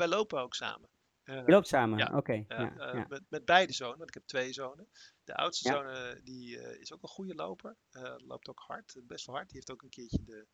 Wij 0.00 0.08
lopen 0.08 0.40
ook 0.40 0.54
samen. 0.54 0.88
Uh, 1.24 1.36
je 1.46 1.52
loopt 1.52 1.68
samen? 1.68 1.98
Ja. 1.98 2.06
Oké. 2.06 2.16
Okay. 2.16 2.46
Uh, 2.48 2.76
ja, 2.76 2.94
uh, 2.94 3.06
met, 3.08 3.22
met, 3.28 3.44
beide 3.44 3.72
zonen, 3.72 3.96
want 3.96 4.08
ik 4.08 4.14
heb 4.14 4.26
twee 4.26 4.52
zonen. 4.52 4.88
De 5.24 5.34
oudste 5.34 5.68
ja. 5.68 5.74
zoon 5.74 6.20
die, 6.24 6.78
is 6.78 6.92
ook 6.92 7.02
een 7.02 7.08
goede 7.08 7.34
loper. 7.34 7.76
loopt 8.16 8.48
ook 8.48 8.62
hard, 8.66 9.00
best 9.02 9.26
wel 9.26 9.34
hard. 9.34 9.48
Die 9.48 9.56
heeft 9.56 9.70
ook 9.70 9.82
een 9.82 9.88
keertje 9.88 10.22
de, 10.24 10.46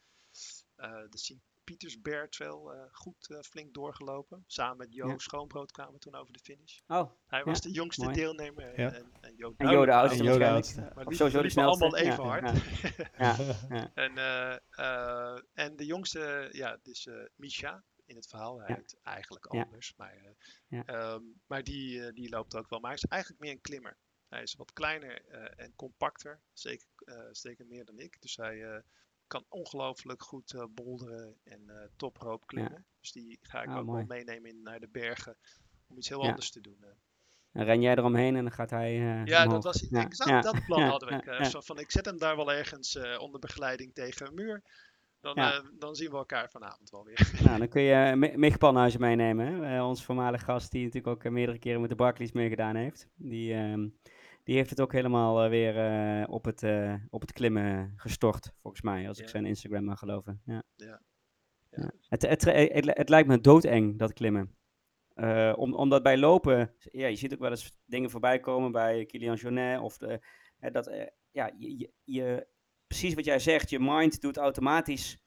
de 1.10 1.18
Sint-Pieters 1.18 2.00
Bear 2.00 2.28
Trail 2.28 2.88
goed 2.92 3.38
flink 3.42 3.74
doorgelopen. 3.74 4.44
Samen 4.46 4.76
met 4.76 4.94
Jo 4.94 5.18
Schoonbrood 5.18 5.72
kwamen 5.72 5.92
we 5.92 5.98
toen 5.98 6.14
over 6.14 6.32
de 6.32 6.38
finish. 6.38 6.78
Oh, 6.86 7.10
Hij 7.26 7.44
was 7.44 7.60
de 7.60 7.70
jongste 7.70 8.04
Mooi. 8.04 8.16
deelnemer. 8.16 8.74
En, 8.74 8.94
en, 8.94 9.12
en 9.20 9.34
Jo 9.36 9.54
de, 9.56 9.64
en 9.64 9.84
de 9.84 9.92
oudste. 9.92 10.18
En 10.18 10.24
jo 10.24 10.38
de 10.38 10.46
oudste. 10.46 10.90
Maar 10.94 11.04
die 11.04 11.16
sowieso 11.16 11.42
de 11.42 11.50
snelste. 11.50 11.84
allemaal 11.84 12.00
even 12.00 12.24
hard. 12.24 12.52
en, 14.04 14.18
en 15.54 15.76
de 15.76 15.86
jongste, 15.86 16.48
ja, 16.52 16.78
dus 16.82 17.08
Misha 17.36 17.84
in 18.06 18.16
het 18.16 18.28
verhaal. 18.28 18.60
Hij 18.60 18.76
ja. 18.76 18.98
eigenlijk 19.02 19.46
anders. 19.46 19.88
Ja. 19.88 19.94
Maar, 19.96 20.16
uh, 20.16 20.30
ja. 20.66 21.12
um, 21.14 21.40
maar 21.46 21.62
die, 21.62 21.98
uh, 21.98 22.12
die 22.14 22.28
loopt 22.28 22.56
ook 22.56 22.68
wel. 22.68 22.80
Maar 22.80 22.90
hij 22.90 23.00
is 23.02 23.08
eigenlijk 23.08 23.42
meer 23.42 23.52
een 23.52 23.60
klimmer. 23.60 23.96
Hij 24.28 24.42
is 24.42 24.54
wat 24.54 24.72
kleiner 24.72 25.22
uh, 25.28 25.64
en 25.64 25.74
compacter. 25.74 26.40
Zeker, 26.52 26.88
zeker 27.30 27.66
meer 27.66 27.84
dan 27.84 27.98
ik. 27.98 28.20
Dus 28.20 28.36
hij 28.36 28.82
kan 29.26 29.44
ongelooflijk 29.48 30.22
goed 30.22 30.66
bolderen 30.70 31.40
en 31.44 31.90
toproop 31.96 32.46
klimmen. 32.46 32.86
Dus 33.00 33.12
die 33.12 33.38
ga 33.42 33.62
ik 33.62 33.68
oh, 33.68 33.76
ook 33.76 33.84
mooi. 33.84 34.06
wel 34.06 34.16
meenemen 34.16 34.50
in, 34.50 34.62
naar 34.62 34.80
de 34.80 34.88
bergen. 34.88 35.36
Om 35.86 35.96
iets 35.96 36.08
heel 36.08 36.22
anders 36.22 36.50
te 36.50 36.60
doen. 36.60 36.84
Dan 37.56 37.64
ren 37.64 37.80
jij 37.80 37.96
eromheen 37.96 38.36
en 38.36 38.42
dan 38.42 38.52
gaat 38.52 38.70
hij. 38.70 38.98
Uh, 38.98 39.24
ja, 39.24 39.44
omhoog. 39.44 39.62
dat 39.62 39.72
was 39.72 39.88
exact 39.88 40.42
dat 40.42 40.64
plan 40.64 40.82
hadden 40.82 41.08
we. 41.08 41.24
Uh, 41.24 41.60
van, 41.60 41.78
ik 41.78 41.90
zet 41.90 42.04
hem 42.04 42.18
daar 42.18 42.36
wel 42.36 42.52
ergens 42.52 42.94
uh, 42.94 43.20
onder 43.20 43.40
begeleiding 43.40 43.94
tegen 43.94 44.26
een 44.26 44.34
muur. 44.34 44.62
Dan, 45.34 45.44
ja. 45.44 45.58
uh, 45.58 45.68
dan, 45.78 45.94
zien 45.94 46.10
we 46.10 46.16
elkaar 46.16 46.50
vanavond 46.50 46.90
wel 46.90 47.04
weer. 47.04 47.30
Nou, 47.44 47.58
dan 47.58 47.68
kun 47.68 47.82
je 47.82 48.16
Mich 48.36 48.58
Panhuizen 48.58 49.00
meenemen. 49.00 49.46
Hè? 49.46 49.76
Uh, 49.76 49.86
ons 49.86 50.04
voormalige 50.04 50.44
gast, 50.44 50.70
die 50.70 50.84
natuurlijk 50.84 51.16
ook 51.16 51.24
uh, 51.24 51.32
meerdere 51.32 51.58
keren 51.58 51.80
met 51.80 51.90
de 51.90 51.96
Barclays 51.96 52.32
meegedaan 52.32 52.76
heeft. 52.76 53.08
Die, 53.14 53.54
ehm, 53.54 53.88
die 54.44 54.56
heeft 54.56 54.70
het 54.70 54.80
ook 54.80 54.92
helemaal 54.92 55.48
weer 55.48 55.74
op, 56.28 56.44
het, 56.44 56.62
op 57.10 57.20
het 57.20 57.32
klimmen 57.32 57.92
gestort, 57.96 58.52
volgens 58.60 58.82
mij. 58.82 59.08
Als 59.08 59.18
ja. 59.18 59.22
ik 59.24 59.30
zijn 59.30 59.46
Instagram 59.46 59.84
mag 59.84 59.98
geloven. 59.98 60.42
Ja. 60.44 60.62
ja. 60.74 61.00
Het, 62.08 62.22
het, 62.22 62.44
het, 62.44 62.96
het, 62.96 63.08
lijkt 63.08 63.28
me 63.28 63.40
doodeng, 63.40 63.98
dat 63.98 64.12
klimmen. 64.12 64.56
om, 65.54 65.74
omdat 65.74 66.02
bij 66.02 66.18
lopen, 66.18 66.74
ja, 66.78 67.06
je 67.06 67.16
ziet 67.16 67.32
ook 67.32 67.40
wel 67.40 67.50
eens 67.50 67.78
dingen 67.84 68.10
voorbij 68.10 68.40
komen 68.40 68.72
bij 68.72 69.04
Kilian 69.04 69.36
Jornet. 69.36 69.80
Of 69.80 69.96
de, 69.98 70.20
dat, 70.72 71.10
ja, 71.30 71.50
je, 71.58 71.90
je 72.04 72.46
precies 72.86 73.14
wat 73.14 73.24
jij 73.24 73.38
zegt, 73.38 73.70
je 73.70 73.80
mind 73.80 74.20
doet 74.20 74.36
automatisch 74.36 75.18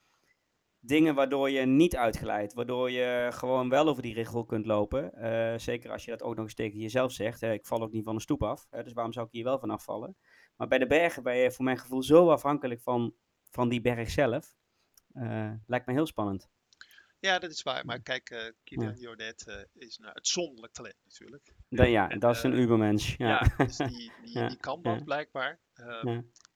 dingen 0.80 1.14
waardoor 1.14 1.50
je 1.50 1.66
niet 1.66 1.96
uitglijdt. 1.96 2.52
Waardoor 2.52 2.90
je 2.90 3.28
gewoon 3.32 3.68
wel 3.68 3.88
over 3.88 4.02
die 4.02 4.14
richel 4.14 4.44
kunt 4.44 4.66
lopen. 4.66 5.12
Uh, 5.14 5.58
zeker 5.58 5.90
als 5.90 6.04
je 6.04 6.10
dat 6.10 6.22
ook 6.22 6.34
nog 6.34 6.44
eens 6.44 6.54
tegen 6.54 6.78
jezelf 6.78 7.12
zegt. 7.12 7.40
Hè, 7.40 7.52
ik 7.52 7.66
val 7.66 7.82
ook 7.82 7.92
niet 7.92 8.04
van 8.04 8.14
de 8.14 8.20
stoep 8.20 8.42
af, 8.42 8.66
hè, 8.70 8.82
dus 8.82 8.92
waarom 8.92 9.12
zou 9.12 9.26
ik 9.26 9.32
hier 9.32 9.44
wel 9.44 9.58
van 9.58 9.70
afvallen? 9.70 10.16
Maar 10.56 10.68
bij 10.68 10.78
de 10.78 10.86
bergen 10.86 11.22
ben 11.22 11.36
je 11.36 11.52
voor 11.52 11.64
mijn 11.64 11.78
gevoel 11.78 12.02
zo 12.02 12.30
afhankelijk 12.30 12.80
van, 12.80 13.14
van 13.50 13.68
die 13.68 13.80
berg 13.80 14.10
zelf. 14.10 14.54
Uh, 15.14 15.52
lijkt 15.66 15.86
me 15.86 15.92
heel 15.92 16.06
spannend. 16.06 16.48
Ja, 17.18 17.38
dat 17.38 17.50
is 17.50 17.62
waar. 17.62 17.84
Maar 17.84 18.00
kijk, 18.00 18.30
uh, 18.30 18.38
Kilian 18.64 18.94
ja. 18.94 19.00
Jornet 19.00 19.44
uh, 19.48 19.54
is 19.72 19.98
een 19.98 20.06
uitzonderlijk 20.06 20.72
talent 20.72 20.96
natuurlijk. 21.04 21.54
Dan, 21.68 21.90
ja, 21.90 22.08
en, 22.10 22.18
dat 22.18 22.36
is 22.36 22.42
een 22.42 22.58
ubermens. 22.58 23.14
Ja, 23.16 23.28
ja 23.28 23.64
dus 23.64 23.76
die, 23.76 24.12
die, 24.24 24.46
die 24.48 24.56
kan 24.56 24.82
dat 24.82 25.04
blijkbaar. 25.04 25.60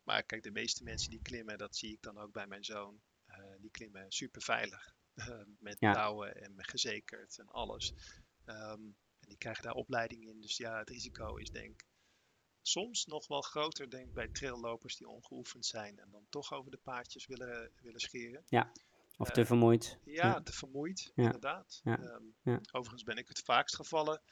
Maar 0.04 0.22
kijk, 0.22 0.42
de 0.42 0.50
meeste 0.50 0.84
mensen 0.84 1.10
die 1.10 1.22
klimmen, 1.22 1.58
dat 1.58 1.76
zie 1.76 1.92
ik 1.92 2.02
dan 2.02 2.18
ook 2.18 2.32
bij 2.32 2.46
mijn 2.46 2.64
zoon, 2.64 3.00
uh, 3.28 3.36
die 3.60 3.70
klimmen 3.70 4.12
super 4.12 4.42
veilig. 4.42 4.94
Uh, 5.14 5.40
met 5.58 5.80
ja. 5.80 5.92
touwen 5.92 6.42
en 6.42 6.54
met 6.54 6.68
gezekerd 6.68 7.38
en 7.38 7.48
alles. 7.48 7.94
Um, 8.46 8.96
en 9.20 9.28
die 9.28 9.38
krijgen 9.38 9.62
daar 9.62 9.74
opleiding 9.74 10.28
in. 10.28 10.40
Dus 10.40 10.56
ja, 10.56 10.78
het 10.78 10.90
risico 10.90 11.36
is 11.36 11.50
denk 11.50 11.70
ik 11.70 11.86
soms 12.62 13.06
nog 13.06 13.26
wel 13.26 13.40
groter 13.40 13.90
denk 13.90 14.12
bij 14.12 14.28
traillopers 14.28 14.96
die 14.96 15.08
ongeoefend 15.08 15.66
zijn. 15.66 15.98
En 15.98 16.10
dan 16.10 16.26
toch 16.28 16.52
over 16.52 16.70
de 16.70 16.80
paadjes 16.82 17.26
willen, 17.26 17.70
willen 17.80 18.00
scheren. 18.00 18.44
Ja, 18.48 18.72
of 19.16 19.30
te 19.30 19.40
uh, 19.40 19.46
vermoeid. 19.46 19.98
Ja, 20.04 20.26
ja, 20.26 20.42
te 20.42 20.52
vermoeid, 20.52 21.12
ja. 21.14 21.24
inderdaad. 21.24 21.80
Um, 21.84 22.34
overigens 22.72 23.02
ben 23.02 23.16
ik 23.16 23.28
het 23.28 23.40
vaakst 23.40 23.74
gevallen. 23.74 24.22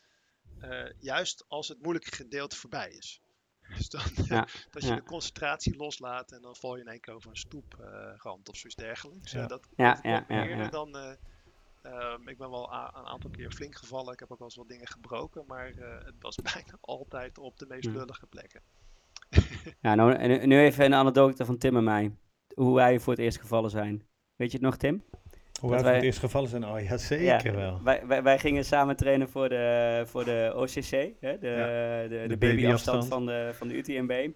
juist 0.98 1.44
als 1.48 1.68
het 1.68 1.82
moeilijke 1.82 2.14
gedeelte 2.16 2.56
voorbij 2.56 2.90
is. 2.90 3.21
Dus 3.78 3.88
dan, 3.88 4.02
ja. 4.24 4.46
dat 4.70 4.82
je 4.82 4.88
ja. 4.88 4.94
de 4.94 5.02
concentratie 5.02 5.76
loslaat 5.76 6.32
en 6.32 6.42
dan 6.42 6.56
val 6.56 6.76
je 6.76 6.82
in 6.82 6.88
één 6.88 7.00
keer 7.00 7.14
over 7.14 7.30
een 7.30 7.36
stoeprand 7.36 8.48
uh, 8.48 8.52
of 8.52 8.56
zoiets 8.56 8.74
dergelijks. 8.74 9.32
Ja. 9.32 9.46
dat, 9.46 9.68
ja, 9.76 9.98
ja, 10.02 10.24
ja, 10.28 10.68
dan. 10.68 10.96
Uh, 10.96 11.10
um, 12.12 12.28
ik 12.28 12.38
ben 12.38 12.50
wel 12.50 12.72
een 12.72 13.06
aantal 13.06 13.30
keer 13.30 13.50
flink 13.50 13.74
gevallen. 13.76 14.12
Ik 14.12 14.20
heb 14.20 14.30
ook 14.32 14.38
wel 14.38 14.48
eens 14.48 14.56
wat 14.56 14.68
dingen 14.68 14.88
gebroken, 14.88 15.44
maar 15.46 15.72
uh, 15.74 16.04
het 16.04 16.14
was 16.18 16.36
bijna 16.54 16.78
altijd 16.80 17.38
op 17.38 17.58
de 17.58 17.66
meest 17.66 17.86
lullige 17.86 18.26
plekken. 18.26 18.62
ja, 19.80 19.94
nou, 19.94 20.26
nu 20.46 20.60
even 20.60 20.84
een 20.84 20.94
anekdote 20.94 21.44
van 21.44 21.58
Tim 21.58 21.76
en 21.76 21.84
mij. 21.84 22.16
Hoe 22.54 22.74
wij 22.74 23.00
voor 23.00 23.12
het 23.12 23.22
eerst 23.22 23.40
gevallen 23.40 23.70
zijn. 23.70 24.06
Weet 24.36 24.50
je 24.50 24.56
het 24.56 24.66
nog, 24.66 24.76
Tim? 24.76 25.04
Hoe 25.62 25.70
wij 25.70 25.94
het 25.94 26.02
eerst 26.02 26.18
gevallen 26.18 26.48
zijn? 26.48 26.64
Oh 26.64 26.80
ja, 26.80 26.96
zeker 26.96 27.52
ja, 27.52 27.54
wel. 27.54 27.80
Wij, 27.82 28.06
wij, 28.06 28.22
wij, 28.22 28.38
gingen 28.38 28.64
samen 28.64 28.96
trainen 28.96 29.28
voor 29.28 29.48
de, 29.48 30.02
voor 30.06 30.24
de 30.24 30.52
OCC, 30.56 30.90
hè, 31.20 31.38
de, 31.38 31.48
ja, 31.48 32.08
de, 32.08 32.24
de, 32.28 32.36
babyafstand 32.36 33.06
van 33.06 33.26
de, 33.26 33.50
van 33.52 33.68
de 33.68 33.74
UTMB. 33.74 34.30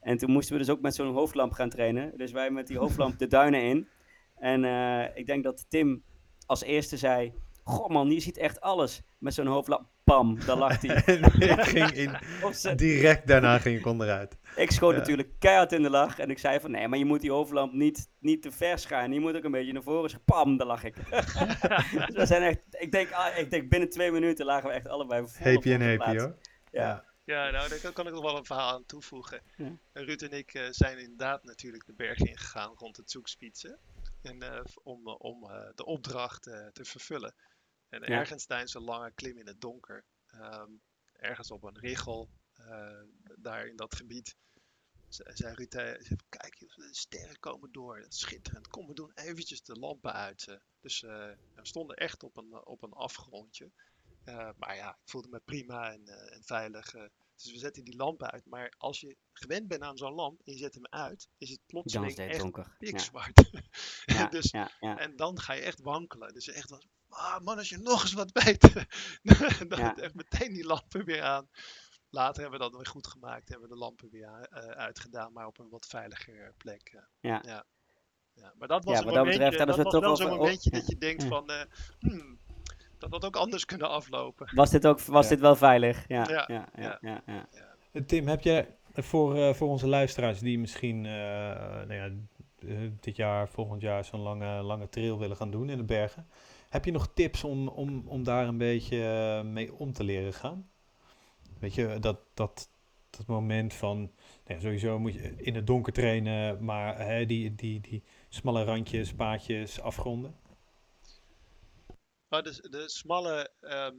En 0.00 0.16
toen 0.16 0.30
moesten 0.30 0.52
we 0.52 0.60
dus 0.60 0.70
ook 0.70 0.80
met 0.80 0.94
zo'n 0.94 1.12
hoofdlamp 1.12 1.52
gaan 1.52 1.68
trainen. 1.68 2.12
Dus 2.16 2.32
wij 2.32 2.50
met 2.50 2.66
die 2.66 2.78
hoofdlamp 2.78 3.18
de 3.18 3.26
duinen 3.26 3.62
in. 3.62 3.88
En 4.36 4.64
uh, 4.64 5.04
ik 5.14 5.26
denk 5.26 5.44
dat 5.44 5.66
Tim 5.68 6.02
als 6.46 6.62
eerste 6.62 6.96
zei... 6.96 7.32
Goh 7.64 7.88
man, 7.88 8.10
je 8.10 8.20
ziet 8.20 8.36
echt 8.36 8.60
alles 8.60 9.02
met 9.18 9.34
zo'n 9.34 9.46
hoofdlamp. 9.46 9.86
Pam, 10.08 10.44
daar 10.46 10.56
lag 10.56 10.80
hij. 10.80 10.96
Ik 11.48 11.60
ging 11.60 11.90
in, 11.90 12.16
direct 12.76 13.26
daarna 13.26 13.58
ging 13.58 13.78
ik 13.78 13.86
onderuit. 13.86 14.36
Ik 14.56 14.70
schoot 14.70 14.92
Ja. 14.92 14.98
natuurlijk 14.98 15.28
keihard 15.38 15.72
in 15.72 15.82
de 15.82 15.90
lach. 15.90 16.18
En 16.18 16.30
ik 16.30 16.38
zei 16.38 16.60
van, 16.60 16.70
nee, 16.70 16.88
maar 16.88 16.98
je 16.98 17.04
moet 17.04 17.20
die 17.20 17.32
overlamp 17.32 17.72
niet, 17.72 18.08
niet 18.18 18.42
te 18.42 18.52
ver 18.52 18.78
schijnen. 18.78 19.12
Je 19.12 19.20
moet 19.20 19.36
ook 19.36 19.44
een 19.44 19.50
beetje 19.50 19.72
naar 19.72 19.82
voren. 19.82 20.24
Pam, 20.24 20.56
daar 20.56 20.66
lag 20.66 20.84
ik. 20.84 20.94
dus 21.10 22.14
we 22.14 22.26
zijn 22.26 22.42
echt, 22.42 22.58
ik 22.70 22.92
denk, 22.92 23.10
ah, 23.10 23.38
ik 23.38 23.50
denk 23.50 23.68
binnen 23.68 23.90
twee 23.90 24.10
minuten 24.12 24.46
lagen 24.46 24.68
we 24.68 24.74
echt 24.74 24.88
allebei 24.88 25.20
vol 25.28 25.46
op 25.46 25.52
Happy 25.54 25.72
en 25.72 25.88
happy 25.98 26.18
hoor. 26.18 26.36
Ja. 26.70 27.06
Ja, 27.24 27.50
nou, 27.50 27.68
daar 27.68 27.92
kan- 27.92 28.06
ik 28.06 28.12
nog 28.12 28.22
wel 28.22 28.36
een 28.36 28.44
verhaal 28.44 28.72
aan 28.72 28.86
toevoegen. 28.86 29.40
Ja. 29.56 29.64
En 29.92 30.04
Ruud 30.04 30.22
en 30.22 30.30
ik 30.30 30.54
eh, 30.54 30.62
zijn 30.70 30.98
inderdaad 30.98 31.44
natuurlijk 31.44 31.86
de 31.86 31.94
berg 31.94 32.18
ingegaan 32.18 32.72
rond 32.76 32.96
het 32.96 33.10
zoekspietsen. 33.10 33.78
En, 34.22 34.42
eh, 34.42 34.60
om 34.82 35.06
eh, 35.08 35.14
om 35.18 35.44
eh, 35.50 35.56
de 35.74 35.84
opdracht 35.84 36.46
eh, 36.46 36.66
te 36.72 36.84
vervullen. 36.84 37.34
En 37.88 38.00
Ja. 38.00 38.06
ergens 38.06 38.46
tijdens 38.46 38.74
een 38.74 38.82
lange 38.82 39.12
klim 39.14 39.38
in 39.38 39.46
het 39.46 39.60
donker, 39.60 40.04
ehm, 40.26 40.70
ergens 41.12 41.50
op 41.50 41.62
een 41.64 41.78
richel, 41.78 42.30
eh, 42.52 43.00
daar 43.36 43.66
in 43.66 43.76
dat 43.76 43.94
gebied, 43.96 44.36
ze- 45.08 45.30
zei 45.34 45.54
Ruud, 45.54 45.74
eh, 45.74 46.16
kijk, 46.28 46.58
de 46.58 46.88
sterren 46.90 47.38
komen 47.38 47.72
door, 47.72 48.00
dat 48.00 48.12
is 48.12 48.18
schitterend, 48.18 48.68
kom 48.68 48.86
we 48.86 48.94
doen 48.94 49.12
eventjes 49.14 49.62
de 49.62 49.74
lampen 49.78 50.12
uit. 50.12 50.46
eh." 50.48 50.56
Dus 50.80 51.00
we 51.00 51.36
stonden 51.62 51.96
echt 51.96 52.22
op 52.22 52.36
een, 52.36 52.66
op 52.66 52.82
een 52.82 52.92
afgrondje. 52.92 53.70
Maar 54.56 54.76
ja, 54.76 54.90
ik 54.90 55.08
voelde 55.10 55.28
me 55.28 55.40
prima 55.40 55.92
en, 55.92 56.08
en 56.32 56.42
veilig. 56.44 56.90
dus 57.34 57.52
we 57.52 57.58
zetten 57.58 57.84
die 57.84 57.96
lampen 57.96 58.30
uit. 58.30 58.46
Maar 58.46 58.72
als 58.78 59.00
je 59.00 59.16
gewend 59.32 59.68
bent 59.68 59.82
aan 59.82 59.96
zo'n 59.96 60.12
lamp 60.14 60.40
en 60.44 60.52
je 60.52 60.58
zet 60.58 60.74
hem 60.74 60.86
uit, 60.86 61.28
is 61.38 61.50
het 61.50 61.60
plotseling 61.66 62.16
echt 62.16 62.38
donker. 62.40 62.74
Pikzwart. 62.78 63.32
Ja, 64.06 64.26
dus, 64.28 64.50
ja. 64.50 64.70
En 64.80 65.16
dan 65.16 65.40
ga 65.40 65.52
je 65.52 65.60
echt 65.62 65.80
wankelen. 65.80 66.32
Dus 66.34 66.48
echt 66.48 66.70
was, 66.70 66.86
ah 67.08 67.40
man, 67.40 67.58
als 67.58 67.68
je 67.68 67.78
nog 67.78 68.02
eens 68.02 68.12
wat 68.12 68.30
weet, 68.32 68.60
dan 69.68 69.78
Ja. 69.78 69.96
echt 69.96 70.14
meteen 70.14 70.52
die 70.52 70.66
lampen 70.66 71.04
weer 71.04 71.22
aan. 71.22 71.48
Later 72.10 72.40
hebben 72.42 72.58
we 72.58 72.64
dat 72.64 72.74
weer 72.76 72.86
goed 72.86 73.06
gemaakt, 73.06 73.48
hebben 73.48 73.68
we 73.68 73.74
de 73.74 73.80
lampen 73.80 74.08
weer 74.10 74.46
eh, 74.50 74.60
uitgedaan, 74.68 75.32
maar 75.32 75.46
op 75.46 75.58
een 75.58 75.68
wat 75.68 75.86
veiliger 75.86 76.54
plek. 76.56 76.90
eh. 76.94 77.00
Ja. 77.20 77.42
Ja. 77.46 77.64
Ja, 78.34 78.52
maar 78.58 78.68
dat 78.68 78.84
was 78.84 78.92
Ja, 78.94 78.98
een 78.98 79.04
wat 79.04 79.14
dat 79.14 79.24
momentje, 79.24 79.48
betreft 79.50 79.66
dat 79.66 79.76
ze 79.76 79.82
was 79.82 79.92
toch 79.92 80.02
wel 80.02 80.16
zo'n 80.16 80.28
momentje 80.38 80.70
oh, 80.70 80.76
dat 80.78 80.88
je 80.88 80.98
denkt 80.98 81.22
ja. 81.22 81.28
van, 81.28 81.50
eh, 81.50 81.60
hmm, 81.98 82.38
dat 82.98 83.10
had 83.10 83.24
ook 83.24 83.36
anders 83.36 83.64
kunnen 83.64 83.88
aflopen. 83.88 84.50
Was 84.54 84.70
dit 84.70 84.86
ook 84.86 85.00
was 85.00 85.22
Ja. 85.24 85.30
dit 85.30 85.40
wel 85.40 85.56
veilig? 85.56 86.04
Ja, 86.08 86.28
Ja, 86.28 86.44
ja, 86.46 86.68
ja, 86.76 86.98
ja. 87.00 87.22
ja, 87.26 87.48
ja. 87.50 87.74
Eh, 87.92 88.02
Tim, 88.02 88.26
heb 88.26 88.40
je 88.42 88.66
voor, 88.94 89.36
eh, 89.36 89.54
voor 89.54 89.68
onze 89.68 89.86
luisteraars 89.88 90.38
die 90.38 90.58
misschien 90.58 91.06
eh, 91.06 91.12
nou 91.12 91.94
ja, 91.94 92.10
eh, 92.58 92.90
dit 93.00 93.16
jaar, 93.16 93.48
volgend 93.48 93.80
jaar 93.80 94.04
zo'n 94.04 94.20
lange, 94.20 94.62
lange 94.62 94.88
trail 94.88 95.18
willen 95.18 95.36
gaan 95.36 95.50
doen 95.50 95.68
in 95.70 95.76
de 95.76 95.84
bergen, 95.84 96.28
heb 96.68 96.84
je 96.84 96.90
nog 96.90 97.12
tips 97.14 97.44
om, 97.44 97.68
om, 97.68 98.08
om 98.08 98.24
daar 98.24 98.48
een 98.48 98.58
beetje 98.58 99.04
eh, 99.04 99.44
mee 99.44 99.74
om 99.74 99.92
te 99.92 100.04
leren 100.04 100.34
gaan? 100.34 100.70
Weet 101.58 101.74
je, 101.74 101.98
dat, 102.00 102.20
dat, 102.34 102.70
dat 103.10 103.26
moment 103.26 103.74
van, 103.74 103.98
nou 103.98 104.12
ja, 104.44 104.60
sowieso 104.60 104.98
moet 104.98 105.14
je 105.14 105.34
in 105.36 105.54
het 105.54 105.66
donker 105.66 105.92
trainen, 105.92 106.64
maar 106.64 106.98
hè, 107.06 107.26
die, 107.26 107.54
die, 107.54 107.80
die 107.80 108.02
smalle 108.28 108.64
randjes, 108.64 109.14
paadjes, 109.14 109.80
afgronden. 109.80 110.36
Maar 112.28 112.42
de, 112.42 112.68
de 112.70 112.88
smalle 112.88 113.50
ehm, 113.60 113.96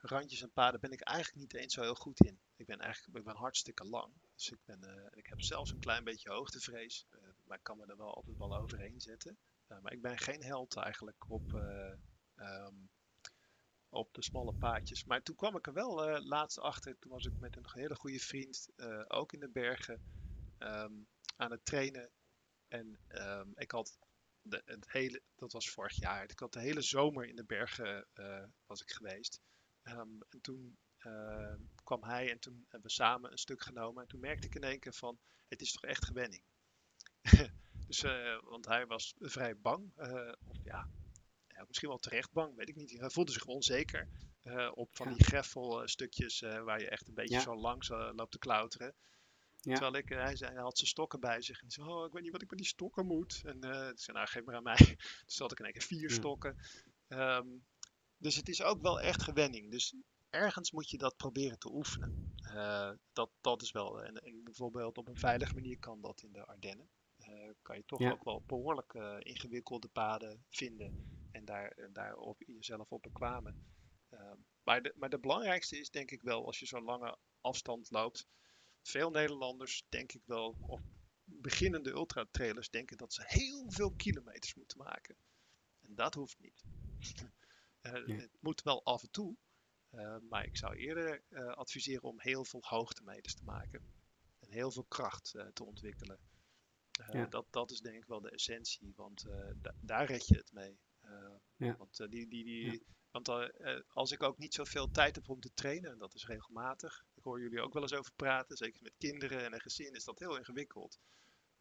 randjes 0.00 0.42
en 0.42 0.52
paden 0.52 0.80
ben 0.80 0.92
ik 0.92 1.00
eigenlijk 1.00 1.38
niet 1.38 1.54
eens 1.54 1.74
zo 1.74 1.82
heel 1.82 1.94
goed 1.94 2.20
in. 2.20 2.38
Ik 2.56 2.66
ben 2.66 2.78
eigenlijk 2.78 3.18
ik 3.18 3.24
ben 3.24 3.36
hartstikke 3.36 3.84
lang. 3.84 4.12
Dus 4.34 4.50
ik, 4.50 4.58
ben, 4.64 4.82
eh, 4.82 5.18
ik 5.18 5.26
heb 5.26 5.42
zelfs 5.42 5.70
een 5.70 5.78
klein 5.78 6.04
beetje 6.04 6.30
hoogtevrees. 6.30 7.06
eh, 7.10 7.18
maar 7.44 7.56
ik 7.56 7.62
kan 7.62 7.76
me 7.76 7.86
er 7.86 7.96
wel 7.96 8.14
altijd 8.14 8.38
wel 8.38 8.56
overheen 8.56 9.00
zetten. 9.00 9.38
Eh, 9.66 9.78
maar 9.80 9.92
ik 9.92 10.02
ben 10.02 10.18
geen 10.18 10.42
held 10.42 10.76
eigenlijk 10.76 11.30
op, 11.30 11.54
eh, 11.54 11.92
ehm, 12.34 12.74
op 13.88 14.14
de 14.14 14.22
smalle 14.22 14.52
paadjes. 14.52 15.04
Maar 15.04 15.22
toen 15.22 15.36
kwam 15.36 15.56
ik 15.56 15.66
er 15.66 15.72
wel 15.72 16.08
eh, 16.08 16.24
laatst 16.24 16.58
achter. 16.58 16.98
Toen 16.98 17.10
was 17.10 17.24
ik 17.24 17.32
met 17.38 17.56
een 17.56 17.66
hele 17.72 17.94
goede 17.94 18.18
vriend, 18.20 18.68
ook 19.08 19.32
in 19.32 19.40
de 19.40 19.48
bergen, 19.48 20.00
ehm, 20.58 20.94
aan 21.36 21.50
het 21.50 21.64
trainen. 21.64 22.10
En 22.68 23.00
ehm, 23.06 23.50
ik 23.54 23.70
had 23.70 23.98
de, 24.42 24.62
het 24.64 24.92
hele, 24.92 25.22
dat 25.34 25.52
was 25.52 25.70
vorig 25.70 25.94
jaar. 25.94 26.30
Ik 26.30 26.38
had 26.38 26.52
de 26.52 26.60
hele 26.60 26.82
zomer 26.82 27.26
in 27.26 27.36
de 27.36 27.44
bergen 27.44 28.06
was 28.66 28.80
ik 28.80 28.90
geweest. 28.90 29.40
En 29.82 30.26
toen 30.40 30.78
kwam 31.84 32.04
hij 32.04 32.30
en 32.30 32.38
toen 32.38 32.64
hebben 32.68 32.88
we 32.88 32.94
samen 32.94 33.30
een 33.30 33.38
stuk 33.38 33.62
genomen. 33.62 34.02
En 34.02 34.08
toen 34.08 34.20
merkte 34.20 34.46
ik 34.46 34.54
in 34.54 34.62
één 34.62 34.80
keer 34.80 34.94
van, 34.94 35.18
het 35.48 35.60
is 35.60 35.72
toch 35.72 35.84
echt 35.84 36.04
gewenning. 36.04 36.42
dus, 37.86 38.02
eh, 38.02 38.38
want 38.42 38.66
hij 38.66 38.86
was 38.86 39.14
vrij 39.18 39.56
bang. 39.56 39.92
eh, 39.96 40.32
of 40.44 40.56
ja, 40.62 40.88
ja, 41.46 41.64
misschien 41.66 41.88
wel 41.88 41.98
terecht 41.98 42.32
bang, 42.32 42.54
weet 42.56 42.68
ik 42.68 42.76
niet. 42.76 42.98
Hij 42.98 43.10
voelde 43.10 43.32
zich 43.32 43.44
onzeker 43.44 44.08
eh, 44.42 44.70
op 44.74 44.96
van 44.96 45.08
Ja. 45.08 45.14
die 45.14 45.24
greffelstukjes 45.24 46.40
waar 46.40 46.80
je 46.80 46.88
echt 46.88 47.08
een 47.08 47.14
beetje 47.14 47.34
Ja. 47.34 47.40
zo 47.40 47.56
langs 47.56 47.88
loopt 47.88 48.30
te 48.32 48.38
klauteren. 48.38 48.94
Ja. 49.60 49.72
Terwijl 49.72 49.94
ik, 49.96 50.08
hij, 50.08 50.36
zei, 50.36 50.52
hij 50.52 50.62
had 50.62 50.76
zijn 50.76 50.88
stokken 50.90 51.20
bij 51.20 51.42
zich. 51.42 51.62
En 51.62 51.70
zei, 51.70 51.88
oh, 51.88 52.06
ik 52.06 52.12
weet 52.12 52.22
niet 52.22 52.32
wat 52.32 52.42
ik 52.42 52.50
met 52.50 52.58
die 52.58 52.68
stokken 52.68 53.06
moet. 53.06 53.40
En 53.44 53.56
ik 53.90 53.98
zei, 54.00 54.16
nou, 54.16 54.26
geef 54.28 54.44
maar 54.44 54.54
aan 54.54 54.62
mij. 54.62 54.76
Dus 55.26 55.38
had 55.38 55.52
ik 55.52 55.58
in 55.58 55.64
één 55.64 55.74
keer 55.74 55.82
vier 55.82 56.08
Ja. 56.08 56.14
stokken. 56.14 56.56
Ehm, 57.08 57.46
dus 58.16 58.36
het 58.36 58.48
is 58.48 58.62
ook 58.62 58.82
wel 58.82 59.00
echt 59.00 59.22
gewenning. 59.22 59.70
Dus 59.70 59.94
ergens 60.30 60.70
moet 60.70 60.90
je 60.90 60.98
dat 60.98 61.16
proberen 61.16 61.58
te 61.58 61.72
oefenen. 61.72 62.12
Dat, 63.12 63.30
dat 63.40 63.62
is 63.62 63.70
wel, 63.70 64.02
en, 64.02 64.16
en 64.16 64.40
bijvoorbeeld 64.44 64.98
op 64.98 65.08
een 65.08 65.16
veilige 65.18 65.54
manier 65.54 65.78
kan 65.78 66.00
dat 66.00 66.22
in 66.22 66.32
de 66.32 66.44
Ardennen. 66.46 66.88
Eh, 67.26 67.50
kan 67.62 67.76
je 67.76 67.84
toch 67.84 68.00
Ja. 68.00 68.10
ook 68.10 68.24
wel 68.24 68.42
behoorlijk 68.46 68.94
eh, 68.94 69.16
ingewikkelde 69.18 69.88
paden 69.88 70.44
vinden. 70.48 70.94
En 71.30 71.44
daar, 71.44 71.70
en 71.70 71.92
daar 71.92 72.16
op, 72.16 72.42
jezelf 72.42 72.90
op 72.92 73.02
bekwamen. 73.02 73.56
Ehm, 74.08 74.36
maar, 74.62 74.82
de, 74.82 74.92
maar 74.96 75.08
de 75.10 75.18
belangrijkste 75.18 75.78
is 75.78 75.90
denk 75.90 76.10
ik 76.10 76.22
wel, 76.22 76.46
als 76.46 76.58
je 76.58 76.66
zo'n 76.66 76.84
lange 76.84 77.18
afstand 77.40 77.90
loopt, 77.90 78.26
veel 78.82 79.10
Nederlanders, 79.10 79.84
denk 79.88 80.12
ik 80.12 80.22
wel, 80.24 80.56
of 80.60 80.82
beginnende 81.24 81.90
ultratrailers, 81.90 82.70
denken 82.70 82.96
dat 82.96 83.12
ze 83.12 83.22
heel 83.26 83.70
veel 83.70 83.92
kilometers 83.92 84.54
moeten 84.54 84.78
maken. 84.78 85.16
En 85.80 85.94
dat 85.94 86.14
hoeft 86.14 86.38
niet. 86.38 86.64
Eh. 87.80 88.06
Het 88.06 88.36
moet 88.40 88.62
wel 88.62 88.84
af 88.84 89.02
en 89.02 89.10
toe, 89.10 89.36
eh, 89.90 90.16
maar 90.28 90.44
ik 90.46 90.56
zou 90.56 90.76
eerder 90.76 91.24
eh, 91.28 91.46
adviseren 91.46 92.02
om 92.02 92.20
heel 92.20 92.44
veel 92.44 92.62
hoogtemeters 92.66 93.34
te 93.34 93.44
maken. 93.44 93.82
En 94.38 94.50
heel 94.50 94.70
veel 94.70 94.84
kracht 94.84 95.34
eh, 95.34 95.46
te 95.46 95.64
ontwikkelen. 95.64 96.18
Eh, 96.96 97.08
Ja. 97.12 97.26
dat, 97.26 97.46
dat 97.50 97.70
is 97.70 97.80
denk 97.80 97.96
ik 97.96 98.04
wel 98.06 98.20
de 98.20 98.30
essentie, 98.30 98.92
want 98.96 99.26
eh, 99.26 99.50
da- 99.56 99.74
daar 99.80 100.06
red 100.06 100.26
je 100.26 100.36
het 100.36 100.52
mee. 100.52 100.78
Eh, 101.00 101.34
Ja. 101.56 101.76
Want, 101.76 101.96
die, 101.96 102.08
die, 102.08 102.28
die, 102.44 102.72
Ja. 102.72 102.78
want 103.10 103.28
als 103.88 104.12
ik 104.12 104.22
ook 104.22 104.38
niet 104.38 104.54
zoveel 104.54 104.90
tijd 104.90 105.14
heb 105.14 105.28
om 105.28 105.40
te 105.40 105.52
trainen, 105.54 105.90
en 105.90 105.98
dat 105.98 106.14
is 106.14 106.26
regelmatig, 106.26 107.04
ik 107.14 107.22
hoor 107.22 107.40
jullie 107.40 107.60
ook 107.60 107.72
wel 107.72 107.82
eens 107.82 107.94
over 107.94 108.12
praten, 108.16 108.56
zeker 108.56 108.82
met 108.82 108.94
kinderen 108.98 109.44
en 109.44 109.52
een 109.52 109.60
gezin 109.60 109.92
is 109.94 110.04
dat 110.04 110.18
heel 110.18 110.36
ingewikkeld. 110.38 110.98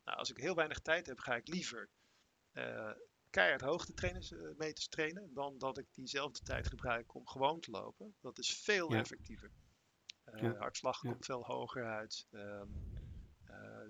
Nou, 0.03 0.17
als 0.17 0.29
ik 0.29 0.37
heel 0.37 0.55
weinig 0.55 0.79
tijd 0.79 1.05
heb, 1.05 1.19
ga 1.19 1.35
ik 1.35 1.47
liever 1.47 1.89
eh, 2.51 2.91
keihard 3.29 3.61
hoogtemeters 3.61 4.87
trainen, 4.87 5.33
dan 5.33 5.57
dat 5.57 5.77
ik 5.77 5.87
diezelfde 5.93 6.39
tijd 6.39 6.67
gebruik 6.67 7.13
om 7.13 7.27
gewoon 7.27 7.59
te 7.59 7.71
lopen. 7.71 8.15
Dat 8.21 8.37
is 8.39 8.57
veel 8.57 8.91
Ja. 8.91 8.99
effectiever. 8.99 9.51
Ja. 10.35 10.55
Hartslag 10.57 11.01
Ja. 11.03 11.09
komt 11.11 11.25
veel 11.25 11.45
hoger 11.45 11.85
uit. 11.85 12.27
ehm, 12.31 12.67
eh, 12.93 12.94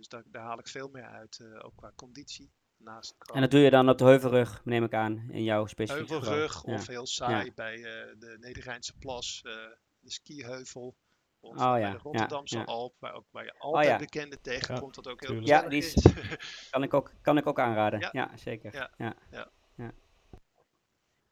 dus 0.09 0.19
daar, 0.21 0.31
daar 0.31 0.43
haal 0.43 0.59
ik 0.59 0.67
veel 0.67 0.89
meer 0.91 1.05
uit, 1.05 1.39
eh, 1.39 1.65
ook 1.65 1.75
qua 1.75 1.91
conditie. 1.95 2.51
Naast 2.77 3.15
En 3.33 3.41
dat 3.41 3.51
doe 3.51 3.59
je 3.59 3.69
dan 3.69 3.89
op 3.89 3.97
de 3.97 4.03
heuvelrug, 4.03 4.61
neem 4.65 4.83
ik 4.83 4.93
aan, 4.93 5.27
in 5.29 5.43
jouw 5.43 5.65
specifieke 5.65 6.13
geval. 6.13 6.33
Heuvelrug 6.33 6.65
Ja. 6.65 6.73
of 6.73 6.87
heel 6.87 7.05
saai 7.07 7.45
Ja. 7.45 7.51
bij 7.55 7.75
eh, 7.75 8.15
de 8.19 8.37
Nederrijnse 8.39 8.93
Plas, 8.97 9.41
eh, 9.43 9.51
de 9.99 10.11
skiheuvel. 10.11 10.95
Of 11.39 11.57
Oh 11.57 11.71
bij 11.71 11.79
ja, 11.79 11.87
de 11.89 11.95
ja, 11.95 11.99
Rotterdamse 12.01 12.57
ja. 12.57 12.63
Alp, 12.63 12.95
waar, 12.99 13.13
ook, 13.13 13.25
waar 13.31 13.43
je 13.43 13.53
altijd 13.57 13.87
ja. 13.87 13.97
bekende 13.97 14.41
tegenkomt, 14.41 14.95
dat 14.95 15.07
ook 15.07 15.19
heel 15.21 15.29
tuurlijk. 15.29 15.47
Ja, 15.47 15.61
gezellig 15.61 15.93
die 15.93 16.13
is. 16.27 16.69
Kan 16.69 16.83
ik 16.83 16.93
ook, 16.93 17.11
kan 17.21 17.37
ik 17.37 17.47
ook 17.47 17.59
aanraden. 17.59 17.99
Ja, 17.99 18.09
Ja. 18.11 18.37
zeker. 18.37 18.73
Ja. 18.97 19.15
Ja. 19.75 19.93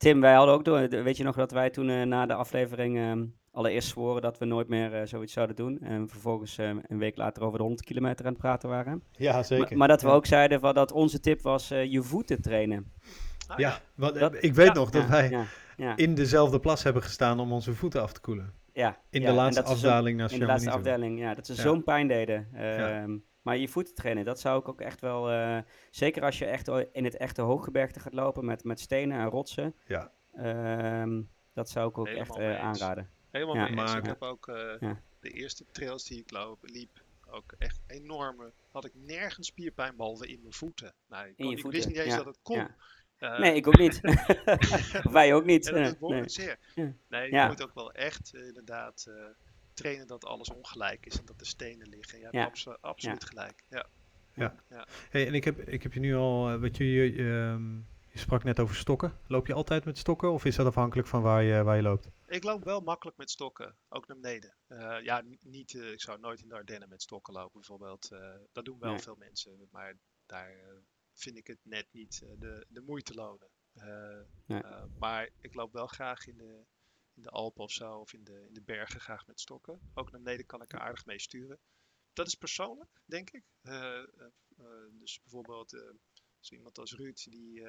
Tim, 0.04 0.22
wij 0.22 0.34
hadden 0.34 0.54
ook 0.56 0.66
door. 0.66 0.90
Weet 0.90 1.18
je 1.18 1.24
nog 1.24 1.36
dat 1.36 1.52
wij 1.52 1.70
toen 1.70 1.90
eh, 1.90 2.02
na 2.02 2.26
de 2.26 2.34
aflevering 2.34 2.98
ehm, 2.98 3.26
allereerst 3.52 3.88
zworen 3.88 4.22
dat 4.22 4.38
we 4.38 4.46
nooit 4.46 4.68
meer 4.68 4.94
eh, 4.94 5.06
zoiets 5.08 5.34
zouden 5.34 5.56
doen. 5.56 5.80
En 5.82 6.10
vervolgens 6.10 6.58
eh, 6.58 6.70
een 6.88 6.98
week 6.98 7.18
later 7.18 7.44
over 7.44 7.58
de 7.58 7.64
100 7.64 7.86
kilometer 7.86 8.26
aan 8.26 8.32
het 8.32 8.42
praten 8.42 8.70
waren. 8.70 9.04
Ja, 9.12 9.44
zeker. 9.44 9.68
Maar, 9.68 9.78
maar 9.78 9.88
dat 9.88 10.02
we 10.02 10.08
Ja. 10.08 10.14
ook 10.14 10.26
zeiden 10.26 10.60
van 10.60 10.74
dat 10.74 10.92
onze 10.92 11.20
tip 11.20 11.42
was 11.42 11.72
eh, 11.72 11.92
je 11.92 12.02
voeten 12.02 12.42
trainen. 12.42 12.92
Ah, 13.48 13.58
Ja, 13.60 13.80
want, 13.96 14.20
Dat- 14.20 14.44
ik 14.44 14.54
weet 14.54 14.68
ja, 14.68 14.74
nog 14.74 14.90
dat 14.90 15.02
Ja, 15.04 15.10
wij 15.10 15.30
Ja, 15.30 15.44
ja, 15.78 15.96
in 15.98 16.16
dezelfde 16.16 16.60
plas 16.60 16.84
hebben 16.84 17.04
gestaan 17.04 17.40
om 17.40 17.52
onze 17.52 17.74
voeten 17.74 18.02
af 18.02 18.14
te 18.14 18.20
koelen. 18.22 18.54
ja, 18.74 18.98
In 19.10 19.22
ja, 19.22 19.28
de 19.30 19.34
laatste 19.34 19.64
afdaling 19.64 20.18
naar 20.18 20.32
In 20.32 20.40
de 20.40 20.46
laatste 20.46 20.72
afdeling, 20.72 21.20
ja. 21.20 21.34
Dat 21.34 21.46
ze 21.46 21.54
Ja. 21.56 21.62
zo'n 21.62 21.84
pijn 21.84 22.08
deden. 22.08 22.48
Maar 23.44 23.58
je 23.58 23.68
voeten 23.68 23.96
trainen, 23.96 24.26
dat 24.26 24.40
zou 24.40 24.60
ik 24.60 24.68
ook 24.68 24.82
echt 24.82 25.02
wel... 25.02 25.30
eh, 25.32 25.58
zeker 25.92 26.24
als 26.24 26.38
je 26.38 26.46
echt 26.46 26.68
in 26.92 27.04
het 27.04 27.18
echte 27.18 27.42
hooggebergte 27.42 28.00
gaat 28.00 28.14
lopen 28.14 28.46
met, 28.46 28.64
met 28.64 28.80
stenen 28.80 29.20
en 29.20 29.30
rotsen. 29.30 29.76
Ja. 29.88 30.12
ehm, 30.34 31.22
dat 31.54 31.70
zou 31.70 31.90
ik 31.90 31.98
ook 31.98 32.08
echt 32.08 32.36
Helemaal 32.36 32.56
eh, 32.58 32.64
aanraden. 32.64 33.10
Helemaal 33.32 33.56
Ja. 33.56 33.62
mee 33.62 33.70
eens. 33.72 33.82
Maar- 33.92 33.98
Ik 33.98 34.06
heb 34.06 34.22
ook 34.22 34.48
eh, 34.48 34.74
Ja. 34.80 35.02
de 35.20 35.30
eerste 35.30 35.66
trails 35.72 36.04
die 36.04 36.20
ik 36.20 36.32
loop, 36.32 36.58
liep, 36.62 37.04
ook 37.28 37.54
echt 37.58 37.80
enorme. 37.88 38.52
Had 38.72 38.86
ik 38.86 38.92
nergens 38.96 39.48
spierpijn 39.48 39.96
behalve 39.96 40.28
in 40.28 40.40
mijn 40.42 40.54
voeten. 40.54 40.94
Nou, 41.08 41.28
ik, 41.28 41.36
kon- 41.36 41.46
je 41.46 41.52
ik 41.56 41.60
voeten, 41.62 41.80
wist 41.80 41.88
niet 41.92 41.98
eens 42.06 42.14
ja, 42.14 42.18
dat 42.18 42.26
het 42.26 42.40
kon. 42.42 42.58
ja. 42.58 42.76
Eh, 43.18 43.40
Nee, 43.40 43.56
ik 43.56 43.68
ook 43.68 43.78
niet. 43.78 44.00
Wij 45.12 45.34
ook 45.34 45.46
niet. 45.46 45.68
en 45.72 45.84
dat 45.84 45.94
is 45.94 46.00
nee. 46.10 46.30
zeer. 46.30 46.58
Ja. 46.76 46.94
Nee, 47.10 47.26
je 47.26 47.32
Ja. 47.36 47.48
moet 47.48 47.64
ook 47.64 47.74
wel 47.74 47.92
echt 47.92 48.34
inderdaad 48.34 49.06
eh, 49.10 49.24
trainen 49.74 50.08
dat 50.08 50.26
alles 50.26 50.50
ongelijk 50.50 51.06
is 51.06 51.20
en 51.20 51.26
dat 51.26 51.40
de 51.40 51.46
stenen 51.46 51.88
liggen. 51.90 52.18
Je 52.18 52.24
hebt 52.24 52.36
Ja. 52.36 52.46
abso- 52.46 52.78
absoluut 52.82 53.24
gelijk. 53.26 53.64
Ja. 53.70 54.56
Hey, 55.10 55.28
en 55.28 55.34
ik 55.34 55.44
heb, 55.44 55.60
ik 55.60 55.84
heb 55.84 55.94
je 55.94 56.00
nu 56.00 56.16
al, 56.16 56.50
eh, 56.50 56.60
wat 56.62 56.78
je, 56.78 56.84
je, 56.92 57.14
je, 57.14 57.52
ehm, 57.54 57.76
je 58.12 58.20
sprak 58.20 58.44
net 58.44 58.60
over 58.60 58.76
stokken. 58.76 59.20
Loop 59.28 59.48
je 59.48 59.54
altijd 59.54 59.86
met 59.86 59.98
stokken 59.98 60.32
of 60.32 60.46
is 60.46 60.56
dat 60.56 60.66
afhankelijk 60.68 61.08
van 61.08 61.22
waar 61.22 61.44
je, 61.44 61.64
waar 61.64 61.76
je 61.76 61.82
loopt? 61.82 62.10
Ik 62.28 62.44
loop 62.44 62.64
wel 62.64 62.82
makkelijk 62.82 63.18
met 63.18 63.32
stokken, 63.32 63.76
ook 63.90 64.08
naar 64.08 64.18
beneden. 64.20 64.56
Eh, 64.68 64.98
ja, 65.04 65.24
niet, 65.40 65.76
eh, 65.76 65.92
ik 65.92 66.02
zou 66.02 66.20
nooit 66.20 66.42
in 66.42 66.48
de 66.48 66.56
Ardennen 66.56 66.90
met 66.90 67.02
stokken 67.02 67.34
lopen 67.34 67.52
bijvoorbeeld. 67.60 68.12
Eh, 68.12 68.36
dat 68.52 68.66
doen 68.66 68.80
wel 68.80 68.92
Nee. 68.92 69.00
veel 69.00 69.16
mensen, 69.16 69.68
maar 69.72 69.98
daar 70.26 70.56
vind 71.14 71.38
ik 71.38 71.48
het 71.48 71.60
net 71.64 71.88
niet 71.92 72.26
de, 72.40 72.66
de 72.70 72.82
moeite 72.82 73.14
lonen. 73.14 73.48
Nee. 74.46 74.62
maar 75.00 75.30
ik 75.42 75.54
loop 75.54 75.74
wel 75.74 75.88
graag 75.88 76.28
in 76.28 76.38
de, 76.38 76.64
in 77.14 77.22
de 77.22 77.30
Alpen 77.30 77.64
of 77.64 77.72
zo, 77.72 77.98
of 78.00 78.14
in 78.14 78.24
de, 78.24 78.46
in 78.48 78.54
de 78.54 78.62
bergen 78.62 79.00
graag 79.00 79.28
met 79.28 79.40
stokken. 79.40 79.92
Ook 79.94 80.12
naar 80.12 80.22
beneden 80.22 80.46
kan 80.46 80.62
ik 80.62 80.74
er 80.74 80.80
aardig 80.80 81.06
mee 81.06 81.20
sturen. 81.20 81.60
Dat 82.14 82.28
is 82.28 82.36
persoonlijk, 82.36 83.02
denk 83.06 83.30
ik. 83.30 83.44
Eh, 83.62 84.00
eh, 84.00 84.06
eh, 84.58 84.66
dus 84.92 85.22
bijvoorbeeld 85.22 85.70
zo 86.40 86.56
iemand 86.56 86.78
als 86.78 86.94
Ruud, 86.94 87.24
die, 87.24 87.64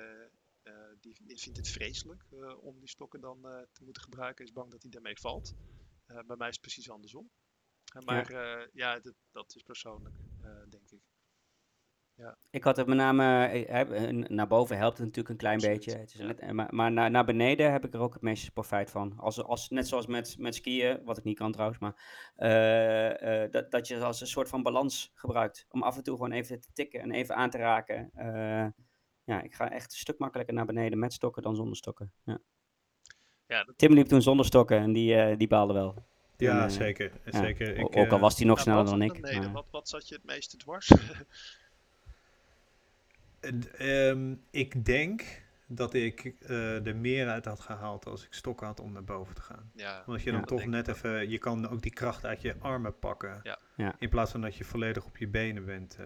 die, 1.01 1.16
die 1.24 1.38
vindt 1.38 1.57
het 1.57 1.68
vreselijk 1.68 2.24
om 2.61 2.78
die 2.78 2.88
stokken 2.88 3.20
dan 3.20 3.40
te 3.72 3.84
moeten 3.84 4.03
gebruiken. 4.03 4.45
Is 4.45 4.53
bang 4.53 4.70
dat 4.70 4.82
hij 4.82 4.90
daarmee 4.90 5.18
valt. 5.18 5.55
Bij 6.07 6.36
mij 6.36 6.49
is 6.49 6.55
het 6.55 6.61
precies 6.61 6.90
andersom. 6.90 7.30
Maar 8.05 8.32
ja, 8.32 8.68
ja 8.72 9.01
dat, 9.01 9.14
dat 9.30 9.55
is 9.55 9.62
persoonlijk, 9.62 10.16
denk 10.68 10.90
ik. 10.90 11.03
Ik 12.50 12.64
had 12.64 12.76
het 12.76 12.86
met 12.86 12.96
name, 12.96 13.46
eh, 13.46 13.80
eh, 13.80 14.08
eh, 14.08 14.28
naar 14.28 14.46
boven 14.46 14.76
helpt 14.76 14.96
het 14.98 15.06
natuurlijk 15.06 15.28
een 15.28 15.36
klein 15.36 15.54
Absoluut, 15.56 15.76
beetje. 15.84 15.98
Het 16.00 16.12
is 16.14 16.20
ja. 16.20 16.26
net, 16.26 16.52
maar 16.52 16.74
maar 16.74 16.92
naar, 16.92 17.10
naar 17.10 17.24
beneden 17.24 17.72
heb 17.72 17.84
ik 17.84 17.94
er 17.94 18.00
ook 18.00 18.12
het 18.12 18.22
meeste 18.22 18.50
profijt 18.50 18.90
van. 18.90 19.18
Als, 19.18 19.42
als, 19.42 19.68
net 19.68 19.88
zoals 19.88 20.06
met, 20.06 20.36
met 20.38 20.54
skiën, 20.54 21.00
wat 21.04 21.18
ik 21.18 21.24
niet 21.24 21.38
kan 21.38 21.52
trouwens, 21.52 21.80
maar 21.80 21.94
eh, 22.36 23.42
eh, 23.42 23.50
dat, 23.50 23.70
dat 23.70 23.88
je 23.88 23.94
het 23.94 24.02
als 24.02 24.20
een 24.20 24.26
soort 24.26 24.48
van 24.48 24.62
balans 24.62 25.10
gebruikt. 25.14 25.66
Om 25.70 25.82
af 25.82 25.96
en 25.96 26.02
toe 26.02 26.16
gewoon 26.16 26.32
even 26.32 26.60
te 26.60 26.72
tikken 26.72 27.00
en 27.00 27.10
even 27.10 27.34
aan 27.36 27.50
te 27.50 27.58
raken. 27.58 28.10
Eh, 28.14 28.66
ja, 29.24 29.42
ik 29.42 29.54
ga 29.54 29.70
echt 29.70 29.92
een 29.92 29.98
stuk 29.98 30.18
makkelijker 30.18 30.54
naar 30.54 30.66
beneden 30.66 30.98
met 30.98 31.12
stokken 31.12 31.42
dan 31.42 31.56
zonder 31.56 31.76
stokken. 31.76 32.12
Ja. 32.24 32.38
Ja, 33.46 33.64
dat, 33.64 33.78
Tim 33.78 33.92
liep 33.92 34.06
toen 34.06 34.22
zonder 34.22 34.46
stokken 34.46 34.78
en 34.78 34.92
die, 34.92 35.14
eh, 35.14 35.36
die 35.38 35.48
baalde 35.48 35.72
wel. 35.72 36.04
Ja, 36.36 36.68
zeker. 36.68 37.12
ja. 37.24 37.38
zeker. 37.38 37.76
Ik, 37.76 37.96
ook 37.96 38.10
al 38.12 38.18
was 38.18 38.36
hij 38.36 38.46
nog 38.46 38.60
sneller 38.60 38.84
dan 38.84 39.02
ik. 39.02 39.12
beneden, 39.12 39.42
maar- 39.42 39.52
Wat, 39.52 39.66
wat 39.70 39.88
zat 39.88 40.08
je 40.08 40.14
het 40.14 40.24
meeste 40.24 40.56
dwars? 40.56 40.88
eh, 43.45 44.09
ehm, 44.09 44.34
ik 44.51 44.84
denk 44.84 45.42
dat 45.66 45.95
ik 45.95 46.34
eh, 46.40 46.86
er 46.86 46.97
meer 46.97 47.28
uit 47.28 47.45
had 47.45 47.61
gehaald 47.61 48.07
als 48.07 48.24
ik 48.24 48.32
stokken 48.32 48.66
had 48.66 48.80
om 48.80 48.92
naar 48.92 49.05
boven 49.05 49.34
te 49.34 49.40
gaan. 49.40 49.70
ja, 49.74 50.03
Want 50.07 50.22
je 50.22 50.32
dan 50.32 50.45
toch 50.45 50.64
net 50.66 50.88
even, 50.88 51.30
je 51.30 51.38
kan 51.38 51.68
ook 51.68 51.82
die 51.82 51.92
kracht 51.92 52.24
uit 52.26 52.42
je 52.42 52.55
armen 52.59 52.99
pakken. 52.99 53.40
Ja. 53.42 53.59
Ja. 53.76 53.95
In 53.99 54.09
plaats 54.09 54.30
van 54.30 54.40
dat 54.40 54.57
je 54.57 54.64
volledig 54.64 55.05
op 55.05 55.16
je 55.16 55.28
benen 55.28 55.64
bent. 55.64 55.99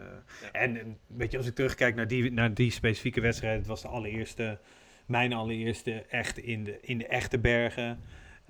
eh. 0.53 0.63
En 0.63 0.99
weet 1.07 1.31
je, 1.31 1.37
als 1.37 1.47
ik 1.47 1.55
terugkijk 1.55 1.95
naar 1.95 2.09
die, 2.09 2.33
naar 2.33 2.55
die 2.55 2.71
specifieke 2.71 3.21
wedstrijd, 3.21 3.59
het 3.59 3.67
was 3.67 3.83
de 3.83 3.89
allereerste, 3.89 4.59
mijn 5.07 5.33
allereerste 5.33 6.05
echt 6.09 6.39
in 6.39 6.65
de, 6.65 6.79
in 6.81 6.99
de 6.99 7.07
echte 7.07 7.39
bergen. 7.39 8.01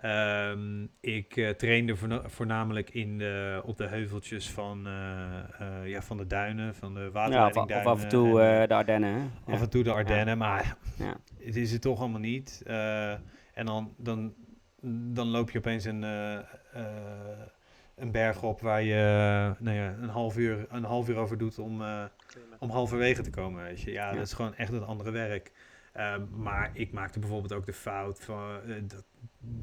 Ehm, 0.03 0.87
ik 1.01 1.37
eh, 1.37 1.49
trainde 1.51 1.97
voorna- 1.97 2.29
voornamelijk 2.29 2.91
in 2.91 3.19
de, 3.19 3.63
op 3.65 3.77
de 3.77 3.87
heuveltjes 3.87 4.51
van, 4.51 4.87
eh, 4.87 5.39
eh, 5.83 5.89
ja, 5.89 6.03
van 6.03 6.17
de 6.17 6.27
duinen, 6.27 6.75
van 6.75 6.95
de 6.95 7.01
ja, 7.01 7.07
of, 7.07 7.13
waterleidingduinen. 7.13 7.93
of 7.93 7.99
af 7.99 8.03
en 8.03 8.09
toe 8.09 8.41
en, 8.43 8.63
eh, 8.63 8.69
de 8.69 8.75
Ardennen. 8.75 9.13
Hè? 9.15 9.19
Ja. 9.19 9.53
af 9.53 9.61
en 9.61 9.71
toe 9.71 9.83
de 9.83 9.93
Ardennen, 9.93 10.39
maar 10.39 10.77
Ja. 10.99 11.17
het 11.47 11.57
is 11.57 11.73
het 11.73 11.83
toch 11.83 12.01
allemaal 12.01 12.21
niet. 12.21 12.63
Eh, 12.67 13.11
en 13.55 13.67
dan, 13.67 13.95
dan, 13.97 14.35
dan 15.15 15.27
loop 15.27 15.51
je 15.51 15.59
opeens 15.59 15.85
een, 15.85 16.05
eh, 16.05 16.35
eh, 16.35 16.43
een 17.97 18.13
berg 18.13 18.43
op 18.43 18.61
waar 18.61 18.83
je 18.83 19.55
nou 19.59 19.77
ja, 19.77 19.95
een, 20.01 20.09
half 20.09 20.37
uur, 20.37 20.67
een 20.69 20.85
half 20.85 21.09
uur 21.09 21.17
over 21.17 21.39
doet 21.39 21.59
om, 21.59 21.83
eh, 21.83 22.05
om 22.59 22.71
halverwege 22.71 23.23
te 23.23 23.31
komen. 23.31 23.63
Weet 23.65 23.81
je. 23.81 23.91
Ja, 23.93 24.09
Ja. 24.11 24.15
dat 24.17 24.27
is 24.27 24.33
gewoon 24.33 24.55
echt 24.55 24.73
het 24.73 24.87
andere 24.87 25.11
werk. 25.11 25.53
Ehm, 25.93 26.23
maar 26.37 26.71
ik 26.73 26.93
maakte 26.93 27.19
bijvoorbeeld 27.19 27.53
ook 27.53 27.67
de 27.67 27.73
fout 27.73 28.21
van 28.25 28.61
eh, 28.67 28.75
dat 28.83 29.05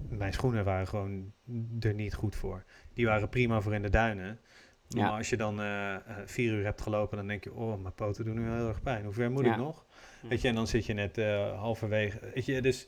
mijn 0.10 0.34
schoenen 0.34 0.64
waren 0.64 0.88
gewoon 0.88 1.34
er 1.80 1.94
niet 1.94 2.14
goed 2.14 2.36
voor. 2.36 2.64
Die 2.94 3.06
waren 3.06 3.30
prima 3.30 3.62
voor 3.62 3.74
in 3.74 3.82
de 3.82 3.90
duinen. 3.90 4.40
Ja. 4.88 5.02
Maar 5.02 5.18
als 5.18 5.30
je 5.30 5.38
dan 5.38 5.60
eh, 5.60 5.94
eh, 5.96 6.02
vier 6.26 6.54
uur 6.54 6.64
hebt 6.64 6.82
gelopen, 6.82 7.18
dan 7.18 7.28
denk 7.28 7.44
je, 7.44 7.54
oh, 7.54 7.82
mijn 7.82 7.94
poten 7.94 8.26
doen 8.26 8.36
nu 8.36 8.50
heel 8.52 8.68
erg 8.68 8.82
pijn. 8.82 9.04
Hoe 9.04 9.14
ver 9.14 9.32
moet 9.32 9.46
Ja. 9.46 9.52
ik 9.52 9.58
nog? 9.58 9.86
Ja. 10.22 10.28
Weet 10.28 10.42
je, 10.42 10.48
en 10.48 10.56
dan 10.56 10.68
zit 10.68 10.86
je 10.86 10.94
net 10.94 11.18
eh, 11.18 11.60
halverwege. 11.60 12.20
Weet 12.34 12.46
je, 12.46 12.62
dus 12.62 12.88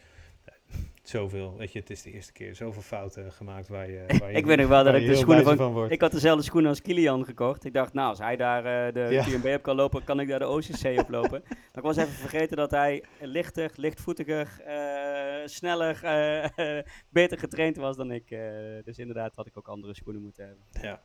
zoveel. 1.10 1.58
Weet 1.58 1.72
je, 1.72 1.80
het 1.80 1.90
is 1.90 2.02
de 2.02 2.12
eerste 2.12 2.32
keer 2.32 2.56
zoveel 2.56 2.82
fouten 2.82 3.32
gemaakt 3.32 3.68
waar 3.68 3.90
je. 3.90 4.06
Waar 4.20 4.32
je 4.32 4.38
Ik 4.38 4.46
weet 4.46 4.58
nog 4.58 4.68
wel 4.68 4.84
dat 4.84 4.96
ik 4.96 5.06
de 5.08 5.16
schoenen 5.16 5.58
van- 5.58 5.72
wordt. 5.74 5.92
Ik 5.92 6.02
had 6.02 6.12
dezelfde 6.12 6.44
schoenen 6.44 6.70
als 6.70 6.82
Kilian 6.82 7.26
gekocht. 7.26 7.64
Ik 7.66 7.74
dacht, 7.74 7.94
nou, 7.94 8.10
als 8.10 8.20
hij 8.20 8.36
daar 8.36 8.88
eh, 8.88 8.94
de 8.94 9.14
Ja. 9.14 9.24
QMB 9.26 9.56
op 9.56 9.62
kan 9.64 9.76
lopen, 9.76 10.04
kan 10.04 10.20
ik 10.20 10.28
daar 10.28 10.40
de 10.40 10.48
OCC 10.48 11.00
op 11.00 11.10
lopen. 11.10 11.42
Maar 11.48 11.58
ik 11.74 11.82
was 11.82 11.98
even 11.98 12.14
vergeten 12.14 12.58
dat 12.58 12.72
hij 12.72 13.04
lichter, 13.20 13.72
lichtvoetiger, 13.76 14.62
eh, 14.62 15.48
sneller, 15.48 16.04
eh, 16.04 16.80
beter 17.10 17.38
getraind 17.40 17.76
was 17.78 17.96
dan 17.98 18.12
ik. 18.12 18.32
eh. 18.32 18.40
dus 18.84 18.98
inderdaad 18.98 19.36
had 19.36 19.48
ik 19.48 19.58
ook 19.58 19.68
andere 19.68 19.96
schoenen 19.96 20.22
moeten 20.22 20.46
hebben. 20.46 20.66
Ja. 20.82 21.02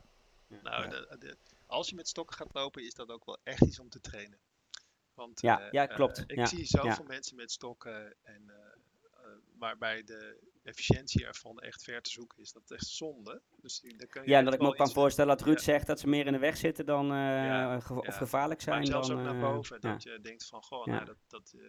Nou, 0.62 0.82
Ja. 0.84 0.88
de- 0.88 1.16
de- 1.18 1.36
als 1.66 1.88
je 1.88 1.94
met 1.94 2.09
stokken 2.09 2.36
gaat 2.36 2.50
lopen, 2.55 2.84
is 2.84 2.94
dat 2.94 3.11
ook 3.11 3.24
wel 3.24 3.38
echt 3.44 3.61
iets 3.64 3.80
om 3.80 3.88
te 3.88 4.00
trainen. 4.00 4.38
Want, 5.14 5.40
Ja, 5.40 5.68
ja, 5.70 5.86
klopt. 5.86 6.24
ik 6.26 6.36
Ja, 6.36 6.46
zie 6.46 6.64
zoveel 6.64 6.90
ja. 6.90 6.98
mensen 7.07 7.36
met 7.36 7.53
stokken 7.53 8.14
en 8.22 8.53
waarbij 9.63 10.03
de 10.05 10.51
efficiëntie 10.63 11.27
ervan 11.27 11.61
echt 11.61 11.83
ver 11.83 12.03
te 12.03 12.11
zoeken 12.11 12.39
is. 12.39 12.53
Dat 12.53 12.63
is 12.65 12.71
echt 12.71 12.87
zonde. 12.87 13.43
Dus 13.57 13.81
die- 13.81 13.97
daar 13.97 14.07
kun 14.07 14.23
je 14.23 14.29
Ja, 14.31 14.39
en 14.39 14.45
dat 14.45 14.55
ik 14.55 14.61
me 14.61 14.67
ook 14.67 14.77
kan 14.77 14.91
voorstellen 14.93 15.37
dat 15.37 15.47
Ruud 15.47 15.59
Ja. 15.59 15.65
zegt 15.65 15.87
dat 15.87 16.01
ze 16.01 16.09
meer 16.09 16.27
in 16.27 16.33
de 16.33 16.39
weg 16.39 16.57
zitten 16.57 16.87
dan, 16.87 17.05
eh, 17.05 17.17
Ja, 17.19 17.81
ge- 17.81 17.95
ja. 17.95 17.99
of 18.01 18.17
gevaarlijk 18.17 18.61
zijn. 18.61 18.77
Maar 18.77 18.87
zelfs 18.87 19.09
dan, 19.09 19.19
ook 19.19 19.25
naar 19.25 19.35
eh, 19.35 19.41
boven. 19.41 19.81
Dat 19.81 20.03
je 20.03 20.21
denkt 20.21 20.47
van, 20.47 20.63
goh, 20.63 20.87
nou, 20.87 21.05
dat, 21.05 21.17
dat 21.29 21.53
eh, 21.57 21.61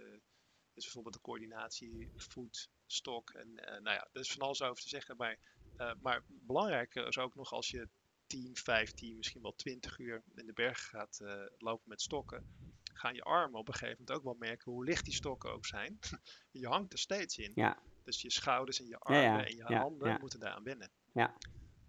is 0.74 0.84
bijvoorbeeld 0.84 1.16
de 1.16 1.22
coördinatie, 1.22 2.12
voet, 2.16 2.70
stok. 2.86 3.30
En 3.30 3.54
nou 3.54 3.84
ja, 3.84 4.08
er 4.14 4.22
is 4.22 4.32
van 4.32 4.42
alles 4.42 4.62
over 4.62 4.84
te 4.84 4.90
zeggen. 4.90 5.18
Maar, 5.18 5.38
maar 6.02 6.24
belangrijker 6.28 7.08
is 7.08 7.18
ook 7.18 7.36
nog 7.36 7.52
als 7.54 7.70
je 7.70 7.88
10, 8.28 8.56
15, 8.56 9.18
misschien 9.18 9.42
wel 9.42 9.56
20 9.56 10.00
uur 10.00 10.24
in 10.36 10.46
de 10.46 10.54
bergen 10.54 10.90
gaat 11.00 11.20
lopen 11.58 11.90
met 11.90 12.02
stokken. 12.02 12.63
Gaan 12.94 13.14
je 13.14 13.24
armen 13.24 13.60
op 13.60 13.68
een 13.68 13.74
gegeven 13.74 13.98
moment 14.00 14.18
ook 14.18 14.24
wel 14.24 14.50
merken 14.50 14.72
hoe 14.72 14.86
licht 14.86 15.06
die 15.06 15.14
stokken 15.14 15.52
ook 15.52 15.66
zijn. 15.66 16.00
je 16.52 16.68
hangt 16.68 16.94
er 16.94 17.00
steeds 17.00 17.38
in. 17.38 17.52
Ja. 17.56 17.82
Dus 18.04 18.22
je 18.22 18.32
schouders 18.32 18.80
en 18.80 18.88
je 18.88 18.98
armen 18.98 19.22
ja, 19.22 19.46
en 19.46 19.56
je 19.56 19.64
handen 19.64 20.18
moeten 20.20 20.40
daaraan 20.40 20.64
wennen. 20.64 20.92
Ja. 21.14 21.38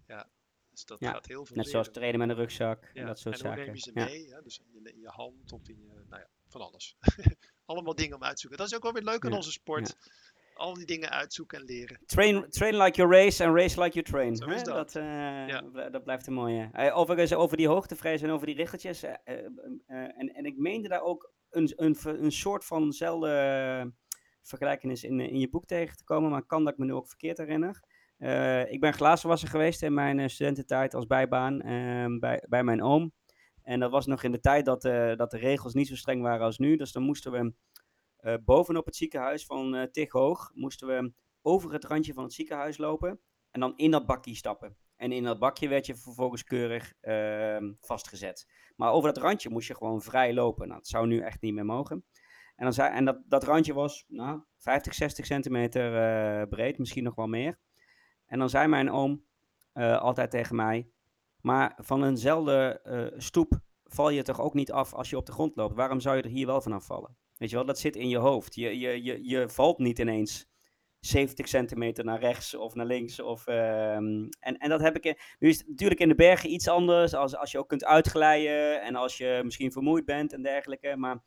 Ja, 0.07 0.29
dus 0.69 0.85
dat 0.85 1.03
gaat 1.03 1.25
heel 1.25 1.45
veel 1.45 1.55
Net 1.55 1.67
zoals 1.67 1.91
trainen 1.91 2.19
met 2.19 2.29
een 2.29 2.35
rugzak 2.35 2.83
en 2.93 3.05
dat 3.05 3.19
soort 3.19 3.35
en 3.35 3.41
zaken. 3.41 3.65
neem 3.65 3.73
je 3.73 3.79
ze 3.81 3.91
mee? 3.93 4.41
Dus 4.43 4.59
in 4.59 4.65
je, 4.71 4.91
in 4.93 4.99
je 4.99 5.09
hand 5.09 5.51
of 5.51 5.67
in 5.67 5.81
je, 5.81 6.03
nou 6.07 6.21
ja, 6.21 6.29
van 6.47 6.61
alles. 6.61 6.97
Allemaal 7.65 7.95
dingen 7.95 8.15
om 8.15 8.23
uit 8.23 8.35
te 8.35 8.41
zoeken. 8.41 8.59
Dat 8.59 8.67
is 8.67 8.75
ook 8.75 8.83
wel 8.83 8.93
weer 8.93 9.03
leuk 9.03 9.25
aan 9.25 9.33
onze 9.33 9.51
sport. 9.51 9.95
Al 10.55 10.73
die 10.73 10.85
dingen 10.85 11.09
uitzoeken 11.09 11.59
en 11.59 11.65
leren. 11.65 11.99
Train, 12.05 12.49
train 12.49 12.77
like 12.77 12.97
you 13.01 13.09
race 13.11 13.45
and 13.45 13.55
race 13.57 13.81
like 13.81 13.93
you 13.93 14.05
train. 14.05 14.35
Zo 14.35 14.45
is 14.49 14.63
dat. 14.63 14.95
eh, 14.95 15.03
Ja. 15.47 15.61
bl- 15.71 15.89
dat 15.91 16.03
blijft 16.03 16.27
een 16.27 16.33
mooie. 16.33 16.69
Eh, 16.71 16.97
overigens, 16.97 17.33
over 17.33 17.57
die 17.57 17.67
hoogtevrees 17.67 18.21
en 18.21 18.29
over 18.29 18.45
die 18.45 18.55
richtertjes. 18.55 19.03
eh, 19.03 19.13
eh, 19.23 19.37
eh, 19.85 19.97
en, 20.17 20.33
en 20.33 20.45
ik 20.45 20.57
meende 20.57 20.87
daar 20.87 21.01
ook 21.01 21.31
een, 21.49 21.71
een, 21.75 21.95
een 22.03 22.31
soort 22.31 22.65
vanzelfde 22.65 23.93
vergelijkenis 24.41 25.03
in, 25.03 25.19
eh, 25.19 25.27
in 25.27 25.39
je 25.39 25.49
boek 25.49 25.65
tegen 25.65 25.97
te 25.97 26.03
komen. 26.03 26.29
Maar 26.29 26.45
kan 26.45 26.63
dat 26.63 26.73
ik 26.73 26.79
me 26.79 26.85
nu 26.85 26.93
ook 26.93 27.07
verkeerd 27.07 27.37
herinner. 27.37 27.83
Eh, 28.17 28.71
ik 28.71 28.79
ben 28.79 28.93
glazenwasser 28.93 29.49
geweest 29.49 29.81
in 29.83 29.93
mijn 29.93 30.19
eh, 30.19 30.27
studententijd 30.27 30.93
als 30.93 31.05
bijbaan 31.05 31.61
ehm, 31.61 32.19
bij, 32.19 32.43
bij 32.49 32.63
mijn 32.63 32.83
oom. 32.83 33.13
En 33.63 33.79
dat 33.79 33.91
was 33.91 34.05
nog 34.05 34.23
in 34.23 34.31
de 34.31 34.39
tijd 34.39 34.65
dat, 34.65 34.85
eh, 34.85 35.15
dat 35.15 35.31
de 35.31 35.37
regels 35.37 35.73
niet 35.73 35.87
zo 35.87 35.95
streng 35.95 36.21
waren 36.21 36.45
als 36.45 36.57
nu. 36.57 36.75
Dus 36.75 36.91
dan 36.91 37.03
moesten 37.03 37.31
we 37.31 37.37
eh, 37.37 37.45
bovenop 38.45 38.85
het 38.85 38.95
ziekenhuis 38.95 39.45
van 39.45 39.75
eh 39.75 39.83
Tig 39.91 40.11
Hoog, 40.11 40.51
moesten 40.53 40.87
we 40.87 41.13
over 41.41 41.73
het 41.73 41.85
randje 41.85 42.13
van 42.13 42.23
het 42.23 42.33
ziekenhuis 42.33 42.77
lopen 42.77 43.19
en 43.51 43.59
dan 43.59 43.73
in 43.75 43.91
dat 43.91 44.05
bakje 44.05 44.35
stappen. 44.35 44.77
En 44.95 45.11
in 45.11 45.23
dat 45.23 45.39
bakje 45.39 45.67
werd 45.67 45.85
je 45.85 45.95
vervolgens 45.95 46.43
keurig 46.43 46.93
ehm, 47.01 47.73
vastgezet. 47.79 48.47
Maar 48.75 48.91
over 48.91 49.13
dat 49.13 49.23
randje 49.23 49.49
moest 49.49 49.67
je 49.67 49.75
gewoon 49.75 50.01
vrij 50.01 50.33
lopen. 50.33 50.67
Nou, 50.67 50.79
dat 50.79 50.89
zou 50.89 51.07
nu 51.07 51.19
echt 51.19 51.41
niet 51.41 51.53
meer 51.53 51.65
mogen. 51.65 52.05
En, 52.55 52.63
dan 52.63 52.73
zei, 52.73 52.93
en 52.93 53.05
dat, 53.05 53.21
dat 53.25 53.43
randje 53.43 53.73
was 53.73 54.05
nou, 54.07 54.41
50, 54.57 54.93
60 54.93 55.25
centimeter 55.25 55.95
eh, 55.95 56.47
breed, 56.47 56.77
misschien 56.77 57.03
nog 57.03 57.15
wel 57.15 57.27
meer. 57.27 57.59
En 58.25 58.39
dan 58.39 58.49
zei 58.49 58.67
mijn 58.67 58.91
oom 58.91 59.25
eh, 59.71 60.01
altijd 60.01 60.31
tegen 60.31 60.55
mij, 60.55 60.89
maar 61.41 61.73
van 61.81 62.03
eenzelfde 62.03 62.79
eh, 62.83 63.19
stoep 63.19 63.59
val 63.83 64.09
je 64.09 64.23
toch 64.23 64.41
ook 64.41 64.53
niet 64.53 64.71
af 64.71 64.93
als 64.93 65.09
je 65.09 65.17
op 65.17 65.25
de 65.25 65.31
grond 65.31 65.55
loopt. 65.55 65.75
Waarom 65.75 65.99
zou 65.99 66.15
je 66.15 66.21
er 66.21 66.29
hier 66.29 66.45
wel 66.45 66.61
vanaf 66.61 66.85
vallen? 66.85 67.17
Weet 67.37 67.49
je 67.49 67.55
wel, 67.55 67.65
dat 67.65 67.79
zit 67.79 67.95
in 67.95 68.09
je 68.09 68.17
hoofd. 68.17 68.55
Je, 68.55 68.79
je, 68.79 69.03
je, 69.03 69.19
je 69.29 69.49
valt 69.49 69.77
niet 69.77 69.99
ineens 69.99 70.47
70 70.99 71.47
centimeter 71.47 72.05
naar 72.05 72.19
rechts 72.19 72.55
of 72.55 72.75
naar 72.75 72.85
links. 72.85 73.19
Of, 73.19 73.47
ehm, 73.47 74.27
en, 74.39 74.57
en 74.57 74.69
dat 74.69 74.81
heb 74.81 74.95
ik. 74.97 75.35
Nu 75.39 75.49
is 75.49 75.57
het 75.57 75.67
natuurlijk 75.67 75.99
in 75.99 76.07
de 76.07 76.15
bergen 76.15 76.51
iets 76.51 76.67
anders. 76.67 77.13
Als, 77.13 77.35
als 77.35 77.51
je 77.51 77.57
ook 77.59 77.69
kunt 77.69 77.85
uitglijden 77.85 78.81
en 78.81 78.95
als 78.95 79.17
je 79.17 79.41
misschien 79.43 79.71
vermoeid 79.71 80.05
bent 80.05 80.33
en 80.33 80.41
dergelijke. 80.41 80.97
Maar 80.97 81.23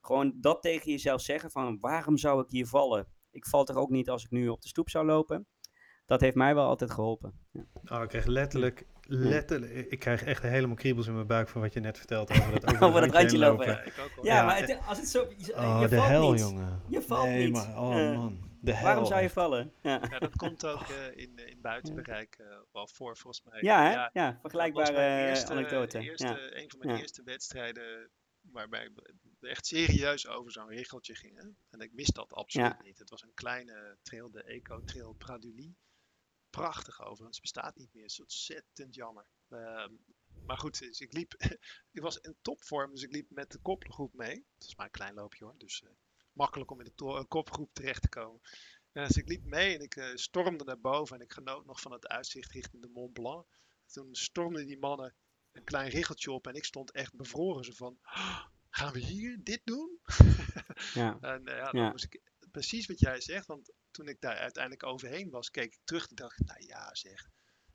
Gewoon 0.00 0.34
dat 0.40 0.62
tegen 0.62 0.90
jezelf 0.90 1.20
zeggen 1.20 1.50
van 1.50 1.78
waarom 1.80 2.16
zou 2.16 2.42
ik 2.42 2.50
hier 2.50 2.66
vallen? 2.66 3.06
Ik 3.30 3.46
val 3.46 3.64
toch 3.64 3.76
ook 3.76 3.90
niet 3.90 4.10
als 4.10 4.24
ik 4.24 4.30
nu 4.30 4.48
op 4.48 4.60
de 4.62 4.68
stoep 4.68 4.90
zou 4.90 5.06
lopen? 5.06 5.46
Dat 6.06 6.20
heeft 6.20 6.36
mij 6.36 6.54
wel 6.54 6.66
altijd 6.66 6.90
geholpen. 6.90 7.46
Ja. 7.50 7.64
Oh, 7.84 8.02
ik 8.02 8.08
krijg 8.08 8.26
letterlijk, 8.26 8.86
letterlijk, 9.10 9.72
ik 9.90 9.98
krijg 9.98 10.22
echt 10.24 10.42
helemaal 10.42 10.76
kriebels 10.76 11.06
in 11.06 11.14
mijn 11.14 11.26
buik 11.26 11.48
van 11.48 11.60
wat 11.60 11.72
je 11.72 11.80
net 11.80 11.98
vertelt 11.98 12.30
over 12.30 12.52
dat, 12.60 12.64
over 12.74 12.82
Over 12.86 13.00
dat 13.00 13.10
randje 13.14 13.38
lopen. 13.38 13.66
Ja, 13.66 13.80
ik 13.82 13.98
ook 13.98 14.14
wel. 14.14 14.24
Ja, 14.24 14.34
Ja, 14.36 14.44
maar 14.44 14.58
het- 14.58 14.78
als 14.86 14.98
het 14.98 15.08
zo... 15.08 15.28
Je, 15.36 15.54
Oh, 15.56 15.78
je 15.80 15.88
de 15.88 15.96
valt 15.96 16.08
hel, 16.08 16.30
niet. 16.30 16.40
jongen. 16.40 16.82
Je 16.88 17.02
valt 17.02 17.26
nee, 17.26 17.44
niet. 17.44 17.52
Maar, 17.52 17.78
oh 17.78 17.98
Eh, 18.10 18.16
man, 18.16 18.50
de 18.60 18.72
hel. 18.74 18.84
Waarom 18.84 19.04
zou 19.06 19.22
je 19.22 19.30
vallen? 19.30 19.72
Ja, 19.82 20.00
Ja, 20.10 20.18
dat 20.18 20.36
komt 20.36 20.66
ook 20.66 20.82
eh, 20.88 21.16
in, 21.22 21.38
in 21.46 21.58
buitenbereik 21.60 22.36
eh, 22.40 22.46
wel 22.72 22.88
voor, 22.92 23.16
volgens 23.16 23.44
mij. 23.50 23.58
ja, 23.62 23.82
hè? 24.12 24.20
Ja, 24.20 24.38
vergelijkbare 24.40 25.28
eerste, 25.28 25.52
anekdote. 25.52 25.98
eerste, 25.98 26.26
ja. 26.26 26.38
Een 26.62 26.70
van 26.70 26.78
mijn 26.78 26.94
Ja. 26.94 27.00
eerste 27.00 27.22
wedstrijden 27.24 28.10
waarbij 28.40 28.84
ik 28.84 28.90
echt 29.40 29.66
serieus 29.66 30.28
over 30.28 30.52
zo'n 30.52 30.68
regeltje 30.68 31.14
ging. 31.14 31.36
Hè? 31.36 31.48
En 31.70 31.80
ik 31.80 31.90
wist 31.92 32.14
dat 32.14 32.32
absoluut 32.32 32.66
Ja. 32.78 32.82
niet. 32.84 32.98
Het 32.98 33.10
was 33.10 33.22
een 33.22 33.34
kleine 33.34 33.96
trail, 34.02 34.30
de 34.30 34.42
Eco 34.42 34.84
Trail 34.84 35.12
Pradulie. 35.18 35.76
Prachtig 36.50 37.00
overigens, 37.02 37.40
bestaat 37.40 37.76
niet 37.76 37.94
meer. 37.94 38.04
Is 38.04 38.20
ontzettend 38.20 38.94
jammer. 38.94 39.26
Ehm, 39.48 39.94
maar 40.46 40.58
goed, 40.58 40.78
dus 40.78 41.00
ik 41.00 41.12
liep, 41.12 41.34
ik 41.92 42.02
was 42.02 42.16
in 42.18 42.36
topvorm, 42.42 42.90
dus 42.90 43.02
ik 43.02 43.12
liep 43.12 43.30
met 43.30 43.50
de 43.50 43.58
kopgroep 43.58 44.14
mee. 44.14 44.46
Het 44.58 44.68
is 44.68 44.76
maar 44.76 44.86
een 44.86 44.92
klein 44.92 45.14
loopje 45.14 45.44
hoor, 45.44 45.54
dus 45.58 45.82
eh, 45.82 45.90
makkelijk 46.32 46.70
om 46.70 46.80
in 46.80 46.92
de 46.94 47.04
eh, 47.04 47.24
kopgroep 47.28 47.70
terecht 47.74 48.02
te 48.02 48.08
komen. 48.08 48.40
Ja, 48.92 49.06
dus 49.06 49.16
ik 49.16 49.28
liep 49.28 49.44
mee 49.44 49.74
en 49.74 49.80
ik 49.82 49.96
eh, 49.96 50.14
stormde 50.14 50.64
naar 50.64 50.80
boven 50.80 51.16
en 51.16 51.22
ik 51.22 51.32
genoot 51.32 51.64
nog 51.66 51.80
van 51.80 51.92
het 51.92 52.06
uitzicht 52.08 52.52
richting 52.52 52.82
de 52.82 52.88
Mont 52.88 53.12
Blanc. 53.12 53.46
Toen 53.86 54.14
stormden 54.14 54.66
die 54.66 54.78
mannen 54.78 55.14
een 55.52 55.64
klein 55.64 55.90
riggeltje 55.90 56.32
op 56.32 56.46
en 56.46 56.54
ik 56.54 56.64
stond 56.64 56.92
echt 56.92 57.14
bevroren. 57.16 57.64
Zo 57.64 57.72
van, 57.74 57.98
"Ah, 58.00 58.44
gaan 58.70 58.92
we 58.92 58.98
hier 58.98 59.38
dit 59.42 59.60
doen? 59.64 59.98
Ja. 60.94 61.18
En 61.20 61.42
ja, 61.44 61.70
dan 61.70 61.80
Ja. 61.82 61.90
moest 61.90 62.04
ik 62.04 62.20
precies 62.50 62.86
wat 62.86 62.98
jij 63.00 63.20
zegt, 63.20 63.46
want 63.46 63.72
toen 63.90 64.08
ik 64.08 64.20
daar 64.20 64.36
uiteindelijk 64.36 64.82
overheen 64.84 65.30
was, 65.30 65.50
keek 65.50 65.74
ik 65.74 65.80
terug 65.84 66.08
en 66.08 66.14
dacht, 66.16 66.38
nou 66.44 66.64
ja 66.66 66.94
zeg, 66.94 67.28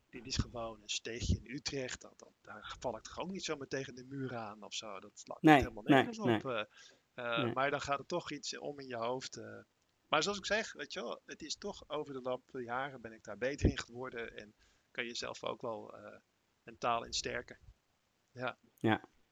dit 0.08 0.26
is 0.26 0.36
gewoon 0.36 0.82
een 0.82 0.88
steegje 0.88 1.34
in 1.42 1.50
Utrecht. 1.50 2.00
Dat, 2.00 2.18
dat, 2.18 2.32
daar 2.42 2.76
val 2.80 2.96
ik 2.96 3.02
toch 3.02 3.18
ook 3.18 3.30
niet 3.30 3.44
zomaar 3.44 3.66
tegen 3.66 3.94
de 3.94 4.04
muur 4.04 4.36
aan 4.36 4.62
of 4.62 4.74
zo. 4.74 5.00
Dat 5.00 5.18
slaat 5.18 5.42
Nee, 5.42 5.56
helemaal 5.56 5.82
nergens 5.82 6.18
nee. 6.18 6.36
op. 6.36 6.44
eh. 6.46 6.64
Eh. 7.14 7.52
Maar 7.54 7.70
dan 7.70 7.80
gaat 7.80 7.98
er 7.98 8.06
toch 8.06 8.30
iets 8.30 8.58
om 8.58 8.78
in 8.80 8.86
je 8.86 8.96
hoofd. 8.96 9.36
eh. 9.36 9.58
Maar 10.08 10.22
zoals 10.22 10.38
ik 10.38 10.46
zeg, 10.46 10.72
weet 10.72 10.92
je 10.92 11.02
wel, 11.02 11.22
het 11.26 11.42
is 11.42 11.56
toch 11.56 11.88
over 11.88 12.14
de 12.14 12.20
loop 12.20 12.42
der 12.52 12.62
jaren 12.62 13.00
ben 13.00 13.12
ik 13.12 13.24
daar 13.24 13.38
beter 13.38 13.70
in 13.70 13.78
geworden 13.78 14.36
en 14.36 14.54
kan 14.90 15.04
je 15.04 15.10
jezelf 15.10 15.44
ook 15.44 15.60
wel 15.62 15.94
eh, 15.96 16.18
mentaal 16.62 17.04
in 17.04 17.12
sterken. 17.12 17.58
Ja, 18.30 18.58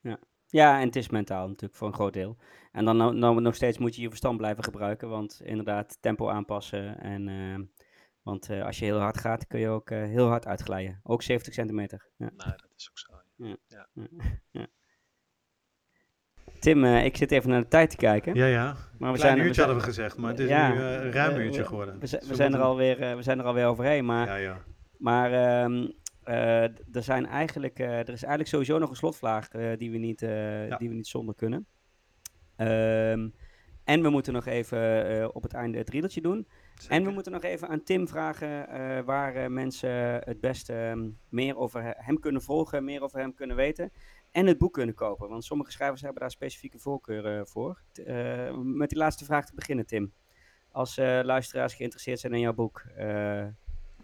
Ja, 0.00 0.18
en 0.60 0.86
het 0.86 0.96
is 0.96 1.08
mentaal 1.08 1.46
natuurlijk 1.46 1.74
voor 1.74 1.88
een 1.88 1.94
groot 1.94 2.12
deel. 2.12 2.36
En 2.72 2.84
dan 2.84 2.96
nou, 2.96 3.14
nou 3.14 3.40
nog 3.40 3.54
steeds 3.54 3.78
moet 3.78 3.94
je 3.96 4.02
je 4.02 4.08
verstand 4.08 4.36
blijven 4.36 4.64
gebruiken, 4.64 5.08
want 5.08 5.40
inderdaad, 5.44 5.98
tempo 6.00 6.28
aanpassen. 6.28 7.00
En, 7.00 7.28
eh, 7.28 7.58
want 8.22 8.48
eh, 8.48 8.64
als 8.64 8.78
je 8.78 8.84
heel 8.84 8.98
hard 8.98 9.18
gaat, 9.18 9.46
kun 9.46 9.60
je 9.60 9.68
ook 9.68 9.90
eh, 9.90 10.02
heel 10.02 10.28
hard 10.28 10.46
uitglijden. 10.46 11.00
Ook 11.02 11.22
70 11.22 11.54
centimeter. 11.54 12.10
Ja. 12.16 12.30
nou, 12.36 12.50
dat 12.50 12.72
is 12.76 12.90
ook 12.90 12.98
zo. 12.98 13.12
ja. 13.66 13.88
Tim, 16.60 16.84
ik 16.84 17.16
zit 17.16 17.30
even 17.30 17.50
naar 17.50 17.60
de 17.60 17.68
tijd 17.68 17.90
te 17.90 17.96
kijken. 17.96 18.34
Ja, 18.34 18.46
ja. 18.46 18.64
maar 18.98 19.12
we 19.12 19.18
Klein 19.18 19.18
zijn, 19.18 19.34
we 19.34 19.40
uurtje 19.40 19.54
zijn, 19.54 19.66
hadden 19.66 19.84
we 19.86 19.92
gezegd, 19.92 20.16
maar 20.16 20.30
het 20.30 20.38
is 20.40 20.48
Ja, 20.48 20.68
nu 20.72 20.80
een 20.80 21.12
ruim 21.12 21.40
uurtje 21.40 21.64
geworden. 21.64 21.98
we, 21.98 22.06
zijn- 22.06 22.26
we, 22.26 22.34
zijn 22.34 22.54
er 22.54 22.60
alweer, 22.60 23.16
we 23.16 23.22
zijn 23.22 23.38
er 23.38 23.44
alweer 23.44 23.66
overheen. 23.66 24.04
Maar, 24.04 24.26
Ja, 24.26 24.34
ja. 24.34 24.64
maar 24.98 25.32
ehm, 25.32 25.72
eh, 25.82 25.88
er, 26.24 26.72
zijn 27.02 27.26
eigenlijk, 27.26 27.78
eh, 27.78 27.88
er 27.88 28.08
is 28.08 28.22
eigenlijk 28.22 28.48
sowieso 28.48 28.78
nog 28.78 28.90
een 28.90 28.96
slotvraag 28.96 29.48
eh, 29.48 29.76
die, 29.76 29.90
we 29.90 29.98
niet, 29.98 30.22
eh, 30.22 30.68
Ja. 30.68 30.76
die 30.76 30.88
we 30.88 30.94
niet 30.94 31.06
zonder 31.06 31.34
kunnen. 31.34 31.66
Ehm, 32.56 33.28
en 33.84 34.02
we 34.02 34.08
moeten 34.10 34.32
nog 34.32 34.46
even 34.46 35.08
eh, 35.20 35.28
op 35.32 35.42
het 35.42 35.52
einde 35.52 35.78
het 35.78 35.88
riedeltje 35.90 36.20
doen. 36.20 36.46
En 36.88 37.04
we 37.04 37.10
moeten 37.10 37.32
nog 37.32 37.42
even 37.42 37.68
aan 37.68 37.82
Tim 37.82 38.08
vragen 38.08 38.68
eh, 38.68 39.00
waar 39.04 39.34
eh, 39.34 39.46
mensen 39.48 39.90
het 40.24 40.40
beste 40.40 40.72
ehm, 40.74 41.08
meer 41.28 41.56
over 41.56 41.82
he- 41.82 41.92
hem 41.96 42.18
kunnen 42.20 42.42
volgen, 42.42 42.84
meer 42.84 43.02
over 43.02 43.18
hem 43.18 43.34
kunnen 43.34 43.56
weten. 43.56 43.90
En 44.30 44.46
het 44.46 44.58
boek 44.58 44.72
kunnen 44.72 44.94
kopen. 44.94 45.28
Want 45.28 45.44
sommige 45.44 45.70
schrijvers 45.70 46.00
hebben 46.02 46.20
daar 46.20 46.30
specifieke 46.30 46.78
voorkeuren 46.78 47.46
voor. 47.48 47.82
Eh, 48.04 48.52
met 48.62 48.88
die 48.88 48.98
laatste 48.98 49.24
vraag 49.24 49.46
te 49.46 49.54
beginnen, 49.54 49.86
Tim. 49.86 50.12
Als 50.70 50.98
eh, 50.98 51.20
luisteraars 51.22 51.74
geïnteresseerd 51.74 52.20
zijn 52.20 52.32
in 52.34 52.40
jouw 52.40 52.52
boek, 52.54 52.84
eh, 52.96 53.44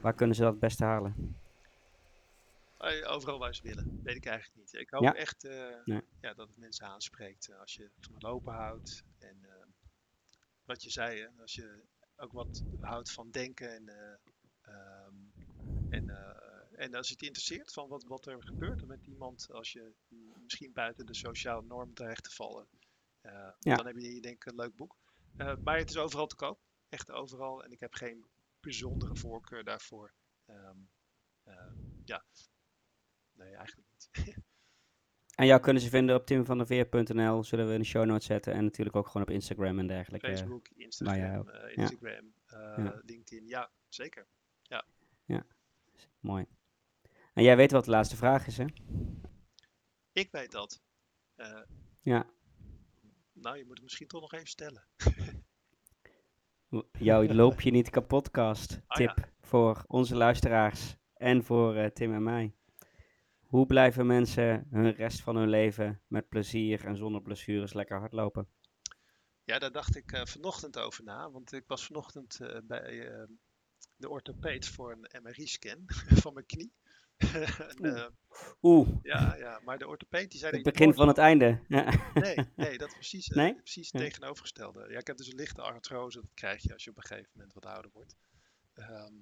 waar 0.01 0.15
kunnen 0.15 0.37
ze 0.37 0.43
dat 0.43 0.51
het 0.51 0.61
beste 0.61 0.85
halen? 0.85 1.37
Overal 2.79 3.39
waar 3.39 3.55
ze 3.55 3.63
willen, 3.63 3.89
weet 4.03 4.17
ik 4.17 4.27
eigenlijk 4.27 4.57
niet. 4.59 4.73
Ik 4.73 4.91
hoop 4.91 5.03
Ja. 5.03 5.15
echt 5.15 5.45
eh, 5.45 5.85
Nee. 5.85 6.03
ja, 6.21 6.35
dat 6.35 6.49
het 6.49 6.57
mensen 6.57 6.87
aanspreekt 6.87 7.49
eh, 7.49 7.59
als 7.61 7.75
je 7.75 7.91
van 8.01 8.15
lopen 8.19 8.53
houdt. 8.53 9.05
En 9.19 9.45
eh, 9.45 9.67
wat 10.65 10.83
je 10.83 10.91
zei, 10.91 11.21
hè, 11.21 11.29
als 11.41 11.55
je 11.55 11.85
ook 12.17 12.33
wat 12.33 12.65
houdt 12.81 13.11
van 13.13 13.31
denken 13.31 13.75
en, 13.75 13.89
eh, 13.89 14.15
ehm, 14.61 15.15
en, 15.89 16.09
en 16.73 16.95
als 16.95 17.09
het 17.09 17.21
je 17.21 17.27
interesseert 17.27 17.73
van 17.73 17.89
wat, 17.89 18.05
wat 18.05 18.27
er 18.27 18.43
gebeurt 18.43 18.87
met 18.87 19.07
iemand 19.07 19.51
als 19.51 19.73
je 19.73 19.95
misschien 20.43 20.73
buiten 20.73 21.07
de 21.07 21.15
sociale 21.15 21.63
norm 21.63 21.95
terecht 21.95 22.25
te 22.25 22.31
vallen. 22.31 22.69
Ja. 23.59 23.77
Dan 23.77 23.87
heb 23.87 23.97
je 23.97 24.21
denk 24.21 24.45
ik 24.45 24.45
een 24.45 24.55
leuk 24.61 24.77
boek. 24.77 24.97
Maar 25.63 25.77
het 25.79 25.91
is 25.91 25.97
overal 25.97 26.27
te 26.27 26.35
koop, 26.35 26.61
echt 26.89 27.11
overal. 27.11 27.65
En 27.65 27.71
ik 27.73 27.81
heb 27.81 27.95
geen 27.95 28.27
bijzondere 28.61 29.17
voorkeur 29.17 29.65
daarvoor. 29.65 30.13
Ehm, 30.45 30.79
ehm, 31.45 31.77
ja, 32.05 32.25
nee, 33.39 33.55
eigenlijk 33.55 33.89
niet. 33.93 34.37
En 35.35 35.47
jou 35.47 35.61
kunnen 35.61 35.83
ze 35.83 35.89
vinden 35.89 36.17
op 36.17 36.27
timvanderveer.nl, 36.27 37.45
zullen 37.45 37.67
we 37.67 37.73
in 37.73 37.79
de 37.81 37.87
show 37.87 38.05
notes 38.07 38.27
zetten. 38.27 38.53
En 38.53 38.65
natuurlijk 38.65 38.97
ook 38.97 39.07
gewoon 39.07 39.23
op 39.23 39.31
Instagram 39.31 39.79
en 39.79 39.87
dergelijke. 39.87 40.27
Facebook, 40.27 40.69
Instagram, 40.69 41.49
eh, 41.49 41.75
Ja. 41.75 41.83
Instagram, 41.83 42.33
eh, 42.47 42.57
Ja. 42.77 43.01
LinkedIn. 43.05 43.47
Ja, 43.47 43.71
zeker. 43.89 44.27
Mooi. 46.21 46.47
En 47.35 47.43
jij 47.43 47.57
weet 47.57 47.71
wat 47.71 47.85
de 47.85 47.91
laatste 47.91 48.17
vraag 48.17 48.47
is, 48.47 48.57
hè? 48.59 48.65
Ik 50.13 50.31
weet 50.31 50.53
dat. 50.53 50.83
Eh, 51.35 51.61
Ja. 52.01 52.27
nou, 53.33 53.57
je 53.57 53.65
moet 53.65 53.75
het 53.75 53.83
misschien 53.83 54.07
toch 54.07 54.21
nog 54.21 54.33
even 54.33 54.47
stellen. 54.49 54.85
Jouw 56.99 57.27
loop 57.27 57.61
je 57.61 57.71
niet 57.71 57.91
kapotcast 57.91 58.81
Ah, 58.87 59.01
ja. 59.01 59.15
tip 59.15 59.33
voor 59.41 59.85
onze 59.87 60.17
luisteraars 60.17 60.97
en 61.15 61.45
voor 61.45 61.93
Tim 61.93 62.15
en 62.15 62.23
mij. 62.23 62.55
Hoe 63.49 63.67
blijven 63.67 64.07
mensen 64.07 64.67
hun 64.71 64.93
rest 64.93 65.21
van 65.21 65.37
hun 65.37 65.49
leven 65.49 66.01
met 66.07 66.29
plezier 66.29 66.85
en 66.85 66.97
zonder 66.97 67.23
blessures 67.23 67.73
lekker 67.73 67.99
hardlopen? 67.99 68.49
Ja, 69.45 69.59
daar 69.59 69.73
dacht 69.73 69.97
ik 69.97 70.13
eh, 70.13 70.25
vanochtend 70.25 70.79
over 70.79 71.05
na. 71.05 71.31
Want 71.31 71.53
ik 71.53 71.65
was 71.67 71.87
vanochtend 71.87 72.41
eh, 72.41 72.59
bij 72.65 73.09
eh, 73.11 73.23
de 73.97 74.09
orthopeed 74.09 74.67
voor 74.69 74.93
een 74.93 75.23
MRI-scan 75.23 75.83
van 76.23 76.35
mijn 76.35 76.47
knie. 76.47 76.73
En, 77.83 78.13
Oeh. 78.63 78.89
eh, 78.89 78.95
ja, 79.03 79.37
ja, 79.37 79.61
maar 79.65 79.79
de 79.79 79.87
orthopeed 79.87 80.31
die 80.31 80.39
zei... 80.41 80.53
het 80.53 80.63
begin 80.63 80.95
van 80.95 81.09
het 81.09 81.19
einde. 81.19 81.61
Ja. 81.69 82.11
Nee, 82.15 82.37
nee, 82.57 82.79
dat 82.79 82.89
is 82.89 82.95
precies, 82.95 83.29
Nee? 83.29 83.55
precies 83.55 83.91
Ja. 83.91 83.99
het 83.99 84.09
tegenovergestelde. 84.09 84.87
Ja, 84.91 84.99
ik 84.99 85.07
heb 85.07 85.17
dus 85.17 85.29
een 85.29 85.35
lichte 85.37 85.63
artrose, 85.63 86.21
dat 86.21 86.31
krijg 86.35 86.63
je 86.63 86.73
als 86.73 86.85
je 86.85 86.91
op 86.91 86.97
een 86.97 87.03
gegeven 87.03 87.31
moment 87.35 87.53
wat 87.55 87.67
ouder 87.67 87.91
wordt. 87.95 88.17
Ehm, 88.75 89.15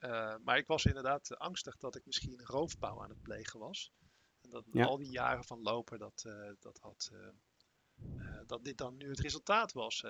eh, 0.00 0.36
maar 0.44 0.58
ik 0.58 0.66
was 0.66 0.84
inderdaad 0.84 1.38
angstig 1.38 1.76
dat 1.76 1.96
ik 1.96 2.06
misschien 2.06 2.40
roofbouw 2.44 3.02
aan 3.02 3.10
het 3.10 3.22
plegen 3.22 3.60
was. 3.60 3.92
En 4.40 4.50
dat 4.50 4.64
Ja. 4.72 4.84
al 4.84 4.96
die 4.96 5.10
jaren 5.10 5.44
van 5.44 5.62
lopen, 5.62 5.98
dat, 5.98 6.22
eh, 6.26 6.50
dat, 6.58 6.78
had, 6.78 7.10
eh, 7.12 8.40
dat 8.46 8.64
dit 8.64 8.78
dan 8.78 8.96
nu 8.96 9.08
het 9.08 9.20
resultaat 9.20 9.72
was. 9.72 10.04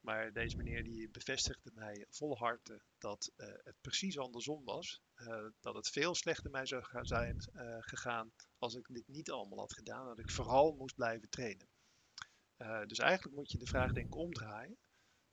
maar 0.00 0.32
deze 0.32 0.56
meneer 0.56 0.84
die 0.84 1.08
bevestigde 1.08 1.70
mij 1.74 2.06
vol 2.10 2.38
harte 2.38 2.82
dat 2.98 3.32
het 3.36 3.76
precies 3.80 4.18
andersom 4.18 4.64
was. 4.64 5.02
Dat 5.60 5.74
het 5.74 5.88
veel 5.88 6.14
slechter 6.14 6.50
mij 6.50 6.66
zou 6.66 6.82
gaan 6.82 7.06
zijn 7.06 7.42
gegaan 7.80 8.32
als 8.58 8.74
ik 8.74 8.86
dit 8.88 9.08
niet 9.08 9.30
allemaal 9.30 9.58
had 9.58 9.72
gedaan. 9.72 10.06
Dat 10.06 10.18
ik 10.18 10.30
vooral 10.30 10.72
moest 10.72 10.94
blijven 10.94 11.28
trainen. 11.28 11.68
Dus 12.86 12.98
eigenlijk 12.98 13.36
moet 13.36 13.50
je 13.50 13.58
de 13.58 13.66
vraag 13.66 13.92
denk 13.92 14.06
ik 14.06 14.14
omdraaien. 14.14 14.78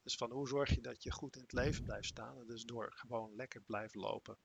Dus 0.03 0.15
van 0.15 0.31
hoe 0.31 0.47
zorg 0.47 0.69
je 0.75 0.81
dat 0.81 1.03
je 1.03 1.11
goed 1.11 1.35
in 1.35 1.41
het 1.41 1.53
leven 1.53 1.83
blijft 1.83 2.07
staan? 2.07 2.39
En 2.39 2.45
dus 2.47 2.63
door 2.63 2.91
gewoon 2.95 3.35
lekker 3.35 3.61
blijven 3.61 3.99
lopen. 3.99 4.37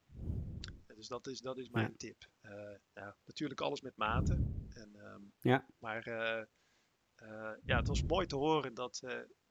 Dus 0.94 1.08
dat 1.08 1.26
is, 1.26 1.40
dat 1.40 1.58
is 1.58 1.68
mijn 1.68 1.96
tip. 1.96 2.28
Eh, 2.40 2.74
ja, 2.94 3.16
natuurlijk 3.24 3.60
alles 3.60 3.80
met 3.80 3.96
mate. 3.96 4.38
En, 4.68 4.96
ehm, 4.96 5.22
Ja. 5.40 5.66
Maar 5.78 6.06
eh, 6.06 6.40
eh, 7.14 7.54
ja, 7.64 7.76
het 7.76 7.86
was 7.86 8.02
mooi 8.02 8.26
te 8.26 8.36
horen 8.36 8.74
dat, 8.74 9.02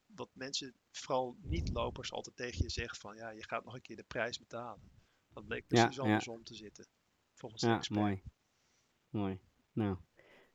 dat 0.05 0.29
mensen, 0.33 0.75
vooral 0.91 1.37
niet-lopers, 1.41 2.11
altijd 2.11 2.35
tegen 2.35 2.61
je 2.63 2.69
zeggen 2.69 2.97
van 2.99 3.15
ja, 3.15 3.29
je 3.29 3.43
gaat 3.43 3.63
nog 3.65 3.73
een 3.73 3.81
keer 3.81 3.95
de 3.95 4.03
prijs 4.03 4.39
betalen. 4.39 4.81
Dat 5.33 5.45
bleek 5.45 5.67
precies 5.67 5.95
ja. 5.95 6.01
andersom 6.01 6.43
te 6.43 6.55
zitten. 6.55 6.87
Volgens 7.33 7.61
de 7.61 7.67
Ja, 7.67 7.75
expert. 7.77 7.99
mooi. 7.99 8.23
Mooi. 9.09 9.39
Nou, 9.71 9.97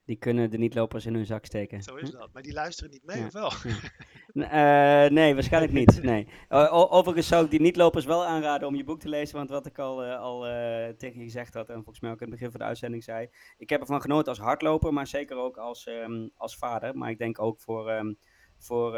die 0.04 0.16
kunnen 0.16 0.50
de 0.50 0.58
niet-lopers 0.58 1.06
in 1.06 1.14
hun 1.14 1.26
zak 1.26 1.44
steken. 1.44 1.82
Zo 1.82 1.96
is 1.96 2.10
Hm? 2.10 2.16
dat. 2.16 2.32
Maar 2.32 2.42
die 2.42 2.52
luisteren 2.52 2.90
niet 2.90 3.04
mee, 3.04 3.26
of 3.26 3.32
wel? 3.32 3.50
Eh, 4.32 5.06
nee, 5.10 5.34
waarschijnlijk 5.34 5.72
niet. 5.72 6.02
Nee. 6.10 6.26
Overigens 6.48 7.28
zou 7.28 7.44
ik 7.44 7.50
die 7.50 7.60
niet-lopers 7.60 8.04
wel 8.04 8.24
aanraden 8.24 8.68
om 8.68 8.74
je 8.74 8.84
boek 8.84 9.00
te 9.00 9.08
lezen. 9.08 9.36
Want 9.36 9.50
wat 9.50 9.66
ik 9.66 9.78
al, 9.78 10.04
eh, 10.04 10.18
al 10.18 10.46
eh, 10.46 10.88
tegen 10.88 11.18
je 11.18 11.24
gezegd 11.24 11.54
had, 11.54 11.68
en 11.68 11.74
volgens 11.74 12.00
mij 12.00 12.10
ook 12.10 12.20
in 12.20 12.26
het 12.26 12.34
begin 12.34 12.50
van 12.50 12.60
de 12.60 12.66
uitzending 12.66 13.04
zei. 13.04 13.28
Ik 13.56 13.70
heb 13.70 13.80
ervan 13.80 14.00
genoten 14.00 14.28
als 14.28 14.38
hardloper, 14.38 14.92
maar 14.92 15.06
zeker 15.06 15.36
ook 15.36 15.56
als, 15.56 15.86
ehm, 15.86 16.28
als 16.36 16.56
vader. 16.56 16.96
Maar 16.96 17.10
ik 17.10 17.18
denk 17.18 17.40
ook 17.40 17.60
voor, 17.60 17.88
ehm, 17.90 18.12
voor, 18.58 18.92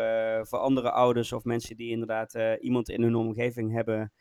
voor 0.47 0.59
andere 0.59 0.91
ouders 0.91 1.33
of 1.33 1.45
mensen 1.45 1.77
die 1.77 1.91
inderdaad 1.91 2.39
iemand 2.61 2.89
in 2.89 3.03
hun 3.03 3.15
omgeving 3.15 3.73
hebben 3.73 4.13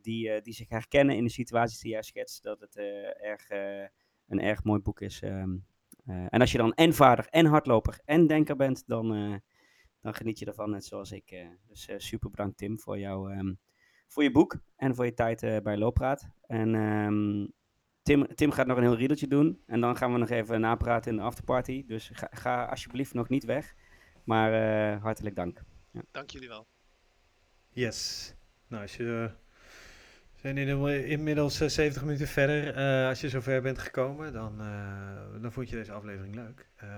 die, 0.00 0.40
die 0.42 0.54
zich 0.54 0.68
herkennen 0.68 1.16
in 1.16 1.24
de 1.24 1.30
situaties 1.30 1.80
die 1.80 1.90
jij 1.90 2.02
schetst, 2.02 2.42
dat 2.42 2.60
het 2.60 2.76
erg, 3.20 3.50
een 4.28 4.40
erg 4.40 4.64
mooi 4.64 4.80
boek 4.80 5.00
is. 5.00 5.22
Ehm, 5.22 5.56
eh, 6.06 6.26
en 6.28 6.40
als 6.40 6.52
je 6.52 6.58
dan 6.58 6.74
en 6.74 6.94
vader 6.94 7.26
en 7.30 7.46
hardloper 7.46 8.00
en 8.04 8.26
denker 8.26 8.56
bent, 8.56 8.82
dan, 8.86 9.40
dan 10.06 10.14
geniet 10.14 10.38
je 10.38 10.46
ervan, 10.46 10.70
net 10.70 10.84
zoals 10.84 11.12
ik. 11.12 11.30
eh. 11.30 11.48
dus 11.68 11.86
eh, 11.86 11.98
super 11.98 12.30
bedankt 12.30 12.56
Tim 12.56 12.78
voor, 12.78 12.98
jou, 12.98 13.32
ehm, 13.32 13.54
voor 14.06 14.22
je 14.22 14.30
boek 14.30 14.58
en 14.76 14.94
voor 14.94 15.04
je 15.04 15.14
tijd 15.14 15.42
eh, 15.42 15.58
bij 15.62 15.76
Looppraat. 15.76 16.28
En 16.46 16.74
ehm, 16.74 17.46
Tim, 18.02 18.34
Tim 18.34 18.50
gaat 18.50 18.66
nog 18.66 18.76
een 18.76 18.82
heel 18.82 18.96
riedeltje 18.96 19.26
doen 19.26 19.62
en 19.66 19.80
dan 19.80 19.96
gaan 19.96 20.12
we 20.12 20.18
nog 20.18 20.28
even 20.28 20.60
napraten 20.60 21.10
in 21.10 21.16
de 21.16 21.22
afterparty. 21.22 21.86
Dus 21.86 22.10
ga, 22.12 22.28
ga 22.30 22.64
alsjeblieft 22.64 23.14
nog 23.14 23.28
niet 23.28 23.44
weg. 23.44 23.74
Maar 24.24 24.52
eh, 24.52 25.02
hartelijk 25.02 25.36
dank. 25.36 25.62
Dank 26.10 26.30
jullie 26.30 26.48
wel. 26.48 26.66
Yes. 27.70 28.34
Nou, 28.68 28.82
als 28.82 28.96
je... 28.96 29.30
zijn 30.54 30.68
in- 30.68 31.04
inmiddels 31.06 31.60
eh, 31.60 31.68
70 31.68 32.02
minuten 32.04 32.26
verder. 32.28 32.74
Eh, 32.74 33.08
als 33.08 33.20
je 33.20 33.28
zover 33.28 33.62
bent 33.62 33.78
gekomen, 33.78 34.32
dan, 34.32 34.60
eh, 34.60 35.42
dan 35.42 35.52
vond 35.52 35.68
je 35.70 35.76
deze 35.76 35.92
aflevering 35.92 36.34
leuk. 36.34 36.66
Ehm, 36.76 36.90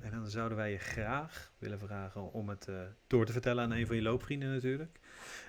en 0.00 0.10
dan 0.10 0.26
zouden 0.30 0.56
wij 0.56 0.70
je 0.70 0.78
graag 0.78 1.52
willen 1.58 1.78
vragen 1.78 2.32
om 2.32 2.48
het 2.48 2.68
eh, 2.68 2.74
door 3.06 3.26
te 3.26 3.32
vertellen 3.32 3.64
aan 3.64 3.70
een 3.72 3.86
van 3.86 3.96
je 3.96 4.02
loopvrienden 4.02 4.52
natuurlijk. 4.52 4.98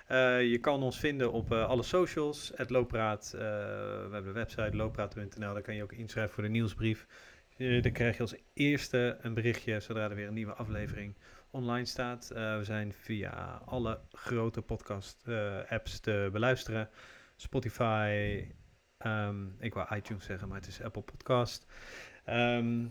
Eh, 0.06 0.50
je 0.50 0.58
kan 0.58 0.82
ons 0.82 0.98
vinden 0.98 1.32
op 1.32 1.52
eh, 1.52 1.66
alle 1.68 1.82
socials, 1.82 2.52
het 2.54 2.70
Looppraat. 2.70 3.32
Eh, 3.34 3.40
we 3.40 4.08
hebben 4.12 4.24
de 4.24 4.38
website 4.38 4.76
looppraat.nl, 4.76 5.52
daar 5.52 5.62
kan 5.62 5.74
je 5.74 5.82
ook 5.82 5.92
inschrijven 5.92 6.34
voor 6.34 6.42
de 6.42 6.48
nieuwsbrief. 6.48 7.06
Eh, 7.56 7.82
dan 7.82 7.92
krijg 7.92 8.16
je 8.16 8.22
als 8.22 8.34
eerste 8.54 9.18
een 9.20 9.34
berichtje 9.34 9.80
zodra 9.80 10.08
er 10.08 10.14
weer 10.14 10.26
een 10.28 10.34
nieuwe 10.34 10.52
aflevering 10.54 11.14
online 11.50 11.86
staat. 11.86 12.30
Eh, 12.30 12.56
we 12.56 12.64
zijn 12.64 12.92
via 12.92 13.60
alle 13.64 14.00
grote 14.12 14.62
podcast-apps 14.62 16.00
te 16.00 16.28
beluisteren. 16.32 16.88
Spotify, 17.36 18.44
ehm, 18.96 19.44
ik 19.58 19.74
wou 19.74 19.96
iTunes 19.96 20.24
zeggen, 20.24 20.48
maar 20.48 20.58
het 20.58 20.66
is 20.66 20.82
Apple 20.82 21.02
Podcast. 21.02 21.66
Ehm, 22.24 22.86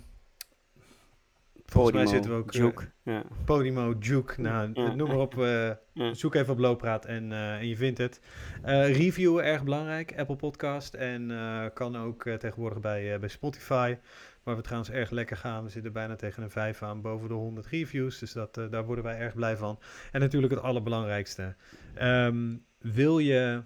volgens 1.65 1.95
mij 1.95 2.05
zitten 2.05 2.31
we 2.31 2.37
ook... 2.37 2.53
eh, 2.53 2.59
Juke, 2.61 2.91
ja. 3.03 3.23
Podimo, 3.45 3.95
Juke, 3.99 4.41
nou, 4.41 4.71
Ja. 4.73 4.93
noem 4.95 5.07
maar 5.07 5.17
op. 5.17 5.37
eh, 5.41 5.71
Ja. 5.93 6.13
Zoek 6.13 6.35
even 6.35 6.53
op 6.53 6.59
Looppraat 6.59 7.05
en, 7.05 7.31
eh, 7.31 7.53
en 7.55 7.67
je 7.67 7.75
vindt 7.77 7.97
het. 7.97 8.21
Reviewen, 8.63 9.43
erg 9.43 9.63
belangrijk. 9.63 10.17
Apple 10.19 10.35
Podcast 10.35 10.93
en 10.93 11.31
kan 11.73 11.95
ook 11.97 12.23
tegenwoordig 12.23 12.79
bij, 12.79 13.19
bij 13.19 13.29
Spotify. 13.29 13.97
Waar 14.43 14.55
we 14.55 14.61
trouwens 14.61 14.91
erg 14.91 15.09
lekker 15.09 15.37
gaan. 15.37 15.63
We 15.63 15.69
zitten 15.69 15.93
bijna 15.93 16.15
tegen 16.15 16.43
een 16.43 16.49
5 16.49 16.83
aan, 16.83 17.01
boven 17.01 17.27
de 17.27 17.33
100 17.33 17.67
reviews. 17.67 18.19
Dus 18.19 18.31
dat, 18.33 18.53
daar 18.53 18.85
worden 18.85 19.03
wij 19.03 19.17
erg 19.17 19.33
blij 19.33 19.57
van. 19.57 19.79
En 20.11 20.19
natuurlijk 20.19 20.53
het 20.53 20.61
allerbelangrijkste. 20.61 21.55
Ehm, 21.93 22.55
wil 22.79 23.19
je 23.19 23.63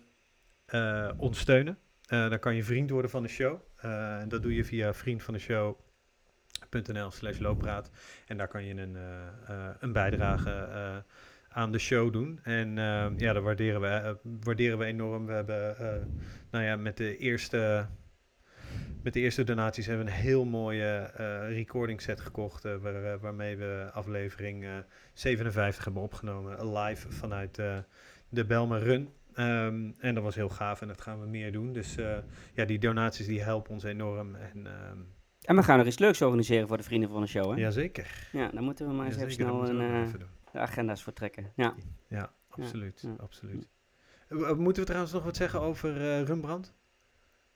eh, 0.70 1.10
ons 1.18 1.40
steunen? 1.40 1.78
Eh, 2.06 2.30
dan 2.30 2.40
kan 2.40 2.56
je 2.56 2.64
vriend 2.64 2.90
worden 2.90 3.12
van 3.12 3.24
de 3.24 3.30
show. 3.30 3.62
Eh, 3.76 4.20
en 4.20 4.30
dat 4.30 4.42
doe 4.42 4.56
je 4.56 4.66
via 4.66 4.94
vriendvandeshow.nl 4.94 7.12
slash 7.12 7.40
looppraat. 7.40 7.90
En 8.28 8.38
daar 8.38 8.48
kan 8.48 8.66
je 8.66 8.76
een, 8.76 8.98
een 9.80 9.94
bijdrage 9.94 10.68
aan 11.50 11.72
de 11.72 11.80
show 11.80 12.14
doen. 12.14 12.40
En 12.44 12.78
ehm, 12.78 13.14
ja, 13.18 13.34
dat 13.34 13.44
waarderen 13.44 13.82
we, 13.82 14.18
waarderen 14.44 14.78
we 14.78 14.86
enorm. 14.86 15.26
We 15.26 15.32
hebben, 15.32 15.76
nou 16.52 16.64
ja, 16.64 16.76
met 16.76 16.98
de 16.98 17.18
eerste... 17.18 17.88
Met 19.04 19.14
de 19.14 19.20
eerste 19.20 19.44
donaties 19.44 19.86
hebben 19.86 20.06
we 20.06 20.12
een 20.12 20.18
heel 20.18 20.46
mooie 20.46 21.12
recording 21.48 22.02
set 22.02 22.20
gekocht. 22.20 22.64
waar, 22.64 23.20
waarmee 23.20 23.58
we 23.58 23.90
aflevering 23.94 24.64
eh, 24.64 24.72
57 25.14 25.84
hebben 25.84 26.02
opgenomen. 26.02 26.78
Live 26.78 27.12
vanuit 27.12 27.56
de 28.30 28.46
Belmer 28.46 28.84
Run. 28.84 29.10
Ehm, 29.40 29.92
en 30.00 30.14
dat 30.16 30.24
was 30.24 30.36
heel 30.36 30.50
gaaf 30.50 30.82
en 30.82 30.88
dat 30.88 31.02
gaan 31.02 31.20
we 31.20 31.26
meer 31.28 31.52
doen. 31.52 31.74
Dus 31.74 31.98
eh, 31.98 32.18
ja, 32.54 32.66
die 32.66 32.80
donaties 32.80 33.26
die 33.28 33.42
helpen 33.42 33.72
ons 33.72 33.84
enorm. 33.84 34.36
En, 34.36 34.68
ehm 34.68 34.98
En 35.42 35.56
we 35.56 35.64
gaan 35.64 35.78
nog 35.78 35.88
iets 35.88 36.00
leuks 36.00 36.22
organiseren 36.22 36.68
voor 36.68 36.78
de 36.78 36.84
vrienden 36.84 37.10
van 37.10 37.22
de 37.22 37.28
show, 37.28 37.44
hè? 37.44 37.50
Ja, 37.52 37.58
jazeker. 37.58 38.30
dan 38.32 38.64
moeten 38.64 38.88
we 38.88 38.94
maar 38.94 39.06
eens 39.06 39.16
even 39.18 39.32
snel 39.32 39.70
een, 39.70 39.80
eh, 39.82 40.02
even 40.02 40.20
de 40.52 40.60
agenda's 40.60 41.04
voor 41.04 41.14
trekken. 41.14 41.52
Ja. 41.56 41.74
Ja, 42.08 42.32
absoluut. 42.50 43.02
ja. 43.02 43.16
absoluut. 43.20 43.70
Moeten 44.58 44.82
we 44.82 44.88
trouwens 44.88 45.14
nog 45.14 45.24
wat 45.24 45.36
zeggen 45.36 45.62
over 45.62 46.02
eh 46.02 46.22
Rumbrand? 46.22 46.74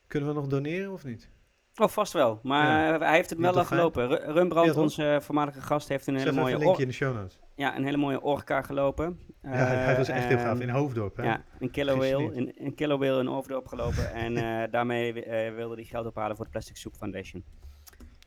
Kunnen 0.08 0.30
we 0.30 0.36
nog 0.36 0.48
doneren 0.48 0.92
of 0.92 1.04
niet? 1.04 1.30
Oh, 1.76 1.88
vast 1.88 2.14
wel. 2.14 2.40
Maar 2.44 2.94
Ja. 2.94 2.98
hij 3.00 3.16
heeft 3.16 3.30
het 3.30 3.40
Ja, 3.40 3.46
wel 3.46 3.58
al 3.58 3.66
gelopen. 3.66 4.10
Ja, 4.10 4.64
toch? 4.66 4.76
onze 4.76 5.20
voormalige 5.22 5.62
gast, 5.62 5.88
heeft 5.88 6.08
een 6.08 6.16
hele 6.16 6.32
mooie, 6.32 6.54
een 6.54 6.60
linkje 6.60 6.82
in 6.82 6.88
de 6.88 6.94
show 6.94 7.16
notes. 7.16 7.40
Ja, 7.56 7.78
een 7.78 7.84
hele 7.84 7.98
mooie 7.98 8.22
orka 8.22 8.62
gelopen. 8.62 9.20
Ja, 9.42 9.50
hij, 9.50 9.76
hij 9.76 9.98
was 9.98 10.08
echt 10.08 10.26
heel 10.28 10.38
gaaf. 10.38 10.60
Ehm, 10.60 10.62
In 10.62 10.70
Hoofddorp, 10.70 11.18
hè? 11.18 11.24
Ja, 11.24 11.44
een 11.60 11.72
killer 11.72 11.98
whale, 11.98 12.28
Gegeneerd. 12.28 12.58
een, 12.60 12.66
een 12.66 12.76
killer 12.76 12.98
whale 12.98 13.20
in 13.20 13.30
Overdorp 13.30 13.68
gelopen. 13.68 14.14
en 14.26 14.38
eh, 14.38 14.72
daarmee 14.72 15.24
eh, 15.24 15.56
wilde 15.56 15.76
hij 15.76 15.84
geld 15.84 16.06
ophalen 16.06 16.36
voor 16.36 16.46
de 16.46 16.52
Plastic 16.52 16.78
Soup 16.78 16.96
Foundation. 16.96 17.44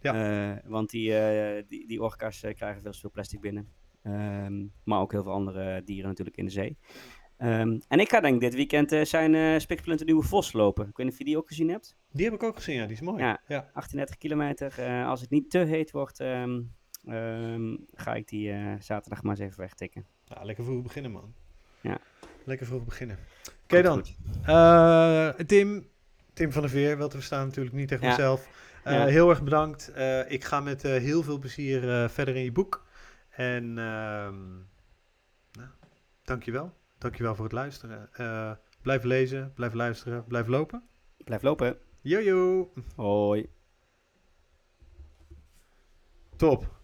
Ja. 0.00 0.14
Eh, 0.14 0.70
want 0.70 0.90
die, 0.90 1.12
die, 1.68 1.86
die 1.86 2.02
orka's 2.02 2.40
krijgen 2.40 2.82
veel 2.82 2.92
te 2.92 3.00
veel 3.00 3.10
plastic 3.10 3.40
binnen. 3.40 3.68
Ehm, 4.02 4.66
maar 4.84 5.00
ook 5.00 5.12
heel 5.12 5.22
veel 5.22 5.32
andere 5.32 5.82
dieren 5.84 6.08
natuurlijk 6.08 6.36
in 6.36 6.44
de 6.44 6.50
zee. 6.50 6.76
Ehm, 7.36 7.78
en 7.88 8.00
ik 8.00 8.08
ga 8.08 8.20
denk 8.20 8.34
ik 8.34 8.40
dit 8.40 8.54
weekend 8.54 9.08
zijn 9.08 9.34
uh, 9.34 9.58
Spiksplinter 9.58 10.06
nieuwe 10.06 10.22
Vos 10.22 10.52
lopen. 10.52 10.88
Ik 10.88 10.96
weet 10.96 11.06
niet 11.06 11.14
of 11.14 11.18
je 11.18 11.24
die 11.24 11.36
ook 11.36 11.48
gezien 11.48 11.68
hebt. 11.68 11.96
Die 12.12 12.24
heb 12.24 12.34
ik 12.34 12.42
ook 12.42 12.56
gezien, 12.56 12.74
ja. 12.74 12.82
Die 12.82 12.92
is 12.92 13.00
mooi. 13.00 13.22
Ja. 13.22 13.40
ja. 13.46 13.70
38 13.72 14.16
kilometer. 14.16 15.04
Als 15.06 15.20
het 15.20 15.30
niet 15.30 15.50
te 15.50 15.58
heet 15.58 15.90
wordt, 15.90 16.18
ehm, 17.06 17.76
ga 17.94 18.14
ik 18.14 18.28
die 18.28 18.52
eh, 18.52 18.72
zaterdag 18.80 19.22
maar 19.22 19.30
eens 19.36 19.44
even 19.44 19.60
wegtikken. 19.60 20.06
Nou, 20.28 20.44
lekker 20.46 20.64
vroeg 20.64 20.82
beginnen, 20.82 21.10
man. 21.12 21.34
Ja. 21.80 21.98
Lekker 22.44 22.66
vroeg 22.66 22.84
beginnen. 22.84 23.18
Oké 23.64 23.82
dan. 23.82 24.04
Eh, 24.44 25.28
Tim, 25.28 25.88
Tim 26.32 26.52
van 26.52 26.62
der 26.62 26.70
Veer, 26.70 26.98
wel 26.98 27.08
te 27.08 27.16
verstaan 27.16 27.46
natuurlijk 27.46 27.76
niet 27.76 27.88
tegen 27.88 28.04
Ja. 28.04 28.10
mezelf. 28.10 28.48
Eh, 28.84 28.92
Ja. 28.92 29.06
Heel 29.06 29.30
erg 29.30 29.42
bedankt. 29.42 29.92
Eh, 29.92 30.30
ik 30.30 30.44
ga 30.44 30.60
met 30.60 30.84
eh, 30.84 30.90
heel 30.92 31.22
veel 31.22 31.38
plezier 31.38 32.02
eh, 32.02 32.08
verder 32.08 32.36
in 32.36 32.42
je 32.44 32.52
boek. 32.52 32.86
En 33.30 33.62
ehm 33.78 34.54
nou, 35.52 35.68
dankjewel. 36.24 36.72
Dankjewel 36.98 37.34
voor 37.34 37.44
het 37.44 37.52
luisteren. 37.52 38.08
Eh, 38.12 38.52
blijf 38.82 39.02
lezen, 39.02 39.52
blijf 39.54 39.72
luisteren, 39.72 40.24
blijf 40.24 40.46
lopen. 40.46 40.82
Blijf 41.24 41.42
lopen. 41.42 41.78
Jojo. 42.00 42.72
Hoi. 42.96 43.48
Top. 46.36 46.74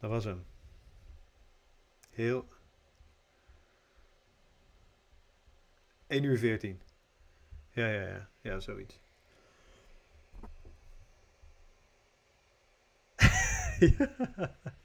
Dat 0.00 0.10
was 0.10 0.24
hem. 0.24 0.44
Heel. 2.10 2.46
1 6.06 6.24
uur 6.24 6.38
14. 6.38 6.80
Ja, 7.70 7.86
ja, 7.86 8.06
ja. 8.06 8.28
Ja, 8.40 8.60
zoiets. 8.60 9.00